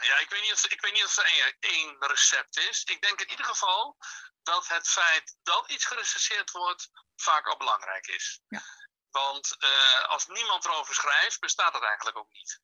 ja, 0.00 0.18
ik 0.18 0.26
weet 0.30 0.40
niet 0.42 0.52
of, 0.52 0.66
ik 0.66 0.80
weet 0.80 0.92
niet 0.92 1.04
of 1.04 1.16
er 1.16 1.24
één, 1.24 1.56
één 1.60 1.96
recept 1.98 2.58
is. 2.58 2.84
Ik 2.84 3.02
denk 3.02 3.20
in 3.20 3.30
ieder 3.30 3.44
geval 3.44 3.96
dat 4.42 4.68
het 4.68 4.88
feit 4.88 5.36
dat 5.42 5.70
iets 5.70 5.84
gerecenseerd 5.84 6.50
wordt 6.50 6.90
vaak 7.16 7.46
al 7.46 7.56
belangrijk 7.56 8.06
is. 8.06 8.42
Ja. 8.48 8.62
Want 9.10 9.56
eh, 9.58 10.08
als 10.08 10.26
niemand 10.26 10.64
erover 10.64 10.94
schrijft, 10.94 11.40
bestaat 11.40 11.72
het 11.74 11.82
eigenlijk 11.82 12.16
ook 12.18 12.32
niet. 12.32 12.60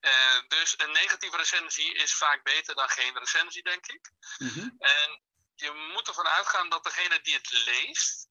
Eh, 0.00 0.40
dus 0.48 0.78
een 0.78 0.92
negatieve 0.92 1.36
recensie 1.36 1.94
is 1.94 2.14
vaak 2.14 2.42
beter 2.42 2.74
dan 2.74 2.88
geen 2.88 3.18
recensie, 3.18 3.62
denk 3.62 3.86
ik. 3.86 4.10
Mhm. 4.38 4.70
En 4.78 5.22
je 5.54 5.72
moet 5.92 6.08
ervan 6.08 6.28
uitgaan 6.28 6.68
dat 6.68 6.84
degene 6.84 7.20
die 7.20 7.34
het 7.34 7.50
leest, 7.50 8.28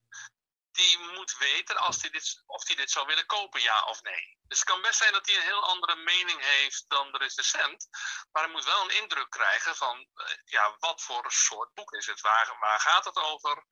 die 0.72 1.00
moet 1.00 1.38
weten 1.38 1.78
als 1.78 2.00
die 2.00 2.12
dit, 2.12 2.44
of 2.46 2.68
hij 2.68 2.76
dit 2.76 2.92
zou 2.92 3.06
willen 3.06 3.26
kopen, 3.26 3.62
ja 3.62 3.84
of 3.84 4.02
nee. 4.02 4.38
Dus 4.48 4.60
het 4.60 4.70
kan 4.70 4.82
best 4.82 4.98
zijn 4.98 5.14
dat 5.14 5.26
hij 5.26 5.36
een 5.36 5.42
heel 5.42 5.68
andere 5.68 5.96
mening 5.96 6.42
heeft 6.42 6.86
dan 6.88 7.12
de 7.12 7.18
recensent. 7.18 7.88
Maar 8.32 8.44
hij 8.44 8.52
moet 8.52 8.66
wel 8.66 8.84
een 8.84 9.02
indruk 9.02 9.30
krijgen 9.30 9.76
van, 9.76 10.08
eh, 10.16 10.36
ja, 10.46 10.76
wat 10.80 11.02
voor 11.02 11.32
soort 11.32 11.74
boek 11.74 11.94
is 11.94 12.06
het? 12.06 12.22
Waar, 12.22 12.58
waar 12.60 12.80
gaat 12.80 13.06
het 13.06 13.18
over? 13.18 13.66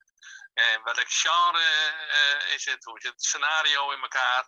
En 0.54 0.82
welk 0.82 1.10
genre 1.10 1.58
eh, 2.08 2.54
is 2.54 2.64
het? 2.64 2.84
Hoe 2.84 3.00
zit 3.00 3.12
het 3.12 3.24
scenario 3.24 3.90
in 3.90 4.02
elkaar? 4.02 4.46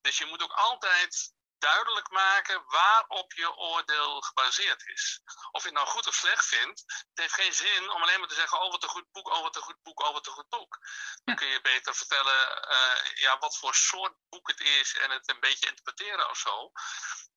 Dus 0.00 0.18
je 0.18 0.26
moet 0.26 0.42
ook 0.42 0.52
altijd 0.52 1.32
duidelijk 1.58 2.10
maken 2.10 2.64
waarop 2.66 3.32
je 3.32 3.56
oordeel 3.56 4.20
gebaseerd 4.20 4.86
is. 4.86 5.20
Of 5.50 5.62
je 5.62 5.68
het 5.68 5.76
nou 5.76 5.86
goed 5.88 6.06
of 6.06 6.14
slecht 6.14 6.46
vindt, 6.46 6.80
het 6.80 7.18
heeft 7.18 7.34
geen 7.34 7.52
zin 7.54 7.90
om 7.90 8.02
alleen 8.02 8.18
maar 8.18 8.28
te 8.28 8.34
zeggen: 8.34 8.60
Oh, 8.60 8.70
wat 8.70 8.82
een 8.82 8.88
goed 8.88 9.10
boek, 9.12 9.28
oh, 9.28 9.42
wat 9.42 9.56
een 9.56 9.62
goed 9.62 9.82
boek, 9.82 10.00
oh, 10.00 10.12
wat 10.12 10.26
een 10.26 10.32
goed 10.32 10.48
boek. 10.48 10.78
Dan 11.24 11.34
kun 11.36 11.46
je 11.48 11.60
beter 11.60 11.94
vertellen 11.94 12.68
eh, 12.68 13.14
ja, 13.14 13.38
wat 13.38 13.58
voor 13.58 13.74
soort 13.74 14.14
boek 14.28 14.48
het 14.48 14.60
is 14.60 14.96
en 14.96 15.10
het 15.10 15.28
een 15.28 15.40
beetje 15.40 15.68
interpreteren 15.68 16.30
of 16.30 16.38
zo. 16.38 16.70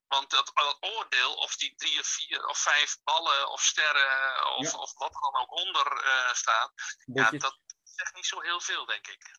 Want 0.08 0.30
dat, 0.30 0.52
dat 0.54 0.78
oordeel, 0.80 1.34
of 1.34 1.56
die 1.56 1.76
drie 1.76 2.00
of 2.00 2.08
vier 2.08 2.46
of 2.48 2.58
vijf 2.58 2.98
ballen 3.04 3.50
of 3.50 3.62
sterren 3.64 4.46
of, 4.56 4.72
Ja. 4.72 4.78
of 4.78 4.94
wat 4.94 5.14
er 5.16 5.22
dan 5.22 5.42
ook 5.42 5.52
onder 5.52 6.04
eh, 6.04 6.34
staat, 6.34 6.72
ja, 7.06 7.24
Botjes. 7.24 7.42
dat 7.42 7.58
zegt 7.84 8.14
niet 8.14 8.26
zo 8.26 8.42
heel 8.42 8.62
veel, 8.62 8.86
denk 8.86 9.08
ik. 9.08 9.32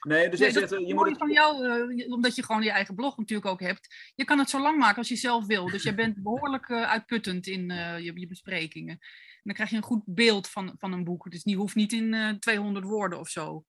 Nee, 0.00 0.28
dus 0.28 0.40
Nee, 0.40 0.50
jij 0.50 0.60
dat 0.60 0.68
zegt, 0.70 0.72
eh, 0.72 0.80
is 0.80 0.88
je 0.88 0.94
moet 0.94 1.08
het... 1.08 1.18
van 1.18 1.30
jou, 1.32 1.66
eh, 2.00 2.12
omdat 2.12 2.34
je 2.34 2.44
gewoon 2.44 2.62
je 2.62 2.70
eigen 2.70 2.94
blog 2.94 3.16
natuurlijk 3.16 3.48
ook 3.50 3.60
hebt. 3.60 4.12
Je 4.14 4.24
kan 4.24 4.38
het 4.38 4.50
zo 4.50 4.60
lang 4.60 4.78
maken 4.78 4.96
als 4.98 5.08
je 5.08 5.16
zelf 5.16 5.46
wil. 5.46 5.66
Dus 5.70 5.82
je 5.82 5.94
bent 5.94 6.22
behoorlijk 6.22 6.68
eh, 6.68 6.90
uitputtend 6.90 7.46
in 7.46 7.70
eh, 7.70 7.98
je, 7.98 8.20
je 8.20 8.26
besprekingen. 8.26 8.98
En 9.00 9.40
dan 9.42 9.54
krijg 9.54 9.70
je 9.70 9.76
een 9.76 9.82
goed 9.82 10.02
beeld 10.06 10.48
van, 10.50 10.74
van 10.78 10.92
een 10.92 11.04
boek. 11.04 11.30
Dus 11.30 11.42
die 11.42 11.56
hoeft 11.56 11.74
niet 11.74 11.92
in 11.92 12.14
eh 12.14 12.30
200 12.30 12.84
woorden 12.84 13.18
of 13.18 13.28
zo. 13.28 13.64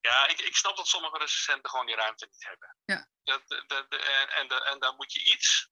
Ja, 0.00 0.28
ik, 0.28 0.40
ik 0.40 0.56
snap 0.56 0.76
dat 0.76 0.86
sommige 0.86 1.18
recensenten 1.18 1.70
gewoon 1.70 1.86
die 1.86 1.94
ruimte 1.96 2.26
niet 2.30 2.44
hebben. 2.48 2.76
Ja. 2.84 3.08
Dat, 3.24 3.42
de, 3.48 3.64
de, 3.66 3.86
de- 3.88 3.96
en, 3.96 4.40
en, 4.40 4.48
de, 4.48 4.70
en 4.72 4.78
dan 4.78 4.94
moet 4.96 5.12
je 5.12 5.32
iets. 5.34 5.70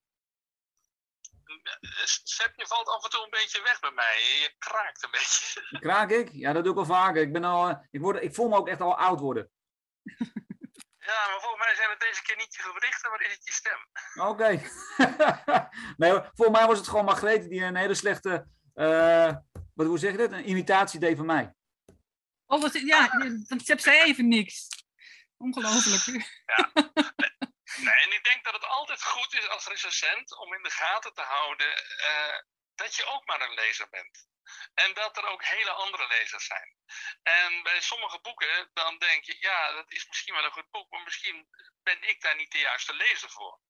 Je 2.56 2.66
valt 2.66 2.88
af 2.88 3.04
en 3.04 3.10
toe 3.10 3.24
een 3.24 3.30
beetje 3.30 3.62
weg 3.62 3.80
bij 3.80 3.90
mij. 3.90 4.16
Je 4.40 4.54
kraakt 4.58 5.02
een 5.02 5.10
beetje. 5.10 5.66
Kraak 5.86 6.10
ik? 6.10 6.28
Ja, 6.32 6.52
dat 6.52 6.64
doe 6.64 6.72
ik 6.72 6.78
al 6.78 6.84
vaker. 6.84 7.22
Ik, 7.22 7.32
ben 7.32 7.44
al, 7.44 7.68
eh, 7.68 7.76
ik, 7.90 8.00
word, 8.00 8.22
ik 8.22 8.34
voel 8.34 8.48
me 8.48 8.56
ook 8.56 8.68
echt 8.68 8.80
al 8.80 8.98
oud 8.98 9.20
worden. 9.20 9.50
Ja, 11.04 11.26
maar 11.28 11.40
volgens 11.40 11.64
mij 11.64 11.74
zijn 11.74 11.90
het 11.90 12.00
deze 12.00 12.22
keer 12.22 12.36
niet 12.36 12.54
je 12.54 12.62
gewrichten, 12.62 13.10
maar 13.10 13.20
is 13.22 13.32
het 13.32 13.44
je 13.44 13.52
stem. 13.52 13.78
Oké. 14.28 14.48
nee, 16.02 16.12
volgens 16.12 16.58
mij 16.58 16.66
was 16.66 16.78
het 16.78 16.88
gewoon 16.88 17.04
Margrethe 17.04 17.48
die 17.48 17.62
een 17.62 17.76
hele 17.76 17.94
slechte, 17.94 18.46
eh, 18.74 19.36
wat, 19.74 19.86
hoe 19.86 19.98
zeg 19.98 20.10
je 20.10 20.16
dat? 20.16 20.32
Een 20.32 20.48
imitatie 20.48 21.00
deed 21.00 21.16
van 21.16 21.26
mij. 21.26 21.54
Oh, 22.46 22.60
wat, 22.60 22.72
ja, 22.72 23.08
dan 23.46 23.60
Seb 23.60 23.80
zei 23.80 24.00
even 24.00 24.28
niks. 24.28 24.68
Ongelooflijk. 25.36 26.42
Nee, 27.76 27.94
en 27.94 28.12
ik 28.12 28.24
denk 28.24 28.44
dat 28.44 28.54
het 28.54 28.64
altijd 28.64 29.02
goed 29.02 29.34
is 29.34 29.48
als 29.48 29.66
recensent 29.66 30.36
om 30.36 30.54
in 30.54 30.62
de 30.62 30.70
gaten 30.70 31.14
te 31.14 31.22
houden 31.22 31.84
eh, 31.98 32.38
dat 32.74 32.94
je 32.96 33.04
ook 33.04 33.26
maar 33.26 33.40
een 33.40 33.54
lezer 33.54 33.88
bent. 33.88 34.30
En 34.74 34.94
dat 34.94 35.16
er 35.16 35.26
ook 35.26 35.44
hele 35.44 35.70
andere 35.70 36.06
lezers 36.06 36.46
zijn. 36.46 36.76
En 37.22 37.62
bij 37.62 37.80
sommige 37.80 38.20
boeken, 38.20 38.70
dan 38.72 38.98
denk 38.98 39.24
je, 39.24 39.36
ja, 39.40 39.72
dat 39.72 39.90
is 39.90 40.06
misschien 40.06 40.34
wel 40.34 40.44
een 40.44 40.52
goed 40.52 40.70
boek, 40.70 40.90
maar 40.90 41.02
misschien 41.02 41.48
ben 41.82 42.02
ik 42.02 42.20
daar 42.20 42.36
niet 42.36 42.52
de 42.52 42.58
juiste 42.58 42.94
lezer 42.94 43.30
voor. 43.30 43.60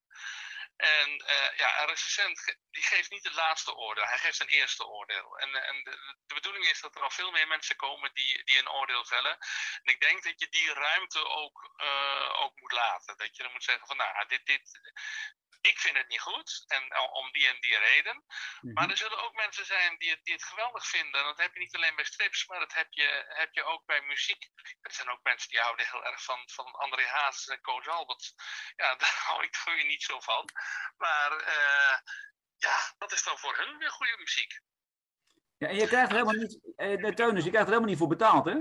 En 0.77 1.19
eh, 1.19 1.57
ja, 1.57 1.81
een 1.81 1.87
recensent 1.87 2.57
die 2.71 2.83
geeft 2.83 3.11
niet 3.11 3.25
het 3.25 3.35
laatste 3.35 3.75
oordeel, 3.75 4.05
hij 4.05 4.19
geeft 4.19 4.37
zijn 4.37 4.49
eerste 4.49 4.87
oordeel. 4.87 5.39
En, 5.39 5.55
eh, 5.55 5.69
en 5.69 5.85
de, 5.85 6.17
de 6.27 6.35
bedoeling 6.35 6.65
is 6.65 6.81
dat 6.81 6.95
er 6.95 7.01
nog 7.01 7.15
veel 7.15 7.31
meer 7.31 7.49
mensen 7.49 7.77
komen 7.77 8.15
die, 8.15 8.45
die 8.45 8.59
een 8.59 8.71
oordeel 8.71 9.05
vellen. 9.05 9.39
En 9.83 9.93
ik 9.93 10.01
denk 10.01 10.23
dat 10.23 10.41
je 10.41 10.49
die 10.49 10.73
ruimte 10.73 11.27
ook, 11.27 11.73
eh, 11.77 12.41
ook 12.43 12.61
moet 12.61 12.73
laten. 12.73 13.17
Dat 13.17 13.37
je 13.37 13.43
dan 13.43 13.53
moet 13.53 13.65
zeggen 13.65 13.87
van, 13.87 13.97
nou, 13.97 14.29
dit, 14.29 14.47
dit, 14.47 14.81
ik 15.63 15.79
vind 15.79 15.97
het 15.97 16.09
niet 16.09 16.21
goed, 16.21 16.65
en 16.67 16.99
om 17.13 17.33
die 17.33 17.49
en 17.49 17.61
die 17.61 17.79
reden. 17.79 18.25
Maar 18.61 18.91
er 18.91 18.97
zullen 18.97 19.23
ook 19.23 19.35
mensen 19.35 19.67
zijn 19.67 19.99
die 19.99 20.11
het, 20.11 20.25
die 20.25 20.35
het 20.35 20.45
geweldig 20.45 20.87
vinden. 20.87 21.21
En 21.21 21.27
dat 21.27 21.39
heb 21.39 21.55
je 21.55 21.61
niet 21.61 21.75
alleen 21.75 21.97
bij 21.97 22.05
strips, 22.05 22.47
maar 22.47 22.59
dat 22.59 22.73
heb 22.75 22.87
je, 22.91 23.25
heb 23.29 23.55
je 23.55 23.65
ook 23.65 23.85
bij 23.85 24.01
muziek. 24.01 24.49
Er 24.81 24.93
zijn 24.93 25.11
ook 25.11 25.23
mensen 25.23 25.49
die 25.49 25.61
houden 25.61 25.87
heel 25.91 26.05
erg 26.05 26.23
van, 26.23 26.49
van 26.51 26.73
André 26.73 27.07
Hazes 27.07 27.47
en 27.47 27.61
Koos 27.61 27.89
Alberts. 27.89 28.35
Ja, 28.77 28.95
daar 29.03 29.23
hou 29.27 29.45
ik 29.45 29.63
dan 29.65 29.75
weer 29.75 29.85
niet 29.85 30.03
zo 30.03 30.21
van. 30.21 30.49
Maar 30.97 31.33
eh, 31.39 31.99
ja, 32.57 32.95
dat 32.99 33.13
is 33.13 33.23
dan 33.23 33.39
voor 33.39 33.57
hun 33.57 33.79
weer 33.79 33.91
goede 33.91 34.17
muziek. 34.19 34.61
Ja, 35.57 35.69
en 35.69 35.75
je 35.75 35.87
krijgt 35.87 36.11
er 36.11 36.17
helemaal 36.17 36.41
niet, 36.43 36.61
eh, 36.77 37.15
Teunus, 37.15 37.45
je 37.45 37.51
krijgt 37.51 37.69
er 37.69 37.73
helemaal 37.73 37.89
niet 37.89 37.99
voor 37.99 38.09
betaald, 38.09 38.45
hè? 38.45 38.57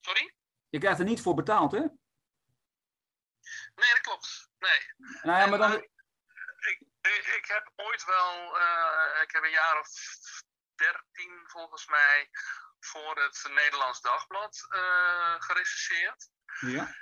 Sorry? 0.00 0.34
Je 0.68 0.78
krijgt 0.78 0.98
er 0.98 1.04
niet 1.04 1.22
voor 1.22 1.34
betaald, 1.34 1.72
hè? 1.72 1.80
Nee, 3.74 3.90
dat 3.90 4.00
klopt. 4.00 4.50
Nee. 4.58 4.80
Nou 5.22 5.38
ja, 5.38 5.46
maar 5.46 5.58
dan, 5.58 5.72
ik, 5.72 6.80
ik, 7.00 7.26
ik 7.38 7.44
heb 7.46 7.72
ooit 7.76 8.04
wel, 8.04 8.58
eh, 8.58 9.22
ik 9.22 9.30
heb 9.30 9.42
een 9.42 9.50
jaar 9.50 9.80
of 9.80 9.88
dertien 10.74 11.44
volgens 11.46 11.86
mij 11.86 12.28
voor 12.80 13.22
het 13.22 13.46
Nederlands 13.50 14.00
Dagblad 14.00 14.66
eh 14.68 15.34
gerecenseerd. 15.38 16.30
ja. 16.60 16.94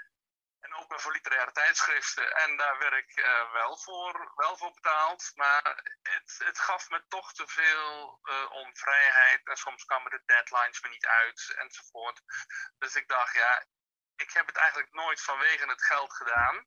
Ook 0.78 0.88
wel 0.88 0.98
voor 0.98 1.12
literaire 1.12 1.52
tijdschriften. 1.52 2.32
En 2.36 2.56
daar 2.56 2.78
werd 2.78 2.92
ik 2.94 3.16
eh, 3.16 3.52
wel, 3.52 3.78
voor, 3.78 4.32
wel 4.34 4.56
voor 4.56 4.72
betaald. 4.72 5.30
Maar 5.34 5.62
het, 6.02 6.34
het 6.44 6.58
gaf 6.58 6.88
me 6.90 7.04
toch 7.08 7.32
te 7.32 7.46
veel 7.48 8.18
eh, 8.22 8.50
onvrijheid. 8.50 9.46
En 9.48 9.56
soms 9.56 9.84
kwamen 9.84 10.10
de 10.10 10.22
deadlines 10.24 10.80
me 10.80 10.88
niet 10.88 11.06
uit 11.06 11.54
enzovoort. 11.58 12.20
Dus 12.78 12.94
ik 12.94 13.08
dacht, 13.08 13.34
ja, 13.34 13.66
ik 14.16 14.30
heb 14.30 14.46
het 14.46 14.56
eigenlijk 14.56 14.92
nooit 14.92 15.22
vanwege 15.22 15.66
het 15.66 15.82
geld 15.84 16.12
gedaan. 16.14 16.66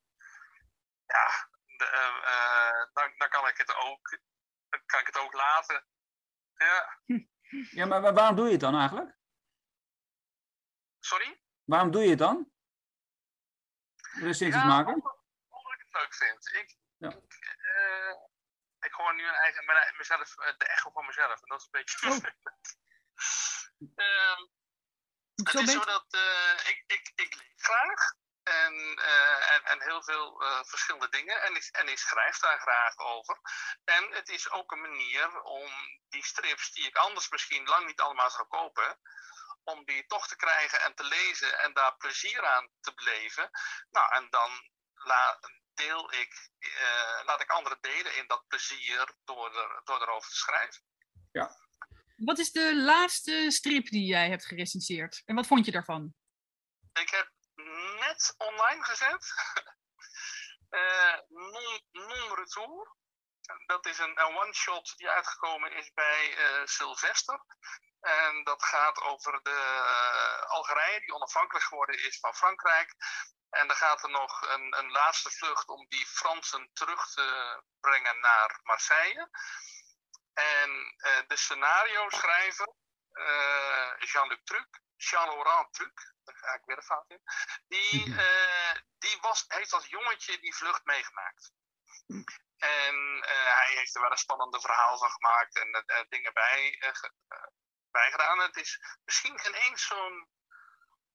Ja, 1.06 1.50
de, 1.78 1.86
eh, 2.26 2.94
dan, 2.94 3.14
dan 3.18 3.30
kan 3.30 3.48
ik 3.48 3.58
het 3.58 3.76
ook, 3.76 4.20
kan 4.86 5.00
ik 5.00 5.06
het 5.06 5.18
ook 5.18 5.34
laten. 5.34 5.86
Ja, 6.54 7.00
ja, 7.72 7.86
maar 7.86 8.02
wa- 8.02 8.14
waarom 8.14 8.36
doe 8.36 8.46
je 8.46 8.52
het 8.52 8.62
dan 8.62 8.76
eigenlijk? 8.76 9.18
sorry? 11.00 11.42
Waarom 11.64 11.92
doe 11.92 12.04
je 12.04 12.10
het 12.10 12.20
dan? 12.20 12.52
Recensies 14.14 14.64
maken? 14.64 14.94
Omdat, 14.94 15.18
omdat 15.50 15.74
ik 15.74 15.80
het 15.80 16.02
leuk 16.02 16.14
vind. 16.14 16.54
Ik, 16.54 16.78
Ja. 16.98 17.10
ik, 17.10 17.58
eh, 17.76 18.14
ik 18.80 18.94
hoor 18.94 19.16
nu 19.16 19.28
een 19.28 19.34
eigen, 19.34 19.66
mijn, 19.66 19.94
mezelf, 19.98 20.38
eh, 20.38 20.58
de 20.58 20.66
echo 20.66 20.92
van 20.92 21.06
mezelf. 21.06 21.42
En 21.42 21.48
dat 21.48 21.60
is 21.60 21.66
een 21.66 21.72
beetje. 21.72 22.10
Oh. 22.10 22.18
Ehm, 23.96 24.42
het 25.34 25.54
is 25.54 25.72
zo 25.72 25.86
dat 25.86 26.06
eh, 26.10 26.54
ik, 26.70 26.84
ik, 26.88 27.12
ik 27.16 27.36
lees 27.36 27.54
graag. 27.56 28.14
En, 28.44 28.74
en, 29.54 29.64
en 29.64 29.82
heel 29.82 30.04
veel 30.04 30.44
verschillende 30.66 31.10
dingen. 31.10 31.42
En 31.42 31.56
ik, 31.56 31.66
en 31.72 31.88
ik 31.88 31.98
schrijf 31.98 32.38
daar 32.38 32.60
graag 32.60 32.98
over. 32.98 33.40
En 33.84 34.12
het 34.12 34.30
is 34.30 34.50
ook 34.50 34.72
een 34.72 34.82
manier 34.82 35.42
om 35.42 35.72
die 36.10 36.26
strips, 36.26 36.72
die 36.72 36.88
ik 36.88 36.96
anders 36.96 37.30
misschien 37.30 37.66
lang 37.66 37.86
niet 37.86 38.00
allemaal 38.00 38.30
zou 38.30 38.48
kopen, 38.48 39.00
om 39.64 39.86
die 39.86 40.06
toch 40.06 40.28
te 40.28 40.36
krijgen 40.36 40.82
en 40.82 40.96
te 40.96 41.04
lezen 41.04 41.60
en 41.60 41.74
daar 41.74 41.98
plezier 41.98 42.46
aan 42.46 42.70
te 42.82 42.94
beleven. 42.94 43.50
Nou, 43.90 44.14
en 44.16 44.28
dan 44.30 44.52
la, 44.94 45.40
deel 45.74 46.14
ik, 46.14 46.50
eh, 46.60 47.26
laat 47.26 47.42
ik 47.42 47.50
anderen 47.50 47.78
delen 47.82 48.18
in 48.18 48.28
dat 48.28 48.48
plezier 48.48 49.14
door, 49.24 49.56
er, 49.56 49.82
door 49.84 50.02
erover 50.02 50.30
te 50.30 50.36
schrijven. 50.36 50.84
Wat 52.16 52.38
is 52.38 52.52
de 52.52 52.76
laatste 52.76 53.52
strip 53.52 53.86
die 53.86 54.06
jij 54.06 54.30
hebt 54.30 54.46
gerecenseerd? 54.46 55.22
En 55.26 55.36
wat 55.36 55.48
vond 55.48 55.66
je 55.66 55.72
daarvan? 55.72 56.14
Ik 56.94 57.10
heb 57.10 57.32
net 58.00 58.34
online 58.38 58.84
gezet. 58.84 59.34
eh, 60.80 61.20
non, 61.28 61.82
non-retour. 61.92 62.98
Dat 63.66 63.86
is 63.86 63.98
een, 63.98 64.20
een 64.20 64.38
one-shot 64.38 64.98
die 64.98 65.10
uitgekomen 65.10 65.74
is 65.74 65.92
bij 65.94 66.36
eh, 66.38 66.66
Sylvester. 66.66 67.44
En 68.00 68.44
dat 68.44 68.64
gaat 68.64 69.02
over 69.02 69.40
de 69.44 69.84
eh, 69.86 70.50
Algerije, 70.50 71.00
die 71.00 71.14
onafhankelijk 71.14 71.66
geworden 71.66 72.04
is 72.04 72.20
van 72.20 72.36
Frankrijk. 72.36 72.96
En 73.50 73.68
dan 73.68 73.76
gaat 73.76 74.04
er 74.04 74.10
nog 74.10 74.42
een, 74.42 74.78
een 74.78 74.92
laatste 74.92 75.30
vlucht 75.30 75.68
om 75.68 75.86
die 75.88 76.06
Fransen 76.06 76.70
terug 76.74 77.14
te 77.14 77.62
brengen 77.80 78.20
naar 78.20 78.60
Marseille. 78.64 79.30
En 80.34 80.96
eh, 80.98 81.28
de 81.28 81.36
scenario 81.36 82.10
schrijver, 82.10 82.74
eh, 83.12 83.92
Jean-Luc 84.00 84.40
Truc, 84.44 84.82
Jean-Laurent 84.96 85.74
Truc, 85.74 86.14
daar 86.24 86.36
ga 86.36 86.54
ik 86.54 86.66
weer 86.66 86.78
een 86.78 86.84
fout 86.84 87.10
in. 87.10 87.22
Die, 87.68 88.16
eh, 88.18 88.76
die 88.98 89.18
was, 89.22 89.46
heeft 89.48 89.74
als 89.74 89.88
jongetje 89.88 90.40
die 90.40 90.56
vlucht 90.56 90.86
meegemaakt. 90.86 91.52
En 92.58 93.22
eh, 93.22 93.56
hij 93.56 93.74
heeft 93.76 93.96
er 93.96 94.02
wel 94.02 94.12
een 94.12 94.18
spannende 94.18 94.60
verhaal 94.60 94.98
van 94.98 95.10
gemaakt 95.10 95.58
en 95.58 95.86
dingen 96.10 96.34
bij, 96.34 96.80
bij 97.92 98.12
gedaan. 98.12 98.40
Het 98.40 98.56
is 98.56 98.80
misschien 99.06 99.40
geen 99.40 99.54
eens 99.54 99.86
zo'n 99.88 100.30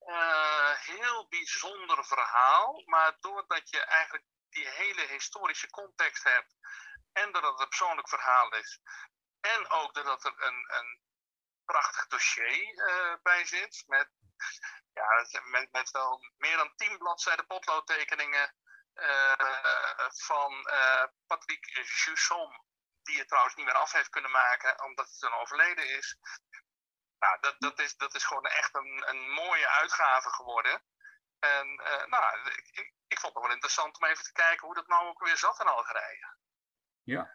eh, 0.04 0.70
heel 0.70 1.28
bijzonder 1.28 2.04
verhaal, 2.04 2.82
maar 2.84 3.16
doordat 3.20 3.70
je 3.70 3.80
eigenlijk 3.80 4.24
die 4.48 4.68
hele 4.68 5.06
historische 5.06 5.70
context 5.70 6.24
hebt. 6.24 6.54
En 7.12 7.32
dat 7.32 7.42
het 7.42 7.60
een 7.60 7.68
persoonlijk 7.68 8.08
verhaal 8.08 8.54
is. 8.54 8.80
En 9.40 9.70
ook 9.70 9.94
dat 9.94 10.24
er 10.24 10.42
een, 10.42 10.74
een 10.76 11.00
prachtig 11.64 12.06
dossier 12.06 12.88
uh, 12.88 13.14
bij 13.22 13.44
zit. 13.44 13.84
Met, 13.86 14.10
ja, 14.92 15.26
met, 15.42 15.72
met 15.72 15.90
wel 15.90 16.20
meer 16.36 16.56
dan 16.56 16.74
tien 16.76 16.98
bladzijden 16.98 17.46
potloodtekeningen 17.46 18.54
uh, 18.94 19.32
van 20.08 20.68
Patrick 21.26 21.64
Jusson. 22.04 22.62
Die 23.02 23.18
het 23.18 23.28
trouwens 23.28 23.54
niet 23.54 23.66
meer 23.66 23.74
af 23.74 23.92
heeft 23.92 24.08
kunnen 24.08 24.30
maken, 24.30 24.84
omdat 24.84 25.08
hij 25.10 25.30
dan 25.30 25.38
overleden 25.40 25.88
is. 25.88 26.18
Nou, 27.24 27.36
dat, 27.40 27.54
dat, 27.58 27.78
is, 27.80 27.96
dat 27.96 28.14
is 28.14 28.24
gewoon 28.24 28.46
echt 28.46 28.74
een, 28.74 29.02
een 29.10 29.30
mooie 29.30 29.68
uitgave 29.68 30.28
geworden. 30.28 30.82
En 31.38 31.66
uh, 31.80 32.06
nou, 32.06 32.24
ik, 32.72 32.92
ik 33.06 33.18
vond 33.18 33.34
het 33.34 33.42
wel 33.42 33.52
interessant 33.52 34.00
om 34.00 34.06
even 34.06 34.24
te 34.24 34.32
kijken 34.32 34.66
hoe 34.66 34.74
dat 34.74 34.88
nou 34.88 35.08
ook 35.08 35.24
weer 35.24 35.36
zat 35.36 35.60
in 35.60 35.66
Algerije. 35.66 36.36
Ja. 37.02 37.30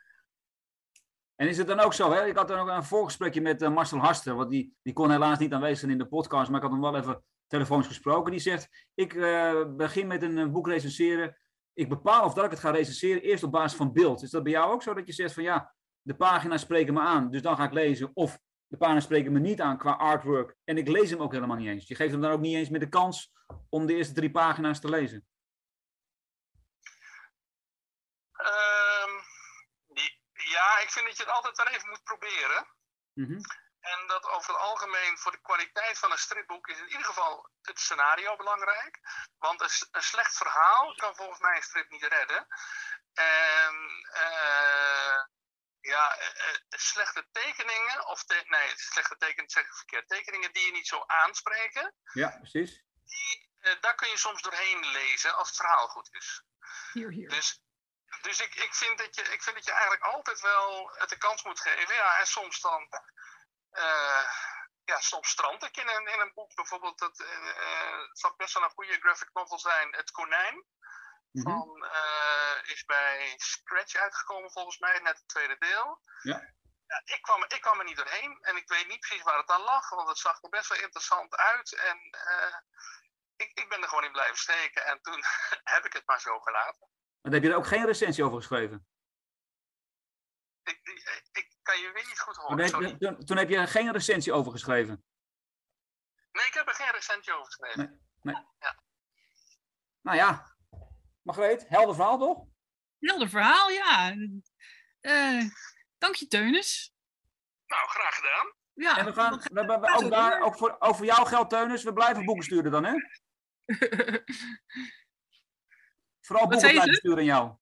En 1.35 1.47
is 1.47 1.57
het 1.57 1.67
dan 1.67 1.79
ook 1.79 1.93
zo, 1.93 2.11
hè? 2.11 2.25
ik 2.25 2.35
had 2.35 2.47
dan 2.47 2.59
ook 2.59 2.67
een 2.67 2.83
voorgesprekje 2.83 3.41
met 3.41 3.61
uh, 3.61 3.69
Marcel 3.69 3.99
Harster, 3.99 4.35
want 4.35 4.49
die, 4.49 4.77
die 4.81 4.93
kon 4.93 5.11
helaas 5.11 5.37
niet 5.37 5.53
aanwezig 5.53 5.79
zijn 5.79 5.91
in 5.91 5.97
de 5.97 6.07
podcast, 6.07 6.49
maar 6.49 6.57
ik 6.57 6.63
had 6.63 6.71
hem 6.71 6.81
wel 6.81 6.95
even 6.95 7.23
telefoons 7.47 7.87
gesproken. 7.87 8.31
Die 8.31 8.39
zegt, 8.39 8.87
ik 8.93 9.13
uh, 9.13 9.65
begin 9.67 10.07
met 10.07 10.21
een 10.21 10.51
boek 10.51 10.67
recenseren. 10.67 11.37
Ik 11.73 11.89
bepaal 11.89 12.25
of 12.25 12.33
dat 12.33 12.45
ik 12.45 12.51
het 12.51 12.59
ga 12.59 12.69
recenseren 12.69 13.21
eerst 13.21 13.43
op 13.43 13.51
basis 13.51 13.77
van 13.77 13.93
beeld. 13.93 14.23
Is 14.23 14.29
dat 14.29 14.43
bij 14.43 14.51
jou 14.51 14.71
ook 14.71 14.83
zo, 14.83 14.93
dat 14.93 15.07
je 15.07 15.13
zegt 15.13 15.33
van 15.33 15.43
ja, 15.43 15.75
de 16.01 16.15
pagina's 16.15 16.61
spreken 16.61 16.93
me 16.93 17.01
aan, 17.01 17.31
dus 17.31 17.41
dan 17.41 17.55
ga 17.55 17.63
ik 17.63 17.73
lezen. 17.73 18.11
Of 18.13 18.39
de 18.70 18.78
pagina's 18.78 19.03
spreken 19.03 19.32
me 19.32 19.39
niet 19.39 19.61
aan 19.61 19.78
qua 19.78 19.91
artwork 19.91 20.55
en 20.63 20.78
ik 20.78 20.88
lees 20.88 21.09
hem 21.09 21.22
ook 21.22 21.32
helemaal 21.32 21.57
niet 21.57 21.67
eens. 21.67 21.88
Je 21.88 21.95
geeft 21.95 22.11
hem 22.11 22.22
dan 22.22 22.32
ook 22.32 22.39
niet 22.39 22.55
eens 22.55 22.70
met 22.70 22.82
de 22.82 22.89
kans 22.89 23.32
om 23.70 23.86
de 23.86 23.95
eerste 23.95 24.13
drie 24.13 24.32
pagina's 24.32 24.80
te 24.80 24.89
lezen. 24.89 25.28
Um, 28.39 29.13
ja, 30.34 30.80
ik 30.80 30.89
vind 30.89 31.05
dat 31.05 31.17
je 31.17 31.24
het 31.24 31.32
altijd 31.32 31.57
wel 31.57 31.67
even 31.67 31.89
moet 31.89 32.03
proberen. 32.03 32.67
Mm 33.13 33.26
-hmm. 33.26 33.41
En 33.80 34.07
dat 34.07 34.30
over 34.30 34.53
het 34.53 34.61
algemeen 34.61 35.17
voor 35.17 35.32
de 35.32 35.41
kwaliteit 35.41 35.99
van 35.99 36.11
een 36.11 36.17
stripboek 36.17 36.67
is 36.67 36.80
in 36.80 36.89
ieder 36.89 37.05
geval 37.05 37.49
het 37.61 37.80
scenario 37.80 38.36
belangrijk. 38.36 38.99
Want 39.38 39.61
een, 39.61 39.88
een 39.91 40.03
slecht 40.03 40.38
verhaal 40.38 40.95
kan 40.95 41.15
volgens 41.15 41.39
mij 41.39 41.55
een 41.55 41.63
strip 41.63 41.89
niet 41.89 42.03
redden. 42.03 42.47
En 43.13 43.74
uh, 44.13 45.24
ja, 45.89 46.21
uh, 46.21 46.55
slechte 46.69 47.27
tekeningen, 47.31 48.07
of 48.07 48.23
te 48.23 48.43
nee, 48.45 48.73
slechte 48.75 49.17
tekeningen 49.17 49.49
zeg 49.49 49.65
ik 49.65 49.73
verkeerd, 49.73 50.07
tekeningen 50.07 50.53
die 50.53 50.65
je 50.65 50.71
niet 50.71 50.87
zo 50.87 51.03
aanspreken. 51.07 51.93
Ja, 52.13 52.29
precies. 52.37 52.83
Die, 53.05 53.49
uh, 53.59 53.81
daar 53.81 53.95
kun 53.95 54.09
je 54.09 54.17
soms 54.17 54.41
doorheen 54.41 54.85
lezen 54.85 55.35
als 55.35 55.47
het 55.47 55.57
verhaal 55.57 55.87
goed 55.87 56.09
is. 56.11 56.43
Hier, 56.93 57.09
hier. 57.09 57.29
Dus, 57.29 57.61
dus 58.21 58.39
ik, 58.39 58.55
ik, 58.55 58.73
vind 58.73 58.97
dat 58.97 59.15
je, 59.15 59.21
ik 59.21 59.43
vind 59.43 59.55
dat 59.55 59.65
je 59.65 59.71
eigenlijk 59.71 60.03
altijd 60.03 60.41
wel 60.41 60.91
het 60.97 61.09
de 61.09 61.17
kans 61.17 61.43
moet 61.43 61.59
geven. 61.59 61.95
Ja, 61.95 62.19
en 62.19 62.27
soms 62.27 62.61
dan. 62.61 62.87
Uh, 63.71 64.31
ja, 64.85 64.99
soms 64.99 65.29
strand 65.29 65.63
ik 65.63 65.77
in 65.77 65.87
een, 65.87 66.07
in 66.07 66.19
een 66.19 66.33
boek. 66.33 66.55
Bijvoorbeeld, 66.55 66.99
dat, 66.99 67.19
uh, 67.19 68.07
het 68.07 68.19
zou 68.19 68.33
best 68.37 68.53
wel 68.53 68.63
een 68.63 68.69
goede 68.69 68.99
graphic 68.99 69.29
novel 69.33 69.59
zijn, 69.59 69.95
Het 69.95 70.11
Konijn. 70.11 70.65
Mhm. 71.32 71.49
Van, 71.49 71.84
uh, 71.84 72.71
is 72.71 72.86
bij 72.86 73.34
Scratch 73.38 73.95
uitgekomen 73.95 74.51
volgens 74.51 74.80
mij, 74.80 74.99
net 74.99 75.17
het 75.17 75.27
tweede 75.27 75.57
deel. 75.57 76.01
Ja. 76.21 76.57
Ja, 76.89 77.01
ik, 77.15 77.21
kwam, 77.21 77.43
ik 77.43 77.61
kwam 77.61 77.80
er 77.80 77.86
niet 77.86 77.97
doorheen 77.97 78.38
en 78.41 78.55
ik 78.55 78.67
weet 78.67 78.88
niet 78.88 78.99
precies 78.99 79.23
waar 79.23 79.38
het 79.38 79.49
aan 79.49 79.61
lag, 79.61 79.89
want 79.89 80.07
het 80.07 80.17
zag 80.17 80.43
er 80.43 80.49
best 80.49 80.69
wel 80.69 80.77
interessant 80.77 81.36
uit. 81.36 81.75
En 81.75 81.97
uh, 81.97 82.55
ik, 83.36 83.59
ik 83.59 83.69
ben 83.69 83.82
er 83.82 83.88
gewoon 83.88 84.03
in 84.03 84.11
blijven 84.11 84.38
steken 84.38 84.86
en 84.86 85.01
toen 85.01 85.23
heb 85.75 85.86
ik 85.86 85.93
het 85.93 86.05
maar 86.05 86.19
zo 86.19 86.39
gelaten. 86.39 86.88
Maar 87.21 87.32
heb 87.34 87.43
je 87.43 87.49
er 87.49 87.55
ook 87.55 87.67
geen 87.67 87.86
recensie 87.86 88.23
over 88.23 88.38
geschreven? 88.38 88.88
Ik, 90.63 90.80
ik, 90.84 91.30
ik 91.32 91.57
kan 91.61 91.80
je 91.80 91.91
weer 91.91 92.05
niet 92.07 92.19
goed 92.19 92.36
horen. 92.36 92.69
Toen 92.69 92.84
heb, 92.84 92.99
toen, 92.99 93.25
toen 93.25 93.38
heb 93.38 93.49
je 93.49 93.57
er 93.57 93.67
geen 93.67 93.91
recensie 93.91 94.34
over 94.34 94.51
geschreven? 94.51 95.05
Nee, 96.32 96.45
ik 96.45 96.53
heb 96.53 96.67
er 96.67 96.75
geen 96.75 96.91
recensie 96.91 97.34
over 97.34 97.45
geschreven. 97.45 98.01
Nee. 98.21 98.34
nee. 98.36 98.45
Ja. 98.59 98.84
Nou 100.01 100.17
ja, 100.17 100.48
Margreet, 101.22 101.65
helder 101.67 101.95
verhaal 101.95 102.17
toch? 102.17 102.45
Helder 102.99 103.30
verhaal, 103.30 103.70
ja. 103.70 104.15
Uh, 105.01 105.43
dank 105.97 106.15
je, 106.15 106.28
Teunis. 106.28 106.93
Nou, 107.65 107.89
graag 107.89 108.15
gedaan. 108.15 108.53
Ja, 108.74 108.97
en 108.97 109.05
we 109.05 109.13
gaan, 109.13 109.39
we, 109.39 109.65
we, 109.65 109.80
we, 109.80 109.93
ook, 109.95 110.09
daar, 110.11 110.41
ook, 110.41 110.57
voor, 110.57 110.76
ook 110.80 110.95
voor 110.95 111.05
jou 111.05 111.28
geldt, 111.28 111.49
Teunis, 111.49 111.84
we 111.84 111.93
blijven 111.93 112.26
boeken 112.26 112.43
sturen 112.43 112.72
dan, 112.72 112.84
hè? 112.84 112.93
Vooral 116.26 116.47
Wat 116.47 116.53
boeken 116.53 116.72
blijven 116.72 116.95
sturen 116.95 117.17
aan 117.17 117.26
jou. 117.26 117.57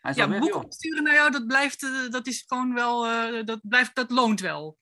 Hij 0.00 0.14
ja, 0.14 0.28
weg, 0.28 0.38
boeken 0.38 0.60
joh. 0.60 0.70
sturen 0.70 1.02
naar 1.02 1.14
jou, 1.14 1.30
dat 1.30 1.46
blijft, 1.46 1.82
uh, 1.82 2.10
dat 2.10 2.26
is 2.26 2.44
gewoon 2.46 2.74
wel, 2.74 3.06
uh, 3.06 3.44
dat, 3.44 3.60
blijft, 3.62 3.94
dat 3.94 4.10
loont 4.10 4.40
wel. 4.40 4.78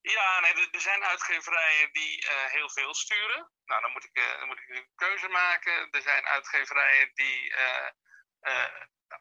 Ja, 0.00 0.40
nee, 0.40 0.52
er, 0.52 0.68
er 0.70 0.80
zijn 0.80 1.02
uitgeverijen 1.02 1.92
die 1.92 2.22
uh, 2.22 2.44
heel 2.44 2.70
veel 2.70 2.94
sturen. 2.94 3.50
Nou, 3.64 3.80
dan 3.82 3.92
moet, 3.92 4.04
ik, 4.04 4.18
uh, 4.18 4.38
dan 4.38 4.46
moet 4.46 4.58
ik 4.58 4.68
een 4.68 4.88
keuze 4.94 5.28
maken. 5.28 5.90
Er 5.90 6.02
zijn 6.02 6.26
uitgeverijen 6.26 7.10
die 7.14 7.50
uh, 7.50 7.88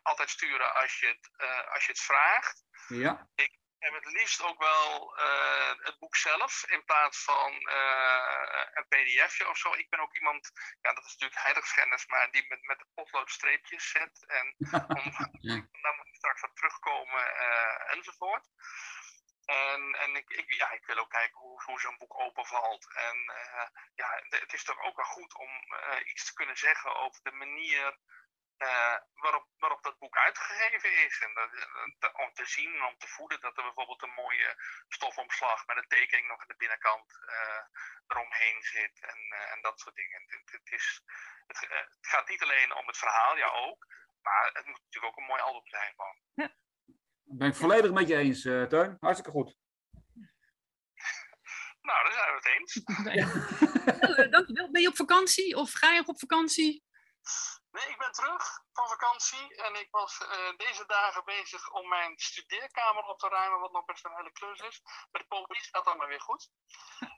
altijd 0.02 0.30
sturen 0.30 0.74
als 0.74 1.00
je, 1.00 1.08
het, 1.08 1.32
als 1.74 1.86
je 1.86 1.92
het 1.92 2.02
vraagt. 2.02 2.64
Ja. 2.88 3.30
Ik 3.36 3.58
heb 3.78 3.94
het 3.94 4.06
liefst 4.06 4.42
ook 4.42 4.60
wel 4.60 5.14
het 5.82 6.00
boek 6.00 6.16
zelf 6.16 6.66
in 6.68 6.84
plaats 6.86 7.24
van 7.24 7.52
een 8.74 8.88
pdfje 8.88 9.50
of 9.50 9.58
zo. 9.58 9.74
Ik 9.74 9.90
ben 9.90 10.00
ook 10.00 10.16
iemand, 10.16 10.52
ja, 10.82 10.94
dat 10.94 11.06
is 11.06 11.12
natuurlijk 11.12 11.42
heiligschennis, 11.42 12.06
maar 12.06 12.32
die 12.32 12.46
met, 12.48 12.64
met 12.64 12.80
de 12.80 12.86
potlood 12.94 13.32
streepjes 13.32 13.90
zet. 13.90 14.26
En 14.28 14.56
om, 14.98 15.12
dan 15.82 15.96
moet 15.96 16.08
ik 16.08 16.16
straks 16.16 16.42
wat 16.42 16.56
terugkomen 16.56 17.36
enzovoort. 17.88 18.48
En, 19.46 19.96
en 19.96 20.16
ik, 20.16 20.30
ik, 20.30 20.54
ja, 20.54 20.72
ik 20.72 20.86
wil 20.86 20.98
ook 20.98 21.10
kijken 21.10 21.40
hoe, 21.40 21.80
zo'n 21.80 21.98
boek 21.98 22.20
openvalt. 22.20 22.94
En 22.96 23.18
uh, 23.18 23.68
ja, 23.96 24.22
het 24.30 24.54
is 24.54 24.64
toch 24.64 24.82
ook 24.82 24.96
wel 24.96 25.06
goed 25.06 25.36
om 25.36 25.50
uh, 25.50 26.08
iets 26.10 26.26
te 26.26 26.34
kunnen 26.34 26.58
zeggen 26.58 26.96
over 26.96 27.24
de 27.24 27.32
manier 27.32 27.98
uh, 28.58 28.98
waarop, 29.14 29.48
waarop 29.58 29.84
dat 29.84 30.00
boek 30.00 30.18
uitgegeven 30.18 31.06
is. 31.06 31.20
En 31.20 31.34
dat, 32.00 32.14
om 32.14 32.34
te 32.34 32.46
zien 32.46 32.76
en 32.76 32.84
om 32.84 32.98
te 32.98 33.08
voeden 33.08 33.40
dat 33.40 33.58
er 33.58 33.64
bijvoorbeeld 33.64 34.02
een 34.02 34.14
mooie 34.24 34.56
stofomslag 34.88 35.66
met 35.66 35.78
een 35.78 35.88
tekening 35.88 36.28
nog 36.28 36.42
aan 36.42 36.48
de 36.48 36.56
binnenkant 36.56 37.20
eromheen 38.08 38.62
zit. 38.62 39.00
En, 39.02 39.50
en 39.52 39.62
dat 39.62 39.80
soort 39.80 39.96
dingen. 39.96 40.24
Het, 40.28 40.52
het, 40.52 40.72
is, 40.72 41.02
het, 41.48 41.68
gaat 42.02 42.30
niet 42.30 42.42
alleen 42.42 42.76
om 42.76 42.88
het 42.88 42.98
verhaal, 42.98 43.38
ja 43.38 43.48
ook. 43.48 43.86
Maar 44.22 44.50
het 44.54 44.66
moet 44.66 44.82
natuurlijk 44.84 45.14
ook 45.14 45.18
een 45.18 45.32
mooi 45.32 45.42
album 45.42 45.68
zijn. 45.68 45.94
Van. 45.96 46.18
Ja. 46.34 46.63
Ben 47.24 47.48
ik 47.48 47.56
volledig 47.56 47.92
met 47.92 48.08
je 48.08 48.16
eens, 48.18 48.44
uh, 48.44 48.64
Teun. 48.64 48.98
Hartstikke 49.00 49.32
goed. 49.32 49.56
Nou, 51.82 52.04
dan 52.04 52.14
zijn 52.14 52.30
we 52.30 52.36
het 52.36 52.60
eens. 52.60 52.82
ja. 53.20 54.28
Dankjewel. 54.30 54.72
Ben 54.72 54.82
je 54.82 54.88
op 54.88 54.96
vakantie 54.96 55.56
of 55.56 55.72
ga 55.72 55.92
je 55.92 55.98
nog 55.98 56.08
op 56.08 56.20
vakantie? 56.20 56.84
Nee, 57.72 57.88
ik 57.88 57.98
ben 57.98 58.12
terug 58.12 58.44
van 58.74 58.88
vakantie 58.88 59.56
en 59.56 59.76
ik 59.76 59.88
was 59.92 60.22
uh, 60.22 60.58
deze 60.58 60.86
dagen 60.86 61.26
bezig 61.26 61.72
om 61.72 61.88
mijn 61.88 62.14
studeerkamer 62.20 63.04
op 63.04 63.20
te 63.20 63.28
ruimen, 63.28 63.60
wat 63.60 63.72
nog 63.72 63.86
best 63.86 64.06
een 64.06 64.16
hele 64.16 64.32
klus 64.32 64.60
is. 64.60 64.82
Maar 65.12 65.22
de 65.22 65.28
politiek 65.28 65.76
gaat 65.76 65.98
maar 65.98 66.08
weer 66.08 66.22
goed. 66.22 66.50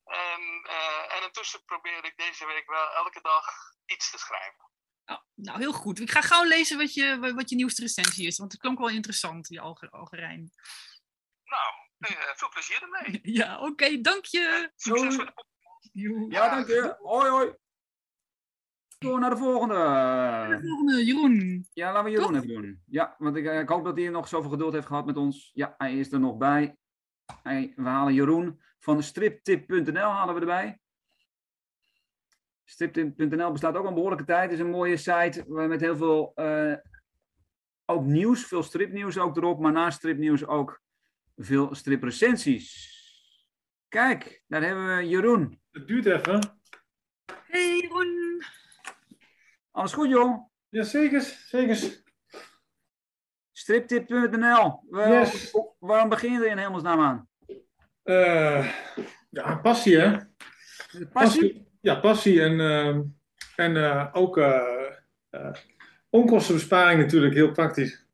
en, 0.06 0.42
uh, 0.68 1.16
en 1.16 1.24
intussen 1.24 1.66
probeer 1.66 2.06
ik 2.06 2.18
deze 2.18 2.46
week 2.46 2.68
wel 2.68 2.94
elke 2.94 3.22
dag 3.22 3.46
iets 3.86 4.12
te 4.12 4.18
schrijven. 4.18 4.75
Oh, 5.06 5.18
nou, 5.34 5.60
heel 5.60 5.74
goed. 5.74 6.00
Ik 6.00 6.12
ga 6.12 6.22
gauw 6.22 6.44
lezen 6.44 6.78
wat 6.78 6.94
je, 6.94 7.34
wat 7.36 7.50
je 7.50 7.56
nieuwste 7.56 7.82
recensie 7.82 8.28
is, 8.28 8.38
want 8.38 8.52
het 8.52 8.62
klonk 8.62 8.80
wel 8.80 8.90
interessant, 8.90 9.48
die 9.48 9.62
Alger, 9.62 9.90
Algerijn. 9.90 10.52
Nou, 11.44 11.74
uh, 12.00 12.36
veel 12.36 12.50
plezier 12.50 12.82
ermee. 12.82 13.20
Ja, 13.40 13.60
oké, 13.60 13.70
okay, 13.70 14.02
dank 14.02 14.26
je. 14.26 14.72
Succes 14.76 15.18
met 15.18 15.32
de 15.92 16.28
Ja, 16.30 16.50
dank 16.50 16.68
je. 16.68 16.96
Hoi, 17.00 17.30
hoi. 17.30 17.54
Door 18.98 19.20
naar 19.20 19.30
de 19.30 19.38
volgende. 19.38 19.76
De 20.50 20.68
volgende, 20.68 21.06
Jeroen. 21.06 21.66
Ja, 21.74 21.92
laten 21.92 22.04
we 22.04 22.10
Jeroen 22.10 22.34
Toch? 22.34 22.44
even 22.44 22.62
doen. 22.62 22.82
Ja, 22.86 23.16
want 23.18 23.36
ik, 23.36 23.46
ik, 23.46 23.70
hoop 23.70 23.84
dat 23.84 23.98
hij 23.98 24.10
nog 24.10 24.28
zoveel 24.28 24.50
geduld 24.50 24.74
heeft 24.74 24.88
gehad 24.88 25.06
met 25.06 25.18
ons. 25.18 25.52
Ja, 25.54 25.76
hij 25.78 26.00
is 26.00 26.12
er 26.12 26.20
nog 26.20 26.38
bij. 26.38 26.78
Hij, 27.44 27.74
we 27.76 27.88
halen 27.88 28.14
Jeroen 28.14 28.62
van 28.80 29.04
striptip.nl 29.04 30.10
halen 30.10 30.34
we 30.34 30.40
erbij. 30.40 30.80
Striptip.nl 32.66 33.52
bestaat 33.52 33.76
ook 33.76 33.82
al 33.82 33.88
een 33.88 33.94
behoorlijke 33.94 34.26
tijd. 34.26 34.44
Het 34.44 34.60
is 34.60 34.66
een 34.66 34.72
mooie 34.72 34.98
site 34.98 35.44
met 35.48 35.82
heel 35.82 35.96
veel 35.96 36.32
uh, 36.36 36.76
ook 37.86 38.04
nieuws, 38.04 38.46
veel 38.46 38.64
stripnieuws 38.64 39.18
ook 39.18 39.38
erop, 39.38 39.60
maar 39.60 39.72
naast 39.72 39.98
stripnieuws 39.98 40.46
ook 40.46 40.82
veel 41.36 41.76
striprecensies. 41.76 42.94
Kijk, 43.88 44.44
daar 44.48 44.64
hebben 44.64 44.98
we 44.98 45.08
Jeroen. 45.08 45.62
Het 45.72 45.88
duurt 45.88 46.06
even. 46.06 46.60
Hey 47.48 47.80
Jeroen. 47.82 48.44
Alles 49.72 49.94
goed 49.94 50.10
joh? 50.10 50.50
Ja, 50.70 50.84
zeker, 50.84 51.22
zeker. 51.22 52.04
Striptip.nl. 53.52 54.84
Yes. 54.90 55.58
Waarom 55.80 56.10
begin 56.10 56.32
je 56.32 56.40
er 56.40 56.52
in 56.52 56.58
hemelsnaam 56.58 57.00
aan? 57.00 57.28
Uh, 58.04 58.74
ja, 59.30 59.56
passie 59.56 59.98
hè. 59.98 60.18
Passie? 61.12 61.65
Ja, 61.86 61.96
passie 61.96 62.42
en, 62.42 62.52
uh, 62.54 62.98
en 63.56 63.76
uh, 63.76 64.08
ook 64.14 64.40
onkostenbesparing 66.10 67.02
natuurlijk, 67.02 67.34
heel 67.34 67.52
praktisch. 67.52 68.06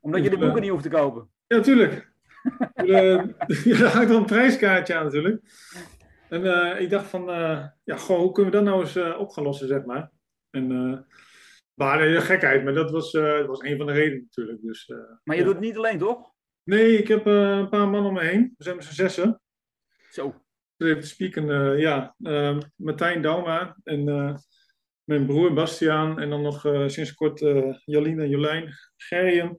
Omdat 0.00 0.22
je 0.24 0.30
de 0.30 0.36
Ja. 0.36 0.42
boeken 0.42 0.60
niet 0.62 0.70
hoeft 0.70 0.82
te 0.82 0.88
kopen. 0.88 1.30
Ja, 1.46 1.56
natuurlijk. 1.56 2.10
uh, 2.74 3.22
daar 3.80 3.92
hangt 3.92 4.08
wel 4.08 4.16
een 4.18 4.24
prijskaartje 4.24 4.94
aan 4.94 5.04
natuurlijk. 5.04 5.42
En 6.28 6.44
eh, 6.46 6.80
ik 6.80 6.90
dacht 6.90 7.06
van, 7.06 7.30
eh, 7.30 7.66
ja, 7.84 7.96
goh, 7.96 8.18
hoe 8.18 8.32
kunnen 8.32 8.52
we 8.52 8.58
dat 8.58 8.66
nou 8.66 8.80
eens 8.80 8.96
eh, 8.96 9.20
op 9.20 9.30
gaan 9.30 9.44
lossen, 9.44 9.68
zeg 9.68 9.84
maar. 9.84 10.10
En, 10.50 10.70
eh, 10.72 10.98
maar 11.74 12.20
gekheid, 12.20 12.64
maar 12.64 12.74
dat 12.74 12.90
was, 12.90 13.14
eh, 13.14 13.46
was 13.46 13.62
een 13.62 13.76
van 13.76 13.86
de 13.86 13.92
redenen 13.92 14.20
natuurlijk. 14.22 14.62
Dus, 14.62 14.88
eh, 14.88 14.96
Maar 15.24 15.36
je 15.36 15.40
ja. 15.42 15.46
doet 15.46 15.56
het 15.56 15.64
niet 15.64 15.76
alleen, 15.76 15.98
toch? 15.98 16.32
Nee, 16.64 16.98
ik 16.98 17.08
heb 17.08 17.26
eh, 17.26 17.56
een 17.56 17.68
paar 17.68 17.88
mannen 17.88 18.04
om 18.10 18.14
me 18.14 18.20
heen. 18.24 18.54
We 18.58 18.64
zijn 18.64 18.76
met 18.76 18.84
z'n 18.84 18.94
zessen. 18.94 19.40
Zo. 20.10 20.34
Even 20.78 21.00
te 21.00 21.06
spieken, 21.06 21.50
eh, 21.50 21.80
ja. 21.80 22.14
eh, 22.22 22.58
Martijn 22.76 23.22
Dauma 23.22 23.76
en 23.84 24.08
eh, 24.08 24.34
mijn 25.04 25.26
broer 25.26 25.52
Bastiaan. 25.52 26.20
En 26.20 26.30
dan 26.30 26.42
nog 26.42 26.64
eh, 26.66 26.88
sinds 26.88 27.14
kort 27.14 27.42
eh 27.42 27.74
Jalien 27.84 28.20
en 28.20 28.28
Jolijn 28.28 28.72
Gerjen. 28.96 29.58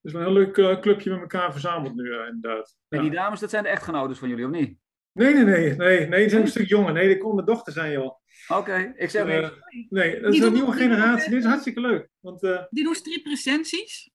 Dus 0.00 0.12
een 0.12 0.20
heel 0.20 0.32
leuk 0.32 0.56
eh, 0.58 0.80
clubje 0.80 1.10
met 1.10 1.20
elkaar 1.20 1.52
verzameld 1.52 1.94
nu, 1.94 2.02
inderdaad. 2.14 2.76
En 2.88 2.98
Ja. 2.98 3.02
die 3.04 3.12
dames, 3.14 3.40
dat 3.40 3.50
zijn 3.50 3.62
de 3.62 3.68
echtgenoten 3.68 4.16
van 4.16 4.28
jullie, 4.28 4.44
of 4.44 4.50
niet? 4.50 4.76
Nee, 5.12 5.34
nee, 5.34 5.44
nee, 5.44 5.76
nee, 5.76 6.06
nee, 6.06 6.20
die 6.20 6.28
zijn 6.28 6.42
een 6.42 6.48
stuk 6.48 6.68
jonger. 6.68 6.92
Nee, 6.92 7.08
die 7.08 7.18
kon 7.18 7.34
mijn 7.34 7.46
dochter 7.46 7.72
zijn, 7.72 7.92
joh. 7.92 8.16
Oké, 8.48 8.92
ik 8.96 9.10
zeg 9.10 9.26
niks. 9.26 9.50
nee, 9.88 10.20
dat 10.20 10.34
is 10.34 10.40
een 10.40 10.52
nieuwe 10.52 10.72
generatie. 10.72 11.30
Dit 11.30 11.38
is 11.38 11.44
hartstikke 11.44 11.80
leuk. 11.80 12.08
Want, 12.20 12.42
eh, 12.42 12.62
Die 12.70 12.84
doen 12.84 12.94
striprecensies. 12.94 14.10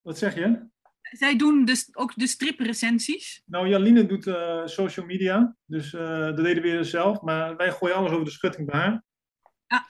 wat 0.00 0.18
zeg 0.18 0.34
je? 0.34 0.68
Zij 1.10 1.36
doen 1.36 1.64
dus 1.64 1.96
ook 1.96 2.12
de 2.14 2.26
striprecensies. 2.26 3.42
Nou, 3.46 3.68
Jaline 3.68 4.06
doet 4.06 4.26
eh, 4.26 4.66
social 4.66 5.06
media, 5.06 5.56
dus 5.64 5.94
eh, 5.94 6.18
dat 6.18 6.36
deden 6.36 6.62
we 6.62 6.84
zelf. 6.84 7.20
Maar 7.20 7.56
wij 7.56 7.72
gooien 7.72 7.96
alles 7.96 8.10
over 8.10 8.24
de 8.24 8.30
schutting 8.30 8.66
bij 8.66 8.80
haar. 8.80 9.02
Ah. 9.66 9.80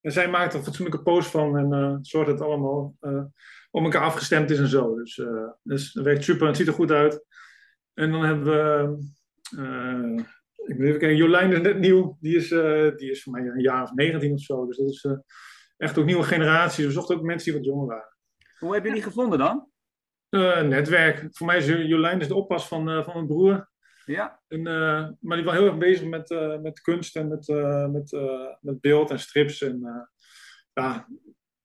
En 0.00 0.12
zij 0.12 0.28
maakt 0.28 0.52
er 0.52 0.58
een 0.58 0.64
fatsoenlijke 0.64 1.02
post 1.02 1.30
van 1.30 1.56
en 1.58 1.72
eh, 1.72 1.96
zorgt 2.00 2.30
dat 2.30 2.38
het 2.38 2.48
allemaal 2.48 2.96
eh 3.00 3.24
op 3.70 3.82
elkaar 3.82 4.02
afgestemd 4.02 4.50
is 4.50 4.58
en 4.58 4.68
zo. 4.68 4.94
Dus, 4.94 5.18
eh, 5.18 5.48
dus 5.62 5.92
dat 5.92 6.04
werkt 6.04 6.24
super 6.24 6.42
en 6.42 6.48
het 6.48 6.56
ziet 6.56 6.66
er 6.66 6.72
goed 6.72 6.90
uit. 6.90 7.24
En 7.94 8.10
dan 8.10 8.24
hebben 8.24 8.44
we, 8.44 8.98
eh, 9.56 10.24
ik 10.66 10.78
moet 10.78 10.86
even 10.86 10.98
kijken, 10.98 11.16
Jolijn 11.16 11.52
is 11.52 11.60
net 11.60 11.78
nieuw. 11.78 12.16
Die 12.20 12.36
is, 12.36 12.50
eh, 12.50 12.96
die 12.96 13.10
is 13.10 13.22
voor 13.22 13.32
mij 13.32 13.42
een 13.42 13.60
jaar 13.60 13.82
of 13.82 13.92
19 13.92 14.32
of 14.32 14.40
zo. 14.40 14.66
Dus 14.66 14.76
dat 14.76 14.88
is 14.88 15.04
eh, 15.04 15.18
echt 15.76 15.98
ook 15.98 16.04
nieuwe 16.04 16.22
generatie. 16.22 16.86
We 16.86 16.92
zochten 16.92 17.16
ook 17.16 17.22
mensen 17.22 17.50
die 17.52 17.60
wat 17.60 17.70
jonger 17.70 17.86
waren. 17.86 18.16
Hoe 18.58 18.74
heb 18.74 18.84
je 18.84 18.92
die 18.92 19.02
gevonden 19.02 19.38
dan? 19.38 19.68
Eh, 20.30 20.62
netwerk. 20.62 21.26
Voor 21.30 21.46
mij 21.46 21.56
is 21.56 21.66
Jolijn 21.66 22.20
is 22.20 22.28
de 22.28 22.34
oppas 22.34 22.68
van, 22.68 22.90
eh, 22.90 23.04
van 23.04 23.14
mijn 23.14 23.26
broer. 23.26 23.68
Ja, 24.04 24.40
En, 24.48 24.66
eh, 24.66 25.08
maar 25.20 25.36
die 25.36 25.44
was 25.44 25.54
heel 25.54 25.66
erg 25.66 25.78
bezig 25.78 26.08
met, 26.08 26.28
met 26.62 26.80
kunst 26.80 27.16
en 27.16 27.28
met, 27.28 27.46
met, 27.92 28.16
met 28.60 28.80
beeld 28.80 29.10
en 29.10 29.18
strips. 29.18 29.62
En 29.62 30.08
ja, 30.72 31.06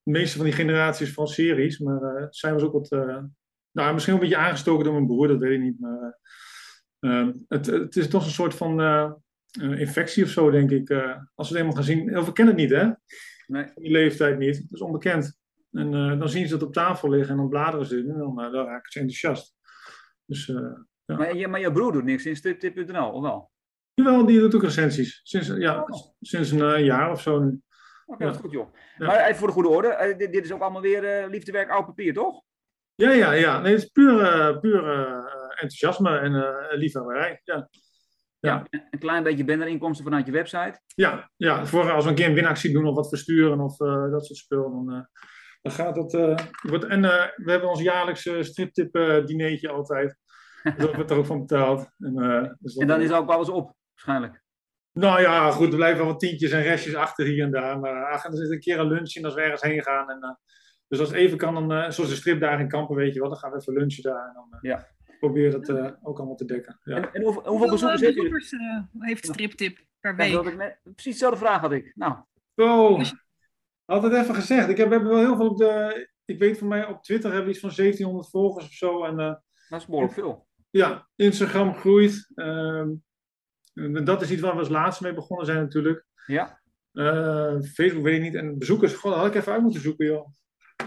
de 0.04 0.12
meeste 0.12 0.36
van 0.36 0.46
die 0.46 0.56
generaties 0.56 1.14
van 1.14 1.28
series. 1.28 1.80
Maar 1.80 2.28
zij 2.30 2.54
was 2.54 2.64
ook 2.64 2.74
wat. 2.74 2.90
nou, 3.72 3.94
misschien 3.94 4.14
een 4.14 4.20
beetje 4.20 4.38
aangestoken 4.38 4.84
door 4.84 4.94
mijn 4.94 5.08
broer, 5.08 5.28
dat 5.28 5.40
weet 5.40 5.58
ik 5.58 5.62
niet. 5.62 5.80
Maar 5.80 6.20
eh, 7.00 7.20
eh, 7.20 7.28
het, 7.48 7.66
het 7.66 7.96
is 7.96 8.08
toch 8.08 8.26
een 8.26 8.32
soort 8.32 8.56
van 8.56 9.24
infectie 9.60 10.24
of 10.24 10.30
zo, 10.30 10.52
denk 10.52 10.72
ik. 10.72 10.92
als 11.36 11.50
we 11.50 11.56
het 11.56 11.56
eenmaal 11.56 11.76
gaan 11.76 11.84
zien. 11.84 12.10
Heel 12.10 12.24
veel 12.24 12.34
kennen 12.34 12.54
het 12.54 12.64
niet, 12.64 12.80
hè? 12.80 12.90
nee. 13.48 13.72
Die 13.76 13.92
leeftijd 13.92 14.38
niet. 14.38 14.58
Het 14.58 14.72
is 14.72 14.82
onbekend. 14.82 15.38
En 15.76 15.94
eh, 15.94 16.20
dan 16.20 16.30
zien 16.30 16.48
ze 16.48 16.58
dat 16.58 16.68
op 16.68 16.74
tafel 16.74 17.10
liggen 17.10 17.32
en 17.32 17.38
dan 17.38 17.50
bladeren 17.50 17.86
ze 17.86 17.98
in 17.98 18.10
en 18.10 18.18
dan, 18.18 18.42
eh, 18.42 18.52
dan 18.52 18.66
raken 18.66 18.92
ze 18.92 19.00
enthousiast. 19.00 19.56
Dus 20.26 20.50
eh, 20.50 21.18
Maar, 21.18 21.36
je, 21.36 21.48
maar 21.48 21.60
je 21.60 21.72
broer 21.72 21.92
doet 21.92 22.04
niks 22.04 22.26
in 22.26 22.36
striptip.nl, 22.36 23.12
of 23.12 23.22
wel? 23.22 23.52
Jawel, 23.94 24.26
die 24.26 24.40
doet 24.40 24.56
ook 24.56 24.64
recensies. 24.64 25.20
Sinds, 25.24 25.48
ja, 25.48 25.82
Oh. 25.82 26.14
sinds 26.22 26.52
een 26.52 26.84
jaar 26.84 27.12
of 27.12 27.22
zo 27.22 27.40
nu. 27.40 27.62
Oké, 28.06 28.24
Ja. 28.24 28.26
dat 28.26 28.36
is 28.36 28.42
goed 28.42 28.52
joh. 28.52 28.74
Ja. 28.98 29.06
Maar 29.06 29.24
even 29.26 29.36
voor 29.36 29.48
de 29.48 29.54
goede 29.54 29.70
orde, 29.70 30.16
dit, 30.18 30.32
dit 30.32 30.46
is 30.46 30.52
ook 30.52 30.62
allemaal 30.62 30.82
weer 30.82 31.30
liefdewerk 31.30 31.70
oud 31.70 31.86
papier, 31.86 32.14
toch? 32.14 32.42
Ja, 32.96 33.12
ja, 33.12 33.32
ja. 33.32 33.60
Nee, 33.60 33.74
het 33.74 33.82
is 33.84 33.90
puur, 33.90 34.60
puur 34.60 34.84
enthousiasme 35.50 36.18
en 36.18 36.32
liefhebberij. 36.78 37.40
Ja. 37.44 37.70
Ja. 38.40 38.66
Een 38.70 39.00
klein 39.00 39.24
beetje 39.24 39.46
bannerinkomsten 39.46 40.06
vanuit 40.06 40.26
je 40.26 40.32
website. 40.32 40.82
Ja, 40.96 41.32
ja, 41.36 41.66
voor 41.66 41.92
als 41.92 42.04
we 42.04 42.10
een 42.10 42.16
keer 42.16 42.28
een 42.28 42.34
winactie 42.34 42.74
doen 42.74 42.86
of 42.86 42.96
wat 42.96 43.10
versturen 43.10 43.60
of 43.60 43.78
dat 44.12 44.26
soort 44.26 44.40
spul, 44.40 44.72
dan, 44.86 45.10
dan 45.66 45.74
gaat 45.74 45.96
dat. 45.96 46.14
eh, 46.14 46.38
wordt, 46.62 46.86
en 46.86 47.06
eh, 47.06 47.26
we 47.36 47.52
hebben 47.52 47.70
ons 47.70 47.82
jaarlijkse 47.82 48.44
striptip 48.44 48.96
eh 48.96 49.26
dinertje 49.26 49.70
altijd. 49.70 50.18
Dus 50.64 50.76
dat 50.78 50.96
wordt 50.96 51.12
er 51.12 51.18
ook 51.18 51.26
van 51.26 51.40
betaald. 51.40 51.90
En, 52.00 52.18
eh, 52.18 52.52
dus 52.60 52.76
En 52.76 52.88
dan 52.88 53.02
is 53.02 53.12
ook 53.12 53.30
alles 53.30 53.50
op, 53.50 53.74
waarschijnlijk. 53.94 54.44
Nou 54.94 55.22
ja, 55.22 55.52
goed, 55.52 55.70
er 55.70 55.76
blijven 55.76 55.98
wel 56.04 56.08
wat 56.12 56.20
tientjes 56.20 56.52
en 56.52 56.62
restjes 56.62 56.96
achter 56.96 57.26
hier 57.26 57.44
en 57.44 57.52
daar. 57.52 57.80
Maar 57.80 58.06
ach, 58.12 58.24
er 58.26 58.36
zit 58.38 58.52
een 58.52 58.60
keer 58.60 58.80
een 58.80 58.88
lunch 58.88 59.14
in 59.16 59.26
als 59.26 59.34
we 59.34 59.42
ergens 59.42 59.62
heen 59.62 59.84
gaan. 59.84 60.10
En, 60.10 60.22
eh, 60.22 60.30
dus 60.88 61.00
als 61.00 61.10
het 61.10 61.18
even 61.18 61.38
kan, 61.38 61.54
dan, 61.54 61.72
eh, 61.72 61.90
zoals 61.90 62.10
de 62.10 62.16
stripdagen 62.16 62.60
in 62.60 62.68
Kampen, 62.68 62.96
weet 62.96 63.14
je 63.14 63.20
wel, 63.20 63.30
dan 63.30 63.38
gaan 63.38 63.52
we 63.52 63.58
even 63.58 63.74
lunchen 63.74 64.04
daar. 64.04 64.28
En 64.28 64.34
dan 64.34 64.48
eh, 64.52 64.60
Ja. 64.62 64.88
proberen 65.20 65.52
dat 65.52 65.70
eh, 65.70 65.92
ook 66.02 66.18
allemaal 66.18 66.36
te 66.36 66.46
dekken. 66.46 66.80
Ja. 66.84 66.96
En, 66.96 67.12
en 67.14 67.24
hoeveel, 67.24 67.70
bezoekers 67.70 68.02
heeft 68.02 68.14
u? 68.18 68.22
bezoekers 68.22 68.52
eh, 68.52 68.84
heeft 69.00 69.26
striptip 69.26 69.78
per 70.00 70.12
Ja, 70.12 70.18
week? 70.18 70.32
dat 70.32 70.48
ik 70.48 70.58
net- 70.58 70.80
precies 70.84 71.12
dezelfde 71.14 71.40
vraag 71.40 71.62
had 71.62 71.72
ik. 71.72 71.92
Nou, 71.96 72.16
Oh, 72.56 73.02
altijd 73.86 74.14
even 74.14 74.36
gezegd. 74.36 74.70
Ik 74.70 74.78
heb, 74.78 74.88
we 74.88 74.94
hebben 74.94 75.12
wel 75.14 75.20
heel 75.20 75.36
veel 75.36 75.50
op 75.50 75.58
de. 75.58 76.10
Ik 76.26 76.40
weet 76.40 76.58
van 76.58 76.68
mij 76.68 76.86
op 76.88 77.04
Twitter 77.04 77.30
hebben 77.30 77.46
we 77.48 77.52
iets 77.52 77.62
van 77.62 77.72
1700 77.76 78.30
volgers 78.30 78.66
of 78.66 78.72
zo. 78.72 79.04
En 79.04 79.20
eh, 79.20 79.34
dat 79.70 79.80
is 79.80 79.86
behoorlijk 79.86 80.14
veel. 80.14 80.48
ja, 80.70 81.08
Instagram 81.16 81.76
groeit. 81.76 82.32
Ehm, 82.36 82.90
dat 84.04 84.22
is 84.22 84.32
iets 84.32 84.42
waar 84.42 84.54
we 84.54 84.60
als 84.60 84.70
laatste 84.70 85.04
mee 85.04 85.14
begonnen 85.14 85.46
zijn 85.46 85.60
natuurlijk. 85.60 86.06
Ja. 86.26 86.62
Eh, 86.92 87.60
Facebook 87.62 88.04
weet 88.04 88.16
ik 88.16 88.22
niet. 88.22 88.36
En 88.36 88.58
bezoekers, 88.58 88.94
god, 88.94 89.12
dat 89.12 89.20
had 89.20 89.30
ik 89.30 89.36
even 89.36 89.54
uit 89.54 89.62
moeten 89.62 89.82
zoeken, 89.82 90.06
joh. 90.06 90.28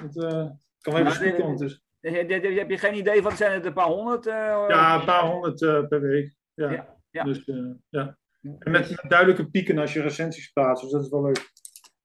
Het 0.01 0.23
eh, 0.23 0.51
kan 0.81 0.93
wel 0.93 0.97
even 0.99 1.13
zoeken 1.13 1.43
ondertussen. 1.45 1.83
Heb 2.01 2.31
je, 2.31 2.65
heb 2.69 2.79
geen 2.79 2.97
idee 2.97 3.23
van, 3.23 3.37
zijn 3.37 3.53
het 3.53 3.65
een 3.67 3.73
paar 3.73 3.87
honderd? 3.87 4.27
eh, 4.27 4.35
Ja, 4.69 4.99
een 4.99 5.05
paar 5.05 5.25
honderd 5.27 5.89
per 5.89 6.01
week. 6.01 6.35
Ja. 6.55 6.71
Ja, 6.71 6.97
ja. 7.11 7.25
Dus, 7.25 7.45
eh, 7.45 7.57
ja. 7.89 8.19
En 8.41 8.71
met, 8.71 8.91
met 8.91 9.05
duidelijke 9.11 9.51
pieken 9.51 9.79
als 9.79 9.93
je 9.93 10.03
recensies 10.03 10.51
plaatst, 10.53 10.83
dus 10.83 10.93
dat 10.93 11.03
is 11.05 11.09
wel 11.09 11.23
leuk. 11.23 11.51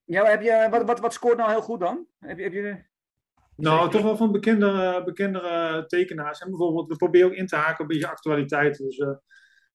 Ja, 0.06 0.26
heb 0.26 0.42
je, 0.42 0.68
wat, 0.72 0.84
wat, 0.86 1.00
wat 1.00 1.14
scoort 1.14 1.38
nou 1.38 1.50
heel 1.52 1.62
goed 1.62 1.80
dan? 1.80 2.06
Heb 2.20 2.38
je, 2.38 2.44
heb 2.44 2.54
je, 2.54 2.78
Nou, 3.56 3.90
toch 3.90 4.02
wel 4.02 4.18
van 4.18 4.32
bekendere, 4.32 5.04
bekendere 5.04 5.86
tekenaars. 5.86 6.40
En 6.40 6.50
bijvoorbeeld, 6.50 6.88
we 6.88 6.96
proberen 6.96 7.28
ook 7.28 7.34
in 7.34 7.48
te 7.48 7.56
haken 7.56 7.74
op 7.74 7.80
een 7.80 7.88
beetje 7.98 8.08
actualiteit. 8.12 8.78
Dus 8.78 8.98
eh, 8.98 9.10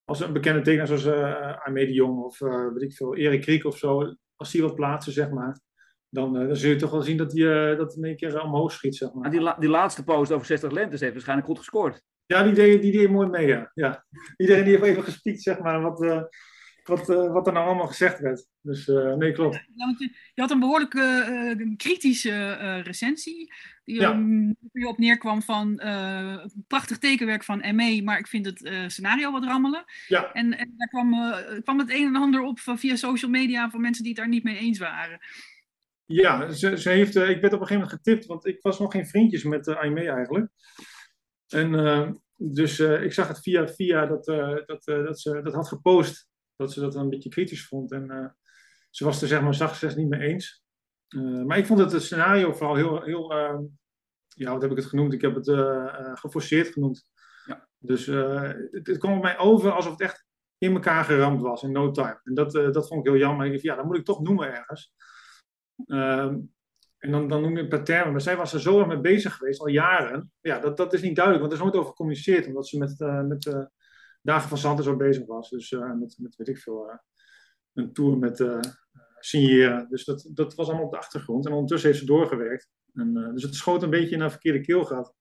als 0.05 0.21
een 0.21 0.33
bekende 0.33 0.61
tekenaar 0.61 0.87
zoals 0.87 1.05
uh, 1.07 1.57
Aimee 1.65 1.87
de 1.87 1.93
Jong 1.93 2.19
of 2.25 2.41
eh, 2.41 2.67
weet 2.73 2.83
ik 2.83 2.93
veel, 2.93 3.17
Erik 3.17 3.41
Kriek 3.41 3.65
of 3.65 3.79
zo, 3.79 4.15
als 4.37 4.51
die 4.51 4.63
wat 4.63 4.75
plaatsen, 4.75 5.13
zeg 5.13 5.31
maar, 5.31 5.61
dan, 6.09 6.37
eh, 6.39 6.47
dan 6.47 6.57
zul 6.57 6.71
je 6.71 6.77
toch 6.77 6.91
wel 6.91 7.03
zien 7.03 7.17
dat 7.17 7.31
die, 7.31 7.53
eh, 7.53 7.77
dat 7.79 7.97
in 7.97 8.05
één 8.05 8.17
keer 8.17 8.37
eh, 8.37 8.45
omhoog 8.45 8.73
schiet, 8.73 8.97
zeg 8.97 9.13
maar. 9.13 9.31
Die, 9.31 9.41
la- 9.41 9.57
die 9.59 9.69
laatste 9.69 10.05
post 10.05 10.33
over 10.33 10.47
60 10.47 10.71
lentes 10.71 11.01
heeft 11.01 11.13
waarschijnlijk 11.13 11.49
goed 11.49 11.59
gescoord. 11.59 12.03
Ja, 12.27 12.43
die 12.43 12.53
deed, 12.53 12.83
die 12.83 12.93
deed 12.93 13.11
mooi 13.11 13.29
mee, 13.29 13.47
ja. 13.47 13.71
ja. 13.75 14.05
Iedereen 14.37 14.65
die 14.65 14.73
heeft 14.73 14.85
even 14.87 15.03
gespiekt, 15.03 15.43
zeg 15.43 15.59
maar, 15.59 15.83
wat, 15.83 16.03
eh, 16.03 16.23
wat, 16.89 17.09
eh, 17.11 17.33
wat 17.33 17.47
er 17.47 17.53
nou 17.53 17.67
allemaal 17.67 17.87
gezegd 17.87 18.19
werd. 18.21 18.47
Dus 18.61 18.89
eh, 18.89 19.15
nee, 19.15 19.33
klopt. 19.33 19.55
Ja, 19.55 19.87
want 19.87 19.99
je, 19.99 20.05
je 20.35 20.41
had 20.41 20.51
een 20.51 20.59
behoorlijk 20.59 20.95
eh, 20.95 21.77
kritische 21.77 22.55
recensie. 22.83 23.53
Die 23.85 24.01
Ja. 24.01 24.11
um, 24.11 24.57
die 24.73 24.89
op 24.89 24.99
neerkwam 24.99 25.43
van 25.43 25.79
eh, 25.79 26.45
prachtig 26.67 26.99
tekenwerk 26.99 27.45
van 27.45 27.75
ME, 27.77 28.03
maar 28.05 28.19
ik 28.19 28.27
vind 28.27 28.47
het 28.47 28.91
scenario 28.93 29.33
wat 29.33 29.45
rammelen. 29.45 29.85
Ja. 30.07 30.33
En, 30.33 30.59
en 30.59 30.75
daar 30.77 30.89
kwam, 30.89 31.35
kwam 31.63 31.79
het 31.79 31.91
een 31.91 32.07
en 32.07 32.17
ander 32.17 32.43
op 32.43 32.59
via 32.61 32.97
social 32.97 33.31
media 33.31 33.71
van 33.71 33.81
mensen 33.81 34.03
die 34.03 34.13
het 34.13 34.21
daar 34.21 34.31
niet 34.31 34.45
mee 34.45 34.59
eens 34.59 34.79
waren. 34.79 35.19
Ja, 36.05 36.51
ze, 36.51 36.79
ze 36.79 36.91
heeft, 36.91 37.17
ik 37.17 37.41
werd 37.41 37.53
op 37.53 37.61
een 37.61 37.67
gegeven 37.67 37.75
moment 37.75 37.91
getipt, 37.93 38.27
want 38.27 38.47
ik 38.47 38.63
was 38.63 38.79
nog 38.79 38.93
geen 38.93 39.07
vriendjes 39.07 39.43
met 39.45 39.67
uh, 39.67 39.77
Aimee 39.77 40.11
eigenlijk. 40.11 40.51
En 41.49 42.21
dus 42.37 42.79
ik 42.81 43.13
zag 43.13 43.29
het 43.29 43.43
via 43.43 43.69
via 43.69 44.07
dat, 44.07 44.25
dat, 44.67 44.85
dat 44.85 45.21
ze 45.21 45.41
dat 45.43 45.55
had 45.55 45.69
gepost, 45.69 46.29
dat 46.59 46.73
ze 46.73 46.81
dat 46.81 46.95
een 46.95 47.09
beetje 47.09 47.29
kritisch 47.29 47.67
vond. 47.67 47.93
En 47.93 48.37
ze 48.91 49.05
was 49.05 49.23
er 49.23 49.29
zeg 49.29 49.43
maar 49.43 49.55
zachtjes 49.55 49.95
niet 49.95 50.09
mee 50.09 50.21
eens. 50.21 50.65
maar 51.47 51.59
ik 51.59 51.67
vond 51.67 51.79
het, 51.79 51.93
het 51.93 52.03
scenario 52.03 52.53
vooral 52.53 52.77
heel, 52.77 53.03
heel 53.03 53.33
ehm, 53.33 53.63
ja, 54.29 54.53
wat 54.53 54.63
heb 54.63 54.71
ik 54.71 54.77
het 54.77 54.87
genoemd? 54.87 55.13
Ik 55.13 55.21
heb 55.21 55.35
het 55.35 55.51
geforceerd 56.19 56.69
genoemd. 56.69 57.11
Ja. 57.47 57.69
Dus 57.79 58.07
het, 58.07 58.87
het 58.87 58.99
kwam 58.99 59.17
op 59.17 59.23
mij 59.23 59.39
over 59.39 59.73
alsof 59.73 59.93
het 59.93 60.01
echt 60.01 60.27
in 60.59 60.73
elkaar 60.73 61.05
geramd 61.05 61.43
was 61.43 61.63
in 61.63 61.73
no 61.73 61.91
time. 61.91 62.21
En 62.25 62.35
dat, 62.35 62.53
dat 62.53 62.89
vond 62.89 63.07
ik 63.07 63.13
heel 63.13 63.21
jammer. 63.21 63.47
Ik 63.47 63.53
dacht, 63.53 63.65
ja, 63.65 63.75
dat 63.75 63.85
moet 63.85 63.97
ik 63.97 64.05
toch 64.05 64.23
noemen 64.23 64.55
ergens. 64.55 64.93
Um, 65.87 66.53
en 66.99 67.11
dan, 67.11 67.29
dan 67.29 67.43
noem 67.43 67.57
je 67.57 67.63
een 67.63 67.69
paar 67.69 67.85
termen. 67.85 68.13
Maar 68.13 68.21
zij 68.21 68.37
was 68.37 68.53
er 68.53 68.61
zo 68.61 68.79
erg 68.79 68.87
mee 68.87 69.01
bezig 69.01 69.37
geweest, 69.37 69.61
al 69.61 69.69
jaren. 69.69 70.33
Ja, 70.41 70.59
dat, 70.59 70.77
dat 70.77 70.93
is 70.93 71.03
niet 71.03 71.17
duidelijk, 71.17 71.45
want 71.45 71.53
er 71.53 71.59
is 71.59 71.65
nooit 71.65 71.81
over 71.81 71.91
gecommuniceerd. 71.91 72.47
Omdat 72.47 72.69
ze 72.69 72.79
met, 72.79 73.01
uh, 73.01 73.23
met 73.23 73.47
uh, 73.47 73.65
Dagen 74.23 74.49
van 74.49 74.59
Zanten 74.59 74.85
zo 74.85 74.97
bezig 74.97 75.27
was. 75.27 75.51
Dus 75.51 75.71
uh, 75.71 75.95
met, 75.95 76.15
met, 76.19 76.37
weet 76.37 76.49
ik 76.49 76.59
veel, 76.59 77.01
een 77.73 77.93
tour 77.93 78.19
met 78.19 78.45
signeren. 79.19 79.87
Dus 79.89 80.05
dat, 80.05 80.31
dat 80.35 80.55
was 80.55 80.67
allemaal 80.67 80.85
op 80.85 80.93
de 80.93 80.99
achtergrond. 80.99 81.47
En 81.47 81.53
ondertussen 81.53 81.89
heeft 81.89 82.01
ze 82.01 82.07
doorgewerkt. 82.07 82.69
En, 82.95 83.33
dus 83.35 83.43
het 83.43 83.55
schoot 83.55 83.83
een 83.83 83.91
beetje 83.91 84.17
naar 84.17 84.25
een 84.25 84.31
verkeerde 84.31 84.61
keel 84.61 84.85
gehad. 84.85 85.15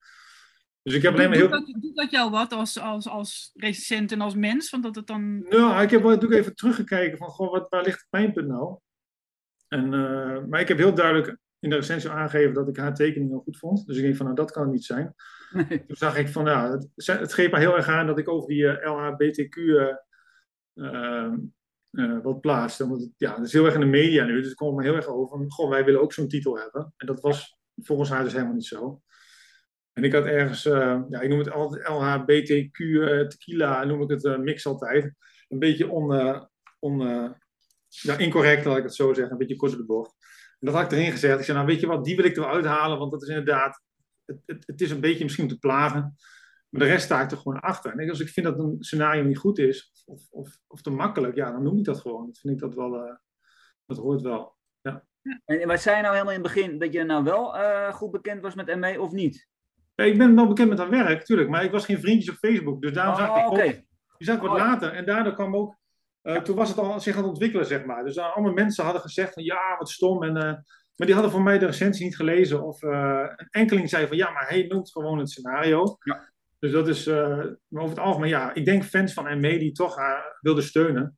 Dus 0.82 0.96
ik 0.96 1.02
heb 1.02 1.14
alleen 1.14 1.30
maar 1.30 1.38
heel... 1.38 1.50
Doet 1.50 1.66
dat, 1.68 1.82
doet 1.82 1.96
dat 1.96 2.12
jou 2.12 2.32
wat 2.32 2.54
als, 2.54 2.80
als, 2.80 3.08
als 3.08 3.52
recensent 3.54 4.12
en 4.12 4.22
als 4.22 4.36
mens? 4.36 4.70
Want 4.70 4.84
dat 4.84 4.96
het 4.96 5.08
dan... 5.08 5.40
Nou, 5.40 5.82
ik 5.82 5.90
heb 5.90 6.04
natuurlijk 6.04 6.42
even 6.42 6.56
teruggekeken 6.56 7.18
van, 7.18 7.28
goh, 7.28 7.52
wat, 7.52 7.70
waar 7.70 7.84
ligt 7.84 8.00
het 8.00 8.10
pijnpunt 8.10 8.48
nou? 8.48 8.80
En, 9.68 9.86
uh, 9.86 10.44
maar 10.50 10.60
ik 10.60 10.68
heb 10.68 10.78
heel 10.78 10.94
duidelijk 10.94 11.38
in 11.60 11.70
de 11.70 11.76
recensie 11.76 12.10
aangegeven 12.10 12.54
dat 12.54 12.68
ik 12.68 12.78
haar 12.78 12.96
tekeningen 12.96 13.40
goed 13.40 13.58
vond. 13.58 13.86
Dus 13.86 13.98
ik 13.98 14.04
denk 14.04 14.16
van, 14.16 14.26
nou, 14.26 14.38
dat 14.38 14.52
kan 14.52 14.64
het 14.64 14.72
niet 14.72 14.86
zijn. 14.86 15.16
Toen 15.88 15.96
zag 15.96 16.18
ik 16.18 16.28
van, 16.28 16.46
ja, 16.46 16.72
het, 16.72 17.06
het 17.06 17.32
greep 17.32 17.52
me 17.52 17.60
heel 17.60 17.76
erg 17.76 17.88
aan 17.88 18.08
dat 18.08 18.18
ik 18.18 18.30
over 18.30 18.48
die 18.48 18.68
eh, 18.68 18.92
LHBTQ 18.92 19.56
eh, 19.56 19.96
eh, 20.74 21.34
eh, 21.92 22.24
wat 22.24 22.42
plaatste. 22.42 22.92
Het, 22.92 23.12
ja, 23.18 23.36
het 23.36 23.46
is 23.46 23.54
heel 23.54 23.66
erg 23.66 23.74
in 23.74 23.80
de 23.80 23.86
media 23.86 24.26
nu, 24.26 24.36
dus 24.36 24.46
het 24.46 24.56
komt 24.56 24.76
me 24.76 24.84
heel 24.84 24.96
erg 24.96 25.08
over 25.08 25.46
goh, 25.52 25.70
wij 25.70 25.86
willen 25.86 26.02
ook 26.02 26.14
zo'n 26.14 26.28
titel 26.28 26.58
hebben. 26.58 26.94
En 26.98 27.08
dat 27.08 27.22
was 27.22 27.58
volgens 27.76 28.10
haar 28.10 28.24
dus 28.24 28.34
helemaal 28.34 28.54
niet 28.54 28.66
zo. 28.66 29.02
En 29.94 30.04
ik 30.04 30.14
had 30.14 30.26
ergens, 30.26 30.64
ja, 30.64 31.20
ik 31.22 31.30
noem 31.30 31.40
het 31.40 31.52
altijd 31.52 31.88
LHBTQ 31.88 32.80
eh, 32.80 33.28
tequila, 33.28 33.84
noem 33.84 34.02
ik 34.02 34.10
het 34.10 34.38
mix 34.38 34.66
altijd. 34.66 35.14
Een 35.48 35.60
beetje 35.60 35.90
on, 35.90 36.12
on, 36.80 37.00
ja, 37.88 38.18
incorrect, 38.18 38.66
laat 38.66 38.78
ik 38.78 38.84
het 38.84 38.96
zo 38.96 39.14
zeggen, 39.14 39.32
een 39.32 39.38
beetje 39.38 39.56
kort 39.56 39.72
op 39.72 39.78
de 39.78 39.86
bocht. 39.86 40.16
En 40.60 40.68
dat 40.68 40.76
had 40.76 40.92
ik 40.92 40.98
erin 40.98 41.12
gezegd. 41.12 41.40
Ik 41.40 41.46
zei, 41.46 41.58
nou 41.58 41.70
weet 41.70 41.80
je 41.80 41.88
wat, 41.88 42.06
die 42.06 42.16
wil 42.16 42.26
ik 42.26 42.36
er 42.36 42.42
wel 42.42 42.52
uithalen, 42.52 42.98
want 42.98 43.12
dat 43.12 43.22
is 43.22 43.28
inderdaad, 43.28 43.82
het, 44.28 44.40
het, 44.46 44.68
het 44.68 44.82
is 44.82 44.92
een 44.92 45.02
beetje 45.02 45.24
misschien 45.24 45.44
om 45.44 45.50
te 45.50 45.60
plagen. 45.60 46.16
Maar 46.70 46.82
de 46.82 46.88
rest 46.88 47.06
sta 47.06 47.22
ik 47.22 47.32
er 47.32 47.38
gewoon 47.38 47.60
achter. 47.60 47.92
En 47.92 48.10
als 48.10 48.20
ik 48.20 48.30
vind 48.30 48.46
dat 48.46 48.60
een 48.60 48.76
scenario 48.80 49.24
niet 49.24 49.38
goed 49.38 49.58
is, 49.58 50.04
of, 50.06 50.22
of, 50.30 50.58
of 50.68 50.82
te 50.82 50.90
makkelijk, 50.90 51.36
ja, 51.36 51.52
dan 51.52 51.64
noem 51.64 51.78
ik 51.78 51.84
dat 51.84 52.00
gewoon. 52.00 52.26
Dat 52.26 52.38
vind 52.38 52.54
ik 52.54 52.60
dat 52.60 52.76
wel, 52.76 52.96
eh, 52.96 53.16
dat 53.86 53.98
hoort 53.98 54.22
wel. 54.22 54.56
En 55.46 55.68
wat 55.68 55.82
zei 55.82 55.96
je 55.96 56.02
nou 56.02 56.14
helemaal 56.14 56.36
in 56.36 56.44
het 56.44 56.54
begin? 56.54 56.80
Dat 56.80 56.94
je 56.94 57.04
nou 57.04 57.24
wel 57.24 57.58
eh, 57.58 57.94
goed 57.94 58.12
bekend 58.12 58.42
was 58.42 58.56
met 58.56 58.76
ME 58.76 59.02
of 59.02 59.12
niet? 59.12 59.48
Ja, 59.96 60.04
ik 60.04 60.18
ben 60.18 60.36
wel 60.36 60.48
bekend 60.48 60.70
met 60.70 60.78
haar 60.78 60.90
werk, 60.90 61.24
tuurlijk, 61.24 61.50
maar 61.50 61.64
ik 61.64 61.72
was 61.72 61.86
geen 61.86 62.00
vriendjes 62.00 62.30
op 62.30 62.40
Facebook. 62.40 62.82
Dus 62.82 62.94
daarom 62.94 63.16
zag 63.16 63.30
Oh, 63.30 63.38
ik 63.38 63.48
oké. 63.52 63.64
ook, 63.64 63.72
die 64.18 64.28
zag 64.28 64.36
ik 64.36 64.42
wat 64.42 64.52
Oh, 64.52 64.58
ja. 64.58 64.66
later. 64.66 64.92
En 64.94 65.06
daardoor 65.06 65.34
kwam 65.34 65.56
ook, 65.56 65.76
eh, 66.22 66.42
toen 66.42 66.56
was 66.56 66.70
het 66.70 66.78
al 66.78 67.00
zich 67.00 67.16
aan 67.16 67.22
het 67.22 67.30
ontwikkelen, 67.30 67.66
zeg 67.66 67.86
maar. 67.86 68.04
Dus 68.04 68.18
allemaal 68.18 68.54
mensen 68.54 68.84
hadden 68.84 69.02
gezegd 69.02 69.34
van, 69.34 69.44
ja, 69.44 69.76
wat 69.78 69.90
stom. 69.90 70.24
En, 70.24 70.66
maar 70.98 71.08
die 71.08 71.14
hadden 71.14 71.32
voor 71.32 71.44
mij 71.44 71.60
de 71.60 71.66
recensie 71.66 72.06
niet 72.06 72.16
gelezen. 72.16 72.64
Of 72.64 72.84
eh, 72.84 73.26
een 73.36 73.48
enkeling 73.50 73.90
zei 73.90 74.08
van, 74.08 74.18
ja, 74.18 74.32
maar 74.32 74.48
hij 74.48 74.66
noemt 74.68 74.92
gewoon 74.92 75.20
het 75.20 75.30
scenario. 75.30 75.98
Ja. 76.04 76.34
Dus 76.60 76.72
dat 76.72 76.88
is, 76.88 77.08
eh, 77.08 77.46
over 77.70 77.90
het 77.90 78.00
algemeen, 78.00 78.30
ja, 78.30 78.54
ik 78.54 78.66
denk 78.66 78.84
fans 78.84 79.14
van 79.14 79.40
ME 79.40 79.58
die 79.58 79.72
toch 79.72 79.96
haar 79.96 80.38
wilden 80.42 80.64
steunen. 80.64 81.18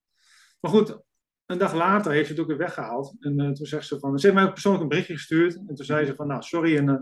Maar 0.60 0.72
goed, 0.72 1.00
een 1.46 1.58
dag 1.58 1.74
later 1.74 2.12
heeft 2.12 2.26
ze 2.26 2.32
het 2.32 2.42
ook 2.42 2.48
weer 2.48 2.58
weggehaald. 2.58 3.16
En 3.20 3.40
eh, 3.40 3.52
toen 3.52 3.66
zegt 3.66 3.88
ze 3.88 4.00
van, 4.00 4.20
ze 4.20 4.26
heeft 4.26 4.38
mij 4.38 4.48
ook 4.48 4.54
persoonlijk 4.54 4.84
een 4.84 4.90
berichtje 4.90 5.14
gestuurd. 5.14 5.56
En 5.56 5.76
toen 5.76 5.86
zei 5.86 6.06
ze 6.06 6.16
van, 6.16 6.28
nou, 6.28 6.42
sorry. 6.42 6.78
En 6.78 6.90
eh, 6.90 7.00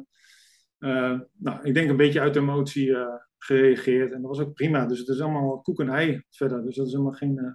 eh, 0.80 1.20
nou, 1.38 1.64
ik 1.64 1.74
denk 1.74 1.90
een 1.90 1.98
beetje 1.98 2.20
uit 2.20 2.36
emotie 2.36 2.96
eh, 2.96 3.16
gereageerd. 3.38 4.12
En 4.12 4.22
dat 4.22 4.30
was 4.30 4.40
ook 4.40 4.54
prima. 4.54 4.86
Dus 4.86 5.00
het 5.00 5.08
is 5.08 5.22
allemaal 5.22 5.62
koek 5.62 5.80
en 5.80 5.90
ei 5.90 6.24
verder. 6.30 6.64
Dus 6.64 6.76
dat 6.76 6.86
is 6.86 6.92
helemaal 6.92 7.14
geen, 7.14 7.38
eh, 7.38 7.52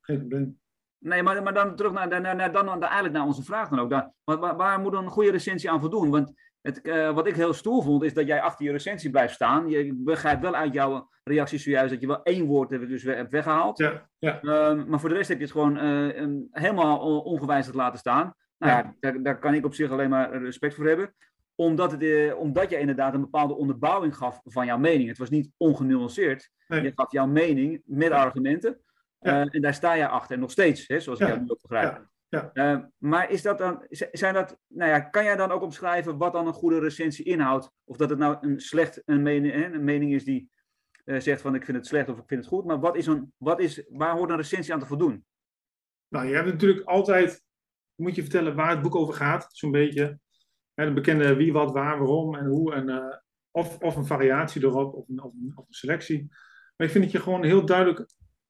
geen 0.00 0.18
probleem. 0.18 0.60
Nee, 1.06 1.22
maar, 1.22 1.42
maar 1.42 1.54
dan 1.54 1.76
terug 1.76 1.92
naar, 1.92 2.08
naar, 2.08 2.36
naar, 2.36 2.52
dan, 2.52 2.82
eigenlijk 2.82 3.14
naar 3.14 3.26
onze 3.26 3.42
vraag 3.42 3.68
dan 3.68 3.78
ook. 3.78 3.90
Dan, 3.90 4.12
waar, 4.24 4.56
waar, 4.56 4.80
moet 4.80 4.92
een 4.92 5.08
goede 5.08 5.30
recensie 5.30 5.70
aan 5.70 5.80
voldoen? 5.80 6.10
Want 6.10 6.32
het, 6.60 6.82
eh, 6.82 7.14
wat 7.14 7.26
ik 7.26 7.34
heel 7.34 7.52
stoer 7.52 7.82
vond, 7.82 8.02
is 8.02 8.14
dat 8.14 8.26
jij 8.26 8.40
achter 8.40 8.64
je 8.64 8.72
recensie 8.72 9.10
blijft 9.10 9.34
staan. 9.34 9.68
Je 9.68 9.94
begrijpt 9.94 10.42
wel 10.42 10.54
uit 10.54 10.74
jouw 10.74 11.08
reactie 11.24 11.58
zojuist 11.58 11.90
dat 11.90 12.00
je 12.00 12.06
wel 12.06 12.22
één 12.22 12.44
woord 12.46 12.70
hebt, 12.70 12.88
dus 12.88 13.02
hebt 13.02 13.32
weggehaald. 13.32 13.78
Ja, 13.78 14.08
ja. 14.18 14.40
Ehm, 14.40 14.88
maar 14.88 15.00
voor 15.00 15.08
de 15.08 15.14
rest 15.14 15.28
heb 15.28 15.38
je 15.38 15.44
het 15.44 15.52
gewoon 15.52 15.76
eh, 15.76 16.26
helemaal 16.50 16.98
on- 16.98 17.22
ongewijzigd 17.22 17.76
laten 17.76 17.98
staan. 17.98 18.34
Nou 18.58 18.72
ja, 18.72 18.94
daar, 19.00 19.22
daar 19.22 19.38
kan 19.38 19.54
ik 19.54 19.64
op 19.64 19.74
zich 19.74 19.90
alleen 19.90 20.10
maar 20.10 20.42
respect 20.42 20.74
voor 20.74 20.86
hebben. 20.86 21.14
Omdat, 21.54 21.90
het, 21.90 22.02
eh, 22.02 22.38
omdat 22.38 22.70
je 22.70 22.78
inderdaad 22.78 23.14
een 23.14 23.20
bepaalde 23.20 23.56
onderbouwing 23.56 24.16
gaf 24.16 24.40
van 24.44 24.66
jouw 24.66 24.78
mening. 24.78 25.08
Het 25.08 25.18
was 25.18 25.30
niet 25.30 25.50
ongenuanceerd. 25.56 26.50
Nee. 26.68 26.82
Je 26.82 26.92
gaf 26.94 27.12
jouw 27.12 27.26
mening 27.26 27.82
met 27.84 28.10
argumenten. 28.10 28.80
Ja. 29.18 29.40
Eh, 29.40 29.48
en 29.50 29.60
daar 29.60 29.74
sta 29.74 29.92
je 29.92 30.08
achter, 30.08 30.38
nog 30.38 30.50
steeds, 30.50 30.88
hè, 30.88 31.00
zoals 31.00 31.20
ik 31.20 31.26
jou 31.26 31.40
nu 31.40 31.50
ook 31.50 31.60
begrijp. 31.60 32.06
Ja. 32.28 32.50
Eh, 32.52 32.78
maar 32.98 33.30
is 33.30 33.42
dat 33.42 33.58
dan, 33.58 33.86
zijn 34.12 34.34
dat, 34.34 34.58
nou 34.66 34.90
ja, 34.90 35.00
kan 35.00 35.24
jij 35.24 35.36
dan 35.36 35.50
ook 35.50 35.62
omschrijven 35.62 36.16
wat 36.16 36.32
dan 36.32 36.46
een 36.46 36.52
goede 36.52 36.78
recensie 36.78 37.24
inhoudt? 37.24 37.70
Of 37.84 37.96
dat 37.96 38.10
het 38.10 38.18
nou 38.18 38.36
een 38.40 38.60
slecht 38.60 39.02
een 39.04 39.22
mening, 39.22 39.54
een 39.74 39.84
mening 39.84 40.12
is 40.12 40.24
die 40.24 40.50
eh, 41.04 41.20
zegt 41.20 41.40
van 41.40 41.54
ik 41.54 41.64
vind 41.64 41.76
het 41.76 41.86
slecht 41.86 42.08
of 42.08 42.18
ik 42.18 42.26
vind 42.26 42.40
het 42.40 42.48
goed. 42.48 42.64
Maar 42.64 42.80
wat 42.80 42.96
is 42.96 43.06
een, 43.06 43.32
wat 43.36 43.60
is, 43.60 43.84
waar 43.88 44.16
hoort 44.16 44.30
een 44.30 44.36
recensie 44.36 44.74
aan 44.74 44.80
te 44.80 44.86
voldoen? 44.86 45.24
Nou, 46.08 46.26
je 46.26 46.34
hebt 46.34 46.46
natuurlijk 46.46 46.86
altijd, 46.86 47.42
moet 47.94 48.14
je 48.14 48.22
vertellen 48.22 48.54
waar 48.54 48.70
het 48.70 48.82
boek 48.82 48.94
over 48.94 49.14
gaat, 49.14 49.48
zo'n 49.52 49.70
beetje. 49.70 50.18
Hè, 50.74 50.84
de 50.84 50.92
bekende 50.92 51.34
wie, 51.34 51.52
wat, 51.52 51.72
waar, 51.72 51.98
waarom 51.98 52.36
en 52.36 52.46
hoe. 52.46 52.74
En, 52.74 53.20
of, 53.50 53.78
of 53.78 53.96
een 53.96 54.06
variatie 54.06 54.62
erop, 54.62 54.94
of 54.94 55.08
een, 55.08 55.22
of, 55.22 55.32
een, 55.32 55.52
of 55.54 55.66
een 55.66 55.74
selectie. 55.74 56.26
Maar 56.76 56.86
ik 56.86 56.92
vind 56.92 57.04
dat 57.04 57.12
je 57.12 57.20
gewoon 57.20 57.44
heel 57.44 57.66
duidelijk 57.66 58.06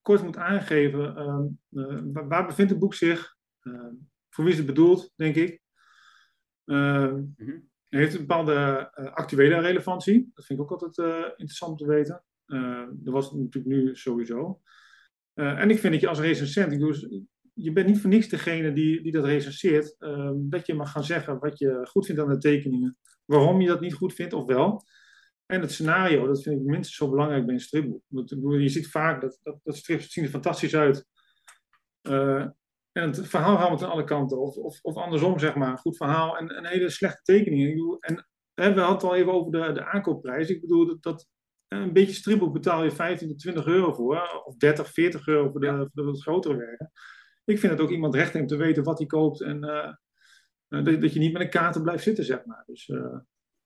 kort 0.07 0.23
moet 0.23 0.37
aangeven, 0.37 1.17
ehm, 1.17 1.45
eh, 1.71 2.27
waar, 2.29 2.47
bevindt 2.47 2.71
het 2.71 2.81
boek 2.81 2.95
zich? 2.95 3.37
Ehm, 3.61 3.95
voor 4.29 4.45
wie 4.45 4.53
is 4.53 4.59
het 4.59 4.67
bedoeld, 4.67 5.13
denk 5.17 5.35
ik? 5.35 5.63
Ehm, 6.65 7.23
Mhm. 7.37 7.59
heeft 7.89 8.15
een 8.15 8.21
bepaalde 8.27 8.91
eh, 8.93 9.13
actuele 9.13 9.61
relevantie. 9.61 10.31
Dat 10.35 10.45
vind 10.45 10.59
ik 10.59 10.65
ook 10.65 10.81
altijd 10.81 10.99
eh, 10.99 11.29
interessant 11.29 11.73
om 11.73 11.79
te 11.79 11.87
weten. 11.87 12.25
Dat 12.93 13.13
was 13.15 13.31
het 13.31 13.39
natuurlijk 13.39 13.75
nu 13.75 13.97
sowieso. 13.97 14.61
En 15.35 15.71
ik 15.71 15.79
vind 15.79 15.93
dat 15.93 16.03
je 16.03 16.09
als 16.09 16.21
recensent, 16.21 16.73
ik 16.73 16.81
je 17.55 17.73
bent 17.73 17.87
niet 17.87 18.01
voor 18.01 18.11
niks 18.11 18.29
degene 18.29 18.73
die, 18.73 19.03
die 19.03 19.13
dat 19.13 19.25
recenseert, 19.25 19.97
dat 20.37 20.67
je 20.67 20.75
mag 20.75 20.91
gaan 20.93 21.05
zeggen 21.05 21.39
wat 21.39 21.59
je 21.59 21.87
goed 21.91 22.07
vindt 22.07 22.21
aan 22.21 22.29
de 22.29 22.39
tekeningen, 22.39 22.97
waarom 23.25 23.61
je 23.61 23.69
dat 23.69 23.81
niet 23.81 23.95
goed 23.95 24.15
vindt 24.15 24.33
of 24.33 24.47
wel. 24.47 24.85
En 25.47 25.61
het 25.61 25.73
scenario, 25.73 26.27
dat 26.27 26.43
vind 26.43 26.61
ik 26.61 26.67
minstens 26.67 26.97
zo 26.97 27.11
belangrijk 27.11 27.45
bij 27.45 27.55
een 27.55 27.61
stripboek. 27.61 28.03
Want, 28.09 28.31
je 28.31 28.69
ziet 28.69 28.91
vaak 28.91 29.21
dat, 29.21 29.39
dat, 29.43 29.61
dat 29.63 29.77
strips 29.77 30.13
zien 30.13 30.25
er 30.25 30.31
fantastisch 30.31 30.75
uit. 30.75 31.07
Eh, 32.01 32.47
en 32.93 33.11
het 33.11 33.29
verhaal 33.29 33.57
gaat 33.57 33.83
aan 33.83 33.91
alle 33.91 34.05
kanten. 34.05 34.41
Of, 34.41 34.57
of, 34.57 34.79
of 34.83 34.97
andersom, 34.97 35.39
zeg 35.39 35.55
maar. 35.55 35.71
Een 35.71 35.79
goed 35.79 35.97
verhaal 35.97 36.39
en 36.39 36.57
een 36.57 36.67
hele 36.67 36.91
slechte 36.91 37.23
tekening. 37.23 37.63
Ik 37.63 37.75
bedoel, 37.75 37.99
en 38.01 38.29
hè, 38.55 38.75
we 38.75 38.81
hadden 38.81 38.97
het 38.97 39.03
al 39.03 39.15
even 39.15 39.33
over 39.33 39.53
de, 39.53 39.73
de 39.73 39.85
aankoopprijs. 39.85 40.49
Ik 40.49 40.61
bedoel, 40.61 40.87
dat, 40.87 41.03
dat 41.03 41.29
een 41.69 41.93
beetje 41.93 42.15
stripboek 42.15 42.53
betaal 42.53 42.85
je 42.85 42.91
15 42.91 43.29
tot 43.29 43.39
20 43.39 43.67
euro 43.67 43.93
voor. 43.93 44.43
Of 44.45 44.57
30, 44.57 44.93
40 44.93 45.27
euro 45.27 45.51
voor 45.51 45.61
de, 45.61 45.67
Ja. 45.67 45.77
voor 45.77 45.91
de 45.93 46.03
wat 46.03 46.23
grotere 46.23 46.57
werken. 46.57 46.91
Ik 47.45 47.59
vind 47.59 47.73
dat 47.73 47.81
ook 47.81 47.91
iemand 47.91 48.15
recht 48.15 48.33
heeft 48.33 48.49
te 48.49 48.57
weten 48.57 48.85
wat 48.85 48.99
hij 48.99 49.07
koopt. 49.07 49.41
En 49.43 49.65
eh, 49.65 49.93
eh, 50.69 50.85
dat, 50.85 51.01
dat 51.01 51.13
je 51.13 51.19
niet 51.19 51.33
met 51.33 51.43
een 51.43 51.51
kaarten 51.51 51.83
blijft 51.83 52.03
zitten, 52.03 52.25
zeg 52.25 52.45
maar. 52.45 52.63
Dus 52.67 52.87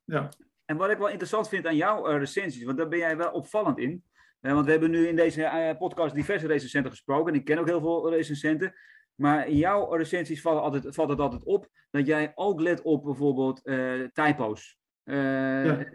ja. 0.04 0.28
En 0.70 0.76
wat 0.76 0.90
ik 0.90 0.98
wel 0.98 1.08
interessant 1.08 1.48
vind 1.48 1.66
aan 1.66 1.76
jouw 1.76 2.06
eh, 2.06 2.18
recensies, 2.18 2.64
want 2.64 2.78
daar 2.78 2.88
ben 2.88 2.98
jij 2.98 3.16
wel 3.16 3.30
opvallend 3.30 3.78
in. 3.78 4.04
Want 4.40 4.64
we 4.64 4.70
hebben 4.70 4.90
nu 4.90 5.06
in 5.06 5.16
deze 5.16 5.42
eh, 5.42 5.78
podcast 5.78 6.14
diverse 6.14 6.46
recensenten 6.46 6.90
gesproken. 6.90 7.32
En 7.32 7.38
ik 7.38 7.44
ken 7.44 7.58
ook 7.58 7.66
heel 7.66 7.80
veel 7.80 8.10
recensenten. 8.10 8.74
Maar 9.14 9.48
in 9.48 9.56
jouw 9.56 9.94
recensies 9.94 10.40
valt, 10.40 10.60
altijd, 10.60 10.94
valt 10.94 11.08
het 11.08 11.20
altijd 11.20 11.44
op 11.44 11.68
dat 11.90 12.06
jij 12.06 12.32
ook 12.34 12.60
let 12.60 12.82
op 12.82 13.04
bijvoorbeeld 13.04 13.62
eh 13.62 14.00
typo's. 14.12 14.78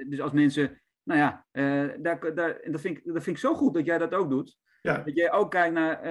Dus 0.08 0.22
als 0.22 0.32
mensen, 0.32 0.82
nou 1.04 1.20
ja, 1.20 1.46
daar, 2.00 2.36
daar, 2.36 2.56
en 2.60 2.72
dat, 2.72 2.82
vind 2.82 2.98
ik, 2.98 3.04
dat 3.06 3.24
vind 3.24 3.36
ik 3.36 3.42
zo 3.42 3.54
goed 3.54 3.74
dat 3.74 3.86
jij 3.86 3.98
dat 3.98 4.14
ook 4.14 4.30
doet. 4.30 4.58
Ja. 4.82 4.98
Dat 4.98 5.16
jij 5.16 5.32
ook 5.32 5.52
kijkt 5.52 5.74
naar, 5.74 6.06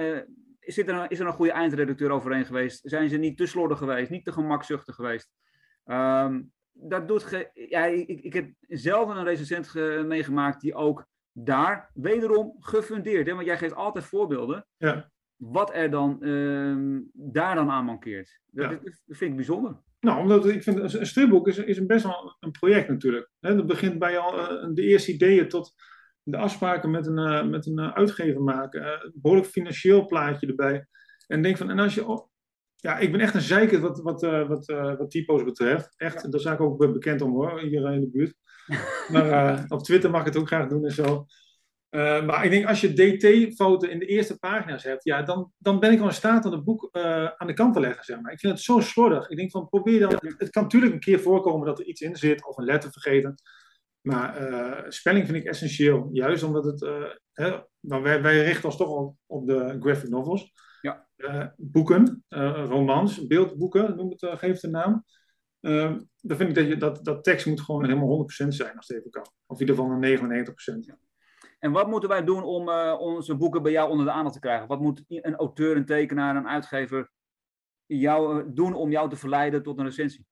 is, 0.59 0.77
er 0.77 0.89
een, 0.89 1.09
is 1.09 1.19
er 1.19 1.25
een 1.25 1.33
goede 1.33 1.51
eindredacteur 1.51 2.09
overheen 2.09 2.45
geweest? 2.45 2.81
Zijn 2.83 3.09
ze 3.09 3.17
niet 3.17 3.37
te 3.37 3.45
slordig 3.45 3.77
geweest, 3.77 4.09
niet 4.09 4.25
te 4.25 4.31
gemakzuchtig 4.31 4.95
geweest? 4.95 5.31
Ehm, 5.83 6.41
dat 6.77 7.07
doet 7.07 7.23
ge- 7.23 7.49
ja, 7.69 7.85
ik, 7.85 8.07
ik 8.07 8.33
heb 8.33 8.49
zelf 8.59 9.09
een 9.09 9.23
recensent 9.23 9.67
ge- 9.67 10.03
meegemaakt 10.07 10.61
die 10.61 10.75
ook 10.75 11.05
daar 11.31 11.89
wederom 11.93 12.55
gefundeerd. 12.59 13.27
Hè? 13.27 13.33
Want 13.33 13.45
jij 13.45 13.57
geeft 13.57 13.75
altijd 13.75 14.05
voorbeelden. 14.05 14.65
Ja. 14.77 15.11
Wat 15.35 15.73
er 15.73 15.89
dan 15.91 16.23
ehm, 16.23 16.99
daar 17.13 17.55
dan 17.55 17.69
aan 17.69 17.85
mankeert. 17.85 18.39
Dat, 18.45 18.69
Ja. 18.71 18.77
dat 18.83 19.01
vind 19.07 19.29
ik 19.31 19.35
bijzonder. 19.35 19.83
Nou, 19.99 20.19
omdat 20.21 20.45
ik 20.45 20.63
vind, 20.63 20.93
een 20.93 21.05
stripboek 21.05 21.47
is, 21.47 21.57
is 21.57 21.77
een 21.77 21.87
best 21.87 22.03
wel 22.05 22.35
een 22.39 22.51
project 22.51 22.89
natuurlijk. 22.89 23.29
Dat 23.39 23.65
begint 23.67 23.99
bij 23.99 24.17
al 24.17 24.39
eh, 24.49 24.69
de 24.73 24.81
eerste 24.81 25.13
ideeën 25.13 25.47
tot 25.49 25.73
de 26.23 26.37
afspraken 26.37 26.91
met 26.91 27.07
een, 27.07 27.17
eh, 27.17 27.45
met 27.45 27.65
een 27.65 27.79
eh, 27.79 27.93
uitgever 27.93 28.41
maken. 28.41 28.81
eh, 28.83 28.99
een 29.03 29.11
behoorlijk 29.15 29.49
financieel 29.49 30.05
plaatje 30.05 30.47
erbij. 30.47 30.85
En 31.27 31.41
denk 31.41 31.57
van, 31.57 31.69
en 31.69 31.79
als 31.79 31.95
je... 31.95 32.27
ja, 32.85 32.97
ik 32.97 33.11
ben 33.11 33.21
echt 33.21 33.33
een 33.33 33.41
zeiker 33.41 33.79
wat, 33.79 34.01
wat, 34.01 34.23
eh, 34.23 34.47
wat, 34.47 34.69
eh, 34.69 34.97
wat 34.97 35.11
typo's 35.11 35.43
betreft. 35.43 35.93
Echt, 35.97 36.31
daar 36.31 36.39
sta 36.39 36.53
ik 36.53 36.61
ook 36.61 36.77
be- 36.77 36.91
bekend 36.91 37.21
om 37.21 37.31
hoor, 37.31 37.59
hier 37.59 37.93
in 37.93 38.01
de 38.01 38.09
buurt. 38.09 38.33
Maar 39.11 39.29
eh, 39.29 39.63
op 39.67 39.83
Twitter 39.83 40.09
mag 40.09 40.19
ik 40.19 40.27
het 40.27 40.37
ook 40.37 40.47
graag 40.47 40.67
doen 40.67 40.85
en 40.85 40.91
zo. 40.91 41.25
Eh, 41.89 42.25
maar 42.25 42.45
ik 42.45 42.51
denk, 42.51 42.65
als 42.67 42.81
je 42.81 42.93
DT-fouten 42.93 43.89
in 43.91 43.99
de 43.99 44.05
eerste 44.05 44.37
pagina's 44.39 44.83
hebt, 44.83 45.03
ja, 45.03 45.21
dan, 45.23 45.51
dan 45.57 45.79
ben 45.79 45.91
ik 45.91 45.99
al 45.99 46.05
in 46.07 46.13
staat 46.13 46.45
om 46.45 46.51
het 46.51 46.63
boek 46.63 46.89
eh, 46.91 47.25
aan 47.25 47.47
de 47.47 47.53
kant 47.53 47.73
te 47.73 47.79
leggen, 47.79 48.03
zeg 48.03 48.21
maar. 48.21 48.31
Ik 48.31 48.39
vind 48.39 48.53
het 48.53 48.61
zo 48.61 48.79
slordig. 48.79 49.29
Ik 49.29 49.37
denk 49.37 49.51
van, 49.51 49.69
probeer 49.69 49.99
dan... 49.99 50.09
Het, 50.09 50.35
het 50.37 50.49
kan 50.49 50.63
natuurlijk 50.63 50.93
een 50.93 50.99
keer 50.99 51.19
voorkomen 51.19 51.67
dat 51.67 51.79
er 51.79 51.85
iets 51.85 52.01
in 52.01 52.15
zit, 52.15 52.47
of 52.47 52.57
een 52.57 52.65
letter 52.65 52.91
vergeten. 52.91 53.35
Maar 54.01 54.35
eh, 54.37 54.83
spelling 54.89 55.25
vind 55.25 55.37
ik 55.37 55.45
essentieel. 55.45 56.09
Juist 56.11 56.43
omdat 56.43 56.65
het... 56.65 56.83
eh, 56.83 57.03
hè, 57.33 57.59
nou, 57.79 58.03
wij, 58.03 58.21
wij 58.21 58.43
richten 58.43 58.65
ons 58.65 58.77
toch 58.77 58.89
op, 58.89 59.15
op 59.25 59.47
de 59.47 59.77
graphic 59.79 60.09
novels. 60.09 60.53
Ja. 60.85 61.07
Eh, 61.15 61.47
boeken, 61.57 62.23
eh, 62.27 62.65
romans, 62.67 63.27
beeldboeken, 63.27 63.95
noem 63.95 64.09
het, 64.09 64.23
eh, 64.23 64.37
geef 64.37 64.53
het 64.53 64.63
een 64.63 64.71
naam. 64.71 65.05
Eh, 65.59 65.95
dan 66.21 66.37
vind 66.37 66.49
ik 66.49 66.55
dat, 66.55 66.67
je, 66.67 66.77
dat, 66.77 67.05
dat 67.05 67.23
tekst 67.23 67.45
moet 67.45 67.61
gewoon 67.61 67.85
helemaal 67.85 68.07
100% 68.07 68.53
zijn 68.53 68.77
als 68.77 68.87
het 68.87 68.97
even 68.97 69.11
kan. 69.11 69.25
Of 69.45 69.59
in 69.59 69.67
ieder 69.67 69.75
geval 69.75 69.91
een 69.91 69.99
99%. 69.99 70.97
En 71.59 71.71
wat 71.71 71.87
moeten 71.87 72.09
wij 72.09 72.23
doen 72.23 72.43
om 72.43 72.69
onze 72.99 73.35
boeken 73.35 73.63
bij 73.63 73.71
jou 73.71 73.89
onder 73.89 74.05
de 74.05 74.11
aandacht 74.11 74.33
te 74.33 74.39
krijgen? 74.39 74.67
Wat 74.67 74.79
moet 74.79 75.03
een 75.07 75.35
auteur, 75.35 75.77
een 75.77 75.85
tekenaar, 75.85 76.35
een 76.35 76.47
uitgever 76.47 77.11
jou, 77.85 78.53
doen 78.53 78.73
om 78.73 78.91
jou 78.91 79.09
te 79.09 79.15
verleiden 79.15 79.63
tot 79.63 79.77
een 79.77 79.85
recensie? 79.85 80.25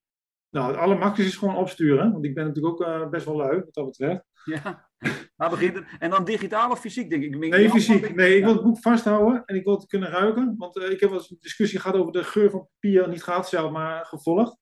Nou, 0.53 0.67
het 0.67 0.77
allermakkelijkste 0.77 1.35
is 1.35 1.35
gewoon 1.35 1.55
opsturen. 1.55 2.11
Want 2.11 2.25
ik 2.25 2.33
ben 2.33 2.45
natuurlijk 2.47 2.73
ook 2.73 2.87
eh, 2.87 3.09
best 3.09 3.25
wel 3.25 3.35
lui, 3.35 3.59
wat 3.59 3.73
dat 3.73 3.85
betreft. 3.85 4.23
Ja, 4.45 4.89
maar 5.37 5.49
begint 5.49 5.75
het. 5.75 5.85
En 5.99 6.09
dan 6.09 6.25
digitaal 6.25 6.71
of 6.71 6.79
fysiek, 6.79 7.09
denk 7.09 7.23
ik? 7.23 7.37
Nee, 7.37 7.69
fysiek. 7.69 8.15
Nee, 8.15 8.37
ik 8.37 8.43
wil 8.43 8.53
het 8.53 8.63
boek 8.63 8.79
vasthouden 8.79 9.45
en 9.45 9.55
ik 9.55 9.63
wil 9.63 9.73
het 9.73 9.85
kunnen 9.85 10.09
ruiken. 10.09 10.55
Want 10.57 10.77
eh, 10.77 10.91
ik 10.91 10.99
heb 10.99 11.09
wel 11.09 11.19
eens 11.19 11.29
een 11.29 11.37
discussie 11.39 11.79
gehad 11.79 11.97
over 11.97 12.11
de 12.11 12.23
geur 12.23 12.49
van 12.49 12.67
papier. 12.73 13.09
Niet 13.09 13.23
gehad 13.23 13.49
zelf, 13.49 13.71
maar 13.71 14.05
gevolgd. 14.05 14.57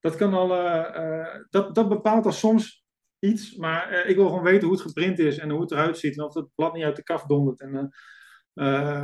Dat, 0.00 0.16
kan 0.16 0.34
al, 0.34 0.54
eh, 0.54 1.40
dat, 1.50 1.74
dat 1.74 1.88
bepaalt 1.88 2.24
al 2.24 2.32
soms 2.32 2.84
iets. 3.18 3.56
Maar 3.56 4.06
ik 4.06 4.16
wil 4.16 4.26
gewoon 4.26 4.42
weten 4.42 4.68
hoe 4.68 4.76
het 4.76 4.86
geprint 4.86 5.18
is 5.18 5.38
en 5.38 5.50
hoe 5.50 5.60
het 5.60 5.70
eruit 5.70 5.98
ziet. 5.98 6.18
En 6.18 6.24
of 6.24 6.34
het 6.34 6.48
blad 6.54 6.74
niet 6.74 6.84
uit 6.84 6.96
de 6.96 7.02
kaf 7.02 7.22
dondert. 7.22 7.60
En 7.60 7.90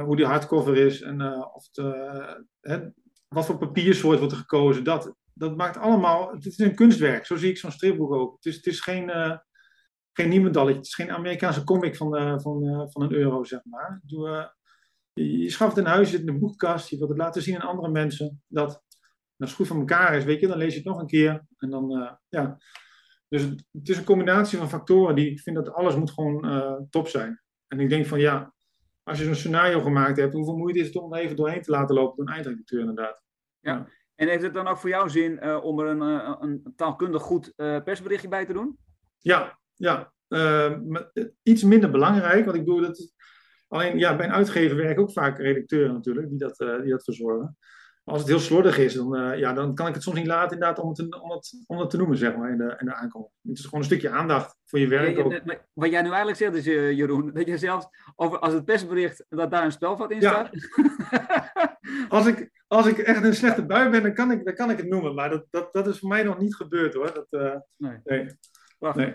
hoe 0.04 0.16
die 0.16 0.26
hardcover 0.26 0.76
is. 0.76 1.00
En 1.00 1.22
of 1.54 1.66
het, 1.72 1.94
hè, 2.60 2.78
wat 3.28 3.46
voor 3.46 3.59
papiersoort 3.59 4.18
wordt 4.18 4.32
er 4.32 4.38
gekozen. 4.38 4.84
Dat, 4.84 5.14
dat 5.34 5.56
maakt 5.56 5.76
allemaal... 5.76 6.32
Het 6.32 6.46
is 6.46 6.59
een 6.59 6.74
kunstwerk. 6.74 7.26
Zo 7.26 7.36
zie 7.36 7.50
ik 7.50 7.59
zo'n 7.59 7.70
stripboek 7.70 8.12
ook. 8.12 8.34
Het 8.34 8.44
is, 8.44 8.56
het 8.56 8.66
is 8.66 8.80
geen... 8.80 9.10
eh 9.10 9.36
geen 10.12 10.28
niemendalletje. 10.28 10.76
Het 10.76 10.86
is 10.86 10.94
geen 10.94 11.10
Amerikaanse 11.10 11.64
comic 11.64 11.96
van, 11.96 12.16
eh, 12.16 12.38
van, 12.38 12.68
eh, 12.68 12.82
van 12.86 13.02
een 13.02 13.12
euro, 13.12 13.44
zeg 13.44 13.64
maar. 13.64 14.00
Doe, 14.04 14.54
je, 15.12 15.50
schaft 15.50 15.76
het 15.76 15.84
in 15.84 15.90
huis, 15.90 16.10
je 16.10 16.16
zit 16.16 16.26
in 16.26 16.32
een 16.32 16.38
boekenkast, 16.38 16.88
je 16.88 16.96
wilt 16.96 17.09
het 17.09 17.18
laten 17.18 17.42
zien 17.42 17.60
aan 17.60 17.68
andere 17.68 17.90
mensen. 17.90 18.42
Dat 18.46 18.82
als 19.36 19.50
het 19.50 19.59
goed 19.59 19.66
van 19.66 19.78
elkaar 19.78 20.16
is, 20.16 20.24
weet 20.24 20.40
je, 20.40 20.46
dan 20.46 20.59
lees 20.59 20.72
je 20.72 20.78
het 20.78 20.86
nog 20.86 21.00
een 21.00 21.06
keer. 21.06 21.46
En 21.59 21.70
dan, 21.70 22.18
ja. 22.28 22.59
Dus 23.28 23.42
het, 23.42 23.64
het 23.72 23.88
is 23.88 23.96
een 23.96 24.04
combinatie 24.04 24.59
van 24.59 24.68
factoren 24.68 25.14
die 25.14 25.30
ik 25.30 25.40
vind 25.40 25.56
dat 25.56 25.72
alles 25.72 25.96
moet 25.96 26.10
gewoon 26.10 26.86
top 26.90 27.09
zijn. 27.09 27.42
En 27.68 27.80
ik 27.80 27.88
denk 27.88 28.06
van 28.06 28.20
ja, 28.20 28.54
als 29.02 29.18
je 29.18 29.24
zo'n 29.24 29.34
scenario 29.34 29.80
gemaakt 29.80 30.16
hebt, 30.16 30.32
hoeveel 30.32 30.56
moeite 30.56 30.78
is 30.78 30.86
het 30.86 30.96
om 30.96 31.14
er 31.14 31.20
even 31.20 31.36
doorheen 31.36 31.62
te 31.62 31.70
laten 31.70 31.94
lopen 31.94 32.16
door 32.16 32.26
een 32.26 32.34
eindredacteur 32.34 32.80
inderdaad. 32.80 33.22
En 34.22 34.28
heeft 34.28 34.42
het 34.42 34.54
dan 34.54 34.66
ook 34.68 34.78
voor 34.78 34.88
jou 34.90 35.10
zin 35.10 35.38
eh, 35.40 35.64
om 35.64 35.80
er 35.80 35.86
een, 35.86 36.02
eh, 36.02 36.34
een 36.40 36.72
taalkundig 36.76 37.22
goed 37.22 37.52
eh, 37.56 37.82
persberichtje 37.84 38.28
bij 38.28 38.46
te 38.46 38.52
doen? 38.52 38.78
Ja, 39.18 39.58
ja. 39.74 40.12
Iets 41.42 41.62
minder 41.62 41.90
belangrijk, 41.90 42.44
want 42.44 42.56
ik 42.56 42.64
bedoel 42.64 42.80
dat. 42.80 43.12
Alleen 43.68 43.98
ja, 43.98 44.16
bij 44.16 44.26
een 44.26 44.32
uitgever 44.32 44.76
werken 44.76 45.02
ook 45.02 45.12
vaak 45.12 45.38
redacteuren 45.38 45.92
natuurlijk, 45.92 46.28
die 46.28 46.38
dat, 46.38 46.56
die 46.56 46.90
dat 46.90 47.04
verzorgen. 47.04 47.56
Maar 48.04 48.14
als 48.14 48.18
het 48.22 48.30
heel 48.30 48.40
slordig 48.40 48.78
is, 48.78 48.94
dan, 48.94 49.38
ja, 49.38 49.52
dan 49.52 49.74
kan 49.74 49.86
ik 49.86 49.94
het 49.94 50.02
soms 50.02 50.16
niet 50.16 50.26
laten 50.26 50.52
inderdaad 50.52 50.78
om 50.78 50.88
het, 50.88 50.96
te- 50.96 51.20
om 51.22 51.30
het, 51.30 51.64
om 51.66 51.78
het 51.78 51.90
te 51.90 51.96
noemen, 51.96 52.16
zeg 52.16 52.36
maar, 52.36 52.50
in 52.50 52.58
de, 52.58 52.76
in 52.78 52.86
de 52.86 52.94
aankomst. 52.94 53.30
Het 53.42 53.58
is 53.58 53.64
gewoon 53.64 53.80
een 53.80 53.86
stukje 53.86 54.10
aandacht 54.10 54.56
voor 54.64 54.78
je 54.78 54.88
werk 54.88 55.16
Ja, 55.16 55.22
ook. 55.22 55.32
ja, 55.32 55.40
maar 55.44 55.66
Wat 55.72 55.90
jij 55.90 56.00
nu 56.02 56.08
eigenlijk 56.08 56.38
zegt 56.38 56.54
is, 56.54 56.64
Jeroen, 56.96 57.30
dat 57.34 57.46
je 57.46 57.58
zelfs 57.58 57.86
over, 58.16 58.38
als 58.38 58.52
het 58.52 58.64
persbericht, 58.64 59.24
dat 59.28 59.50
daar 59.50 59.64
een 59.64 59.72
spelvat 59.72 60.10
in 60.10 60.20
Ja. 60.20 60.30
staat. 60.30 60.50
Als 62.08 62.26
ik, 62.26 62.61
als 62.72 62.86
ik 62.86 62.98
echt 62.98 63.24
een 63.24 63.34
slechte 63.34 63.66
bui 63.66 63.90
ben, 63.90 64.02
dan 64.02 64.14
kan 64.14 64.30
ik, 64.30 64.44
dan 64.44 64.54
kan 64.54 64.70
ik 64.70 64.76
het 64.76 64.88
noemen. 64.88 65.14
Maar 65.14 65.30
dat, 65.30 65.46
dat, 65.50 65.72
dat 65.72 65.86
is 65.86 65.98
voor 65.98 66.08
mij 66.08 66.22
nog 66.22 66.38
niet 66.38 66.54
gebeurd 66.54 66.94
hoor. 66.94 67.12
Dat, 67.14 67.26
eh, 67.30 67.54
Nee. 67.76 67.98
nee. 68.04 68.26
Prachtig. 68.78 69.04
Nee. 69.04 69.14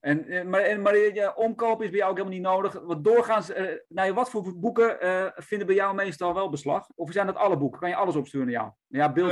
En, 0.00 0.26
eh, 0.26 0.44
maar, 0.44 0.60
en, 0.60 0.82
maar 0.82 0.94
eh, 0.94 1.14
ja, 1.14 1.32
omkoop 1.36 1.82
is 1.82 1.88
bij 1.90 1.98
jou 1.98 2.10
ook 2.10 2.16
helemaal 2.16 2.38
niet 2.38 2.46
nodig. 2.46 2.80
Want 2.82 3.04
doorgaans, 3.04 3.48
nou 3.88 4.08
ja, 4.08 4.12
wat 4.12 4.30
voor 4.30 4.58
boeken 4.58 4.96
vinden 5.34 5.66
bij 5.66 5.76
jou 5.76 5.94
meestal 5.94 6.34
wel 6.34 6.50
beslag? 6.50 6.86
Of 6.94 7.12
zijn 7.12 7.26
dat 7.26 7.36
alle 7.36 7.56
boeken? 7.56 7.80
Kan 7.80 7.88
je 7.88 7.94
alles 7.94 8.16
opsturen 8.16 8.46
naar 8.46 8.56
jou? 8.56 8.70
Ja, 8.86 9.12
beeld 9.12 9.30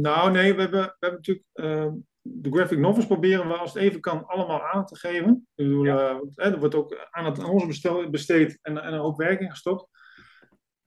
nou, 0.00 0.30
nee, 0.30 0.54
we 0.54 0.60
hebben, 0.60 0.80
we 0.82 0.96
hebben 0.98 1.18
natuurlijk 1.18 1.46
eh, 1.52 1.86
de 2.22 2.50
graphic 2.52 2.78
novels 2.78 3.06
proberen 3.06 3.48
we 3.48 3.54
als 3.54 3.74
het 3.74 3.82
even 3.82 4.00
kan 4.00 4.26
allemaal 4.26 4.62
aan 4.62 4.86
te 4.86 4.96
geven. 4.98 5.46
Ik 5.54 5.64
bedoel, 5.64 5.84
want, 5.86 6.32
hè, 6.34 6.52
er 6.52 6.58
wordt 6.58 6.74
ook 6.74 7.08
aan, 7.10 7.24
het, 7.24 7.38
aan 7.38 7.50
ons 7.50 7.66
bestel- 7.66 8.10
besteed 8.10 8.58
en, 8.62 8.82
en 8.82 8.92
een 8.92 9.00
hoop 9.00 9.16
werk 9.16 9.40
in 9.40 9.50
gestopt. 9.50 9.88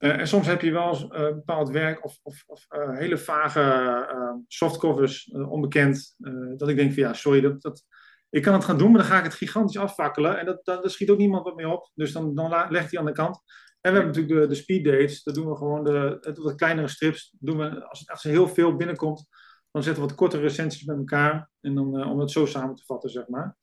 Eh, 0.04 0.20
en 0.20 0.28
soms 0.28 0.48
heb 0.48 0.62
je 0.62 0.72
wel 0.72 0.90
eens 0.90 1.08
eh, 1.08 1.24
bepaald 1.24 1.70
werk 1.70 2.06
of, 2.06 2.20
of, 2.24 2.44
of 2.46 2.66
eh, 2.70 2.98
hele 2.98 3.18
vage 3.18 3.62
eh, 3.62 4.34
softcovers, 4.48 5.32
onbekend. 5.32 6.16
dat 6.58 6.70
ik 6.70 6.76
denk 6.76 6.94
van 6.94 7.04
ja, 7.04 7.14
sorry, 7.14 7.42
dat, 7.42 7.62
dat, 7.62 7.84
ik 8.30 8.42
kan 8.42 8.54
het 8.54 8.64
gaan 8.64 8.78
doen, 8.78 8.92
maar 8.92 9.02
dan 9.02 9.10
ga 9.10 9.18
ik 9.18 9.24
het 9.24 9.34
gigantisch 9.34 9.78
afvakkelen. 9.78 10.40
En 10.40 10.46
dat, 10.46 10.66
dat, 10.66 10.82
daar 10.82 10.92
schiet 10.92 11.10
ook 11.10 11.18
niemand 11.18 11.44
wat 11.44 11.56
mee 11.56 11.68
op. 11.68 11.92
Dus 11.94 12.12
dan, 12.12 12.36
dan 12.36 12.50
legt 12.70 12.92
hij 12.92 13.00
aan 13.00 13.06
de 13.06 13.12
kant. 13.12 13.36
En 13.82 13.92
we 13.92 13.98
hebben 13.98 14.06
natuurlijk 14.06 14.42
de, 14.42 14.48
de 14.48 14.62
speed 14.62 14.84
dates. 14.84 15.24
Dat 15.24 15.36
doen 15.36 15.50
we 15.50 15.56
gewoon 15.56 15.84
de, 15.84 16.18
het 16.22 16.38
wat 16.38 16.56
kleinere 16.56 16.88
strips. 16.88 17.36
Doen 17.40 17.58
we, 17.58 17.86
als, 17.86 18.10
als 18.10 18.24
er 18.24 18.30
heel 18.30 18.48
veel 18.48 18.76
binnenkomt, 18.76 19.28
dan 19.72 19.84
zetten 19.84 20.02
we 20.02 20.10
wat 20.10 20.18
kortere 20.18 20.42
recensies 20.42 20.84
bij 20.84 20.96
elkaar. 20.96 21.50
En 21.62 21.76
dan, 21.76 22.06
om 22.10 22.20
het 22.20 22.32
zo 22.32 22.46
samen 22.46 22.76
te 22.76 22.84
vatten, 22.86 23.10
zeg 23.10 23.28
maar. 23.28 23.58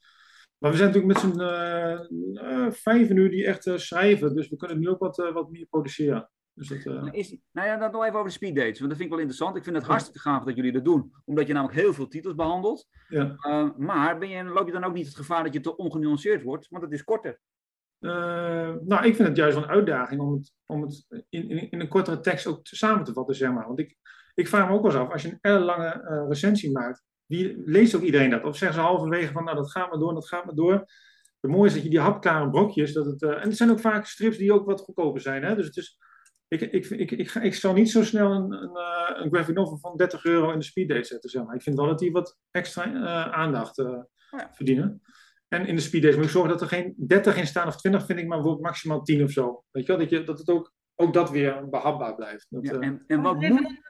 Maar 0.61 0.71
we 0.71 0.77
zijn 0.77 0.93
natuurlijk 0.93 1.23
met 1.23 1.33
z'n 1.33 1.41
eh, 1.41 2.71
vijven 2.71 3.15
nu 3.15 3.29
die 3.29 3.47
echt 3.47 3.67
eh, 3.67 3.77
schrijven. 3.77 4.35
Dus 4.35 4.49
we 4.49 4.57
kunnen 4.57 4.79
nu 4.79 4.89
ook 4.89 4.99
wat, 4.99 5.17
wat 5.17 5.51
meer 5.51 5.67
produceren. 5.67 6.31
Dus 6.55 6.69
dat, 6.69 7.15
Is, 7.15 7.37
nou 7.53 7.69
ja, 7.69 7.77
dan 7.77 7.91
nog 7.93 8.03
even 8.03 8.15
over 8.15 8.27
de 8.27 8.35
speeddates. 8.35 8.79
Want 8.79 8.91
dat 8.91 8.99
vind 8.99 9.03
ik 9.03 9.09
wel 9.11 9.19
interessant. 9.19 9.57
Ik 9.57 9.65
vind 9.65 9.77
het 9.77 9.85
hartstikke 9.87 10.19
gaaf 10.19 10.45
dat 10.45 10.57
jullie 10.57 10.73
dat 10.73 10.85
doen. 10.85 11.13
Omdat 11.25 11.47
je 11.47 11.53
namelijk 11.53 11.81
heel 11.81 11.93
veel 11.95 12.09
titels 12.09 12.35
behandelt. 12.35 12.89
ja. 13.09 13.37
Maar 13.77 14.19
ben 14.19 14.29
je, 14.29 14.45
loop 14.45 14.67
je 14.67 14.73
dan 14.73 14.85
ook 14.85 14.95
niet 14.95 15.07
het 15.07 15.17
gevaar 15.17 15.45
dat 15.45 15.53
je 15.53 15.61
te 15.61 15.77
ongenuanceerd 15.77 16.43
wordt? 16.43 16.69
Want 16.69 16.83
het 16.83 16.93
is 16.93 17.05
korter. 17.05 17.41
Nou, 17.99 19.05
ik 19.05 19.15
vind 19.15 19.29
het 19.29 19.37
juist 19.37 19.55
wel 19.55 19.65
een 19.65 19.71
uitdaging 19.71 20.21
om 20.21 20.33
het, 20.33 20.53
om 20.67 20.83
het 20.83 21.07
in, 21.29 21.49
in, 21.51 21.71
in 21.71 21.81
een 21.81 21.89
kortere 21.89 22.21
tekst 22.21 22.47
ook 22.47 22.65
te- 22.65 22.77
samen 22.77 23.05
te 23.05 23.13
vatten, 23.13 23.35
zeg 23.35 23.53
maar. 23.53 23.67
Want 23.67 23.79
ik, 23.79 23.97
ik 24.35 24.49
vraag 24.49 24.69
me 24.69 24.75
ook 24.75 24.83
wel 24.83 24.91
eens 24.93 25.01
af, 25.01 25.11
als 25.13 25.23
je 25.23 25.29
een 25.31 25.39
ellenlange 25.41 25.87
eh 25.89 26.25
recensie 26.29 26.71
maakt, 26.73 27.03
wie, 27.31 27.63
leest 27.65 27.95
ook 27.95 28.03
iedereen 28.03 28.31
dat? 28.31 28.45
Of 28.45 28.57
zeggen 28.57 28.79
ze 28.81 28.85
halverwege 28.87 29.33
van, 29.33 29.45
nou, 29.45 29.57
dat 29.57 29.71
gaat 29.71 29.91
maar 29.91 29.99
door, 29.99 30.15
dat 30.15 30.29
gaat 30.29 30.45
maar 30.45 30.55
door. 30.55 30.85
Het 31.41 31.51
mooie 31.51 31.67
is 31.69 31.75
dat 31.75 31.83
je 31.83 31.89
die 31.91 32.01
hapklare 32.01 32.51
brokjes, 32.51 32.93
dat 32.93 33.07
het, 33.07 33.23
eh, 33.23 33.31
en 33.31 33.49
het 33.49 33.57
zijn 33.57 33.71
ook 33.71 33.81
vaak 33.81 34.07
strips 34.07 34.37
die 34.37 34.53
ook 34.53 34.67
wat 34.67 34.81
goedkoper 34.81 35.21
zijn, 35.21 35.43
hè? 35.43 35.55
Dus 35.57 35.67
het 35.67 35.77
is, 35.77 35.99
ik, 36.49 36.61
ik, 36.61 36.87
ik, 36.91 37.11
ik, 37.11 37.35
ik 37.35 37.55
zal 37.55 37.73
niet 37.73 37.91
zo 37.91 38.05
snel 38.05 38.33
een, 38.33 38.53
een, 38.53 38.77
eh, 38.77 39.23
een 39.23 39.31
graphic 39.33 39.55
novel 39.55 39.79
van 39.79 39.97
30 39.97 40.25
euro 40.25 40.53
in 40.53 40.59
de 40.59 40.65
speeddate 40.65 41.05
zetten, 41.05 41.31
zeg 41.31 41.45
maar. 41.45 41.55
Ik 41.55 41.63
vind 41.63 41.77
wel 41.77 41.87
dat 41.87 41.99
die 41.99 42.13
wat 42.13 42.39
extra 42.51 42.85
eh, 42.85 43.33
aandacht 43.33 43.79
eh, 43.79 43.99
Ja. 44.31 44.51
verdienen. 44.53 45.03
En 45.49 45.67
in 45.67 45.75
de 45.75 45.81
speeddates 45.81 46.17
moet 46.17 46.25
ik 46.25 46.31
zorgen 46.31 46.51
dat 46.51 46.61
er 46.61 46.69
geen 46.69 46.95
30 46.97 47.37
in 47.37 47.47
staan 47.47 47.67
of 47.67 47.77
20 47.77 48.07
vind 48.07 48.19
ik, 48.19 48.27
maar 48.27 48.43
wordt 48.43 48.63
maximaal 48.63 49.03
10 49.03 49.23
of 49.23 49.31
zo. 49.31 49.65
Weet 49.71 49.87
je 49.87 49.93
wel, 49.93 50.01
dat, 50.01 50.11
je, 50.11 50.25
dat 50.25 50.39
het 50.39 50.49
ook, 50.51 50.73
ook 50.95 51.13
dat 51.13 51.31
weer 51.31 51.69
behapbaar 51.69 52.15
blijft. 52.15 52.47
Dat, 52.49 52.67
Ja, 52.67 52.79
en, 52.79 53.05
en 53.07 53.23
wat 53.23 53.41
moet... 53.41 53.81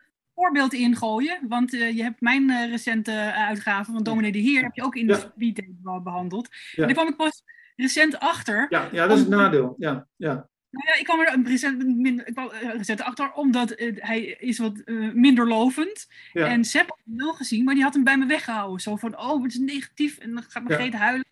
voorbeeld 0.40 0.72
ingooien, 0.72 1.38
want 1.48 1.74
eh, 1.74 1.96
je 1.96 2.02
hebt 2.02 2.20
mijn 2.20 2.50
eh, 2.50 2.70
recente 2.70 3.12
eh, 3.12 3.48
uitgave 3.48 3.92
van 3.92 4.02
Dominee 4.02 4.32
de 4.32 4.38
Heer, 4.38 4.62
heb 4.62 4.74
je 4.74 4.82
ook 4.82 4.96
in 4.96 5.06
de 5.06 5.14
speed 5.14 5.62
behandeld. 6.02 6.48
En 6.74 6.82
daar 6.82 6.92
kwam 6.92 7.08
ik 7.08 7.16
pas 7.16 7.42
recent 7.76 8.18
achter. 8.18 8.66
ja, 8.70 8.88
ja, 8.92 9.06
dat 9.06 9.16
is 9.16 9.22
het 9.22 9.32
nadeel. 9.32 9.74
Ja, 9.78 10.06
ja. 10.16 10.48
Nou 10.70 10.86
ja, 10.86 10.98
ik 10.98 11.04
kwam 11.04 11.20
er 11.20 11.40
recent, 11.44 11.82
ik 12.26 12.34
kwam, 12.34 12.50
recent 12.76 13.02
achter, 13.02 13.32
omdat 13.32 13.74
hij 13.94 14.20
is 14.22 14.58
wat 14.58 14.82
minder 15.14 15.48
lovend. 15.48 16.06
ja. 16.32 16.46
En 16.46 16.64
Sepp 16.64 16.88
had 16.88 16.98
hem 17.04 17.16
wel 17.16 17.32
gezien, 17.32 17.64
maar 17.64 17.74
die 17.74 17.82
had 17.82 17.94
hem 17.94 18.04
bij 18.04 18.18
me 18.18 18.26
weggehouden. 18.26 18.80
Zo 18.80 18.96
van, 18.96 19.18
oh, 19.18 19.42
het 19.42 19.52
is 19.52 19.58
negatief. 19.58 20.18
En 20.18 20.34
dan 20.34 20.42
gaat 20.42 20.52
Ja. 20.52 20.68
Margreet 20.68 20.92
huilen. 20.92 21.24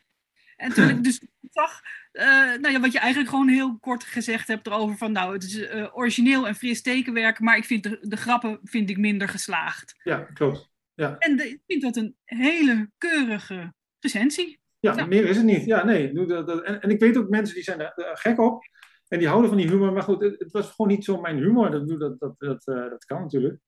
En 0.59 0.73
toen 0.73 0.89
ik 0.89 1.03
dus 1.09 1.21
zag, 1.51 1.81
eh, 2.13 2.27
nou 2.29 2.71
ja, 2.71 2.81
wat 2.81 2.93
je 2.93 2.99
eigenlijk 2.99 3.31
gewoon 3.31 3.49
heel 3.49 3.79
kort 3.79 4.05
gezegd 4.05 4.49
hebt 4.49 4.67
erover 4.67 4.97
van, 4.97 5.13
nou, 5.13 5.33
het 5.33 5.43
is 5.45 5.61
eh, 5.61 5.97
origineel 5.97 6.47
en 6.47 6.55
fris 6.55 6.83
tekenwerk, 6.83 7.41
maar 7.41 7.57
ik 7.57 7.65
vind 7.65 7.83
de, 7.83 7.99
de 8.01 8.17
grappen 8.17 8.59
vind 8.63 8.91
ik 8.91 8.99
minder 8.99 9.29
geslaagd. 9.29 9.95
ja, 10.03 10.19
klopt. 10.19 10.71
En 11.19 11.37
de- 11.37 11.49
ik 11.49 11.61
vind 11.67 11.83
dat 11.83 11.97
een 11.97 12.17
hele 12.25 12.91
keurige 12.99 13.73
recensie. 14.01 14.61
Ja, 14.81 14.97
Ja. 14.97 15.07
meer 15.07 15.25
is 15.25 15.37
het 15.37 15.45
niet. 15.45 15.65
Ja, 15.65 15.85
nee. 15.85 16.13
Dat, 16.13 16.47
dat, 16.47 16.63
en, 16.63 16.81
en 16.81 16.91
ik 16.91 17.01
weet 17.01 17.17
ook 17.17 17.29
mensen 17.29 17.55
die 17.55 17.65
zijn 17.65 17.81
er 17.81 17.93
eh, 17.95 18.11
gek 18.13 18.39
op. 18.41 18.63
En 19.09 19.19
die 19.19 19.29
houden 19.29 19.49
van 19.49 19.59
die 19.59 19.69
humor. 19.69 19.93
Maar 19.93 20.03
goed, 20.03 20.23
het, 20.23 20.39
het 20.39 20.53
was 20.53 20.71
gewoon 20.71 20.91
niet 20.91 21.05
zo 21.05 21.21
mijn 21.21 21.37
humor. 21.37 21.71
Dat, 21.71 21.89
dat, 21.89 22.19
dat, 22.19 22.35
dat, 22.39 22.65
dat 22.65 23.05
kan 23.05 23.21
natuurlijk. 23.21 23.61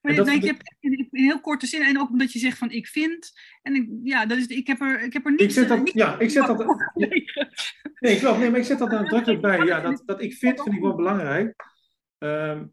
Maar 0.00 0.14
dat 0.14 0.28
ik 0.28 0.44
heb 0.44 0.56
in, 0.80 1.08
heel 1.10 1.40
korte 1.40 1.66
zin, 1.66 1.82
en 1.82 2.00
ook 2.00 2.10
omdat 2.10 2.32
je 2.32 2.38
zegt 2.38 2.58
van 2.58 2.70
ik 2.70 2.86
vind, 2.86 3.32
en 3.62 3.74
ik, 3.74 3.88
ja, 4.02 4.26
dat 4.26 4.38
is, 4.38 4.46
ik 4.46 4.66
heb 4.66 4.80
er, 4.80 5.02
ik 5.02 5.12
heb 5.12 5.24
er 5.24 5.30
niet... 5.30 5.40
Ik 5.40 5.50
zet 5.50 5.68
dat, 5.68 5.90
ja, 5.94 6.18
ik 6.18 6.30
zet 6.30 6.46
dat, 6.46 6.90
Nee. 6.94 7.24
nee, 7.98 8.18
klopt. 8.18 8.38
Nee, 8.38 8.50
maar 8.50 8.58
ik 8.58 8.64
zet 8.64 8.78
dat 8.78 8.90
nadrukkelijk 8.90 9.40
bij. 9.40 9.64
Ja, 9.64 9.80
dat, 9.80 10.02
dat 10.04 10.22
ik 10.22 10.34
vind, 10.34 10.62
vind 10.62 10.74
ik 10.76 10.82
wel 10.82 10.94
belangrijk. 10.94 11.54
Ehm, 12.18 12.66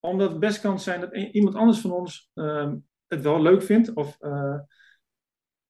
omdat 0.00 0.30
het 0.30 0.40
best 0.40 0.60
kan 0.60 0.80
zijn 0.80 1.00
dat 1.00 1.16
iemand 1.16 1.54
anders 1.54 1.80
van 1.80 1.90
ons 1.90 2.30
ehm, 2.34 2.76
het 3.06 3.22
wel 3.22 3.42
leuk 3.42 3.62
vindt. 3.62 3.94
Of, 3.94 4.16
eh, 4.20 4.58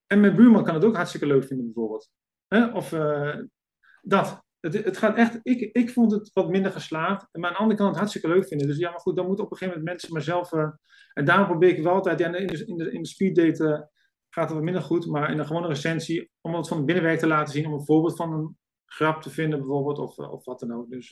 en 0.07 0.19
mijn 0.19 0.35
buurman 0.35 0.63
kan 0.63 0.75
het 0.75 0.85
ook 0.85 0.95
hartstikke 0.95 1.27
leuk 1.27 1.45
vinden, 1.45 1.65
bijvoorbeeld. 1.65 2.09
Hè? 2.47 2.65
Of 2.65 2.93
eh, 2.93 3.37
dat. 4.01 4.43
Het, 4.59 4.73
het 4.83 4.97
gaat 4.97 5.17
echt, 5.17 5.39
ik, 5.43 5.59
ik 5.75 5.89
vond 5.89 6.11
het 6.11 6.31
wat 6.33 6.49
minder 6.49 6.71
geslaagd. 6.71 7.27
Maar 7.31 7.49
aan 7.49 7.53
de 7.55 7.59
andere 7.59 7.77
kant 7.77 7.89
het 7.89 7.97
hartstikke 7.99 8.27
leuk 8.27 8.47
vinden. 8.47 8.67
Dus 8.67 8.77
ja, 8.77 8.89
maar 8.89 8.99
goed, 8.99 9.15
dan 9.15 9.25
moeten 9.25 9.45
op 9.45 9.51
een 9.51 9.57
gegeven 9.57 9.79
moment 9.79 9.99
mensen 9.99 10.13
maar 10.13 10.25
zelf. 10.25 10.53
eh, 10.53 10.69
en 11.13 11.25
daarom 11.25 11.45
probeer 11.47 11.69
ik 11.77 11.83
wel 11.83 11.93
altijd. 11.93 12.19
Ja, 12.19 12.33
in 12.35 12.47
de, 12.47 12.65
in 12.65 12.77
de, 12.77 12.91
in 12.91 13.01
de 13.01 13.07
speeddate 13.07 13.65
eh, 13.73 13.81
gaat 14.29 14.45
het 14.47 14.53
wat 14.53 14.63
minder 14.63 14.81
goed. 14.81 15.07
Maar 15.07 15.31
in 15.31 15.39
een 15.39 15.45
gewone 15.45 15.67
recensie, 15.67 16.29
om 16.41 16.55
het 16.55 16.67
van 16.67 16.77
het 16.77 16.85
binnenwerk 16.85 17.19
te 17.19 17.27
laten 17.27 17.53
zien. 17.53 17.65
Om 17.65 17.73
een 17.73 17.85
voorbeeld 17.85 18.15
van 18.15 18.33
een 18.33 18.57
grap 18.85 19.21
te 19.21 19.29
vinden, 19.29 19.59
bijvoorbeeld. 19.59 19.99
Of, 19.99 20.17
eh, 20.17 20.31
of 20.31 20.45
wat 20.45 20.59
dan 20.59 20.73
ook. 20.73 20.89
Dus 20.89 21.09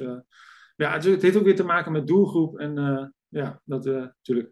ja, 0.75 0.91
het, 0.93 1.03
het 1.03 1.21
heeft 1.21 1.37
ook 1.37 1.43
weer 1.43 1.55
te 1.55 1.63
maken 1.63 1.91
met 1.91 2.07
doelgroep. 2.07 2.57
En 2.59 2.73
ja, 3.27 3.61
dat 3.65 3.85
natuurlijk. 3.85 4.51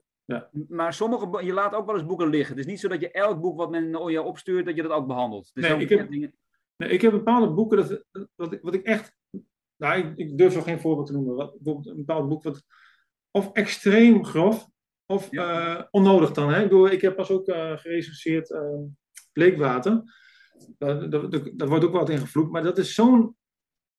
Maar 0.67 0.93
sommige, 0.93 1.45
je 1.45 1.53
laat 1.53 1.73
ook 1.73 1.85
wel 1.85 1.95
eens 1.95 2.05
boeken 2.05 2.30
liggen. 2.30 2.55
Het 2.55 2.65
is 2.65 2.72
niet 2.72 2.80
zo 2.80 2.88
dat 2.88 3.01
je 3.01 3.11
elk 3.11 3.41
boek 3.41 3.57
wat 3.57 3.69
men 3.72 3.89
naar 3.89 4.11
je 4.11 4.22
opstuurt, 4.22 4.65
dat 4.65 4.76
je 4.76 4.81
dat 4.81 4.91
ook 4.91 5.07
behandelt. 5.07 5.51
Dus 5.53 5.67
Nee, 5.69 5.80
ik 5.80 5.89
heb- 5.89 6.09
dingen- 6.09 6.34
Nee, 6.77 6.89
ik 6.89 7.02
heb 7.02 7.11
bepaalde 7.11 7.53
boeken 7.53 7.77
dat, 7.77 8.03
wat, 8.35 8.53
ik, 8.53 8.61
wat 8.61 8.73
ik 8.73 8.84
echt. 8.84 9.15
Nou, 9.76 9.99
ik, 9.99 10.18
ik 10.18 10.38
durf 10.38 10.53
zo 10.53 10.61
geen 10.61 10.80
voorbeeld 10.80 11.07
te 11.07 11.14
noemen. 11.14 11.35
Wat, 11.35 11.53
bijvoorbeeld 11.53 11.88
een 11.88 12.06
bepaald 12.06 12.30
boek 12.30 12.43
wat. 12.43 12.64
Of 13.31 13.52
extreem 13.53 14.26
grof. 14.26 14.68
of 15.06 15.27
Ja. 15.31 15.77
eh, 15.77 15.84
onnodig 15.91 16.31
dan. 16.31 16.49
Hè? 16.49 16.57
Ik, 16.57 16.69
bedoel, 16.69 16.88
ik 16.89 17.02
heb 17.02 17.15
pas 17.15 17.30
ook 17.30 17.47
eh 17.47 17.77
gerecenseerd 17.77 18.52
eh, 18.52 18.61
bleekwater. 19.34 20.03
Daar 20.77 21.10
daar- 21.10 21.30
daar- 21.30 21.52
daar 21.56 21.68
wordt 21.68 21.84
ook 21.85 21.93
wat 21.93 22.10
in 22.10 22.18
gevloekt. 22.19 22.52
Maar 22.52 22.64
dat 22.64 22.77
is 22.77 22.93
zo'n 22.93 23.35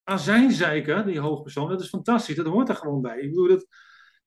azijnzeiker, 0.05 1.07
die 1.07 1.19
hoofdpersoon. 1.19 1.69
Dat 1.69 1.81
is 1.81 1.89
fantastisch. 1.89 2.37
Dat 2.37 2.47
hoort 2.47 2.69
er 2.69 2.75
gewoon 2.77 3.01
bij. 3.03 3.19
Ik 3.21 3.29
bedoel, 3.29 3.49
dat, 3.49 3.67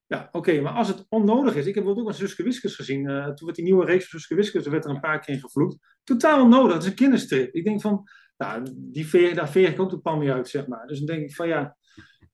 ja, 0.08 0.30
oké. 0.32 0.62
maar 0.62 0.74
als 0.74 0.88
het 0.88 1.06
onnodig 1.10 1.56
is. 1.56 1.66
Ik 1.66 1.76
heb 1.76 1.84
bijvoorbeeld 1.84 2.06
ook 2.08 2.12
een 2.22 2.28
Suske 2.28 2.44
Wiskus 2.44 2.76
gezien. 2.76 3.10
eh, 3.10 3.24
toen 3.26 3.46
werd 3.46 3.56
die 3.56 3.66
nieuwe 3.66 3.86
reeks 3.86 4.10
van 4.10 4.20
Suske 4.20 4.36
Wiskus, 4.36 4.66
er 4.66 4.72
werd 4.72 4.86
er 4.86 4.92
een 4.92 5.00
paar 5.00 5.20
keer 5.20 5.34
in 5.34 5.40
gevloekt. 5.42 5.78
Totaal 6.04 6.42
onnodig. 6.44 6.74
Dat 6.74 6.84
is 6.84 6.90
een 6.90 6.96
kinderstrip. 6.96 7.54
Ik 7.54 7.64
denk 7.64 7.82
van, 7.82 8.04
nou, 8.40 8.64
die 8.76 9.08
veer, 9.08 9.36
daar 9.36 9.50
veer 9.50 9.70
ik 9.70 9.80
ook 9.80 9.90
de 9.90 10.00
pan 10.00 10.20
mee 10.20 10.32
uit, 10.32 10.50
zeg 10.50 10.68
maar. 10.68 10.88
Dus 10.88 10.98
dan 10.98 11.08
denk 11.08 11.30
ik 11.30 11.36
van, 11.36 11.48
ja. 11.48 11.78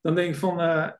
Dan 0.01 0.15
denk 0.15 0.29
ik 0.29 0.39
van, 0.39 0.59
eh, 0.61 0.91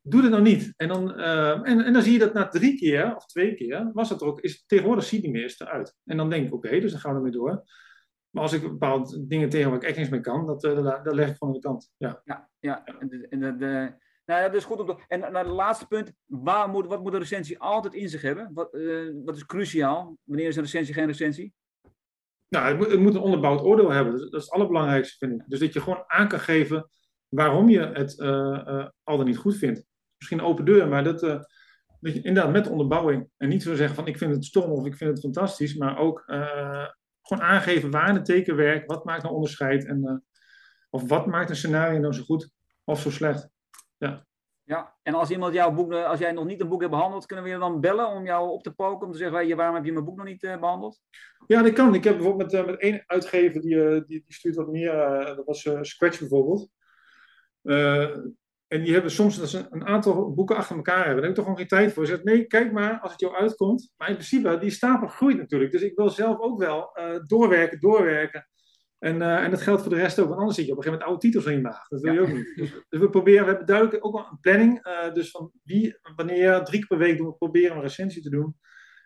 doe 0.00 0.22
dit 0.22 0.30
nou 0.30 0.42
niet. 0.42 0.72
En 0.76 0.88
dan, 0.88 1.18
eh, 1.18 1.50
en, 1.50 1.84
en 1.84 1.92
dan 1.92 2.02
zie 2.02 2.12
je 2.12 2.18
dat 2.18 2.32
na 2.32 2.48
drie 2.48 2.78
keer 2.78 3.16
of 3.16 3.26
twee 3.26 3.54
keer, 3.54 3.90
was 3.92 4.10
er 4.10 4.20
ook, 4.20 4.40
is, 4.40 4.64
tegenwoordig 4.66 5.04
ziet 5.04 5.22
niet 5.22 5.32
meer, 5.32 5.54
eruit. 5.58 5.96
En 6.04 6.16
dan 6.16 6.30
denk 6.30 6.46
ik, 6.46 6.54
oké, 6.54 6.80
dus 6.80 6.90
dan 6.90 7.00
gaan 7.00 7.10
we 7.10 7.16
ermee 7.16 7.32
door. 7.32 7.64
Maar 8.30 8.42
als 8.42 8.52
ik 8.52 8.62
bepaalde 8.62 9.26
dingen 9.26 9.48
tegen 9.48 9.70
waar 9.70 9.78
ik 9.78 9.86
echt 9.88 9.96
niks 9.96 10.08
mee 10.08 10.20
kan, 10.20 10.46
dat, 10.46 10.64
eh, 10.64 10.74
dat, 10.74 11.04
dat 11.04 11.14
leg 11.14 11.28
ik 11.28 11.36
aan 11.38 11.52
de 11.52 11.58
kant. 11.58 11.90
Ja. 11.96 12.20
Ja, 12.24 12.50
ja. 12.58 12.84
En 12.84 13.08
de, 13.08 13.56
de, 13.56 13.94
nou 14.24 14.42
dat 14.42 14.54
is 14.54 14.64
goed 14.64 14.78
te... 14.78 15.04
En 15.08 15.20
naar 15.20 15.44
het 15.44 15.46
laatste 15.46 15.86
punt. 15.86 16.12
Waar 16.24 16.68
moet, 16.68 16.86
wat 16.86 17.02
moet 17.02 17.12
een 17.12 17.18
recensie 17.18 17.58
altijd 17.58 17.94
in 17.94 18.08
zich 18.08 18.22
hebben? 18.22 18.50
Wat, 18.54 18.68
wat 19.24 19.36
is 19.36 19.46
cruciaal? 19.46 20.18
Wanneer 20.24 20.46
is 20.46 20.56
een 20.56 20.62
recensie 20.62 20.94
geen 20.94 21.06
recensie? 21.06 21.54
Nou, 22.48 22.84
het 22.84 22.98
moet, 22.98 23.14
een 23.14 23.20
onderbouwd 23.20 23.62
oordeel 23.62 23.90
hebben. 23.90 24.12
Dat, 24.12 24.34
is 24.34 24.44
het 24.44 24.50
allerbelangrijkste, 24.50 25.26
vind 25.26 25.40
ik. 25.40 25.46
Dus 25.48 25.60
dat 25.60 25.72
je 25.72 25.80
gewoon 25.80 26.04
aan 26.06 26.28
kan 26.28 26.40
geven 26.40 26.90
waarom 27.28 27.68
je 27.68 27.80
het 27.80 28.20
eh, 28.20 28.68
eh, 28.68 28.88
al 29.02 29.16
dan 29.16 29.26
niet 29.26 29.36
goed 29.36 29.56
vindt. 29.56 29.84
Misschien 30.16 30.38
een 30.38 30.44
open 30.44 30.64
deur, 30.64 30.88
maar 30.88 31.04
dat, 31.04 31.22
eh, 31.22 31.40
dat 32.00 32.12
je 32.12 32.22
inderdaad 32.22 32.52
met 32.52 32.68
onderbouwing. 32.68 33.28
En 33.36 33.48
niet 33.48 33.62
zo 33.62 33.74
zeggen 33.74 33.96
van 33.96 34.06
ik 34.06 34.18
vind 34.18 34.34
het 34.34 34.44
stom 34.44 34.70
of 34.70 34.86
ik 34.86 34.96
vind 34.96 35.10
het 35.10 35.20
fantastisch, 35.20 35.76
maar 35.76 35.98
ook 35.98 36.22
gewoon 37.22 37.44
aangeven 37.44 37.90
waar 37.90 38.14
het 38.14 38.24
teken 38.24 38.56
werkt, 38.56 38.86
wat 38.86 39.04
maakt 39.04 39.22
nou 39.22 39.34
onderscheid 39.34 39.86
en 39.86 40.24
of 40.90 41.08
wat 41.08 41.26
maakt 41.26 41.50
een 41.50 41.56
scenario 41.56 41.98
nou 41.98 42.12
zo 42.12 42.22
goed 42.22 42.50
of 42.84 43.00
zo 43.00 43.10
slecht. 43.10 43.48
Ja, 43.96 44.26
en 45.02 45.14
als 45.14 45.30
iemand 45.30 45.54
jouw 45.54 45.72
boek, 45.72 45.92
eh, 45.92 46.08
als 46.08 46.18
jij 46.18 46.32
nog 46.32 46.44
niet 46.44 46.60
een 46.60 46.68
boek 46.68 46.80
hebt 46.80 46.92
behandeld, 46.92 47.26
kunnen 47.26 47.44
we 47.44 47.50
je 47.50 47.58
dan 47.58 47.80
bellen 47.80 48.08
om 48.08 48.24
jou 48.24 48.50
op 48.50 48.62
te 48.62 48.74
poken? 48.74 49.06
Om 49.06 49.12
te 49.12 49.18
zeggen, 49.18 49.56
waarom 49.56 49.74
heb 49.74 49.84
je 49.84 49.92
mijn 49.92 50.04
boek 50.04 50.16
nog 50.16 50.26
niet 50.26 50.42
eh, 50.42 50.58
behandeld? 50.58 51.00
Ja, 51.46 51.62
dat 51.62 51.72
kan. 51.72 51.94
Ik 51.94 52.04
heb 52.04 52.16
bijvoorbeeld 52.16 52.52
met, 52.52 52.60
eh, 52.60 52.66
met 52.66 52.80
één 52.80 53.02
uitgever 53.06 53.60
die, 53.60 53.76
die, 53.76 54.04
die 54.06 54.24
stuurt 54.26 54.56
wat 54.56 54.68
meer. 54.68 54.92
dat 55.36 55.44
was 55.44 55.68
Scratch 55.80 56.18
bijvoorbeeld. 56.18 56.70
En 58.66 58.82
die 58.82 58.92
hebben 58.92 59.10
soms 59.10 59.38
dat 59.38 59.48
ze 59.48 59.66
een 59.70 59.86
aantal 59.86 60.34
boeken 60.34 60.56
achter 60.56 60.76
elkaar 60.76 61.04
hebben. 61.04 61.14
Daar 61.14 61.22
heb 61.22 61.30
ik 61.30 61.36
toch 61.36 61.44
gewoon 61.44 61.58
geen 61.58 61.78
tijd 61.78 61.92
voor. 61.92 62.06
Ze 62.06 62.12
zegt, 62.12 62.24
nee, 62.24 62.44
kijk 62.44 62.72
maar 62.72 63.00
als 63.00 63.10
het 63.12 63.20
jou 63.20 63.34
uitkomt. 63.34 63.92
Maar 63.96 64.08
in 64.08 64.14
principe, 64.14 64.58
die 64.58 64.70
stapel 64.70 65.08
groeit 65.08 65.36
natuurlijk. 65.36 65.72
Dus 65.72 65.82
ik 65.82 65.96
wil 65.96 66.10
zelf 66.10 66.38
ook 66.38 66.58
wel 66.58 66.90
doorwerken, 67.26 67.80
doorwerken. 67.80 68.48
En, 68.98 69.22
eh, 69.22 69.44
en 69.44 69.50
dat 69.50 69.60
geldt 69.60 69.82
voor 69.82 69.90
de 69.90 69.96
rest 69.96 70.18
ook. 70.18 70.26
Want 70.28 70.38
anders 70.38 70.56
zit 70.56 70.66
je 70.66 70.72
op 70.72 70.78
een 70.78 70.84
gegeven 70.84 71.06
moment 71.06 71.22
oude 71.22 71.38
titels 71.38 71.52
in 71.54 71.62
je 71.62 71.68
maag. 71.68 71.88
Dat 71.88 72.00
wil 72.00 72.12
je 72.12 72.20
ook 72.20 72.32
niet. 72.32 72.52
Dus, 72.56 72.70
dus 72.88 73.00
we 73.00 73.10
proberen, 73.10 73.40
we 73.40 73.48
hebben 73.48 73.66
duidelijk 73.66 74.06
ook 74.06 74.12
wel 74.12 74.26
een 74.30 74.40
planning. 74.40 74.82
eh, 74.82 75.12
dus 75.12 75.30
van 75.30 75.50
wie, 75.62 75.98
wanneer, 76.16 76.64
drie 76.64 76.78
keer 76.78 76.88
per 76.88 76.98
week 76.98 77.16
doen 77.16 77.26
we 77.26 77.34
proberen 77.34 77.76
een 77.76 77.82
recensie 77.82 78.22
te 78.22 78.30
doen. 78.30 78.56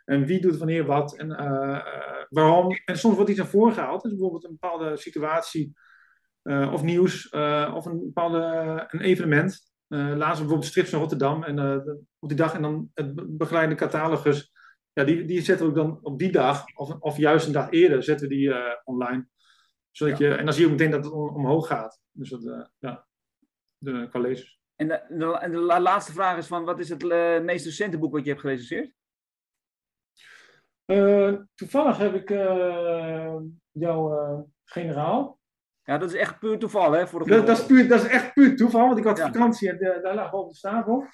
En 0.05 0.25
wie 0.25 0.41
doet 0.41 0.57
wanneer 0.57 0.85
wat 0.85 1.17
en 1.17 1.33
eh, 1.37 1.81
waarom. 2.29 2.77
En 2.85 2.99
soms 2.99 3.15
wordt 3.15 3.31
iets 3.31 3.39
naar 3.39 3.49
voren 3.49 3.75
gehaald. 3.75 4.03
Dus 4.03 4.11
bijvoorbeeld 4.11 4.45
een 4.45 4.59
bepaalde 4.61 4.97
situatie 4.97 5.73
of 6.43 6.83
nieuws 6.83 7.29
of 7.75 7.85
een 7.87 7.99
bepaalde 7.99 8.85
een 8.89 9.01
evenement. 9.01 9.73
Laatst 9.89 10.39
bijvoorbeeld 10.39 10.65
Strips 10.65 10.91
naar 10.91 11.01
Rotterdam. 11.01 11.45
En 11.45 11.83
op 12.19 12.29
die 12.29 12.37
dag 12.37 12.55
en 12.55 12.63
dan 12.63 12.91
het 12.95 13.37
begeleide 13.39 13.75
catalogus. 13.75 14.53
Ja, 14.93 15.05
die, 15.05 15.25
die 15.25 15.43
zetten 15.43 15.67
we 15.67 15.71
ook 15.71 15.79
dan 15.79 15.99
op 16.03 16.19
die 16.19 16.33
dag, 16.33 16.65
of, 16.75 16.97
of 16.99 17.17
juist 17.17 17.47
een 17.47 17.53
dag 17.53 17.71
eerder, 17.71 18.03
zetten 18.03 18.29
we 18.29 18.35
die 18.35 18.55
online. 18.85 19.29
Zodat 19.91 20.19
je, 20.19 20.35
en 20.35 20.45
dan 20.45 20.55
zie 20.55 20.63
je 20.67 20.71
ook 20.73 20.79
meteen 20.79 20.91
dat 20.93 21.05
het 21.05 21.13
om- 21.13 21.35
omhoog 21.35 21.67
gaat. 21.67 22.01
Dus 22.11 22.29
dat, 22.31 22.47
eh, 22.47 22.65
ja, 22.79 23.07
de, 23.79 24.07
qua 24.11 24.21
lezers. 24.21 24.61
En 24.77 24.89
de, 24.89 25.05
de, 25.09 25.39
en 25.39 25.51
de 25.51 25.59
la- 25.59 25.81
laatste 25.81 26.13
vraag 26.13 26.37
is 26.39 26.47
van, 26.47 26.65
wat 26.65 26.79
is 26.79 26.89
het 26.89 27.11
eh, 27.11 27.41
meest 27.41 27.65
recente 27.65 27.99
boek 27.99 28.13
wat 28.13 28.23
je 28.25 28.29
hebt 28.31 28.41
gerecenseerd? 28.41 28.95
Eh, 30.85 31.35
toevallig 31.55 31.97
heb 31.99 32.15
ik 32.15 32.31
eh, 32.31 33.37
jouw 33.71 34.19
eh, 34.19 34.41
generaal. 34.65 35.39
Ja, 35.83 35.99
dat 35.99 36.13
is 36.13 36.19
echt 36.19 36.39
puur 36.39 36.59
toeval, 36.59 36.93
hè? 36.93 37.07
Voor 37.07 37.25
de 37.25 37.31
Dat, 37.31 37.47
dat, 37.47 37.59
is 37.59 37.67
puur, 37.67 37.89
dat 37.89 38.03
is 38.03 38.09
echt 38.09 38.33
puur 38.33 38.57
toeval, 38.57 38.87
want 38.87 38.99
ik 38.99 39.05
had 39.05 39.17
Ja. 39.19 39.27
vakantie 39.33 39.71
en 39.71 40.03
daar 40.03 40.15
lag 40.15 40.33
op 40.33 40.49
de 40.49 40.55
stapel. 40.55 41.07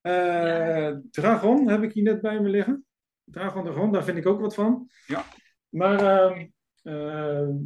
Eh, 0.00 0.96
Dragon 1.10 1.68
heb 1.68 1.82
ik 1.82 1.92
hier 1.92 2.02
net 2.02 2.20
bij 2.20 2.40
me 2.40 2.48
liggen. 2.48 2.86
Dragon 3.24 3.64
Dragon, 3.64 3.92
daar 3.92 4.04
vind 4.04 4.18
ik 4.18 4.26
ook 4.26 4.40
wat 4.40 4.54
van. 4.54 4.88
Ja. 5.06 5.24
Maar, 5.68 5.98
ehm, 5.98 6.46
ehm, 6.82 7.56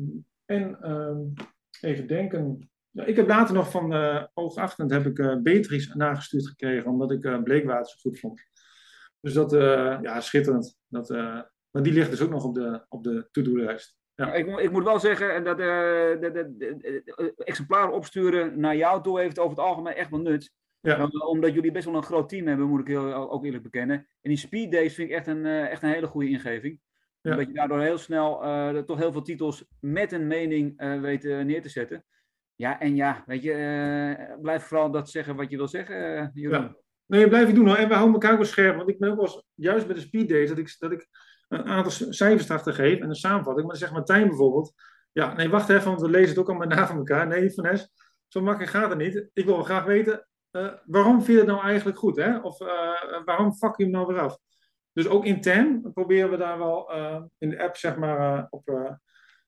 en 0.46 0.80
ehm, 0.80 1.20
even 1.80 2.06
denken. 2.06 2.70
Ja, 2.90 3.04
ik 3.04 3.16
heb 3.16 3.28
later 3.28 3.54
nog 3.54 3.70
van 3.70 3.92
eh 3.94 4.24
Oogachtend 4.34 4.90
heb 4.90 5.06
ik 5.06 5.42
Beatrice 5.42 5.96
nagestuurd 5.96 6.48
gekregen, 6.48 6.90
omdat 6.90 7.10
ik 7.10 7.24
eh, 7.24 7.42
Bleekwater 7.42 7.86
zo 7.90 7.96
goed 8.10 8.18
vond. 8.18 8.42
Dus 9.20 9.32
dat, 9.34 9.50
ja, 10.02 10.20
schitterend. 10.20 10.78
Dat, 10.88 11.08
maar 11.70 11.82
die 11.82 11.92
ligt 11.92 12.10
dus 12.10 12.20
ook 12.22 12.30
nog 12.30 12.44
op 12.44 12.54
de, 12.54 12.84
op 12.88 13.04
de 13.04 13.28
to-do-lijst. 13.30 13.96
Ja. 14.14 14.32
Ik, 14.34 14.46
moet- 14.46 14.60
ik 14.60 14.70
moet 14.70 14.84
wel 14.84 14.98
zeggen 15.00 15.44
dat 15.44 15.58
exemplaren 17.36 17.92
opsturen 17.94 18.60
naar 18.60 18.76
jou 18.76 19.02
toe 19.02 19.20
heeft 19.20 19.38
over 19.38 19.56
het 19.56 19.66
algemeen 19.66 19.94
echt 19.94 20.10
wel 20.10 20.20
nut. 20.20 20.52
Ja. 20.80 21.08
Omdat 21.28 21.54
jullie 21.54 21.70
best 21.72 21.84
wel 21.84 21.94
een 21.94 22.02
groot 22.02 22.28
team 22.28 22.46
hebben, 22.46 22.66
moet 22.66 22.80
ik 22.80 22.86
heel, 22.86 23.30
ook 23.30 23.44
eerlijk 23.44 23.62
bekennen. 23.62 23.96
En 23.96 24.30
die 24.30 24.36
speed 24.36 24.72
days 24.72 24.94
vind 24.94 25.10
ik 25.10 25.14
echt 25.16 25.26
een, 25.26 25.46
echt 25.46 25.82
een 25.82 25.88
hele 25.92 26.06
goede 26.06 26.28
ingeving. 26.28 26.80
Ja. 27.26 27.32
Omdat 27.32 27.46
je 27.46 27.54
daardoor 27.54 27.80
heel 27.80 27.98
snel 27.98 28.42
eh, 28.42 28.78
toch 28.78 28.98
heel 28.98 29.12
veel 29.12 29.22
titels 29.22 29.64
met 29.80 30.12
een 30.12 30.26
mening 30.26 30.78
eh, 30.78 31.00
weet 31.00 31.22
neer 31.22 31.62
te 31.62 31.68
zetten. 31.68 32.04
Ja, 32.54 32.80
en 32.80 32.96
ja, 32.96 33.22
weet 33.26 33.42
je, 33.42 33.52
eh, 33.52 34.40
blijf 34.40 34.62
vooral 34.62 34.90
dat 34.90 35.10
zeggen 35.10 35.36
wat 35.36 35.50
je 35.50 35.56
wil 35.56 35.68
zeggen, 35.68 36.30
Jeroen. 36.34 36.62
Ja. 36.62 36.76
Nee, 37.06 37.28
blijf 37.28 37.48
ik 37.48 37.54
doen 37.54 37.66
hoor. 37.66 37.76
En 37.76 37.88
we 37.88 37.94
houden 37.94 38.14
elkaar 38.14 38.30
ook 38.30 38.38
wel 38.38 38.46
scherp. 38.46 38.76
Want 38.76 38.88
ik 38.88 38.98
ben 38.98 39.10
ook 39.10 39.16
wel 39.16 39.24
eens, 39.24 39.44
juist 39.54 39.86
bij 39.86 39.94
de 39.94 40.00
speed 40.00 40.28
days, 40.28 40.48
dat 40.48 40.58
ik, 40.58 40.76
dat 40.78 40.92
ik 40.92 41.08
een 41.48 41.64
aantal 41.64 41.92
cijfers 42.10 42.50
achter 42.50 42.72
geef 42.72 43.00
en 43.00 43.08
een 43.08 43.14
samenvatting. 43.14 43.66
Maar 43.66 43.78
dan 43.78 43.88
zegt 43.88 43.92
Martijn 43.92 44.28
bijvoorbeeld, 44.28 44.72
ja, 45.12 45.34
nee, 45.34 45.48
wacht 45.48 45.68
even, 45.68 45.88
want 45.88 46.00
we 46.00 46.10
lezen 46.10 46.28
het 46.28 46.38
ook 46.38 46.48
allemaal 46.48 46.68
na 46.68 46.86
van 46.86 46.96
elkaar. 46.96 47.26
Nee, 47.26 47.52
Van 47.52 47.64
Nes, 47.64 47.92
zo 48.28 48.40
makkelijk 48.40 48.72
gaat 48.72 48.88
het 48.88 48.98
niet. 48.98 49.28
Ik 49.32 49.44
wil 49.44 49.54
wel 49.54 49.64
graag 49.64 49.84
weten, 49.84 50.28
waarom 50.84 51.22
vind 51.22 51.26
je 51.26 51.44
het 51.44 51.46
nou 51.46 51.62
eigenlijk 51.62 51.98
goed? 51.98 52.16
Hè? 52.16 52.38
Of 52.38 52.58
waarom 53.24 53.52
fuck 53.52 53.76
je 53.76 53.82
hem 53.82 53.92
nou 53.92 54.06
weer 54.06 54.20
af? 54.20 54.38
Dus 54.96 55.08
ook 55.08 55.24
intern 55.24 55.92
proberen 55.92 56.30
we 56.30 56.36
daar 56.36 56.58
wel 56.58 56.92
eh, 56.92 57.22
in 57.38 57.50
de 57.50 57.62
app, 57.62 57.76
zeg 57.76 57.96
maar, 57.96 58.38
eh, 58.38 58.44
op 58.50 58.68
eh, 58.68 58.92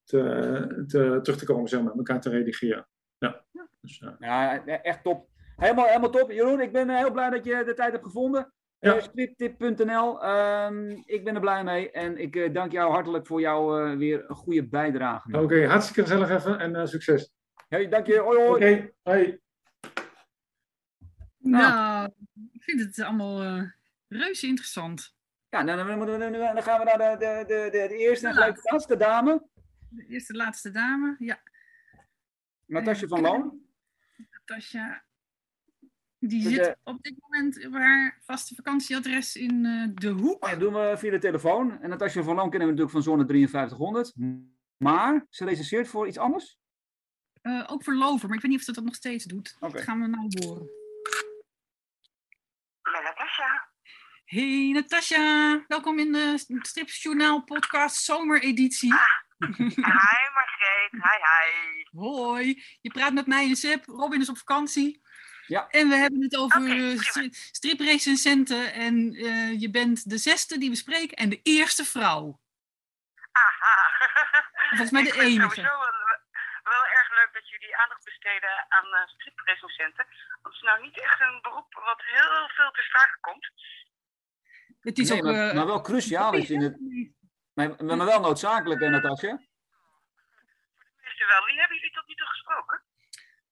te, 0.05 0.85
te, 0.87 1.19
terug 1.23 1.39
te 1.39 1.45
komen, 1.45 1.69
zeg 1.69 1.83
maar, 1.83 1.93
elkaar 1.93 2.21
te 2.21 2.31
redigeren. 2.31 2.89
Ja. 3.19 3.45
Dus, 3.81 4.03
Ja, 4.19 4.67
e- 4.67 4.73
echt 4.73 5.03
top. 5.03 5.29
Helemaal, 5.57 5.87
helemaal 5.87 6.11
top. 6.11 6.31
Jeroen, 6.31 6.61
ik 6.61 6.73
ben 6.73 6.89
heel 6.91 7.13
blij 7.13 7.31
dat 7.31 7.45
je 7.45 7.63
de 7.65 7.75
tijd 7.75 7.93
hebt 7.93 8.05
gevonden. 8.05 8.53
Ja. 8.79 9.01
Scripttip.nl. 9.01 10.23
ehm, 10.23 10.91
ik 11.05 11.25
ben 11.25 11.35
er 11.35 11.41
blij 11.41 11.65
mee. 11.65 11.91
En 11.91 12.19
ik 12.19 12.37
eh, 12.37 12.53
dank 12.53 12.73
jou 12.73 12.91
hartelijk 12.93 13.27
voor 13.27 13.41
jouw 13.41 13.79
eh, 13.79 13.97
weer 13.97 14.25
een 14.29 14.37
goede 14.37 14.69
bijdrage. 14.69 15.41
Oké, 15.43 15.67
hartstikke 15.67 16.03
gezellig 16.03 16.31
even 16.31 16.59
en 16.59 16.77
eh, 16.77 16.87
succes. 16.87 17.33
Hey, 17.69 17.89
dank 17.89 18.07
je. 18.07 18.19
Hoi, 18.19 18.39
hoi. 18.39 18.55
Oké, 18.55 18.91
hoi. 19.03 19.41
Nou, 21.39 22.11
ik 22.53 22.63
vind 22.63 22.81
het 22.81 23.01
allemaal 23.01 23.43
eh 23.43 23.63
reuze 24.09 24.47
interessant. 24.47 25.17
Ja, 25.51 25.65
dan, 25.65 25.87
dan, 25.87 26.07
dan, 26.07 26.33
dan- 26.33 26.63
gaan 26.63 26.79
we 26.79 26.85
naar 26.85 27.19
de, 27.19 27.27
de, 27.27 27.45
de, 27.47 27.69
de, 27.71 27.89
de 27.89 27.97
eerste 27.97 28.27
en 28.27 28.33
gelijk 28.33 28.55
de 28.55 28.71
laatste 28.71 28.97
dame. 28.97 29.47
De 29.91 30.07
eerste 30.07 30.35
laatste 30.35 30.71
dame, 30.71 31.17
ja, 31.19 31.41
Natasja 32.67 33.07
van 33.07 33.21
Loon. 33.21 33.67
Natasja. 34.31 35.05
Die 36.19 36.43
Dus, 36.43 36.53
zit 36.55 36.67
eh, 36.67 36.73
op 36.85 37.03
dit 37.03 37.15
moment 37.21 37.67
op 37.67 37.73
haar 37.73 38.19
vaste 38.23 38.55
vakantieadres 38.55 39.37
in 39.37 39.65
eh, 39.65 39.89
De 39.95 40.09
Hoek. 40.09 40.49
Dat 40.51 40.61
doen 40.61 40.73
we 40.73 40.95
via 40.99 41.11
de 41.11 41.19
telefoon. 41.19 41.81
En 41.83 41.89
Natasja 41.89 42.23
van 42.23 42.35
Loon 42.35 42.51
kennen 42.51 42.69
we 42.69 42.75
natuurlijk 42.75 42.91
van 42.91 43.03
Zone 43.03 43.27
5300. 43.27 44.13
Maar 44.77 45.27
ze 45.31 45.45
recenseert 45.45 45.89
voor 45.89 46.07
iets 46.07 46.19
anders. 46.19 46.59
Eh, 47.43 47.65
ook 47.71 47.85
voor 47.85 47.95
Lover, 47.95 48.27
maar 48.29 48.37
ik 48.37 48.43
weet 48.43 48.51
niet 48.51 48.61
of 48.61 48.67
ze 48.67 48.73
dat 48.73 48.85
nog 48.85 48.95
steeds 48.95 49.25
doet. 49.25 49.57
Dat 49.61 49.81
gaan 49.81 50.01
we 50.01 50.07
nou 50.07 50.29
horen. 50.47 50.69
Met 52.93 53.03
Natasja. 53.03 53.69
Hey 54.29 54.71
Natasja, 54.73 55.65
welkom 55.69 55.99
in 55.99 56.13
de 56.13 56.35
Stripsjournaal 56.63 57.45
podcast 57.45 57.97
zomereditie. 58.05 58.95
Hi 59.39 60.25
Margreet, 60.35 60.91
hi 60.93 61.19
hi. 61.25 61.85
Hoi, 61.91 62.65
je 62.81 62.91
praat 62.91 63.13
met 63.13 63.27
mij 63.27 63.49
en 63.49 63.57
Sip. 63.57 63.85
Robin 63.87 64.21
is 64.21 64.29
op 64.29 64.39
vakantie. 64.39 65.03
Ja. 65.47 65.69
En 65.69 65.89
we 65.89 65.95
hebben 65.95 66.23
het 66.23 66.37
over 66.37 66.63
Oké, 66.63 66.71
eh, 66.71 67.29
striprecensenten. 67.31 68.73
En 68.73 69.15
eh, 69.15 69.61
je 69.61 69.71
bent 69.71 70.11
de 70.11 70.19
zesde 70.19 70.59
die 70.59 70.71
we 70.71 70.77
spreken 70.77 71.17
en 71.17 71.29
de 71.29 71.41
eerste 71.43 71.85
vrouw. 71.85 72.41
Aha. 73.33 73.77
Volgens 74.69 74.91
mij 74.91 75.03
de 75.03 75.09
Ik 75.09 75.15
vind 75.15 75.25
het 75.25 75.33
enige. 75.33 75.55
sowieso 75.55 75.79
wel, 75.79 76.19
wel 76.63 76.85
erg 76.99 77.11
leuk 77.11 77.31
dat 77.33 77.49
jullie 77.49 77.77
aandacht 77.77 78.05
besteden 78.05 78.67
aan 78.69 78.87
uh, 78.87 79.07
striprecensenten. 79.07 80.07
Want 80.43 80.55
het 80.55 80.55
is 80.55 80.61
nou 80.61 80.83
niet 80.83 81.01
echt 81.01 81.21
een 81.21 81.39
beroep 81.43 81.75
wat 81.75 82.03
heel 82.05 82.49
veel 82.49 82.71
ter 82.71 82.83
sprake 82.83 83.19
komt. 83.21 83.51
Het 84.81 84.99
is 84.99 85.09
Nee, 85.09 85.19
ook... 85.19 85.25
maar, 85.25 85.49
eh, 85.49 85.55
maar 85.55 85.67
wel 85.67 85.81
cruciaal 85.81 86.35
is 86.35 86.51
in 86.51 86.61
het. 86.63 86.79
Maar, 87.53 87.85
maar 87.85 88.05
wel 88.07 88.21
noodzakelijk, 88.21 88.81
hè, 88.81 88.89
Natasja? 88.89 89.31
U 91.21 91.27
wel, 91.29 91.45
wie 91.47 91.59
hebben 91.59 91.77
jullie 91.77 91.93
tot 91.93 92.07
nu 92.09 92.15
toe 92.15 92.27
gesproken? 92.27 92.83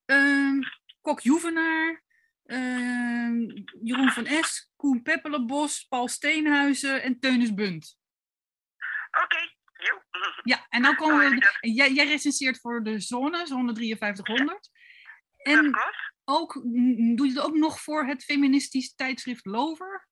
Ehm, 0.04 0.60
Kok 1.00 1.20
Joevenaar, 1.20 2.02
ehm, 2.44 3.40
Jeroen 3.82 4.10
van 4.10 4.26
Es, 4.26 4.70
Koen 4.76 5.02
Peppelenbos, 5.02 5.84
Paul 5.84 6.08
Steenhuizen 6.08 7.02
en 7.02 7.18
Teunis 7.20 7.54
Bunt. 7.54 7.98
Oké, 9.22 9.38
joe. 9.72 10.02
Ja, 10.42 10.66
en 10.68 10.82
dan 10.82 10.96
komen 10.96 11.30
we. 11.30 11.40
dat- 11.40 11.56
Jij, 11.60 11.92
jij 11.92 12.06
recenseert 12.06 12.60
voor 12.60 12.82
de 12.82 13.00
zone, 13.00 13.46
zone 13.46 13.74
5300. 13.74 14.70
Dat 15.36 15.54
En 15.54 15.76
ook, 16.24 16.54
mm, 16.64 17.16
doe 17.16 17.26
je 17.26 17.32
het 17.32 17.42
ook 17.42 17.54
nog 17.56 17.80
voor 17.80 18.06
het 18.06 18.24
feministisch 18.24 18.94
tijdschrift 18.94 19.46
Lover? 19.46 20.08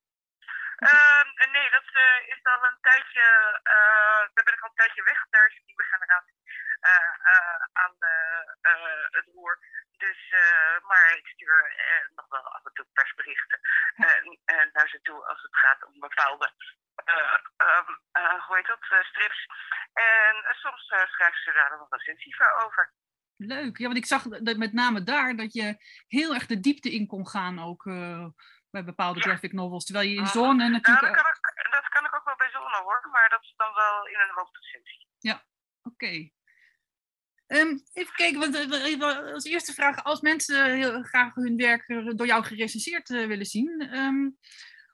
Ehm, 0.75 1.51
nee, 1.51 1.69
dat 1.69 1.87
eh, 1.93 2.27
is 2.33 2.43
al 2.43 2.63
een 2.63 2.77
tijdje, 2.81 3.25
eh, 3.63 4.23
daar 4.33 4.45
ben 4.47 4.53
ik 4.53 4.61
al 4.61 4.69
een 4.69 4.81
tijdje 4.81 5.03
weg. 5.03 5.19
Daar 5.29 5.47
is 5.47 5.57
een 5.57 5.65
nieuwe 5.65 5.83
generatie 5.83 6.39
eh, 6.79 7.13
aan 7.73 7.95
het 9.17 9.27
roer. 9.33 9.59
Dus, 9.97 10.33
maar 10.81 11.15
ik 11.17 11.27
stuur 11.27 11.57
nog 12.15 12.27
wel 12.27 12.45
af 12.55 12.65
en 12.65 12.73
toe 12.73 12.85
persberichten 12.93 13.59
en, 13.95 14.69
naar 14.73 14.89
ze 14.89 15.01
toe 15.01 15.25
als 15.25 15.41
het 15.41 15.55
gaat 15.55 15.85
om 15.85 15.99
bepaalde, 15.99 16.51
eh, 16.95 17.37
ehm, 17.57 17.91
eh, 18.11 18.45
hoe 18.45 18.55
heet 18.55 18.65
dat, 18.65 19.05
strips. 19.05 19.45
En 19.93 20.55
soms 20.55 20.85
schrijven 20.85 21.41
ze 21.43 21.51
daar 21.53 21.69
nog 21.69 21.91
een 21.91 21.97
recensie 21.97 22.35
voor 22.35 22.63
over. 22.65 22.93
Leuk. 23.37 23.77
Ja, 23.77 23.85
want 23.85 23.97
ik 23.97 24.05
zag 24.05 24.23
dat 24.23 24.57
met 24.57 24.73
name 24.73 25.03
daar 25.03 25.35
dat 25.35 25.53
je 25.53 25.77
heel 26.07 26.33
erg 26.33 26.45
de 26.45 26.59
diepte 26.59 26.91
in 26.91 27.07
kon 27.07 27.27
gaan 27.27 27.59
ook 27.59 27.83
bij 28.75 28.83
bepaalde 28.93 29.19
Ja. 29.19 29.25
graphic 29.25 29.53
novels. 29.53 29.85
Terwijl 29.85 30.07
je 30.09 30.15
in 30.15 30.21
Mhm. 30.29 30.31
zone 30.39 30.55
Nou, 30.63 30.71
natuurlijk... 30.71 31.15
dat 31.15 31.21
kan, 31.23 31.31
ik, 31.55 31.71
dat 31.71 31.87
kan 31.89 32.05
ik 32.05 32.15
ook 32.15 32.25
wel 32.25 32.35
bij 32.35 32.49
Zone 32.49 32.77
hoor, 32.83 33.07
maar 33.11 33.29
dat 33.29 33.41
is 33.41 33.53
dan 33.57 33.73
wel 33.73 34.07
in 34.07 34.19
een 34.19 34.33
hoofdrecensie. 34.39 35.03
Oké. 35.91 36.13
Ehm, 37.47 37.71
even 37.93 38.13
kijken, 38.15 38.39
want, 38.39 38.55
eh, 38.55 38.83
even 38.91 39.33
als 39.33 39.45
eerste 39.45 39.73
vraag. 39.73 40.03
Als 40.03 40.21
mensen 40.21 40.73
heel 40.81 41.03
graag 41.03 41.33
hun 41.35 41.57
werk 41.57 41.83
eh, 41.87 42.09
door 42.15 42.25
jou 42.25 42.43
gerecenseerd 42.43 43.09
eh, 43.09 43.25
willen 43.27 43.45
zien, 43.45 43.69
ehm, 43.81 44.21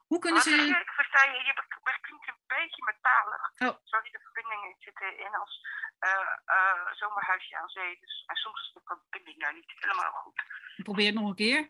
hoe 0.10 0.20
kunnen 0.20 0.40
Wat 0.40 0.48
zeg 0.50 0.60
je? 0.60 0.66
ze... 0.66 0.80
Ik 0.88 0.90
versta 1.02 1.24
je, 1.24 1.32
je 1.50 1.54
klinkt 2.02 2.28
een 2.28 2.44
beetje 2.48 2.84
metalig. 2.92 3.42
Oh. 3.66 3.78
Sorry, 3.84 4.10
de 4.12 4.20
verbindingen 4.20 4.76
zitten 4.80 5.18
in 5.26 5.34
als 5.42 5.54
eh, 6.00 6.10
eh, 6.56 6.92
zomerhuisje 6.92 7.58
aan 7.58 7.70
zee. 7.70 7.98
Dus 8.00 8.24
en 8.28 8.36
soms 8.36 8.60
is 8.62 8.72
de 8.74 8.82
verbinding 8.84 9.40
daar 9.40 9.54
niet 9.54 9.72
helemaal 9.76 10.12
goed. 10.12 10.42
Ik 10.78 10.84
probeer 10.84 11.06
het 11.06 11.16
nog 11.16 11.30
een 11.30 11.36
keer. 11.46 11.70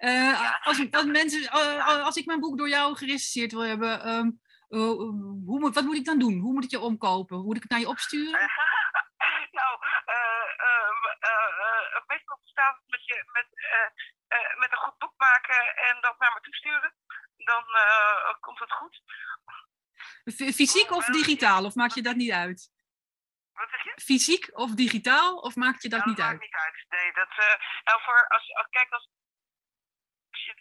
Eh, 0.00 0.66
als, 0.66 0.90
als, 0.90 1.04
mensen, 1.04 1.42
eh, 1.42 2.04
als 2.04 2.16
ik 2.16 2.26
mijn 2.26 2.40
boek 2.40 2.58
door 2.58 2.68
jou 2.68 2.96
gerecenseerd 2.96 3.52
wil 3.52 3.60
hebben, 3.60 4.00
ehm, 4.00 4.30
eh, 4.68 4.94
hoe 5.46 5.58
moet, 5.60 5.74
wat 5.74 5.84
moet 5.84 5.96
ik 5.96 6.04
dan 6.04 6.18
doen? 6.18 6.38
Hoe 6.38 6.52
moet 6.52 6.64
ik 6.64 6.70
je 6.70 6.80
omkopen? 6.80 7.44
Moet 7.44 7.56
ik 7.56 7.62
het 7.62 7.70
naar 7.70 7.80
je 7.80 7.88
opsturen? 7.88 8.32
nou, 9.58 9.72
eh, 10.04 10.46
eh, 10.66 10.90
eh, 11.20 12.06
meestal 12.06 12.38
bestaat 12.40 12.76
het 12.76 12.90
met, 12.90 13.04
je, 13.04 13.24
met, 13.32 13.46
eh, 13.54 14.38
eh, 14.38 14.58
met 14.58 14.72
een 14.72 14.78
goed 14.78 14.98
boek 14.98 15.14
maken 15.16 15.76
en 15.76 15.98
dat 16.00 16.18
naar 16.18 16.32
me 16.34 16.40
toesturen. 16.40 16.94
Dan 17.36 17.64
eh, 17.64 18.34
komt 18.40 18.58
het 18.58 18.72
goed. 18.72 19.02
Fysiek 20.54 20.90
of 20.90 21.04
digitaal? 21.04 21.64
Of 21.64 21.74
maakt 21.74 21.94
je 21.94 22.02
dat 22.02 22.16
niet 22.16 22.32
uit? 22.32 22.70
Wat 23.52 23.68
zeg 23.70 23.84
je? 23.84 23.92
Fysiek 24.02 24.50
of 24.52 24.70
digitaal? 24.70 25.36
Of 25.36 25.54
maakt 25.56 25.82
je 25.82 25.88
dat 25.88 26.04
niet 26.04 26.18
maakt 26.18 26.30
uit? 26.30 26.40
niet 26.40 26.54
uit. 26.54 26.84
Nee, 26.88 27.12
dat, 27.12 27.28
eh, 27.28 27.56
nou 27.84 28.00
voor, 28.02 28.28
als, 28.28 28.54
als, 28.54 28.66
kijk, 28.70 28.90
als, 28.90 29.08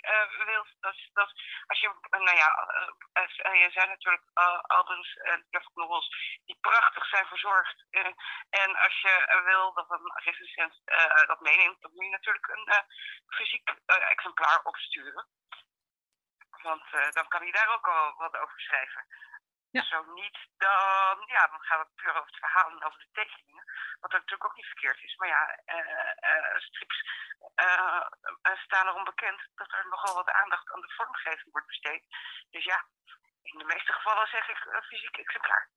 eh 0.02 0.46
wilt, 0.46 0.68
als, 0.82 1.10
als, 1.14 1.34
als 1.68 1.80
je, 1.80 1.88
eh, 2.10 2.20
nou 2.20 2.38
ja, 2.38 2.50
eh, 2.68 3.24
er- 3.24 3.62
er 3.66 3.72
zijn 3.72 3.90
natuurlijk 3.90 4.24
eh, 4.34 4.60
albums 4.60 5.14
en 5.16 5.48
graphic 5.50 5.76
novels 5.76 6.10
die 6.46 6.58
prachtig 6.62 7.06
zijn 7.08 7.26
verzorgd. 7.28 7.86
Eh, 7.90 8.06
en 8.50 8.76
als 8.78 9.02
je 9.02 9.10
eh, 9.26 9.44
wil 9.44 9.74
dat 9.74 9.90
een 9.90 10.12
recensent 10.24 10.82
eh, 10.86 11.28
dat 11.28 11.40
meeneemt, 11.40 11.82
dan 11.82 11.92
moet 11.94 12.06
je 12.06 12.12
natuurlijk 12.12 12.48
een 12.48 12.66
eh, 12.68 12.84
fysiek 13.28 13.70
eh, 13.86 14.10
exemplaar 14.10 14.60
opsturen. 14.64 15.28
Want 16.62 16.84
eh, 16.92 17.12
dan 17.12 17.28
kan 17.28 17.42
hij 17.42 17.52
daar 17.52 17.74
ook 17.74 17.88
al 17.88 18.14
wat 18.18 18.38
over 18.38 18.60
schrijven. 18.60 19.06
Ja. 19.72 19.84
Zo 19.84 20.04
niet, 20.14 20.38
dan, 20.58 21.18
ja, 21.36 21.48
dan 21.48 21.62
gaan 21.62 21.80
we 21.80 21.88
puur 21.96 22.10
over 22.10 22.32
het 22.32 22.44
verhaal 22.46 22.70
en 22.72 22.84
over 22.86 23.00
de 23.00 23.10
tekeningen. 23.12 23.64
Wat 24.00 24.12
natuurlijk 24.12 24.46
ook 24.46 24.56
niet 24.56 24.72
verkeerd 24.74 25.04
is. 25.04 25.16
Maar 25.16 25.28
ja, 25.28 25.44
eh, 25.66 26.12
eh, 26.30 26.60
strips 26.60 26.98
eh, 27.56 28.02
staan 28.66 28.88
erom 28.88 29.04
bekend 29.04 29.42
dat 29.56 29.72
er 29.72 29.88
nogal 29.90 30.16
wat 30.16 30.30
aandacht 30.30 30.72
aan 30.72 30.82
de 30.82 30.94
vormgeving 30.98 31.52
wordt 31.52 31.68
besteed. 31.68 32.04
Dus 32.50 32.64
ja, 32.64 32.86
in 33.42 33.58
de 33.58 33.66
meeste 33.66 33.94
gevallen 33.94 34.28
zeg 34.28 34.50
ik 34.50 34.84
fysiek 34.90 35.18
exemplaar. 35.18 35.70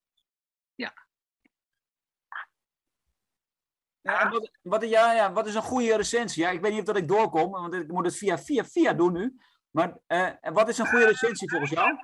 Ja, 4.02 4.20
en 4.20 4.30
wat, 4.30 4.50
wat, 4.62 4.88
ja, 4.88 5.12
ja, 5.12 5.32
wat 5.32 5.46
is 5.46 5.54
een 5.54 5.62
goede 5.62 5.96
recensie? 5.96 6.42
Ja, 6.42 6.50
ik 6.50 6.60
weet 6.60 6.70
niet 6.70 6.80
of 6.80 6.86
dat 6.86 6.96
ik 6.96 7.08
doorkom, 7.08 7.50
want 7.50 7.74
ik 7.74 7.88
moet 7.88 8.04
het 8.04 8.16
via, 8.16 8.38
via, 8.38 8.64
via 8.64 8.92
doen 8.92 9.12
nu. 9.12 9.40
Maar 9.70 9.98
eh, 10.06 10.28
wat 10.40 10.68
is 10.68 10.78
een 10.78 10.86
goede 10.86 11.06
recensie 11.06 11.50
volgens 11.50 11.70
jou? 11.70 11.96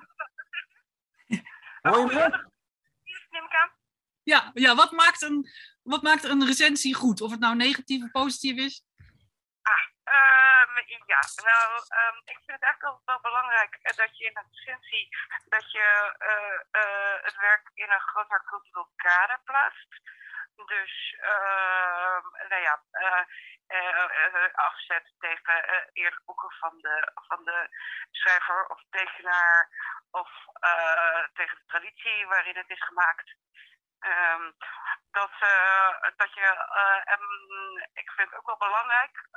Hoor 1.81 2.11
je 2.11 2.15
me? 2.15 2.47
Neem 3.29 3.43
ik 3.43 3.55
aan. 3.55 3.71
Ja, 4.23 4.51
ja 4.53 4.75
wat, 4.75 4.91
maakt 4.91 5.21
een, 5.21 5.49
wat 5.83 6.01
maakt 6.01 6.23
een 6.23 6.45
recensie 6.45 6.95
goed? 6.95 7.21
Of 7.21 7.31
het 7.31 7.39
nou 7.39 7.55
negatief 7.55 8.03
of 8.03 8.11
positief 8.11 8.57
is? 8.57 8.83
Ehm, 10.09 10.75
ja, 11.05 11.21
nou, 11.49 11.65
ehm, 11.97 12.17
ik 12.33 12.39
vind 12.45 12.57
het 12.57 12.63
eigenlijk 12.63 12.83
altijd 12.83 13.05
wel 13.05 13.31
belangrijk 13.31 13.73
eh, 13.81 13.97
dat 13.97 14.17
je 14.17 14.25
in 14.25 14.37
een 14.37 14.51
recensie 14.51 15.09
dat 15.45 15.71
je 15.71 16.15
eh, 16.17 16.81
eh, 16.81 17.17
het 17.27 17.35
werk 17.35 17.71
in 17.73 17.89
een 17.91 18.07
groter 18.11 18.43
cultureel 18.45 18.91
kader 18.95 19.39
plaatst. 19.43 19.91
Dus, 20.65 21.15
ehm, 21.19 22.23
nou 22.49 22.61
ja, 22.61 22.83
eh, 22.91 23.23
eh, 23.67 24.25
eh, 24.25 24.53
afzet 24.53 25.13
tegen 25.19 25.89
eerder 25.93 26.21
boeken 26.25 26.51
van 26.51 26.77
de, 26.77 27.11
van 27.13 27.43
de 27.43 27.67
schrijver 28.11 28.67
of 28.67 28.83
tekenaar 28.89 29.69
of 30.11 30.29
tegen 31.33 31.57
de 31.57 31.65
traditie 31.65 32.27
waarin 32.27 32.57
het 32.57 32.69
is 32.69 32.83
gemaakt. 32.83 33.35
Ehm, 33.99 34.51
dat, 35.11 35.31
dat 36.15 36.33
je, 36.33 36.47
en 37.03 37.19
ik 37.93 38.11
vind 38.11 38.29
het 38.29 38.39
ook 38.39 38.45
wel 38.45 38.57
belangrijk, 38.57 39.27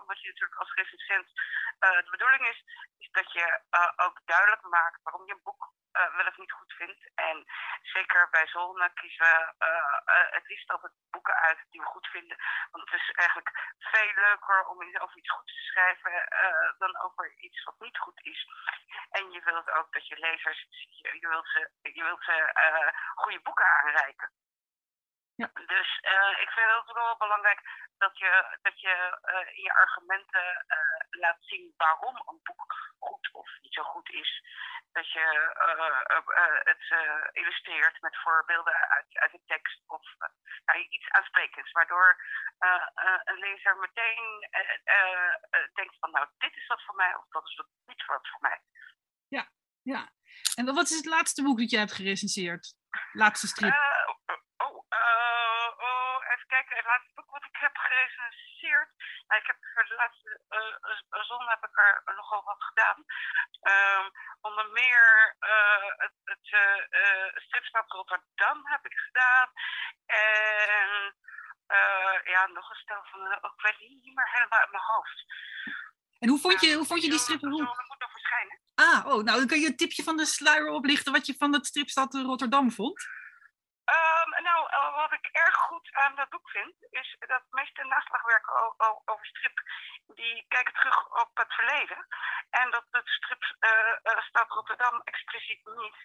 omdat 0.00 0.20
je 0.20 0.28
natuurlijk 0.28 0.60
als 0.60 0.74
recensent, 0.74 1.32
de 1.78 2.10
bedoeling 2.10 2.48
is, 2.48 2.64
is 2.98 3.10
dat 3.10 3.32
je 3.32 3.60
ook 3.96 4.20
duidelijk 4.24 4.62
maakt 4.62 5.02
waarom 5.02 5.26
je 5.26 5.32
een 5.32 5.42
boek 5.42 5.72
eh, 5.92 6.14
wel 6.16 6.26
of 6.26 6.36
niet 6.36 6.52
goed 6.52 6.72
vindt. 6.72 7.10
En 7.14 7.46
zeker 7.82 8.28
bij 8.30 8.46
Zolne 8.46 8.90
kiezen 8.94 9.26
we 9.26 9.52
eh, 9.58 10.30
het 10.30 10.46
liefst 10.46 10.70
altijd 10.70 10.92
boeken 11.10 11.34
uit 11.34 11.58
die 11.70 11.80
we 11.80 11.86
goed 11.86 12.06
vinden. 12.06 12.36
Want 12.70 12.90
het 12.90 13.00
is 13.00 13.10
eigenlijk 13.10 13.50
veel 13.78 14.12
leuker 14.14 14.66
om 14.66 14.96
over 15.00 15.16
iets 15.16 15.30
goeds 15.30 15.54
te 15.54 15.62
schrijven 15.62 16.28
dan 16.78 17.00
over 17.00 17.34
iets 17.36 17.64
wat 17.64 17.80
niet 17.80 17.98
goed 17.98 18.20
is. 18.22 18.46
En 19.10 19.30
je 19.30 19.42
wilt 19.44 19.70
ook 19.70 19.92
dat 19.92 20.06
je 20.06 20.18
lezers, 20.18 20.66
je, 20.70 21.18
je 21.20 21.28
wilt 21.28 21.48
ze, 21.48 21.70
je 21.82 22.02
wilt 22.02 22.24
ze 22.24 22.52
goede 23.14 23.40
boeken 23.40 23.66
aanreiken. 23.66 24.30
Dus 25.66 25.98
eh, 26.00 26.40
ik 26.40 26.50
vind 26.50 26.66
het 26.66 26.76
ook 26.76 26.94
wel 26.94 27.16
belangrijk 27.16 27.60
dat 27.98 28.18
je, 28.18 28.58
dat 28.62 28.80
je 28.80 29.18
eh, 29.22 29.56
in 29.56 29.62
je 29.62 29.74
argumenten 29.74 30.64
eh, 30.66 30.78
laat 31.20 31.38
zien 31.40 31.74
waarom 31.76 32.16
een 32.16 32.40
boek 32.42 32.92
goed 32.98 33.28
of 33.32 33.48
niet 33.62 33.74
zo 33.74 33.82
goed 33.82 34.10
is. 34.10 34.42
Dat 34.92 35.12
je 35.12 35.20
eh, 35.20 36.16
eh, 36.16 36.22
eh, 36.42 36.60
het 36.64 36.84
eh, 36.88 37.42
illustreert 37.42 38.00
met 38.00 38.16
voorbeelden 38.22 38.74
uit, 38.74 39.06
uit 39.18 39.32
de 39.32 39.42
tekst 39.46 39.82
of 39.86 40.14
eh, 40.18 40.28
nou, 40.64 40.78
iets 40.88 41.10
aansprekends. 41.10 41.72
Waardoor 41.72 42.24
eh, 42.58 42.86
eh, 42.94 43.20
een 43.24 43.38
lezer 43.38 43.76
meteen 43.76 44.46
eh, 44.50 44.78
eh, 44.84 45.34
eh, 45.50 45.68
denkt 45.74 45.96
van 45.98 46.10
nou 46.10 46.26
dit 46.38 46.56
is 46.56 46.66
wat 46.66 46.84
voor 46.84 46.94
mij 46.94 47.14
of 47.16 47.24
dat 47.28 47.46
is 47.46 47.56
wat 47.56 47.68
niet 47.86 48.06
wat 48.06 48.28
voor 48.28 48.40
mij. 48.40 48.60
Ja. 49.82 50.12
En 50.54 50.74
wat 50.74 50.90
is 50.90 50.96
het 50.96 51.04
laatste 51.04 51.42
boek 51.42 51.58
dat 51.58 51.70
je 51.70 51.78
hebt 51.78 51.92
gerecenseerd? 51.92 52.74
Laatste 53.12 53.46
strip. 53.46 53.74
Eh, 54.98 55.68
oh, 55.88 56.16
eh, 56.22 56.32
even 56.32 56.46
kijken. 56.46 56.76
Het 56.76 56.90
laatste 56.92 57.14
boek 57.14 57.30
wat 57.30 57.44
ik 57.50 57.56
heb 57.64 57.76
gerecenseerd. 57.76 58.90
Nou, 59.26 59.40
ik 59.40 59.46
heb 59.46 59.58
voor 59.74 59.86
de 59.88 59.94
laatste 59.94 60.30
uh, 60.56 61.22
zon 61.30 61.48
heb 61.48 61.64
ik 61.68 61.76
er 61.78 62.14
nogal 62.16 62.42
wat 62.44 62.62
gedaan. 62.68 63.04
Ehm, 63.60 64.06
onder 64.40 64.68
meer 64.70 65.36
eh, 65.38 65.88
het, 66.04 66.16
het 66.24 66.46
uh, 66.62 67.42
stripstad 67.46 67.90
Rotterdam 67.90 68.60
heb 68.64 68.84
ik 68.84 68.96
gedaan. 69.06 69.48
En 70.06 71.14
eh, 71.66 72.32
ja, 72.32 72.46
nog 72.46 72.70
een 72.70 72.82
stel 72.84 73.02
van, 73.10 73.20
uh, 73.20 73.36
ik 73.56 73.62
weet 73.62 73.78
niet 73.80 74.14
meer 74.14 74.30
helemaal 74.32 74.58
uit 74.58 74.70
mijn 74.70 74.82
hoofd. 74.82 75.24
En 76.18 76.28
hoe 76.28 76.38
vond 76.38 76.60
je, 76.60 76.74
hoe 76.74 76.86
vond 76.86 77.02
je 77.02 77.10
die 77.10 77.18
strip? 77.18 77.40
Hoe... 77.40 77.64
dat 77.64 77.88
moet 77.88 77.98
nog 77.98 78.10
verschijnen. 78.10 78.60
Ah, 78.74 79.06
oh, 79.06 79.24
nou 79.24 79.38
dan 79.38 79.46
kun 79.46 79.60
je 79.60 79.66
een 79.66 79.76
tipje 79.76 80.02
van 80.02 80.16
de 80.16 80.26
sluier 80.26 80.68
oplichten 80.68 81.12
wat 81.12 81.26
je 81.26 81.34
van 81.38 81.52
het 81.52 81.66
stripstad 81.66 82.14
Rotterdam 82.14 82.70
vond. 82.70 83.08
Um, 83.84 84.42
nou, 84.42 84.60
uh, 84.70 84.96
wat 84.96 85.12
ik 85.12 85.26
erg 85.32 85.54
goed 85.56 85.88
aan 85.92 86.14
dat 86.14 86.28
boek 86.28 86.50
vind, 86.50 86.74
is 86.90 87.16
dat 87.18 87.42
meeste 87.50 87.84
naslagwerk 87.84 88.50
over 89.04 89.26
strip 89.26 89.62
die 90.06 90.44
kijken 90.48 90.74
terug 90.74 91.06
op 91.22 91.30
het 91.34 91.54
verleden. 91.54 92.06
En 92.50 92.70
dat 92.70 92.84
het 92.90 93.08
strip 93.08 93.42
eh, 93.58 93.92
eh, 94.02 94.22
Stad 94.22 94.48
Rotterdam 94.48 95.00
expliciet 95.04 95.64
niet. 95.64 95.96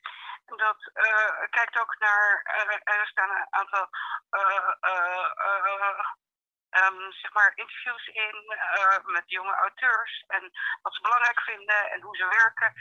Dat 0.46 0.92
eh, 0.94 1.50
kijkt 1.50 1.80
ook 1.80 1.96
naar, 2.00 2.42
eh, 2.44 3.00
er 3.00 3.08
staan 3.08 3.30
een 3.30 3.48
aantal 3.50 3.90
eh, 4.30 4.72
eh, 4.80 5.32
eh, 5.36 6.00
ehm, 6.70 7.12
zeg 7.12 7.34
maar 7.34 7.52
interviews 7.56 8.08
in 8.08 8.56
eh, 8.58 8.98
met 9.04 9.30
jonge 9.30 9.56
auteurs. 9.56 10.24
En 10.28 10.52
wat 10.82 10.94
ze 10.94 11.02
belangrijk 11.02 11.42
vinden 11.42 11.92
en 11.92 12.02
hoe 12.02 12.16
ze 12.16 12.28
werken. 12.28 12.74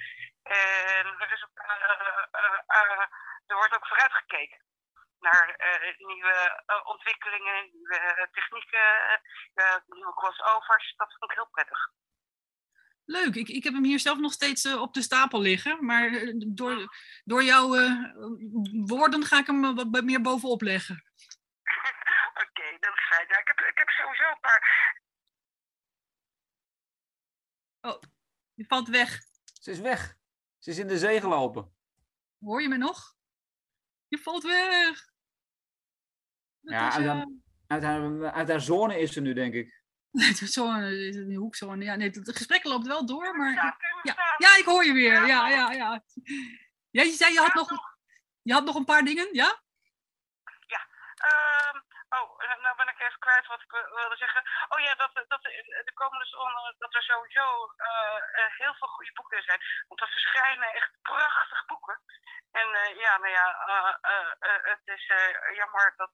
En 0.43 1.20
er, 1.20 1.32
is 1.32 1.44
ook, 1.44 1.59
eh, 1.59 2.24
eh, 2.31 2.60
eh, 2.66 3.06
er 3.47 3.56
wordt 3.56 3.74
ook 3.77 3.86
vooruitgekeken 3.86 4.64
naar 5.21 5.55
eh, 5.55 6.07
nieuwe 6.07 6.63
eh, 6.67 6.87
ontwikkelingen, 6.87 7.71
nieuwe 7.73 8.29
technieken, 8.33 9.21
eh, 9.55 9.77
nieuwe 9.87 10.15
crossovers. 10.15 10.95
Dat 10.97 11.15
vond 11.19 11.31
ik 11.31 11.37
heel 11.37 11.49
prettig. 11.51 11.91
Leuk, 13.05 13.35
ik, 13.35 13.49
ik 13.49 13.65
heb 13.65 13.73
hem 13.73 13.85
hier 13.85 13.99
zelf 13.99 14.19
nog 14.19 14.33
steeds 14.33 14.75
op 14.75 14.95
de 14.95 15.03
stapel 15.03 15.41
liggen. 15.41 15.85
Maar 15.85 16.33
door, 16.47 16.97
door 17.25 17.43
jouw 17.43 17.77
eh, 17.77 18.15
woorden 18.87 19.25
ga 19.25 19.39
ik 19.39 19.47
hem 19.47 19.75
wat 19.75 20.05
meer 20.05 20.21
bovenop 20.21 20.63
leggen. 20.63 21.05
Oké, 22.43 22.77
dat 22.81 22.95
is 22.95 23.07
fijn. 23.09 23.27
Ja, 23.29 23.39
ik, 23.39 23.47
heb, 23.47 23.61
ik 23.61 23.79
heb 23.79 23.89
sowieso 23.89 24.29
een 24.31 24.41
paar. 24.41 24.95
Je 28.55 28.65
valt 28.67 28.89
weg. 28.89 29.21
Ze 29.61 29.71
is 29.71 29.81
weg. 29.81 30.17
Ze 30.59 30.71
is 30.71 30.79
in 30.79 30.87
de 30.87 30.99
zee 30.99 31.21
gelopen. 31.21 31.75
Hoor 32.39 32.63
je 32.63 32.69
me 32.69 32.77
nog? 32.77 33.16
Je 34.09 34.19
valt 34.19 34.43
weg. 34.43 35.05
Dat 36.61 36.74
Ja, 36.74 36.89
is, 36.89 36.97
eh, 36.97 37.05
dan- 37.05 37.45
Uit 37.66 37.83
haar, 37.83 38.33
uit 38.33 38.49
haar 38.49 38.61
zone 38.61 38.99
is 39.01 39.12
ze 39.12 39.20
nu, 39.20 39.33
denk 39.33 39.55
ik. 39.55 39.83
Zone, 40.57 41.07
is 41.07 41.16
het 41.16 41.28
een 41.28 41.35
hoekzone. 41.35 41.85
Ja, 41.85 41.95
nee, 41.95 42.11
het 42.11 42.37
gesprek 42.37 42.65
loopt 42.65 42.87
wel 42.87 43.07
door, 43.07 43.37
maar... 43.37 43.53
Ja, 43.53 43.77
Ja, 44.03 44.16
ja, 44.39 44.57
ik 44.59 44.65
hoor 44.65 44.85
je 44.85 44.93
weer. 44.93 45.27
Ja, 45.27 45.49
ja, 45.49 45.73
ja. 45.73 46.05
Ja, 46.91 47.03
je 47.03 47.12
zei 47.12 47.33
je 47.33 47.39
had 47.39 47.47
Ja, 47.55 47.55
nog, 47.55 47.70
je 48.43 48.53
had 48.53 48.65
nog 48.65 48.74
een 48.74 48.85
paar 48.85 49.05
dingen, 49.05 49.28
ja? 49.33 49.62
Ehm, 51.16 51.78
oh, 52.21 52.45
en 52.45 52.61
nou 52.61 52.77
ben 52.77 52.89
ik 52.89 53.01
even 53.01 53.19
kwijt 53.19 53.47
wat 53.47 53.61
ik 53.63 53.71
wil- 53.71 53.95
wilde 53.95 54.17
zeggen. 54.17 54.43
Oh 54.69 54.81
ja, 54.81 54.95
dat, 54.95 55.11
dat 55.29 55.43
de, 55.43 55.83
de 55.85 55.93
komende 55.95 56.25
zon, 56.25 56.75
dat 56.79 56.95
er 56.95 57.03
sowieso 57.03 57.73
eh, 57.77 58.17
eh, 58.33 58.51
heel 58.57 58.75
veel 58.75 58.89
goede 58.89 59.13
boeken 59.13 59.43
zijn. 59.43 59.61
Want 59.89 60.01
er 60.01 60.09
verschijnen 60.09 60.73
echt 60.73 60.91
prachtige 61.03 61.65
boeken. 61.67 62.01
En 62.53 62.75
eh, 62.75 62.97
ja, 62.97 63.17
nou 63.17 63.29
ja, 63.33 63.47
eh, 63.67 63.95
eh, 64.01 64.33
eh, 64.39 64.63
het 64.65 64.81
is 64.85 65.07
eh, 65.09 65.57
jammer 65.57 65.95
dat 65.97 66.11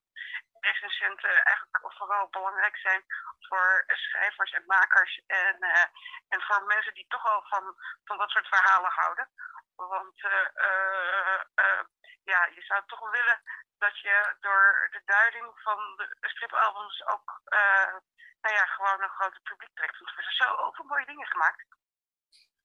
recensenten 0.61 1.43
eigenlijk 1.45 1.95
vooral 1.97 2.29
belangrijk 2.29 2.77
zijn 2.77 3.05
voor 3.49 3.85
schrijvers 3.87 4.51
en 4.53 4.65
makers. 4.66 5.23
En, 5.27 5.57
eh, 5.61 5.85
en 6.29 6.43
voor 6.43 6.62
mensen 6.65 6.95
die 6.95 7.07
toch 7.09 7.24
al 7.27 7.43
van, 7.49 7.77
van 8.05 8.19
dat 8.19 8.31
soort 8.31 8.49
verhalen 8.49 8.91
houden. 8.91 9.31
Want 9.77 10.23
eh, 10.24 10.47
eh, 10.55 11.41
eh, 11.55 11.85
ja, 12.24 12.40
je 12.55 12.62
zou 12.62 12.82
toch 12.86 13.11
willen 13.11 13.43
dat 13.78 13.99
je 13.99 14.36
door 14.40 14.89
de 14.93 15.03
duiding 15.05 15.47
van 15.55 15.78
de 15.97 16.28
stripalbums 16.28 17.07
ook 17.07 17.40
eh, 17.44 17.94
nou 18.40 18.55
ja, 18.55 18.65
gewoon 18.65 19.03
een 19.03 19.16
groter 19.19 19.40
publiek 19.43 19.74
trekt. 19.74 19.99
Want 19.99 20.09
er 20.11 20.15
worden 20.15 20.35
zoveel 20.43 20.85
mooie 20.85 21.07
dingen 21.07 21.27
gemaakt. 21.27 21.65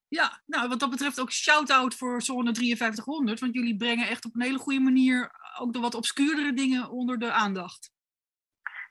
Ja, 0.09 0.41
nou, 0.45 0.69
wat 0.69 0.79
dat 0.79 0.89
betreft 0.89 1.19
ook 1.19 1.31
shout-out 1.31 1.95
voor 1.95 2.21
Zone 2.21 2.55
5300. 2.55 3.39
Want 3.39 3.53
jullie 3.53 3.77
brengen 3.77 4.07
echt 4.07 4.25
op 4.25 4.35
een 4.35 4.41
hele 4.41 4.57
goede 4.65 4.79
manier 4.79 5.31
ook 5.59 5.73
de 5.73 5.79
wat 5.79 5.95
obscuurdere 5.95 6.53
dingen 6.53 6.89
onder 6.89 7.19
de 7.19 7.31
aandacht. 7.31 7.91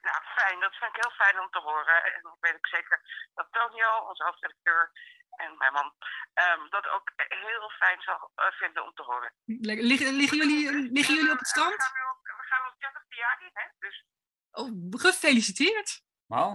Nou, 0.03 0.19
fijn. 0.39 0.61
Dat 0.61 0.75
vind 0.77 0.97
ik 0.97 1.03
heel 1.03 1.27
fijn 1.27 1.41
om 1.41 1.51
te 1.51 1.59
horen. 1.59 2.05
En 2.05 2.21
ik 2.21 2.41
weet 2.41 2.55
ook 2.55 2.67
zeker 2.67 3.01
dat 3.35 3.47
Tonio, 3.51 3.91
onze 4.09 4.25
hoofdredacteur, 4.25 4.91
en 5.37 5.57
mijn 5.57 5.73
man, 5.73 5.95
ehm, 6.35 6.69
dat 6.71 6.87
ook 6.89 7.13
heel 7.17 7.71
fijn 7.71 8.01
zal 8.03 8.31
eh, 8.35 8.47
vinden 8.53 8.85
om 8.85 8.93
te 8.95 9.03
horen. 9.03 9.33
Liggen, 9.45 10.13
liggen, 10.15 10.39
jullie, 10.39 10.93
liggen 10.93 11.15
jullie 11.15 11.33
op 11.33 11.39
het 11.39 11.53
We 11.53 11.55
strand? 11.55 11.83
gaan 11.83 11.95
nu 11.95 12.03
op, 12.13 12.19
we 12.23 12.45
gaan 12.51 12.67
op 12.73 12.81
30 12.81 13.03
jaar 13.17 13.39
in, 13.43 13.51
hè? 13.53 13.67
Dus 13.79 14.05
Oh, 14.51 14.71
gefeliciteerd. 14.91 16.03
Nou, 16.27 16.49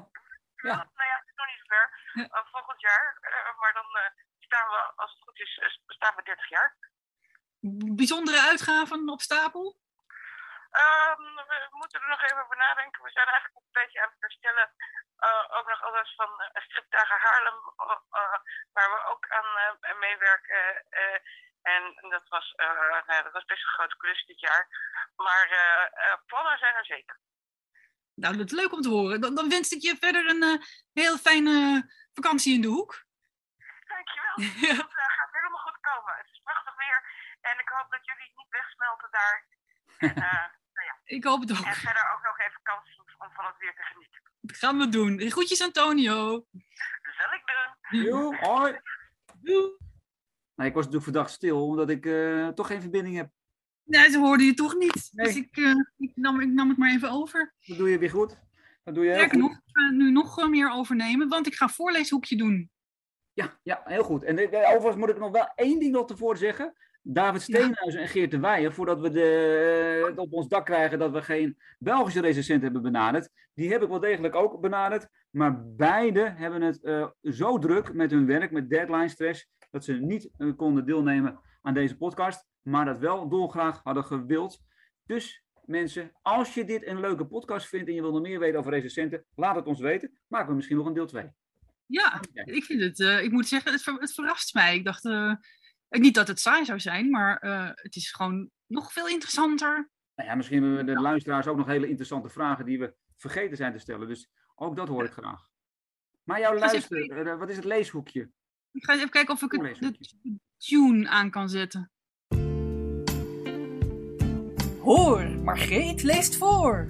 ja. 0.56 0.76
Nou 0.98 1.08
ja, 1.12 1.16
het 1.20 1.28
is 1.28 1.36
nog 1.36 1.48
niet 1.48 1.62
zover. 1.64 1.86
Ja. 2.14 2.24
Eh, 2.28 2.46
volgend 2.52 2.82
jaar. 2.82 3.18
eh, 3.22 3.60
maar 3.60 3.74
dan 3.74 3.86
eh, 4.02 4.12
staan 4.40 4.68
we, 4.70 4.92
als 4.96 5.12
het 5.12 5.22
goed 5.24 5.40
is, 5.40 5.58
eh, 5.62 5.70
bestaan 5.86 6.16
we 6.16 6.24
30 6.24 6.50
jaar. 6.50 6.78
Bijzondere 7.96 8.42
uitgaven 8.42 9.10
op 9.10 9.22
stapel? 9.22 9.80
Ehm, 10.72 11.24
we 11.52 11.68
moeten 11.72 12.02
er 12.02 12.10
nog 12.10 12.24
even 12.24 12.44
over 12.44 12.58
nadenken. 12.58 13.04
We 13.04 13.12
zijn 13.12 13.28
eigenlijk 13.28 13.56
een 13.56 13.80
beetje 13.82 14.02
aan 14.02 14.10
het 14.14 14.22
herstellen. 14.22 14.70
eh, 15.18 15.46
ook 15.58 15.68
nog 15.68 15.82
alles 15.84 16.14
van 16.16 16.32
uh, 16.42 16.62
Stripdagen 16.64 17.20
Haarlem, 17.20 17.60
uh, 18.20 18.40
waar 18.76 18.90
we 18.96 19.00
ook 19.12 19.26
aan 19.30 20.00
meewerken. 20.00 20.86
En 21.62 21.84
dat 22.10 22.28
was, 22.28 22.54
nou 22.58 23.14
ja, 23.16 23.22
dat 23.22 23.34
was 23.34 23.46
best 23.46 23.64
een 23.64 23.78
grote 23.78 23.98
klus 23.98 24.26
dit 24.26 24.40
jaar. 24.40 24.68
Maar 25.16 25.48
plannen 26.26 26.58
zijn 26.58 26.76
er 26.76 26.86
zeker. 26.86 27.20
Nou, 28.16 28.38
dat 28.38 28.52
is 28.52 28.60
leuk 28.62 28.74
om 28.74 28.82
te 28.82 28.90
horen. 28.90 29.22
Dan, 29.22 29.36
dan 29.36 29.50
wens 29.50 29.72
ik 29.72 29.82
je 29.82 29.96
verder 30.00 30.30
een 30.30 30.44
uh, 30.44 30.62
heel 30.94 31.18
fijne 31.18 31.54
vakantie 32.14 32.54
in 32.56 32.62
de 32.62 32.68
hoek. 32.68 33.04
Dankjewel. 33.88 34.36
ja. 34.38 34.76
Het 34.84 34.96
uh, 35.04 35.12
gaat 35.18 35.32
helemaal 35.32 35.66
goed 35.68 35.80
komen. 35.80 36.14
Het 36.18 36.28
is 36.32 36.42
prachtig 36.44 36.76
weer. 36.76 37.00
En 37.42 37.60
ik 37.60 37.70
hoop 37.70 37.92
dat 37.92 38.06
jullie 38.06 38.34
niet 38.36 38.50
wegsmelten 38.50 39.10
daar. 39.12 39.46
En. 39.98 40.52
Ik 41.12 41.24
hoop 41.24 41.42
het 41.42 41.52
ook. 41.52 41.66
En 41.66 41.74
verder 41.74 42.14
ook 42.16 42.24
nog 42.24 42.40
even 42.40 42.60
kans 42.64 43.02
om 43.18 43.30
van 43.34 43.46
het 43.46 43.56
weer 43.60 43.74
te 43.76 43.82
genieten. 43.82 44.22
Dat 44.42 44.58
gaan 44.58 44.78
we 44.78 44.90
doen. 44.90 45.30
Groetjes 45.32 45.62
Antonio. 45.62 46.46
Dat 46.52 47.14
zal 47.18 47.34
ik 47.34 47.42
doen. 47.90 48.02
Joe, 48.02 48.36
hoi. 48.36 48.80
Doei. 49.42 49.72
Nou, 50.56 50.70
ik 50.70 50.76
was 50.76 50.86
natuurlijk 50.86 51.04
verdacht 51.04 51.32
stil, 51.32 51.66
omdat 51.66 51.90
ik 51.90 52.06
uh, 52.06 52.48
toch 52.48 52.68
geen 52.68 52.82
verbinding 52.82 53.16
heb. 53.16 53.30
Nee, 53.84 54.10
ze 54.10 54.20
hoorden 54.20 54.46
je 54.46 54.54
toch 54.54 54.76
niet. 54.76 55.10
Nee. 55.12 55.26
Dus 55.26 55.36
ik, 55.36 55.58
uh, 55.58 55.76
ik, 55.98 56.12
nam, 56.16 56.40
ik 56.40 56.50
nam 56.50 56.70
het 56.70 56.78
maar 56.78 56.92
even 56.92 57.10
over. 57.12 57.54
Dat 57.66 57.78
doe 57.78 57.90
je 57.90 57.98
weer 57.98 58.10
goed. 58.10 58.38
Dat 58.84 58.96
doe 58.96 59.06
je 59.06 59.14
Sterker 59.14 59.38
nog, 59.38 59.52
ik 59.52 59.62
ga 59.64 59.90
nu 59.90 60.12
nog 60.12 60.50
meer 60.50 60.72
overnemen, 60.72 61.28
want 61.28 61.48
ik 61.48 61.56
ga 61.56 61.66
een 61.66 61.72
voorleeshoekje 61.72 62.38
doen. 62.38 62.72
Ja, 63.34 63.60
ja 63.64 63.82
heel 63.86 64.04
goed. 64.04 64.24
En 64.24 64.36
de, 64.36 64.48
overigens 64.48 64.96
moet 64.96 65.10
ik 65.10 65.18
nog 65.18 65.32
wel 65.32 65.52
één 65.56 65.80
ding 65.80 65.92
nog 65.92 66.08
tevoren 66.08 66.38
zeggen. 66.38 66.76
David 67.04 67.42
Steenhuizen 67.42 68.00
ja. 68.00 68.06
en 68.06 68.08
Geert 68.08 68.32
de 68.32 68.40
Weijer, 68.40 68.74
voordat 68.74 69.00
we 69.00 69.12
de, 69.12 70.06
het 70.08 70.18
op 70.18 70.34
ons 70.34 70.48
dak 70.48 70.66
krijgen 70.66 71.00
dat 71.00 71.12
we 71.12 71.22
geen 71.22 71.58
Belgische 71.80 72.22
recensent 72.22 72.62
hebben 72.62 72.82
benaderd, 72.82 73.30
die 73.54 73.72
heb 73.72 73.82
ik 73.82 73.90
wel 73.90 74.00
degelijk 74.00 74.36
ook 74.36 74.62
benaderd. 74.62 75.08
Maar 75.30 75.66
beide 75.76 76.34
hebben 76.36 76.62
het 76.62 76.80
uh, 76.84 77.08
zo 77.22 77.58
druk 77.58 77.94
met 77.94 78.12
hun 78.12 78.26
werk, 78.26 78.52
met 78.52 78.70
deadline 78.70 79.10
stress, 79.10 79.50
dat 79.72 79.84
ze 79.84 79.94
niet 79.94 80.30
uh, 80.38 80.56
konden 80.56 80.86
deelnemen 80.86 81.40
aan 81.62 81.74
deze 81.74 81.98
podcast, 81.98 82.46
maar 82.62 82.86
dat 82.86 83.00
wel 83.00 83.30
dolgraag 83.30 83.82
hadden 83.84 84.04
gewild. 84.04 84.60
Dus 85.06 85.44
mensen, 85.66 86.12
als 86.22 86.54
je 86.54 86.66
dit 86.66 86.88
een 86.88 87.00
leuke 87.00 87.26
podcast 87.26 87.68
vindt 87.68 87.88
en 87.88 87.96
je 87.96 88.02
wil 88.02 88.12
nog 88.12 88.22
meer 88.22 88.40
weten 88.40 88.60
over 88.60 88.72
recensenten, 88.72 89.26
laat 89.36 89.56
het 89.56 89.66
ons 89.66 89.80
weten. 89.80 90.20
Maken 90.28 90.50
we 90.50 90.56
misschien 90.56 90.78
nog 90.78 90.86
een 90.86 90.94
deel 90.94 91.08
2. 91.08 91.30
Ja, 91.86 92.22
ik 92.34 92.64
vind 92.64 92.82
het, 92.82 93.00
uh, 93.00 93.24
ik 93.24 93.32
moet 93.32 93.48
zeggen, 93.48 93.72
het, 93.72 93.82
ver, 93.82 93.94
het 93.94 94.14
verrast 94.14 94.54
mij. 94.54 94.76
Ik 94.76 94.86
dacht, 94.86 95.04
niet 96.00 96.16
dat 96.16 96.28
het 96.28 96.40
saai 96.40 96.66
zou 96.66 96.80
zijn, 96.80 97.10
maar 97.10 97.44
uh, 97.44 97.70
het 97.74 97.96
is 97.96 98.12
gewoon 98.12 98.50
nog 98.68 98.94
veel 98.94 99.08
interessanter. 99.08 99.90
Nou 100.16 100.30
ja, 100.30 100.36
misschien 100.36 100.64
hebben 100.64 100.86
we 100.86 100.94
de 100.94 101.02
luisteraars 101.02 101.48
ook 101.48 101.58
nog 101.58 101.68
hele 101.68 101.88
interessante 101.88 102.30
vragen 102.30 102.66
die 102.66 102.80
we 102.80 102.96
vergeten 103.18 103.58
zijn 103.58 103.74
te 103.74 103.80
stellen. 103.80 104.08
Dus 104.08 104.30
ook 104.56 104.76
dat 104.76 104.88
hoor 104.88 105.04
ik 105.04 105.12
graag. 105.12 105.50
Maar 106.24 106.40
jouw 106.40 106.58
luister, 106.58 106.98
even... 106.98 107.38
wat 107.38 107.50
is 107.50 107.56
het 107.56 107.66
leeshoekje? 107.66 108.30
Ik 108.72 108.86
ga 108.86 108.94
even 108.94 109.10
kijken 109.10 109.34
of 109.34 109.42
ik 109.42 109.52
het, 109.52 109.80
de 109.80 110.40
tune 110.58 111.10
aan 111.10 111.30
kan 111.30 111.50
zetten. 111.50 111.92
Hoor, 114.80 115.30
Margreet 115.30 116.04
leest 116.04 116.38
voor. 116.38 116.88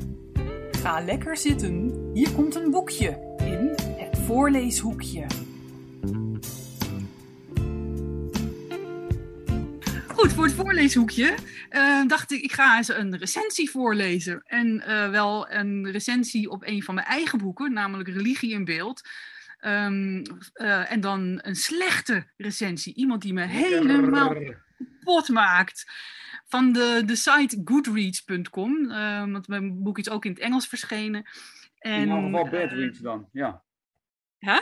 Ga 0.72 1.02
lekker 1.02 1.38
zitten, 1.38 2.10
hier 2.14 2.32
komt 2.32 2.56
een 2.56 2.72
boekje 2.72 3.36
in 3.38 3.76
het 3.98 4.18
voorleeshoekje. 4.18 5.26
Goed, 10.22 10.34
voor 10.34 10.44
het 10.44 10.54
voorleeshoekje 10.54 11.36
uh, 11.70 12.06
dacht 12.08 12.32
ik, 12.32 12.42
ik 12.42 12.52
ga 12.52 12.78
eens 12.78 12.88
een 12.88 13.18
recensie 13.18 13.70
voorlezen. 13.70 14.42
En 14.44 14.84
uh, 14.88 15.10
wel 15.10 15.52
een 15.52 15.92
recensie 15.92 16.50
op 16.50 16.64
een 16.66 16.84
van 16.84 16.96
mijn 16.96 17.08
eigen 17.08 17.38
boeken, 17.38 17.74
namelijk 17.74 18.10
Religie 18.10 18.54
in 18.54 18.66
Beeld. 18.66 19.02
Um, 19.62 20.24
uh, 20.54 20.92
en 20.92 21.00
dan 21.02 21.40
een 21.42 21.56
slechte 21.56 22.32
recensie. 22.38 22.96
Iemand 22.96 23.22
die 23.22 23.34
me 23.34 23.46
helemaal 23.46 24.36
kapot 24.78 25.30
maakt. 25.30 25.92
Van 26.46 26.72
de, 26.72 27.02
de 27.06 27.16
site 27.16 27.62
goodreads.com. 27.66 28.88
want 29.32 29.48
mijn 29.48 29.84
boek 29.84 29.98
is 29.98 30.10
ook 30.10 30.26
in 30.26 30.32
het 30.32 30.40
Engels 30.40 30.68
verschenen. 30.68 31.26
En, 31.78 32.02
in 32.02 32.08
jouw 32.08 32.22
geval 32.22 32.50
Badreads 32.50 33.00
dan, 33.00 33.30
ja. 33.32 33.64
Hè? 34.38 34.60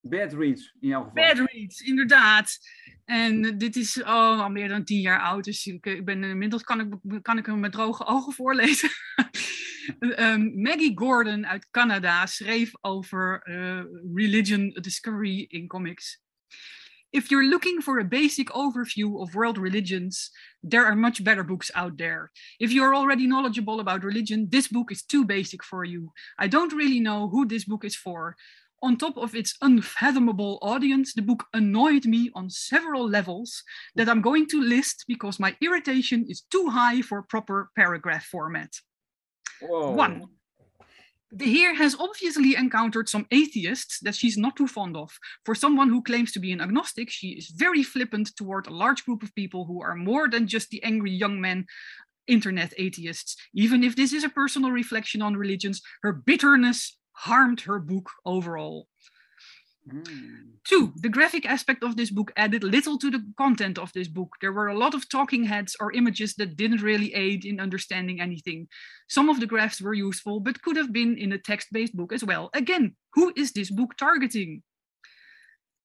Badreads, 0.00 0.76
in 0.80 0.88
jouw 0.88 1.02
geval. 1.02 1.24
Badreads, 1.24 1.80
inderdaad. 1.80 2.58
En 3.08 3.58
dit 3.58 3.76
is 3.76 4.02
oh, 4.02 4.40
al 4.40 4.50
meer 4.50 4.68
dan 4.68 4.84
tien 4.84 5.00
jaar 5.00 5.20
oud, 5.20 5.44
dus 5.44 5.66
ik, 5.66 5.86
ik 5.86 6.04
ben 6.04 6.24
inmiddels 6.24 6.62
kan 6.62 6.80
ik, 6.80 7.22
kan 7.22 7.38
ik 7.38 7.46
hem 7.46 7.60
met 7.60 7.72
droge 7.72 8.06
ogen 8.06 8.32
voorlezen. 8.32 8.90
Ehm, 9.98 10.62
Maggie 10.62 10.98
Gordon 10.98 11.46
uit 11.46 11.68
Canada 11.70 12.26
schreef 12.26 12.70
over 12.80 13.42
eh, 13.42 13.82
religion 14.14 14.68
discovery 14.80 15.46
in 15.48 15.66
comics. 15.66 16.20
If 17.10 17.30
you're 17.30 17.48
looking 17.48 17.82
for 17.82 17.98
a 17.98 18.08
basic 18.08 18.50
overview 18.50 19.14
of 19.14 19.34
world 19.34 19.58
religions, 19.58 20.30
there 20.68 20.84
are 20.84 20.96
much 20.96 21.22
better 21.22 21.44
books 21.44 21.74
out 21.74 21.96
there. 21.96 22.30
If 22.58 22.70
you're 22.72 22.94
already 22.94 23.26
knowledgeable 23.26 23.80
about 23.80 24.04
religion, 24.04 24.48
this 24.48 24.68
book 24.68 24.90
is 24.90 25.02
too 25.02 25.24
basic 25.24 25.64
for 25.64 25.84
you. 25.84 26.12
I 26.38 26.48
don't 26.48 26.74
really 26.74 27.00
know 27.00 27.28
who 27.28 27.46
this 27.46 27.64
book 27.64 27.84
is 27.84 27.96
for. 27.96 28.36
On 28.80 28.96
top 28.96 29.16
of 29.16 29.34
its 29.34 29.56
unfathomable 29.60 30.58
audience, 30.62 31.12
the 31.12 31.22
book 31.22 31.46
annoyed 31.52 32.06
me 32.06 32.30
on 32.34 32.48
several 32.48 33.08
levels 33.08 33.64
that 33.96 34.08
I'm 34.08 34.20
going 34.20 34.46
to 34.48 34.62
list 34.62 35.04
because 35.08 35.40
my 35.40 35.56
irritation 35.60 36.24
is 36.28 36.42
too 36.42 36.68
high 36.68 37.02
for 37.02 37.22
proper 37.22 37.70
paragraph 37.74 38.24
format. 38.24 38.72
Wow. 39.60 39.92
One. 39.92 40.26
The 41.30 41.44
Heer 41.44 41.74
has 41.74 41.94
obviously 41.98 42.54
encountered 42.54 43.08
some 43.08 43.26
atheists 43.30 44.00
that 44.00 44.14
she's 44.14 44.38
not 44.38 44.56
too 44.56 44.66
fond 44.66 44.96
of. 44.96 45.10
For 45.44 45.54
someone 45.54 45.90
who 45.90 46.02
claims 46.02 46.32
to 46.32 46.38
be 46.38 46.52
an 46.52 46.60
agnostic, 46.60 47.10
she 47.10 47.30
is 47.30 47.48
very 47.48 47.82
flippant 47.82 48.34
toward 48.36 48.66
a 48.66 48.74
large 48.74 49.04
group 49.04 49.22
of 49.22 49.34
people 49.34 49.66
who 49.66 49.82
are 49.82 49.94
more 49.94 50.30
than 50.30 50.46
just 50.46 50.70
the 50.70 50.82
angry 50.84 51.10
young 51.10 51.38
men 51.40 51.66
internet 52.28 52.72
atheists. 52.78 53.36
Even 53.52 53.82
if 53.82 53.96
this 53.96 54.12
is 54.12 54.24
a 54.24 54.28
personal 54.28 54.70
reflection 54.70 55.20
on 55.20 55.36
religions, 55.36 55.82
her 56.02 56.12
bitterness 56.12 56.96
harmed 57.18 57.62
her 57.62 57.78
book 57.78 58.10
overall. 58.24 58.86
Hmm. 59.90 60.58
Two, 60.64 60.92
the 60.96 61.08
graphic 61.08 61.46
aspect 61.46 61.82
of 61.82 61.96
this 61.96 62.10
book 62.10 62.30
added 62.36 62.62
little 62.62 62.98
to 62.98 63.10
the 63.10 63.24
content 63.38 63.78
of 63.78 63.92
this 63.92 64.06
book. 64.06 64.36
There 64.40 64.52
were 64.52 64.68
a 64.68 64.76
lot 64.78 64.94
of 64.94 65.08
talking 65.08 65.44
heads 65.44 65.74
or 65.80 65.92
images 65.92 66.34
that 66.34 66.56
didn't 66.56 66.82
really 66.82 67.14
aid 67.14 67.44
in 67.44 67.58
understanding 67.58 68.20
anything. 68.20 68.68
Some 69.08 69.30
of 69.30 69.40
the 69.40 69.46
graphs 69.46 69.80
were 69.80 69.94
useful, 69.94 70.40
but 70.40 70.62
could 70.62 70.76
have 70.76 70.92
been 70.92 71.16
in 71.16 71.32
a 71.32 71.38
text 71.38 71.68
based 71.72 71.96
book 71.96 72.12
as 72.12 72.22
well. 72.22 72.50
Again, 72.52 72.96
who 73.14 73.32
is 73.34 73.52
this 73.52 73.70
book 73.70 73.96
targeting? 73.96 74.62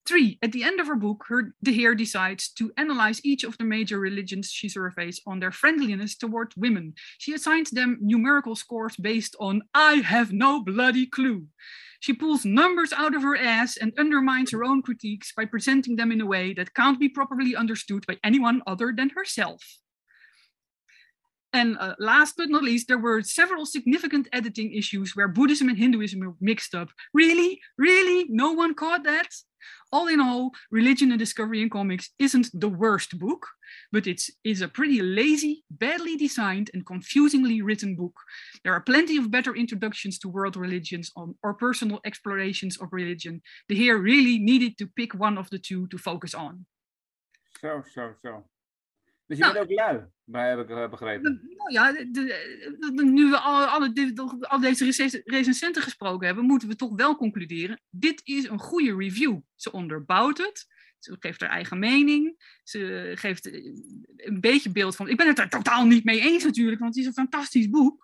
Three, 0.06 0.38
at 0.42 0.52
the 0.52 0.64
end 0.64 0.82
of 0.82 0.88
her 0.88 0.98
book, 0.98 1.24
her, 1.30 1.54
the 1.62 1.72
Heer 1.72 1.96
decides 1.96 2.50
to 2.54 2.74
analyze 2.76 3.24
each 3.24 3.46
of 3.46 3.58
the 3.58 3.64
major 3.64 4.00
religions 4.00 4.52
she 4.52 4.68
surveys 4.68 5.22
on 5.26 5.40
their 5.40 5.52
friendliness 5.52 6.18
toward 6.18 6.54
women. 6.58 6.94
She 7.18 7.34
assigns 7.34 7.72
them 7.72 8.00
numerical 8.02 8.58
scores 8.58 8.98
based 8.98 9.36
on 9.40 9.62
I 9.74 9.96
have 9.96 10.34
no 10.34 10.62
bloody 10.62 11.06
clue. 11.06 11.48
She 12.02 12.12
pulls 12.12 12.44
numbers 12.44 12.92
out 12.92 13.16
of 13.16 13.22
her 13.22 13.38
ass 13.38 13.78
and 13.78 13.98
undermines 13.98 14.52
her 14.52 14.66
own 14.66 14.82
critiques 14.82 15.32
by 15.32 15.46
presenting 15.46 15.96
them 15.96 16.12
in 16.12 16.20
a 16.20 16.26
way 16.26 16.54
that 16.54 16.74
can't 16.74 17.00
be 17.00 17.08
properly 17.08 17.56
understood 17.56 18.06
by 18.06 18.18
anyone 18.26 18.62
other 18.68 18.94
than 18.96 19.12
herself. 19.12 19.64
And 21.54 21.78
uh, 21.80 21.94
last 22.00 22.36
but 22.36 22.50
not 22.50 22.64
least, 22.64 22.88
there 22.88 22.98
were 22.98 23.22
several 23.22 23.66
significant 23.66 24.28
editing 24.34 24.74
issues 24.74 25.16
where 25.16 25.28
Buddhism 25.28 25.70
and 25.70 25.78
Hinduism 25.78 26.20
were 26.20 26.34
mixed 26.42 26.74
up. 26.74 26.90
Really? 27.14 27.62
Really? 27.78 28.26
No 28.30 28.52
one 28.52 28.74
caught 28.74 29.04
that? 29.04 29.28
All 29.92 30.08
in 30.08 30.20
all, 30.20 30.52
Religion 30.72 31.12
and 31.12 31.20
Discovery 31.20 31.62
in 31.62 31.70
Comics 31.70 32.10
isn't 32.18 32.50
the 32.54 32.68
worst 32.68 33.20
book, 33.20 33.46
but 33.92 34.08
it 34.08 34.24
is 34.44 34.62
a 34.62 34.68
pretty 34.68 35.02
lazy, 35.02 35.64
badly 35.70 36.18
designed, 36.18 36.72
and 36.74 36.86
confusingly 36.86 37.62
written 37.62 37.96
book. 37.96 38.16
There 38.64 38.74
are 38.74 38.82
plenty 38.82 39.18
of 39.18 39.30
better 39.30 39.56
introductions 39.56 40.18
to 40.20 40.30
world 40.30 40.58
religions 40.58 41.12
on, 41.16 41.36
or 41.44 41.54
personal 41.54 42.00
explorations 42.04 42.78
of 42.82 42.92
religion. 42.92 43.42
The 43.70 43.76
here 43.76 44.00
really 44.00 44.40
needed 44.40 44.78
to 44.80 44.88
pick 44.88 45.14
one 45.14 45.38
of 45.38 45.50
the 45.52 45.60
two 45.60 45.88
to 45.90 45.98
focus 46.00 46.34
on. 46.34 46.66
Zo, 47.62 47.84
zo, 47.94 48.14
zo. 48.22 48.44
Dus 49.38 49.46
je 49.48 49.54
Nou. 49.54 49.68
bent 49.68 49.80
ook 49.80 49.88
lui, 49.88 50.06
bij 50.24 50.50
heb 50.50 50.60
ik 50.60 50.70
eh, 50.70 50.90
begrepen. 50.90 51.42
Nou 51.58 51.72
ja, 51.72 51.92
de- 51.92 53.04
nu 53.04 53.30
we 53.30 53.38
al, 53.38 53.64
alle, 53.66 54.14
al 54.40 54.60
deze 54.60 55.22
recensenten 55.26 55.82
gesproken 55.82 56.26
hebben, 56.28 56.46
moeten 56.46 56.68
we 56.68 56.76
toch 56.76 56.96
wel 56.96 57.16
concluderen. 57.16 57.82
Dit 57.90 58.22
is 58.24 58.48
een 58.48 58.60
goede 58.60 58.96
review. 58.96 59.40
Ze 59.56 59.72
onderbouwt 59.72 60.38
het. 60.38 60.68
Ze 61.00 61.16
geeft 61.20 61.42
haar 61.42 61.50
eigen 61.50 61.80
mening. 61.80 62.36
Ze 62.64 63.12
geeft 63.16 63.46
eh, 63.50 63.64
een 64.16 64.40
beetje 64.42 64.72
beeld 64.72 64.96
van. 64.96 65.08
Ik 65.10 65.18
ben 65.18 65.28
het 65.28 65.40
er 65.40 65.50
totaal 65.50 65.86
niet 65.86 66.04
mee 66.04 66.20
eens 66.22 66.44
natuurlijk, 66.44 66.80
want 66.80 66.92
het 66.96 67.02
is 67.04 67.08
een 67.10 67.14
fantastisch 67.28 67.70
boek. 67.70 68.03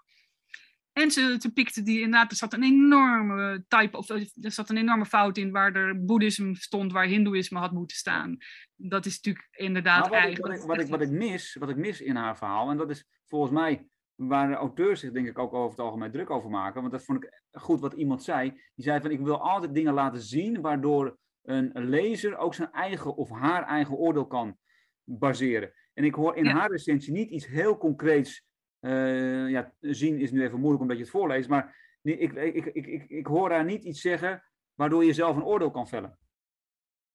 En 1.02 1.12
ze, 1.12 1.52
ze 1.72 1.84
die 1.84 2.02
inderdaad, 2.02 2.32
er 2.32 2.38
zat 2.38 2.54
een 2.54 2.64
enorme 2.64 3.64
type, 3.68 3.98
of 3.98 4.10
er 4.10 4.52
zat 4.52 4.70
een 4.70 4.78
enorme 4.78 5.06
fout 5.06 5.38
in 5.38 5.52
waar 5.52 5.76
er 5.76 6.06
boeddhisme 6.06 6.56
stond, 6.56 6.92
waar 6.92 7.06
hindoeïsme 7.06 7.60
had 7.60 7.72
moeten 7.72 7.98
staan. 7.98 8.38
Dat 8.76 9.06
is 9.06 9.16
natuurlijk 9.16 9.48
inderdaad 9.52 10.08
wat, 10.08 10.18
ik, 10.18 10.24
eigen. 10.24 10.42
wat, 10.42 10.56
ik, 10.56 10.62
wat, 10.62 10.80
ik, 10.80 10.88
wat 10.88 11.02
ik 11.02 11.10
mis, 11.10 11.56
wat 11.60 11.70
ik 11.70 11.76
mis 11.76 12.02
in 12.02 12.16
haar 12.16 12.38
verhaal, 12.38 12.70
en 12.70 12.78
dat 12.78 12.90
is 12.90 13.06
volgens 13.26 13.52
mij 13.52 13.88
waar 14.16 14.48
de 14.48 14.56
auteurs 14.56 15.00
zich 15.00 15.12
denk 15.12 15.28
ik 15.28 15.40
ook 15.40 15.54
over 15.54 15.70
het 15.70 15.80
algemeen 15.80 16.12
druk 16.12 16.30
over 16.30 16.50
maken, 16.50 16.82
want 16.82 16.94
dat 16.94 17.04
vond 17.04 17.24
ik 17.24 17.42
goed 17.52 17.80
wat 17.80 17.94
iemand 17.94 18.24
zei. 18.24 18.50
Die 18.50 18.86
zei 18.86 19.02
van 19.02 19.12
ik 19.12 19.20
wil 19.20 19.42
altijd 19.42 19.74
dingen 19.74 19.94
laten 19.94 20.22
zien 20.22 20.62
waardoor 20.62 21.18
een 21.44 21.72
lezer 21.74 22.38
ook 22.38 22.54
zijn 22.54 22.72
eigen 22.72 23.16
of 23.16 23.30
haar 23.30 23.64
eigen 23.64 23.96
oordeel 23.96 24.28
kan 24.28 24.58
baseren. 25.04 25.74
En 25.94 26.04
ik 26.04 26.14
hoor 26.14 26.36
in 26.36 26.46
Ja. 26.46 26.52
haar 26.52 26.72
recensie 26.72 27.14
niet 27.14 27.30
iets 27.30 27.48
heel 27.48 27.78
concreets. 27.78 28.48
Eh, 28.80 29.50
ja, 29.50 29.74
zien 29.80 30.20
is 30.20 30.32
nu 30.32 30.44
even 30.44 30.60
moeilijk 30.60 30.82
omdat 30.82 30.98
je 30.98 31.04
het 31.04 31.12
voorleest, 31.12 31.50
maar 31.50 31.76
ik, 32.02 32.34
ik, 32.34 32.66
ik, 32.66 32.86
ik, 32.86 33.10
ik, 33.10 33.26
hoor 33.26 33.52
haar 33.52 33.66
niet 33.66 33.84
iets 33.84 34.02
zeggen 34.02 34.44
waardoor 34.74 35.06
je 35.06 35.14
zelf 35.14 35.36
een 35.36 35.44
oordeel 35.44 35.72
kan 35.72 35.88
vellen. 35.88 36.18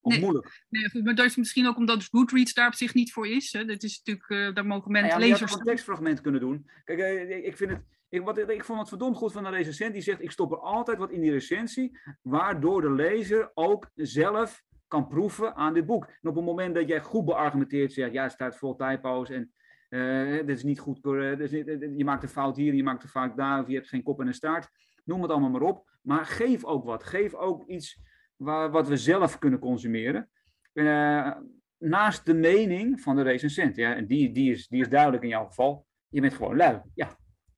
Of 0.01 0.13
Nee. 0.13 0.21
moeilijk. 0.21 0.65
Nee, 0.69 1.03
maar 1.03 1.15
dat 1.15 1.27
is 1.27 1.37
misschien 1.37 1.67
ook 1.67 1.77
omdat 1.77 2.09
Goodreads 2.11 2.55
daar 2.55 2.67
op 2.67 2.75
zich 2.75 2.95
niet 2.95 3.13
voor 3.13 3.29
is. 3.29 3.53
Hè. 3.53 3.65
Dat 3.65 3.83
is 3.83 4.03
natuurlijk, 4.05 4.31
eh, 4.31 4.55
daar 4.55 4.67
mogen 4.67 4.93
Nou 4.93 5.03
mensen, 5.03 5.21
ja, 5.21 5.27
had 5.27 5.31
lezers... 5.31 5.51
toch 5.51 5.61
een 5.61 5.67
tekstfragment 5.67 6.21
kunnen 6.21 6.41
doen. 6.41 6.71
Kijk, 6.85 6.99
eh, 6.99 7.47
ik, 7.47 7.57
vind 7.57 7.71
het, 7.71 7.81
ik, 8.09 8.23
wat, 8.23 8.39
ik 8.39 8.65
vond 8.65 8.79
het 8.79 8.89
verdomd 8.89 9.17
goed 9.17 9.33
van 9.33 9.45
een 9.45 9.53
recensent 9.53 9.93
die 9.93 10.03
zegt: 10.03 10.23
ik 10.23 10.31
stop 10.31 10.53
er 10.53 10.59
altijd 10.59 10.99
wat 10.99 11.11
in 11.11 11.21
die 11.21 11.31
recensie, 11.31 11.99
waardoor 12.23 12.81
de 12.81 12.93
lezer 12.93 13.51
ook 13.55 13.91
zelf 13.95 14.63
kan 14.89 15.09
proeven 15.09 15.55
aan 15.55 15.75
dit 15.75 15.87
boek. 15.87 16.05
En 16.05 16.29
op 16.29 16.35
het 16.35 16.45
moment 16.45 16.75
dat 16.75 16.89
jij 16.89 17.01
goed 17.01 17.25
beargumenteerd 17.25 17.93
zegt: 17.93 18.13
ja, 18.13 18.23
het 18.23 18.33
staat 18.33 18.57
vol 18.57 18.77
typo's 18.77 19.31
en 19.31 19.53
eh, 19.95 20.47
dit 20.47 20.57
is 20.57 20.63
niet 20.63 20.79
goed, 20.79 21.03
dit 21.03 21.41
is 21.41 21.51
niet- 21.51 21.69
eh, 21.69 21.97
je 21.97 22.05
maakt 22.05 22.23
een 22.23 22.29
fout 22.29 22.57
hier, 22.57 22.75
je 22.75 22.83
maakt 22.83 23.03
een 23.03 23.09
fout 23.09 23.37
daar, 23.37 23.61
of 23.63 23.69
je 23.69 23.75
hebt 23.75 23.89
geen 23.89 24.03
kop 24.03 24.21
en 24.21 24.27
een 24.27 24.35
staart. 24.35 24.69
Noem 25.05 25.23
het 25.23 25.31
allemaal 25.31 25.51
maar 25.51 25.63
op. 25.63 25.91
Maar 26.03 26.27
geef 26.27 26.65
ook 26.65 26.85
wat. 26.85 27.05
Geef 27.05 27.35
ook 27.35 27.67
iets 27.67 28.01
waar, 28.37 28.71
wat 28.71 28.89
we 28.89 28.97
zelf 28.97 29.39
kunnen 29.39 29.59
consumeren. 29.59 30.29
Eh, 30.73 31.31
naast 31.79 32.27
de 32.27 32.35
mening 32.35 33.01
van 33.01 33.17
de 33.17 33.23
recensent. 33.23 33.77
Ja, 33.77 33.95
en 33.95 34.07
die, 34.07 34.33
die, 34.33 34.51
is, 34.53 34.69
die 34.69 34.81
is 34.81 34.89
duidelijk 34.89 35.23
in 35.23 35.29
jouw 35.29 35.47
geval. 35.47 35.87
Je 36.09 36.21
bent 36.21 36.35
gewoon 36.35 36.57
lui. 36.57 36.81
Ja. 36.95 37.09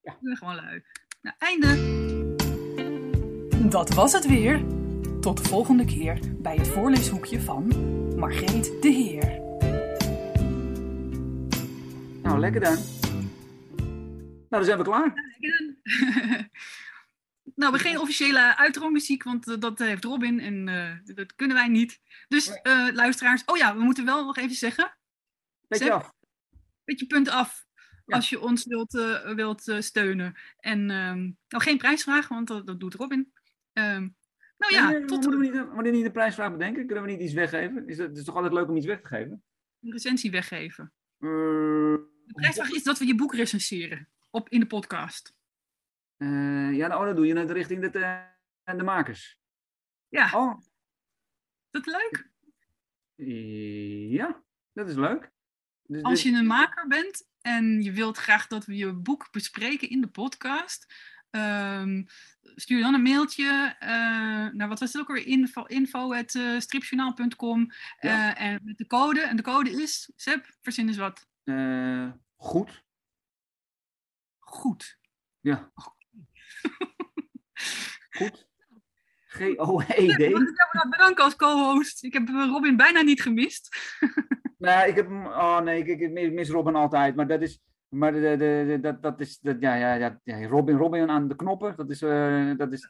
Ik 0.02 0.16
ben 0.20 0.36
gewoon 0.36 0.54
lui. 0.54 0.82
Nou, 1.22 1.36
einde. 1.38 1.94
Dat 3.68 3.94
was 3.94 4.12
het 4.12 4.26
weer. 4.26 4.64
Tot 5.20 5.36
de 5.36 5.44
volgende 5.44 5.84
keer 5.84 6.18
bij 6.38 6.56
het 6.56 6.68
voorleeshoekje 6.68 7.40
van 7.40 7.66
Margreet 8.16 8.82
de 8.82 8.88
Heer. 8.88 9.45
Nou, 12.26 12.38
lekker 12.38 12.60
dan. 12.60 12.74
Nou, 14.48 14.48
dan 14.48 14.64
zijn 14.64 14.78
we 14.78 14.84
klaar. 14.84 15.14
nou, 17.60 17.72
we 17.72 17.78
geen 17.78 17.98
officiële 17.98 18.56
outro-muziek, 18.56 19.22
want 19.22 19.48
eh, 19.48 19.58
dat 19.58 19.78
heeft 19.78 20.04
Robin 20.04 20.40
en 20.40 20.68
eh, 20.68 21.14
dat 21.14 21.34
kunnen 21.34 21.56
wij 21.56 21.68
niet. 21.68 22.00
Dus 22.28 22.50
eh, 22.50 22.88
luisteraars, 22.92 23.42
oh 23.44 23.56
ja, 23.56 23.76
we 23.76 23.82
moeten 23.82 24.04
wel 24.04 24.24
nog 24.24 24.36
even 24.36 24.56
zeggen. 24.56 24.96
Beetje 25.68 25.84
Zeg, 25.84 25.94
af. 25.94 26.12
Beetje 26.84 27.06
punt 27.06 27.28
af. 27.28 27.66
Ja. 28.06 28.16
Als 28.16 28.28
je 28.28 28.40
ons 28.40 28.64
wilt, 28.64 28.92
wilt 29.34 29.76
steunen. 29.78 30.34
En 30.60 30.90
ehm, 30.90 31.20
nou, 31.48 31.62
geen 31.62 31.78
prijsvraag, 31.78 32.28
want 32.28 32.48
dat, 32.48 32.66
dat 32.66 32.80
doet 32.80 32.94
Robin. 32.94 33.32
Ehm, 33.72 34.08
nou 34.56 34.74
ja, 34.74 34.88
Nee, 34.88 34.98
nee, 34.98 35.06
tot 35.06 35.22
moeten, 35.22 35.40
we 35.40 35.46
niet, 35.46 35.54
moeten 35.54 35.82
we 35.82 35.90
niet 35.90 36.04
de 36.04 36.10
prijsvraag 36.10 36.52
bedenken? 36.52 36.86
Kunnen 36.86 37.04
we 37.04 37.10
niet 37.10 37.20
iets 37.20 37.32
weggeven? 37.32 37.88
Is 37.88 37.98
het, 37.98 38.08
het 38.08 38.18
is 38.18 38.24
toch 38.24 38.34
altijd 38.34 38.52
leuk 38.52 38.68
om 38.68 38.76
iets 38.76 38.86
weg 38.86 39.00
te 39.00 39.06
geven? 39.06 39.42
een 39.80 39.92
recensie 39.92 40.30
weggeven. 40.30 40.92
De 42.26 42.32
prijsvraag 42.32 42.70
is 42.70 42.82
dat 42.82 42.98
we 42.98 43.06
je 43.06 43.14
boek 43.14 43.34
recenseren 43.34 44.08
op, 44.30 44.48
in 44.48 44.60
de 44.60 44.66
podcast. 44.66 45.34
eh, 46.16 46.72
ja, 46.76 46.86
nou, 46.86 47.06
dat 47.06 47.16
doe 47.16 47.26
je 47.26 47.32
net 47.32 47.50
richting 47.50 47.90
de, 47.90 47.98
eh, 48.64 48.76
de 48.76 48.82
makers. 48.82 49.38
Ja, 50.08 50.30
Oh, 50.34 50.58
is 50.60 50.66
dat 51.70 51.86
leuk? 51.86 52.30
ja, 54.10 54.42
dat 54.72 54.88
is 54.88 54.94
leuk. 54.94 55.30
Dus 55.82 56.02
Als 56.02 56.22
dit- 56.22 56.32
je 56.32 56.38
een 56.38 56.46
maker 56.46 56.86
bent 56.86 57.28
en 57.40 57.82
je 57.82 57.92
wilt 57.92 58.16
graag 58.16 58.46
dat 58.46 58.64
we 58.64 58.76
je 58.76 58.92
boek 58.92 59.28
bespreken 59.32 59.88
in 59.90 60.00
de 60.00 60.06
podcast, 60.08 60.94
ehm, 61.30 62.04
stuur 62.42 62.80
dan 62.80 62.94
een 62.94 63.02
mailtje 63.02 63.76
naar 63.80 64.54
nou, 64.54 64.68
wat 64.68 64.80
was 64.80 64.92
het 64.92 65.02
ook 65.02 65.08
weer 65.08 65.26
info, 65.26 65.62
info 65.64 66.14
at, 66.14 66.30
stripjournaal.com 66.58 67.72
Ja. 68.00 68.36
en 68.36 68.60
met 68.64 68.78
de 68.78 68.86
code 68.86 69.20
en 69.20 69.36
de 69.36 69.42
code 69.42 69.70
is 69.82 70.10
Seb, 70.16 70.46
verzin 70.60 70.86
eens 70.88 70.96
wat. 70.96 71.26
Eh, 71.46 72.12
goed. 72.36 72.84
Goed. 74.38 74.98
Ja. 75.40 75.70
Goed. 75.74 75.94
G-O-E-D. 79.36 80.20
ik 80.20 80.72
nou 80.72 80.88
bedanken 80.90 81.24
als 81.24 81.36
co-host. 81.36 82.04
Ik 82.04 82.12
heb 82.12 82.28
eh, 82.28 82.48
Robin 82.48 82.76
bijna 82.76 83.00
niet 83.00 83.22
gemist. 83.22 83.76
Nou, 84.58 84.88
ik 84.88 84.96
heb 84.96 85.06
hem. 85.06 85.26
Oh 85.26 85.60
nee, 85.60 85.84
ik 85.84 86.32
mis 86.32 86.48
Robin 86.50 86.74
altijd. 86.74 87.16
Maar 87.16 87.26
dat 87.26 87.42
is. 87.42 87.60
Maar 87.88 88.12
de, 88.12 88.20
de, 88.20 88.64
de- 88.66 88.80
dat, 88.80 89.02
dat 89.02 89.20
is, 89.20 89.38
dat, 89.38 89.56
ja, 89.60 89.74
ja, 89.74 90.18
ja, 90.24 90.46
Robin, 90.46 90.76
Robin 90.76 91.10
aan 91.10 91.28
de 91.28 91.36
knoppen, 91.36 91.76
dat 91.76 91.90
is, 91.90 92.02
eh, 92.02 92.50
dat 92.56 92.72
is, 92.72 92.88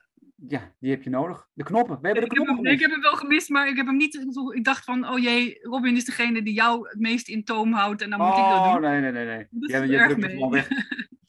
ja, 0.49 0.73
die 0.79 0.91
heb 0.91 1.03
je 1.03 1.11
nodig. 1.11 1.49
De 1.53 1.65
knoppen, 1.65 1.99
we 2.01 2.07
hebben 2.07 2.25
de 2.25 2.31
Ik 2.31 2.37
heb, 2.37 2.45
knoppen 2.45 2.65
hem, 2.65 2.75
ik 2.75 2.81
heb 2.81 2.91
hem 2.91 3.01
wel 3.01 3.17
gemist, 3.17 3.49
maar 3.49 3.69
ik 3.69 3.77
heb 3.77 3.87
hem 3.87 3.97
niet. 3.97 4.27
Ik 4.55 4.65
dacht 4.65 4.85
van, 4.85 5.09
oh 5.09 5.19
jee, 5.19 5.59
Robin 5.63 5.97
is 5.97 6.05
degene 6.05 6.43
die 6.43 6.55
jou 6.55 6.89
het 6.89 6.99
meest 7.01 7.29
in 7.29 7.45
toom 7.45 7.73
houdt 7.73 8.03
en 8.03 8.11
dan 8.11 8.19
moet 8.19 8.29
ik 8.29 8.35
dat 8.37 8.45
Oh, 8.59 8.73
doen. 8.73 8.81
nee, 8.83 9.01
nee, 9.01 9.13
nee, 9.13 9.27
nee. 9.27 9.47
Dat 9.51 9.71
jij 9.71 9.89
erg 9.99 10.07
drukt 10.07 10.23
het 10.23 10.33
gewoon 10.33 10.51
weg. 10.51 10.69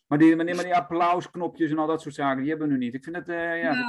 Maar 0.07 0.18
die, 0.18 0.35
maar 0.35 0.45
die, 0.45 0.76
applausknopjes 0.84 1.72
en 1.72 1.77
al 1.77 1.88
dat 1.88 2.02
soort 2.02 2.15
zaken, 2.15 2.41
die 2.41 2.49
hebben 2.49 2.68
we 2.68 2.73
nu 2.73 2.80
niet. 2.80 2.94
Ik 2.94 3.03
vind 3.03 3.15
het, 3.15 3.30
eh, 3.30 3.61
Ja. 3.61 3.85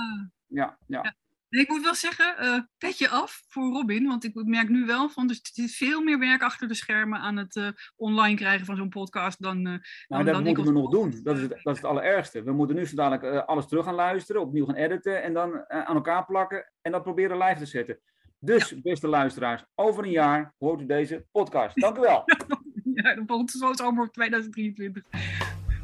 ja, 0.46 0.78
ja. 0.86 1.14
Nee, 1.50 1.62
ik 1.62 1.68
moet 1.68 1.82
wel 1.82 1.94
zeggen, 1.94 2.36
eh 2.38 2.58
petje 2.78 3.08
af 3.08 3.42
voor 3.48 3.72
Robin. 3.72 4.06
Want 4.06 4.24
ik 4.24 4.34
merk 4.34 4.68
nu 4.68 4.86
wel 4.86 5.08
van, 5.08 5.26
dus 5.26 5.36
het 5.36 5.56
is 5.58 5.76
veel 5.76 6.02
meer 6.02 6.18
werk 6.18 6.42
achter 6.42 6.68
de 6.68 6.74
schermen 6.74 7.18
aan 7.20 7.36
het 7.36 7.56
eh, 7.56 7.68
online 7.96 8.36
krijgen 8.36 8.66
van 8.66 8.76
zo'n 8.76 8.88
podcast 8.88 9.42
dan. 9.42 9.56
eh, 9.56 9.62
Nou, 9.64 9.80
dan, 10.08 10.24
dat 10.24 10.26
dan 10.34 10.42
moeten 10.44 10.62
ik 10.62 10.68
we 10.68 10.78
nog 10.80 10.90
doen. 10.90 11.20
Dat 11.22 11.36
is, 11.36 11.42
het, 11.42 11.50
dat 11.50 11.74
is 11.76 11.80
het 11.82 11.90
allerergste. 11.90 12.42
We 12.42 12.52
moeten 12.52 12.76
nu 12.76 12.86
zo 12.86 12.94
dadelijk 12.94 13.44
alles 13.46 13.66
terug 13.68 13.84
gaan 13.84 13.94
luisteren, 13.94 14.42
opnieuw 14.42 14.64
gaan 14.64 14.74
editen 14.74 15.22
en 15.22 15.32
dan 15.32 15.70
aan 15.70 15.94
elkaar 15.94 16.24
plakken 16.26 16.72
en 16.82 16.92
dat 16.92 17.02
proberen 17.02 17.38
live 17.38 17.58
te 17.58 17.66
zetten. 17.66 17.98
Dus, 18.40 18.80
beste 18.82 19.08
luisteraars, 19.08 19.64
over 19.74 20.04
een 20.04 20.10
jaar 20.10 20.54
hoort 20.58 20.80
u 20.80 20.86
deze 20.86 21.26
podcast. 21.32 21.80
Dank 21.80 21.96
u 21.96 22.00
wel. 22.00 22.22
Ja, 22.94 23.14
dan 23.14 23.26
volgt 23.26 23.52
het 23.52 23.60
zo 23.62 23.72
zomer 23.72 24.10
2023. 24.10 25.04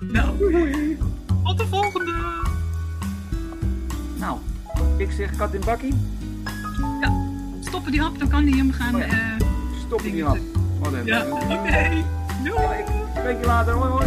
Nou, 0.01 0.39
tot 1.45 1.59
de 1.59 1.67
volgende! 1.67 2.13
Nou, 4.19 4.39
ik 4.97 5.11
zeg 5.11 5.37
kat 5.37 5.55
in 5.55 5.61
bakkie. 5.65 5.95
Stoppen 7.61 7.93
die 7.93 8.01
hap, 8.01 8.19
dan 8.19 8.29
kan 8.29 8.45
die 8.45 8.55
hem 8.57 8.73
gaan. 8.73 8.95
Oh 8.95 9.01
ja. 9.01 9.07
eh, 9.07 9.47
Stop 9.87 10.01
in 10.03 10.13
die 10.13 10.25
hap. 10.25 10.39
Wat 10.81 10.93
even. 10.93 11.07
Ja, 11.07 11.25
oké. 11.31 12.05
Doei! 12.45 12.63
Ja, 12.63 12.73
ik 12.73 12.87
spreek 13.19 13.41
je 13.41 13.47
later. 13.47 13.73
Hoi, 13.75 13.91
hoi. 13.91 14.07